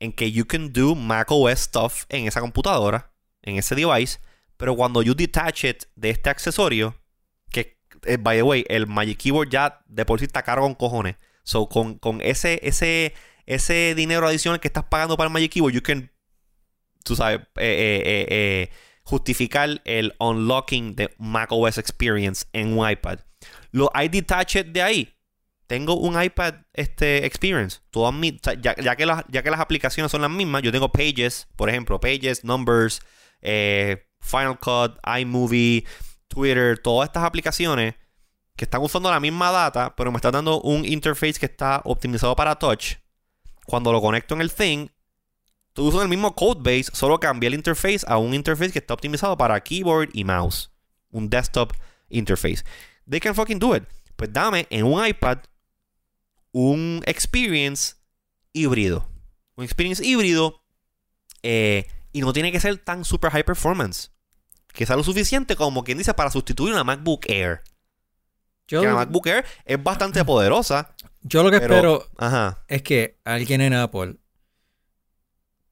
en 0.00 0.12
que 0.12 0.32
you 0.32 0.46
can 0.46 0.72
do 0.72 0.94
macOS 0.94 1.60
stuff 1.60 2.04
en 2.08 2.26
esa 2.26 2.40
computadora, 2.40 3.12
en 3.42 3.56
ese 3.56 3.74
device, 3.74 4.18
pero 4.56 4.74
cuando 4.74 5.02
you 5.02 5.14
detach 5.14 5.64
it 5.64 5.84
de 5.94 6.10
este 6.10 6.28
accesorio, 6.28 6.96
que, 7.50 7.78
eh, 8.04 8.16
by 8.18 8.38
the 8.38 8.42
way, 8.42 8.64
el 8.68 8.86
Magic 8.86 9.18
Keyboard 9.18 9.50
ya 9.50 9.82
de 9.86 10.04
por 10.04 10.18
sí 10.18 10.24
está 10.26 10.42
caro 10.42 10.62
con 10.62 10.74
cojones. 10.74 11.16
So, 11.44 11.68
con, 11.68 11.98
con 11.98 12.20
ese, 12.22 12.58
ese, 12.64 13.14
ese 13.46 13.94
dinero 13.94 14.26
adicional 14.26 14.58
que 14.58 14.66
estás 14.66 14.84
pagando 14.84 15.16
para 15.16 15.28
el 15.28 15.32
Magic 15.32 15.52
Keyboard, 15.52 15.74
you 15.74 15.82
can, 15.82 16.10
tú 17.04 17.14
sabes, 17.14 17.40
eh, 17.56 18.26
eh, 18.28 18.70
justificar 19.06 19.80
el 19.84 20.14
unlocking 20.18 20.96
de 20.96 21.14
macOS 21.18 21.78
Experience 21.78 22.44
en 22.52 22.76
un 22.76 22.90
iPad. 22.90 23.20
Lo 23.70 23.88
I 23.94 24.08
detach 24.08 24.56
it 24.56 24.66
de 24.66 24.82
ahí. 24.82 25.12
Tengo 25.68 25.94
un 25.94 26.20
iPad 26.20 26.54
este, 26.74 27.24
Experience. 27.24 27.78
Todas 27.90 28.12
mis- 28.12 28.40
ya, 28.60 28.74
que 28.74 29.06
las, 29.06 29.24
ya 29.28 29.42
que 29.42 29.50
las 29.50 29.60
aplicaciones 29.60 30.10
son 30.10 30.22
las 30.22 30.30
mismas, 30.30 30.62
yo 30.62 30.72
tengo 30.72 30.90
Pages, 30.90 31.46
por 31.56 31.68
ejemplo, 31.68 32.00
Pages, 32.00 32.44
Numbers, 32.44 33.00
eh, 33.42 34.08
Final 34.20 34.58
Cut, 34.58 34.98
iMovie, 35.20 35.84
Twitter, 36.26 36.78
todas 36.78 37.08
estas 37.08 37.22
aplicaciones 37.22 37.94
que 38.56 38.64
están 38.64 38.82
usando 38.82 39.10
la 39.10 39.20
misma 39.20 39.52
data, 39.52 39.94
pero 39.96 40.10
me 40.10 40.16
están 40.16 40.32
dando 40.32 40.60
un 40.62 40.84
interface 40.84 41.34
que 41.38 41.46
está 41.46 41.80
optimizado 41.84 42.34
para 42.34 42.56
touch. 42.56 42.94
Cuando 43.66 43.92
lo 43.92 44.00
conecto 44.00 44.34
en 44.34 44.40
el 44.40 44.52
thing, 44.52 44.88
tú 45.76 45.86
usas 45.86 46.02
el 46.02 46.08
mismo 46.08 46.34
code 46.34 46.60
base, 46.62 46.90
solo 46.94 47.20
cambié 47.20 47.48
el 47.48 47.54
interface 47.54 48.00
a 48.08 48.16
un 48.18 48.34
interface 48.34 48.72
que 48.72 48.78
está 48.80 48.94
optimizado 48.94 49.36
para 49.36 49.60
keyboard 49.62 50.08
y 50.14 50.24
mouse. 50.24 50.70
Un 51.10 51.28
desktop 51.30 51.72
interface. 52.08 52.64
They 53.08 53.20
can 53.20 53.34
fucking 53.34 53.58
do 53.58 53.76
it. 53.76 53.84
Pues 54.16 54.32
dame 54.32 54.66
en 54.70 54.84
un 54.84 55.06
iPad 55.06 55.38
un 56.52 57.02
experience 57.06 57.94
híbrido. 58.52 59.08
Un 59.56 59.64
experience 59.64 60.04
híbrido 60.04 60.62
eh, 61.42 61.86
y 62.12 62.20
no 62.22 62.32
tiene 62.32 62.50
que 62.50 62.60
ser 62.60 62.78
tan 62.78 63.04
super 63.04 63.30
high 63.30 63.44
performance. 63.44 64.10
Que 64.72 64.86
sea 64.86 64.96
lo 64.96 65.04
suficiente 65.04 65.56
como 65.56 65.84
quien 65.84 65.98
dice 65.98 66.14
para 66.14 66.30
sustituir 66.30 66.72
una 66.72 66.84
MacBook 66.84 67.26
Air. 67.28 67.62
yo, 68.68 68.80
Que 68.80 68.86
la 68.88 68.94
MacBook 68.94 69.26
Air 69.26 69.44
es 69.64 69.82
bastante 69.82 70.24
poderosa. 70.24 70.94
yo 71.22 71.42
lo 71.42 71.50
que 71.50 71.60
pero- 71.60 71.74
espero 71.74 72.08
Ajá. 72.16 72.64
es 72.68 72.82
que 72.82 73.18
alguien 73.24 73.60
en 73.60 73.74
Apple 73.74 74.16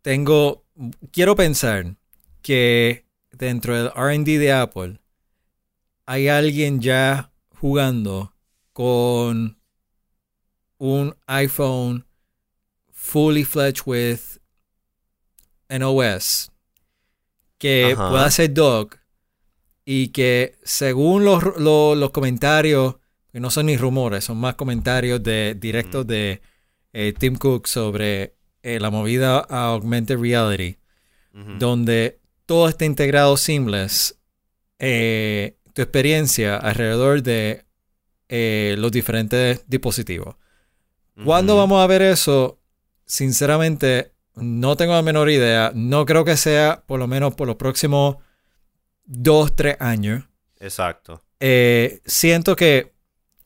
tengo 0.05 0.67
quiero 1.13 1.35
pensar 1.35 1.97
que 2.43 3.07
dentro 3.33 3.75
del 3.75 3.91
R&D 3.97 4.39
de 4.39 4.53
Apple 4.53 5.01
hay 6.05 6.29
alguien 6.29 6.83
ya 6.83 7.33
jugando 7.59 8.35
con 8.75 9.59
un 10.77 11.17
iPhone 11.27 12.05
fully 12.93 13.45
fledged 13.45 13.85
with 13.87 14.21
an 15.71 15.83
OS 15.83 16.51
que 17.57 17.95
Ajá. 17.95 18.11
pueda 18.11 18.31
ser 18.31 18.53
dock 18.53 18.99
y 19.87 20.09
que 20.09 20.59
según 20.65 21.25
los, 21.25 21.43
lo- 21.59 21.95
los 21.95 22.11
comentarios 22.11 22.97
que 23.33 23.41
no 23.41 23.51
son 23.51 23.67
ni 23.67 23.77
rumores, 23.79 24.25
son 24.25 24.37
más 24.37 24.55
comentarios 24.55 25.23
de 25.23 25.55
directos 25.59 26.05
Mm. 26.05 26.09
de 26.09 26.43
eh, 26.93 27.15
Tim 27.19 27.37
Cook 27.37 27.67
sobre 27.67 28.35
eh, 28.65 28.81
la 28.81 28.91
movida 28.91 29.47
a 29.49 29.67
augmented 29.67 30.19
reality, 30.19 30.79
donde 31.59 32.19
todo 32.47 32.69
está 32.69 32.85
integrado 32.85 33.37
seamless, 33.37 34.17
eh, 34.79 35.57
tu 35.73 35.83
experiencia 35.83 36.57
alrededor 36.57 37.23
de 37.23 37.65
eh, 38.29 38.75
los 38.79 38.91
diferentes 38.91 39.65
dispositivos. 39.67 40.37
¿Cuándo 41.25 41.55
Ujú. 41.55 41.61
vamos 41.61 41.83
a 41.83 41.87
ver 41.87 42.03
eso 42.03 42.59
sinceramente, 43.07 44.13
no 44.35 44.77
tengo 44.77 44.95
la 44.95 45.03
menor 45.03 45.31
idea. 45.31 45.73
No 45.75 46.07
creo 46.07 46.25
que 46.25 46.37
sea 46.37 46.83
por 46.87 46.99
lo 46.99 47.07
menos 47.07 47.35
por 47.35 47.47
los 47.47 47.57
próximos 47.57 48.17
dos, 49.05 49.55
tres 49.55 49.77
años. 49.81 50.25
Exacto. 50.59 51.23
Eh, 51.41 52.01
siento 52.07 52.57
que 52.57 52.93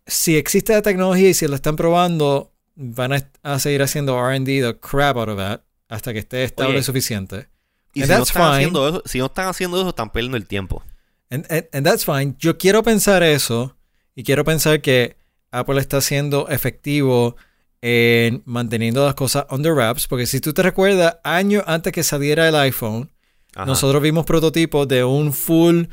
si 0.06 0.36
existe 0.36 0.72
la 0.72 0.82
tecnología 0.82 1.28
y 1.28 1.34
si 1.34 1.46
la 1.48 1.56
están 1.56 1.76
probando, 1.76 2.52
van 2.80 3.12
a, 3.12 3.30
a 3.42 3.58
seguir 3.58 3.82
haciendo 3.82 4.16
RD 4.22 4.44
the 4.44 4.78
crap 4.80 5.16
out 5.16 5.28
of 5.28 5.36
that 5.38 5.62
hasta 5.88 6.12
que 6.12 6.20
esté 6.20 6.44
estable 6.44 6.74
Oye, 6.76 6.82
suficiente. 6.84 7.48
Y 7.92 8.02
And 8.02 8.06
si 8.06 8.12
no, 8.12 8.18
that's 8.18 8.28
están 8.30 8.42
fine. 8.44 8.54
haciendo 8.56 8.88
eso, 8.88 9.02
si 9.04 9.18
no 9.18 9.26
están 9.26 9.48
haciendo 9.48 9.80
eso, 9.80 9.88
están 9.88 10.10
perdiendo 10.10 10.36
el 10.36 10.46
tiempo. 10.46 10.84
And, 11.30 11.44
and- 11.50 11.66
and 11.72 11.84
that's 11.86 12.04
fine. 12.04 12.36
Yo 12.38 12.56
quiero 12.56 12.82
pensar 12.82 13.22
eso 13.22 13.76
y 14.14 14.22
quiero 14.22 14.44
pensar 14.44 14.80
que 14.80 15.16
Apple 15.50 15.80
está 15.80 16.00
siendo 16.00 16.48
efectivo 16.48 17.36
en 17.80 18.42
manteniendo 18.44 19.04
las 19.04 19.14
cosas 19.14 19.46
under 19.50 19.72
wraps, 19.72 20.06
porque 20.06 20.26
si 20.26 20.40
tú 20.40 20.52
te 20.52 20.62
recuerdas, 20.62 21.16
años 21.24 21.62
antes 21.66 21.92
que 21.92 22.02
saliera 22.02 22.48
el 22.48 22.54
iPhone, 22.56 23.10
Ajá. 23.54 23.66
nosotros 23.66 24.02
vimos 24.02 24.26
prototipos 24.26 24.86
de 24.88 25.04
un 25.04 25.32
full 25.32 25.84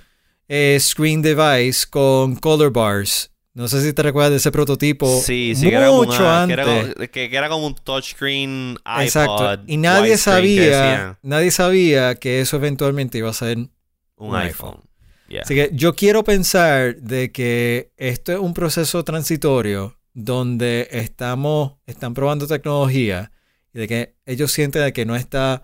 eh, 0.47 0.77
screen 0.79 1.21
device 1.21 1.85
con 1.89 2.35
color 2.35 2.71
bars. 2.71 3.31
No 3.55 3.67
sé 3.69 3.81
si 3.81 3.93
te 3.93 4.03
recuerdas 4.03 4.31
de 4.31 4.37
ese 4.37 4.51
prototipo. 4.51 5.21
Sí, 5.21 5.53
sí, 5.55 5.69
que 5.69 5.75
era 5.75 5.87
como 5.87 6.03
mucho 6.03 6.17
que 6.17 6.23
era 6.23 6.43
antes. 6.43 6.65
como- 6.93 6.93
que, 7.07 7.29
que 7.29 7.35
era 7.35 7.49
como 7.49 7.65
un 7.67 7.73
touchscreen 7.75 8.77
iPod. 8.85 9.01
Exacto. 9.03 9.63
Y 9.65 9.77
nadie 9.77 10.17
sabía, 10.17 11.17
nadie 11.23 11.49
sabía 11.51 12.15
que 12.15 12.41
eso 12.41 12.57
eventualmente 12.57 13.17
iba 13.17 13.29
a 13.29 13.33
ser 13.33 13.57
un, 13.57 13.71
un 14.17 14.35
iPhone. 14.35 14.81
Yeah. 15.29 15.41
Así 15.43 15.55
que 15.55 15.71
yo 15.73 15.95
quiero 15.95 16.23
pensar 16.23 16.97
de 16.97 17.31
que 17.31 17.91
esto 17.97 18.31
es 18.33 18.39
un 18.39 18.53
proceso 18.53 19.03
transitorio 19.05 19.97
donde 20.13 20.87
estamos, 20.91 21.73
están 21.87 22.13
probando 22.13 22.47
tecnología 22.47 23.31
y 23.73 23.79
de 23.79 23.87
que 23.87 24.15
ellos 24.25 24.51
sienten 24.51 24.83
de 24.83 24.93
que 24.93 25.05
no 25.05 25.15
está 25.15 25.63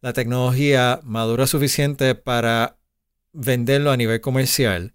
la 0.00 0.12
tecnología 0.12 1.00
madura 1.02 1.46
suficiente 1.48 2.14
para 2.14 2.76
venderlo 3.32 3.90
a 3.90 3.96
nivel 3.96 4.20
comercial. 4.20 4.92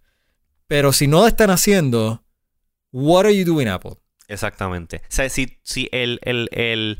Pero 0.67 0.93
si 0.93 1.07
no 1.07 1.21
lo 1.21 1.27
están 1.27 1.49
haciendo, 1.49 2.23
what 2.91 3.25
are 3.25 3.35
you 3.35 3.45
doing 3.45 3.67
Apple? 3.67 3.97
Exactamente. 4.27 4.97
O 4.97 5.11
sea, 5.11 5.29
si, 5.29 5.59
si 5.63 5.89
el, 5.91 6.19
el, 6.23 6.49
el- 6.51 6.99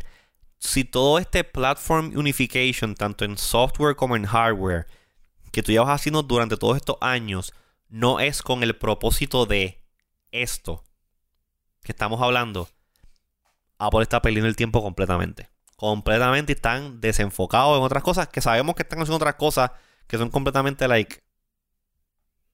si 0.60 0.84
todo 0.84 1.20
este 1.20 1.44
platform 1.44 2.12
unification, 2.18 2.96
tanto 2.96 3.24
en 3.24 3.38
software 3.38 3.96
como 3.96 4.16
en 4.18 4.26
hardware, 4.26 4.88
que 5.52 5.64
tú 5.64 5.72
llevas 5.72 5.90
haciendo 5.90 6.24
durante 6.24 6.58
todos 6.58 6.78
estos 6.78 6.98
años, 7.02 7.54
no 7.88 8.20
es 8.20 8.42
con 8.42 8.62
el 8.64 8.76
propósito 8.76 9.46
de 9.46 9.82
esto 10.32 10.84
que 11.84 11.94
estamos 11.94 12.22
hablando, 12.22 12.70
Apple 13.78 14.02
está 14.04 14.22
perdiendo 14.22 14.48
el 14.48 14.56
tiempo 14.56 14.82
completamente. 14.82 15.50
Completamente 15.76 16.52
y 16.52 16.56
están 16.56 17.00
desenfocados 17.00 17.78
en 17.78 17.84
otras 17.84 18.04
cosas 18.04 18.28
que 18.28 18.42
sabemos 18.42 18.76
que 18.76 18.84
están 18.84 19.00
haciendo 19.00 19.16
otras 19.16 19.36
cosas 19.36 19.72
que 20.08 20.18
son 20.18 20.30
completamente 20.30 20.88
like 20.88 21.22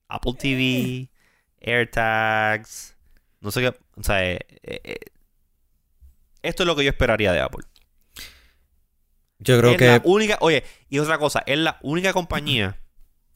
Apple 0.08 0.34
TV, 0.38 1.10
AirTags, 1.60 2.95
no 3.46 3.52
sé 3.52 3.60
qué. 3.60 3.68
O 3.94 4.02
sea, 4.02 4.28
eh, 4.28 4.40
eh, 4.64 4.80
eh, 4.82 4.98
esto 6.42 6.64
es 6.64 6.66
lo 6.66 6.74
que 6.74 6.82
yo 6.82 6.90
esperaría 6.90 7.32
de 7.32 7.40
Apple. 7.40 7.64
Yo 9.38 9.56
creo 9.60 9.70
es 9.70 9.76
que 9.78 9.86
la 9.86 10.02
única. 10.04 10.36
Oye, 10.40 10.64
y 10.88 10.98
otra 10.98 11.18
cosa, 11.18 11.44
es 11.46 11.56
la 11.56 11.78
única 11.82 12.12
compañía 12.12 12.82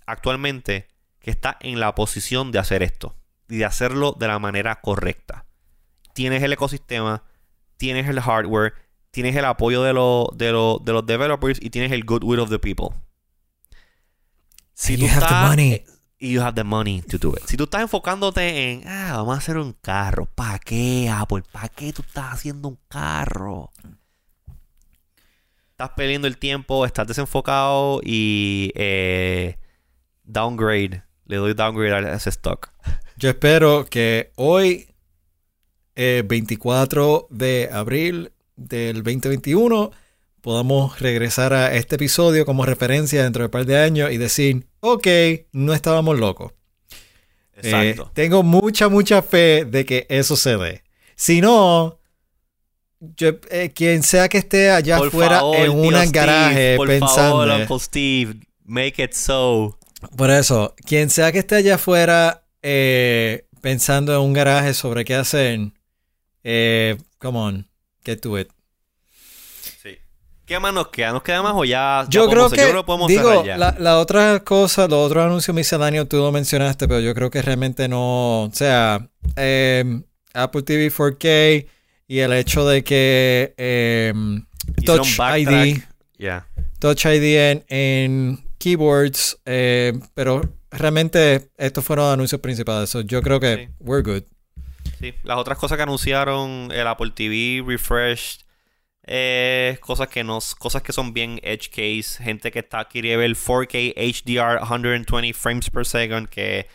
actualmente 0.06 0.88
que 1.20 1.30
está 1.30 1.56
en 1.60 1.78
la 1.78 1.94
posición 1.94 2.50
de 2.50 2.58
hacer 2.58 2.82
esto 2.82 3.14
y 3.48 3.58
de 3.58 3.64
hacerlo 3.66 4.16
de 4.18 4.26
la 4.26 4.40
manera 4.40 4.80
correcta. 4.80 5.46
Tienes 6.12 6.42
el 6.42 6.52
ecosistema, 6.52 7.22
tienes 7.76 8.08
el 8.08 8.20
hardware, 8.20 8.74
tienes 9.12 9.36
el 9.36 9.44
apoyo 9.44 9.84
de, 9.84 9.92
los 9.92 10.26
de, 10.36 10.46
de 10.46 10.92
los 10.92 11.06
developers 11.06 11.60
y 11.62 11.70
tienes 11.70 11.92
el 11.92 12.02
goodwill 12.04 12.40
of 12.40 12.50
the 12.50 12.58
people. 12.58 12.88
Si 14.74 14.94
And 14.94 15.02
tú 15.02 15.06
estás- 15.06 15.50
you 16.20 16.40
have 16.40 16.54
the 16.54 16.64
money 16.64 17.02
to 17.02 17.18
do 17.18 17.34
it. 17.34 17.42
Si 17.46 17.56
tú 17.56 17.64
estás 17.64 17.82
enfocándote 17.82 18.72
en, 18.72 18.86
ah, 18.86 19.14
vamos 19.16 19.34
a 19.34 19.38
hacer 19.38 19.56
un 19.56 19.72
carro, 19.72 20.26
¿para 20.26 20.58
qué, 20.58 21.08
Apple? 21.08 21.42
¿Para 21.50 21.68
qué 21.68 21.92
tú 21.92 22.02
estás 22.02 22.34
haciendo 22.34 22.68
un 22.68 22.78
carro? 22.88 23.70
Estás 25.70 25.90
perdiendo 25.96 26.28
el 26.28 26.36
tiempo, 26.36 26.84
estás 26.84 27.08
desenfocado 27.08 28.00
y 28.04 28.70
eh, 28.74 29.58
downgrade. 30.24 31.02
Le 31.24 31.36
doy 31.36 31.54
downgrade 31.54 32.06
a 32.06 32.14
ese 32.14 32.28
stock. 32.28 32.70
Yo 33.16 33.30
espero 33.30 33.86
que 33.86 34.32
hoy, 34.36 34.94
eh, 35.94 36.22
24 36.26 37.28
de 37.30 37.70
abril 37.72 38.32
del 38.56 39.02
2021, 39.02 39.90
podamos 40.40 40.98
regresar 41.00 41.52
a 41.52 41.74
este 41.74 41.96
episodio 41.96 42.44
como 42.46 42.64
referencia 42.66 43.22
dentro 43.22 43.42
de 43.42 43.46
un 43.46 43.50
par 43.50 43.66
de 43.66 43.78
años 43.78 44.10
y 44.10 44.18
decir, 44.18 44.66
ok, 44.80 45.06
no 45.52 45.72
estábamos 45.72 46.18
locos. 46.18 46.52
Eh, 47.62 47.90
Exacto. 47.90 48.10
tengo 48.14 48.42
mucha, 48.42 48.88
mucha 48.88 49.22
fe 49.22 49.64
de 49.64 49.84
que 49.84 50.06
eso 50.08 50.36
se 50.36 50.56
dé. 50.56 50.82
Si 51.14 51.40
no, 51.40 52.00
yo, 53.00 53.32
eh, 53.50 53.72
quien 53.74 54.02
sea 54.02 54.28
que 54.28 54.38
esté 54.38 54.70
allá 54.70 54.98
Por 54.98 55.08
afuera 55.08 55.40
favor, 55.40 55.56
en 55.56 55.70
un 55.70 56.12
garaje 56.12 56.76
por 56.76 56.88
pensando... 56.88 57.46
favor, 57.46 57.50
Uncle 57.60 57.78
Steve, 57.80 58.34
make 58.64 59.02
it 59.02 59.12
so. 59.12 59.78
Por 60.16 60.30
eso, 60.30 60.74
quien 60.86 61.10
sea 61.10 61.32
que 61.32 61.40
esté 61.40 61.56
allá 61.56 61.74
afuera 61.74 62.44
eh, 62.62 63.46
pensando 63.60 64.14
en 64.14 64.20
un 64.20 64.32
garaje 64.32 64.74
sobre 64.74 65.04
qué 65.04 65.14
hacer, 65.14 65.72
eh, 66.44 66.96
come 67.18 67.38
on, 67.38 67.68
get 68.04 68.20
to 68.20 68.38
it. 68.38 68.48
¿Qué 70.50 70.58
más 70.58 70.74
nos 70.74 70.88
queda? 70.88 71.12
¿Nos 71.12 71.22
queda 71.22 71.42
más 71.44 71.52
o 71.54 71.64
ya? 71.64 72.02
ya 72.02 72.10
Yo 72.10 72.28
creo 72.28 72.48
podemos- 72.48 72.52
que, 72.54 72.60
yo 72.60 72.70
creo 72.70 72.84
podemos 72.84 73.06
digo, 73.06 73.44
ya. 73.44 73.56
la, 73.56 73.76
la 73.78 73.98
otra 74.00 74.40
cosa, 74.42 74.88
los 74.88 75.06
otros 75.06 75.24
anuncios 75.24 75.54
misceláneos 75.54 76.08
tú 76.08 76.16
lo 76.16 76.32
mencionaste, 76.32 76.88
pero 76.88 76.98
yo 76.98 77.14
creo 77.14 77.30
que 77.30 77.40
realmente 77.40 77.86
no, 77.86 78.42
o 78.46 78.50
sea, 78.52 79.08
eh, 79.36 80.02
Apple 80.34 80.62
TV 80.62 80.90
4K 80.90 81.68
y 82.08 82.18
el 82.18 82.32
hecho 82.32 82.66
de 82.66 82.82
que 82.82 83.54
eh, 83.56 84.12
Hicieron 84.76 85.06
Touch. 85.06 85.20
ID. 85.38 85.82
Touch 86.80 87.04
ID 87.06 87.22
en, 87.52 87.64
en 87.68 88.44
keyboards, 88.58 89.38
eh, 89.46 89.92
pero 90.14 90.42
realmente 90.72 91.48
estos 91.58 91.84
fueron 91.84 92.06
los 92.06 92.14
anuncios 92.14 92.40
principales, 92.40 92.90
so 92.90 93.02
yo 93.02 93.22
creo 93.22 93.38
que 93.38 93.68
Sí. 93.68 93.74
we're 93.78 94.02
good. 94.02 94.24
Sí, 94.98 95.14
las 95.22 95.38
otras 95.38 95.58
cosas 95.58 95.76
que 95.76 95.82
anunciaron, 95.84 96.72
el 96.72 96.88
Apple 96.88 97.12
TV 97.14 97.62
refreshed, 97.64 98.40
eh, 99.12 99.76
cosas 99.80 100.06
que 100.06 100.22
nos, 100.22 100.54
cosas 100.54 100.82
que 100.82 100.92
son 100.92 101.12
bien 101.12 101.40
edge 101.42 101.68
case, 101.68 102.22
gente 102.22 102.52
que 102.52 102.60
está 102.60 102.84
quiere 102.84 103.16
ver 103.16 103.32
4K 103.32 103.94
HDR 103.96 104.64
120 104.64 105.32
frames 105.34 105.68
per 105.68 105.84
second, 105.84 106.28
que 106.28 106.68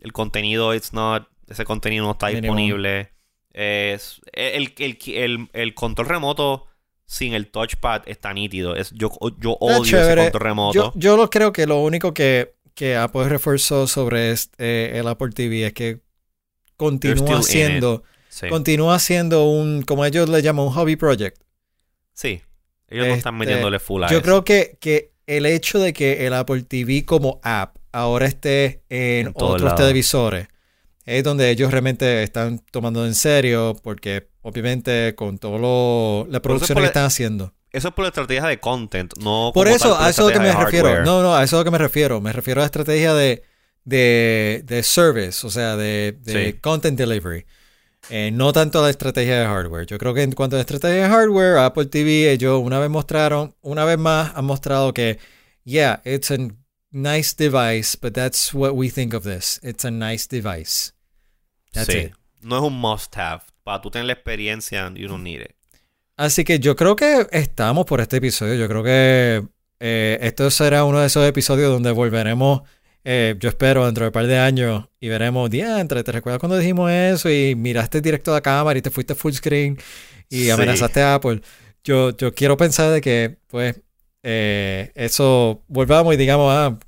el 0.00 0.12
contenido 0.12 0.74
it's 0.74 0.94
not, 0.94 1.28
ese 1.46 1.66
contenido 1.66 2.06
no 2.06 2.12
está 2.12 2.28
disponible. 2.28 3.10
Es- 3.52 4.22
el, 4.32 4.72
el, 4.78 4.98
el, 5.08 5.48
el 5.52 5.74
control 5.74 6.08
remoto 6.08 6.66
sin 7.04 7.34
el 7.34 7.48
touchpad 7.48 8.02
está 8.06 8.32
nítido. 8.32 8.74
Es, 8.76 8.90
yo, 8.92 9.10
yo 9.38 9.58
odio 9.60 10.00
ese 10.00 10.16
control 10.16 10.42
remoto. 10.42 10.74
Yo, 10.74 10.92
yo 10.96 11.16
lo 11.18 11.28
creo 11.28 11.52
que 11.52 11.66
lo 11.66 11.82
único 11.82 12.14
que, 12.14 12.54
que 12.74 12.96
Apple 12.96 13.28
reforzó 13.28 13.86
sobre 13.86 14.30
este, 14.32 14.56
eh, 14.64 14.98
el 14.98 15.06
Apple 15.06 15.32
TV 15.34 15.66
es 15.66 15.74
que 15.74 16.00
continúa 16.78 17.42
siendo, 17.42 18.04
sí. 18.30 18.48
continúa 18.48 18.98
siendo 18.98 19.44
un, 19.50 19.82
como 19.82 20.04
ellos 20.06 20.30
le 20.30 20.40
llaman, 20.40 20.64
un 20.64 20.72
hobby 20.72 20.96
project. 20.96 21.43
Sí. 22.14 22.40
Ellos 22.88 23.08
no 23.08 23.14
están 23.14 23.34
Este, 23.34 23.46
metiéndole 23.46 23.78
full 23.78 24.02
a 24.04 24.08
Yo 24.08 24.18
eso. 24.18 24.22
creo 24.24 24.44
que, 24.44 24.78
que 24.80 25.12
el 25.26 25.46
hecho 25.46 25.78
de 25.78 25.92
que 25.92 26.26
el 26.26 26.32
Apple 26.34 26.62
TV 26.62 27.04
como 27.04 27.40
app 27.42 27.76
ahora 27.92 28.26
esté 28.26 28.82
en, 28.88 29.32
otros 29.34 29.74
televisores 29.74 30.48
es 31.06 31.22
donde 31.24 31.50
ellos 31.50 31.70
realmente 31.70 32.22
están 32.22 32.60
tomando 32.70 33.04
en 33.06 33.14
serio 33.14 33.76
porque 33.82 34.28
obviamente 34.42 35.14
con 35.14 35.38
todo 35.38 35.58
lo 35.58 36.26
la 36.30 36.40
producción 36.40 36.78
que 36.78 36.84
están 36.86 37.04
haciendo. 37.04 37.52
Eso 37.72 37.88
es 37.88 37.94
por 37.94 38.04
la 38.04 38.08
estrategia 38.10 38.44
de 38.44 38.60
content, 38.60 39.12
no 39.18 39.50
Por 39.52 39.66
como 39.66 39.76
eso, 39.76 39.88
tal 39.88 39.96
por 39.98 40.06
a 40.06 40.10
eso 40.10 40.28
es 40.28 40.34
lo 40.36 40.40
que 40.40 40.46
me 40.48 40.54
refiero. 40.64 41.04
No, 41.04 41.22
no, 41.22 41.34
a 41.34 41.42
eso 41.42 41.56
es 41.56 41.60
lo 41.60 41.64
que 41.64 41.70
me 41.72 41.78
refiero. 41.78 42.20
Me 42.20 42.32
refiero 42.32 42.60
a 42.60 42.62
la 42.62 42.66
estrategia 42.66 43.12
de, 43.14 43.42
de, 43.84 44.62
de 44.64 44.82
service, 44.84 45.44
o 45.46 45.50
sea, 45.50 45.76
de, 45.76 46.16
de 46.20 46.52
Sí. 46.52 46.58
content 46.60 46.96
delivery. 46.96 47.44
Eh, 48.10 48.30
no 48.32 48.52
tanto 48.52 48.82
la 48.82 48.90
estrategia 48.90 49.40
de 49.40 49.46
hardware. 49.46 49.86
Yo 49.86 49.98
creo 49.98 50.14
que 50.14 50.22
en 50.22 50.32
cuanto 50.32 50.56
a 50.56 50.58
la 50.58 50.62
estrategia 50.62 51.04
de 51.04 51.08
hardware, 51.08 51.58
Apple 51.58 51.86
TV, 51.86 52.30
ellos 52.30 52.60
una 52.62 52.78
vez 52.78 52.90
mostraron, 52.90 53.54
una 53.62 53.84
vez 53.84 53.98
más 53.98 54.32
han 54.34 54.44
mostrado 54.44 54.92
que, 54.92 55.18
yeah, 55.64 56.02
it's 56.04 56.30
a 56.30 56.36
nice 56.90 57.34
device, 57.36 57.96
but 58.00 58.14
that's 58.14 58.52
what 58.54 58.72
we 58.72 58.90
think 58.90 59.14
of 59.14 59.24
this. 59.24 59.60
It's 59.62 59.84
a 59.84 59.90
nice 59.90 60.26
device. 60.28 60.92
That's 61.72 61.88
sí. 61.88 61.98
it. 61.98 62.12
No 62.42 62.58
es 62.58 62.62
un 62.62 62.78
must 62.78 63.16
have. 63.16 63.42
Para 63.62 63.80
tú 63.80 63.90
tener 63.90 64.06
la 64.06 64.12
experiencia, 64.12 64.92
you 64.94 65.08
don't 65.08 65.24
need 65.24 65.40
it. 65.40 65.56
Así 66.16 66.44
que 66.44 66.60
yo 66.60 66.76
creo 66.76 66.94
que 66.94 67.26
estamos 67.32 67.86
por 67.86 68.00
este 68.00 68.18
episodio. 68.18 68.54
Yo 68.54 68.68
creo 68.68 68.84
que 68.84 69.42
eh, 69.80 70.18
esto 70.22 70.50
será 70.50 70.84
uno 70.84 71.00
de 71.00 71.06
esos 71.06 71.26
episodios 71.26 71.72
donde 71.72 71.90
volveremos, 71.90 72.62
eh, 73.04 73.36
yo 73.38 73.48
espero, 73.50 73.84
dentro 73.84 74.04
de 74.04 74.08
un 74.08 74.12
par 74.12 74.26
de 74.26 74.38
años 74.38 74.86
y 75.00 75.08
veremos, 75.08 75.50
diantre, 75.50 76.02
¿te 76.02 76.12
recuerdas 76.12 76.40
cuando 76.40 76.56
dijimos 76.58 76.90
eso 76.90 77.30
y 77.30 77.54
miraste 77.54 78.00
directo 78.00 78.30
a 78.32 78.34
la 78.34 78.40
cámara 78.40 78.78
y 78.78 78.82
te 78.82 78.90
fuiste 78.90 79.14
full 79.14 79.32
screen 79.32 79.78
y 80.30 80.44
Sí. 80.44 80.50
amenazaste 80.50 81.02
a 81.02 81.14
Apple? 81.16 81.40
yo, 81.84 82.16
yo 82.16 82.32
quiero 82.34 82.56
pensar 82.56 82.90
de 82.90 83.00
que, 83.02 83.36
pues, 83.48 83.78
eh, 84.22 84.90
eso 84.94 85.62
volvamos 85.68 86.14
y 86.14 86.16
digamos, 86.16 86.50
ah, 86.54 86.78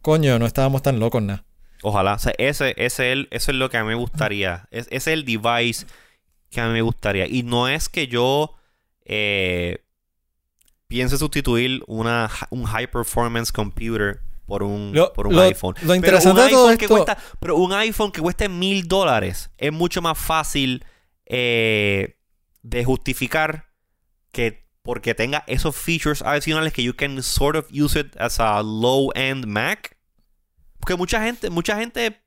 coño, 0.00 0.38
no 0.38 0.46
estábamos 0.46 0.80
tan 0.80 0.98
locos 0.98 1.22
nada. 1.22 1.44
Ojalá. 1.82 2.14
O 2.14 2.18
sea, 2.18 2.32
ese, 2.38 2.72
ese, 2.78 3.12
el- 3.12 3.28
eso 3.30 3.50
es 3.50 3.56
lo 3.58 3.68
que 3.68 3.76
a 3.76 3.82
mí 3.82 3.88
me 3.88 3.94
gustaría. 3.96 4.66
Es, 4.70 4.86
ese 4.86 4.96
es 4.96 5.06
el 5.08 5.24
device 5.26 5.84
que 6.50 6.60
a 6.62 6.68
mí 6.68 6.72
me 6.72 6.80
gustaría. 6.80 7.26
Y 7.26 7.42
no 7.42 7.68
es 7.68 7.90
que 7.90 8.06
yo 8.06 8.54
eh, 9.04 9.82
piense 10.88 11.18
sustituir 11.18 11.82
una, 11.86 12.30
un 12.50 12.64
high 12.64 12.90
performance 12.90 13.52
computer 13.52 14.20
por 14.46 14.62
un, 14.62 14.92
Lo- 14.94 15.12
por 15.12 15.26
un 15.26 15.34
lo- 15.36 15.42
iPhone. 15.42 15.74
lo 15.82 15.94
interesante 15.94 16.34
pero 16.34 16.44
un 16.44 16.46
de 16.46 16.50
todo 16.52 16.64
iPhone 16.68 16.78
que 16.78 16.84
esto- 16.86 16.94
cuesta, 16.94 17.18
pero 17.40 17.56
un 17.56 17.72
iPhone 17.72 18.12
que 18.12 18.20
cueste 18.20 18.48
mil 18.48 18.86
dólares 18.88 19.50
es 19.58 19.72
mucho 19.72 20.00
más 20.00 20.16
fácil 20.18 20.84
eh, 21.26 22.16
de 22.62 22.84
justificar 22.84 23.66
que 24.32 24.64
porque 24.82 25.14
tenga 25.14 25.42
esos 25.48 25.74
features 25.74 26.22
adicionales 26.22 26.72
que 26.72 26.82
you 26.82 26.94
can 26.94 27.20
sort 27.22 27.56
of 27.56 27.66
use 27.72 27.98
it 27.98 28.16
as 28.20 28.38
a 28.38 28.62
low 28.62 29.10
end 29.16 29.44
Mac. 29.46 29.96
Porque 30.78 30.94
mucha 30.94 31.20
gente, 31.24 31.50
mucha 31.50 31.76
gente, 31.76 32.20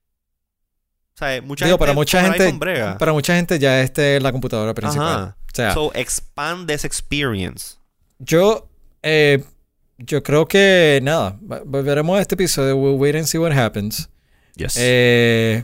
o 1.15 1.17
sea, 1.17 1.41
mucha 1.41 1.63
Digo, 1.65 1.77
gente 1.77 1.79
para 1.79 1.93
mucha 1.93 2.21
gente, 2.21 2.95
para 2.99 3.13
mucha 3.13 3.35
gente 3.35 3.57
ya 3.59 3.81
esta 3.81 4.05
es 4.05 4.21
la 4.21 4.33
computadora 4.33 4.73
principal. 4.73 5.07
Ajá. 5.07 5.37
O 5.51 5.55
sea, 5.55 5.73
So 5.73 5.91
expand 5.95 6.67
this 6.69 6.83
experience. 6.83 7.77
yo, 8.19 8.69
eh, 9.03 9.41
yo 9.99 10.23
creo 10.23 10.47
que 10.47 10.99
nada, 11.03 11.37
volveremos 11.65 12.17
a 12.17 12.21
este 12.21 12.35
episodio. 12.35 12.75
We'll 12.77 12.97
wait 12.97 13.15
and 13.15 13.25
see 13.25 13.37
what 13.37 13.51
happens. 13.51 14.09
Yes. 14.55 14.75
Eh, 14.79 15.63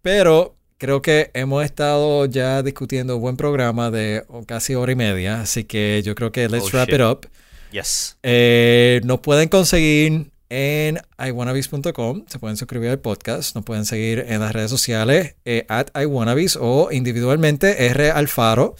pero 0.00 0.56
creo 0.78 1.00
que 1.02 1.30
hemos 1.34 1.64
estado 1.64 2.26
ya 2.26 2.62
discutiendo 2.62 3.16
un 3.16 3.22
buen 3.22 3.36
programa 3.36 3.90
de 3.90 4.24
casi 4.46 4.74
hora 4.74 4.90
y 4.92 4.96
media, 4.96 5.40
así 5.42 5.64
que 5.64 6.02
yo 6.04 6.14
creo 6.14 6.32
que 6.32 6.48
let's 6.48 6.64
Oh, 6.66 6.70
wrap 6.72 6.88
shit. 6.88 6.94
it 6.96 7.00
up. 7.04 7.28
yes. 7.70 8.16
Eh, 8.22 9.00
nos 9.04 9.20
pueden 9.20 9.48
conseguir 9.48 10.30
en 10.48 11.00
iwannabes.com, 11.24 12.24
se 12.26 12.38
pueden 12.38 12.56
suscribir 12.56 12.90
al 12.90 12.98
podcast, 12.98 13.54
nos 13.54 13.64
pueden 13.64 13.84
seguir 13.86 14.24
en 14.28 14.40
las 14.40 14.52
redes 14.52 14.70
sociales 14.70 15.36
eh, 15.44 15.64
at 15.68 15.88
iwannabes 15.98 16.58
o 16.60 16.88
individualmente 16.92 17.86
R 17.86 18.10
Alfaro. 18.10 18.74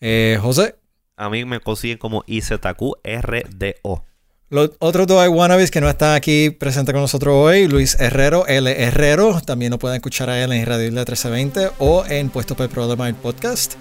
Eh, 0.00 0.38
José, 0.40 0.76
A 1.16 1.28
mí 1.28 1.44
me 1.44 1.60
consiguen 1.60 1.98
como 1.98 2.24
IZQRDO. 2.26 4.04
Los 4.52 4.72
otros 4.80 5.06
dos 5.06 5.24
iwannabes 5.24 5.70
que 5.70 5.80
no 5.80 5.88
están 5.88 6.14
aquí 6.14 6.50
presentes 6.50 6.92
con 6.92 7.00
nosotros 7.00 7.34
hoy, 7.34 7.66
Luis 7.68 7.96
Herrero, 7.98 8.46
L 8.46 8.70
Herrero, 8.70 9.40
también 9.40 9.70
nos 9.70 9.78
pueden 9.78 9.96
escuchar 9.96 10.28
a 10.28 10.44
él 10.44 10.52
en 10.52 10.66
Radio 10.66 10.88
Isla 10.88 11.00
1320 11.00 11.70
o 11.78 12.04
en 12.04 12.28
Puesto 12.28 12.54
por 12.54 12.64
el 12.64 12.70
Problema 12.70 13.06
del 13.06 13.14
podcast. 13.14 13.76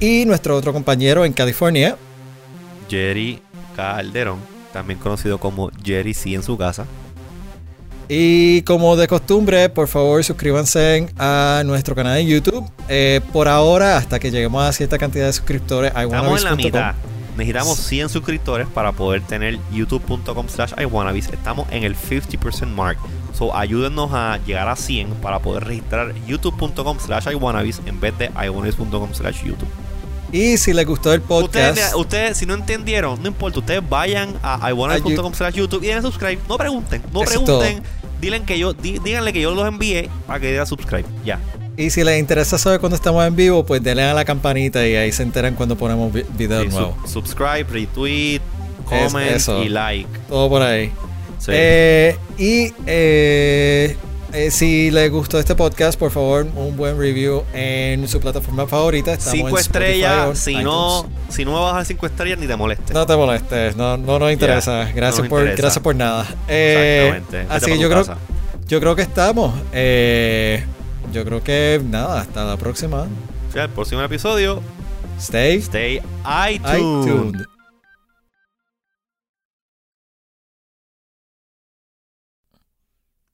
Y 0.00 0.26
nuestro 0.26 0.54
otro 0.54 0.74
compañero 0.74 1.24
en 1.24 1.32
California, 1.32 1.96
Jerry 2.90 3.40
Calderón, 3.74 4.40
también 4.70 4.98
conocido 4.98 5.38
como 5.38 5.70
Jerry 5.82 6.12
C 6.12 6.34
en 6.34 6.42
su 6.42 6.58
casa. 6.58 6.84
Y 8.06 8.60
como 8.62 8.96
de 8.96 9.08
costumbre, 9.08 9.70
por 9.70 9.88
favor 9.88 10.22
suscríbanse 10.22 11.08
a 11.18 11.62
nuestro 11.64 11.94
canal 11.94 12.16
de 12.16 12.26
YouTube. 12.26 12.70
Eh, 12.90 13.22
por 13.32 13.48
ahora, 13.48 13.96
hasta 13.96 14.18
que 14.18 14.30
lleguemos 14.30 14.62
a 14.62 14.72
cierta 14.72 14.98
cantidad 14.98 15.24
de 15.24 15.32
suscriptores, 15.32 15.90
Estamos 15.96 16.38
en 16.40 16.44
la 16.44 16.54
mitad. 16.54 16.94
Necesitamos 17.36 17.78
100 17.78 18.08
suscriptores 18.10 18.66
para 18.68 18.92
poder 18.92 19.22
tener 19.22 19.58
youtube.com 19.72 20.48
slash 20.48 20.72
iwannabes. 20.80 21.28
Estamos 21.32 21.66
en 21.70 21.84
el 21.84 21.96
50% 21.96 22.66
mark. 22.68 22.98
So 23.36 23.56
ayúdennos 23.56 24.10
a 24.12 24.38
llegar 24.46 24.68
a 24.68 24.76
100 24.76 25.14
para 25.22 25.38
poder 25.38 25.64
registrar 25.64 26.14
youtube.com 26.26 26.98
slash 27.00 27.28
iwannabes 27.32 27.80
en 27.86 27.98
vez 28.00 28.16
de 28.18 28.26
iwannabes.com 28.26 29.14
slash 29.14 29.42
youtube. 29.44 29.68
Y 30.30 30.56
si 30.56 30.72
les 30.72 30.86
gustó 30.86 31.12
el 31.12 31.20
podcast, 31.20 31.76
Ustedes, 31.78 31.94
ustedes, 31.94 32.36
si 32.38 32.46
no 32.46 32.54
entendieron, 32.54 33.20
no 33.22 33.28
importa, 33.28 33.58
ustedes 33.60 33.82
vayan 33.88 34.34
a 34.42 34.70
iwannabes.com 34.70 35.34
slash 35.34 35.54
youtube 35.54 35.84
y 35.84 35.88
den 35.88 36.02
subscribe. 36.02 36.38
No 36.48 36.56
pregunten, 36.56 37.02
no 37.12 37.20
pregunten. 37.20 37.82
Dilen 38.20 38.44
que 38.46 38.58
yo, 38.58 38.72
dí- 38.72 38.98
díganle 39.02 39.32
que 39.32 39.40
yo 39.40 39.54
los 39.54 39.66
envié 39.66 40.08
para 40.26 40.38
que 40.40 40.52
den 40.52 40.66
subscribe. 40.66 41.04
Ya. 41.24 41.38
Y 41.76 41.90
si 41.90 42.04
les 42.04 42.18
interesa 42.18 42.58
saber 42.58 42.80
cuando 42.80 42.96
estamos 42.96 43.26
en 43.26 43.34
vivo, 43.36 43.64
pues 43.64 43.82
denle 43.82 44.04
a 44.04 44.14
la 44.14 44.24
campanita 44.24 44.86
y 44.86 44.94
ahí 44.96 45.12
se 45.12 45.22
enteran 45.22 45.54
cuando 45.54 45.76
ponemos 45.76 46.12
vi- 46.12 46.24
video 46.36 46.62
Sí, 46.62 46.68
nuevo. 46.68 46.96
sub- 47.04 47.26
subscribe, 47.26 47.64
retweet, 47.70 48.40
comment 48.84 49.40
y 49.64 49.68
like. 49.68 50.08
Todo 50.28 50.48
por 50.48 50.62
ahí. 50.62 50.90
Sí. 51.38 51.50
Eh, 51.54 52.16
y 52.38 52.72
eh, 52.86 53.96
eh, 54.32 54.50
si 54.50 54.90
les 54.90 55.10
gustó 55.10 55.38
este 55.38 55.54
podcast, 55.54 55.98
por 55.98 56.10
favor, 56.10 56.46
un 56.54 56.76
buen 56.76 56.96
review 56.98 57.42
en 57.52 58.06
su 58.06 58.20
plataforma 58.20 58.66
favorita. 58.66 59.12
Estamos 59.14 59.38
cinco 59.38 59.58
estrellas. 59.58 60.38
Si 60.38 60.50
iTunes. 60.52 60.64
no, 60.64 61.06
si 61.30 61.44
no 61.44 61.60
dar 61.72 61.84
cinco 61.84 62.06
estrellas, 62.06 62.38
ni 62.38 62.46
te 62.46 62.54
molestes. 62.56 62.94
No 62.94 63.06
te 63.06 63.16
molestes, 63.16 63.76
no, 63.76 63.96
no 63.96 64.18
nos 64.20 64.30
interesa. 64.32 64.84
Gracias, 64.94 65.16
no 65.16 65.22
nos 65.24 65.28
por, 65.30 65.40
interesa. 65.40 65.62
gracias 65.62 65.82
por 65.82 65.96
nada. 65.96 66.26
Eh, 66.48 67.12
Exactamente. 67.16 67.54
Así 67.54 67.66
que 67.72 67.78
yo 67.78 67.88
creo, 67.90 68.04
yo 68.68 68.80
creo 68.80 68.94
que 68.96 69.02
estamos. 69.02 69.52
Eh, 69.72 70.64
yo 71.12 71.24
creo 71.24 71.42
que 71.42 71.80
nada, 71.84 72.20
hasta 72.20 72.44
la 72.44 72.56
próxima. 72.56 73.06
Ya, 73.54 73.64
el 73.64 73.70
próximo 73.70 74.02
episodio, 74.02 74.62
Stay 75.18 75.58
stay 75.58 76.00
iTunes. 76.50 77.06
iTunes. 77.06 77.46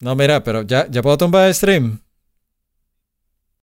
No, 0.00 0.14
mira, 0.14 0.42
pero 0.44 0.62
ya, 0.62 0.86
ya 0.88 1.02
puedo 1.02 1.16
tumbar 1.18 1.48
el 1.48 1.54
stream. 1.54 2.00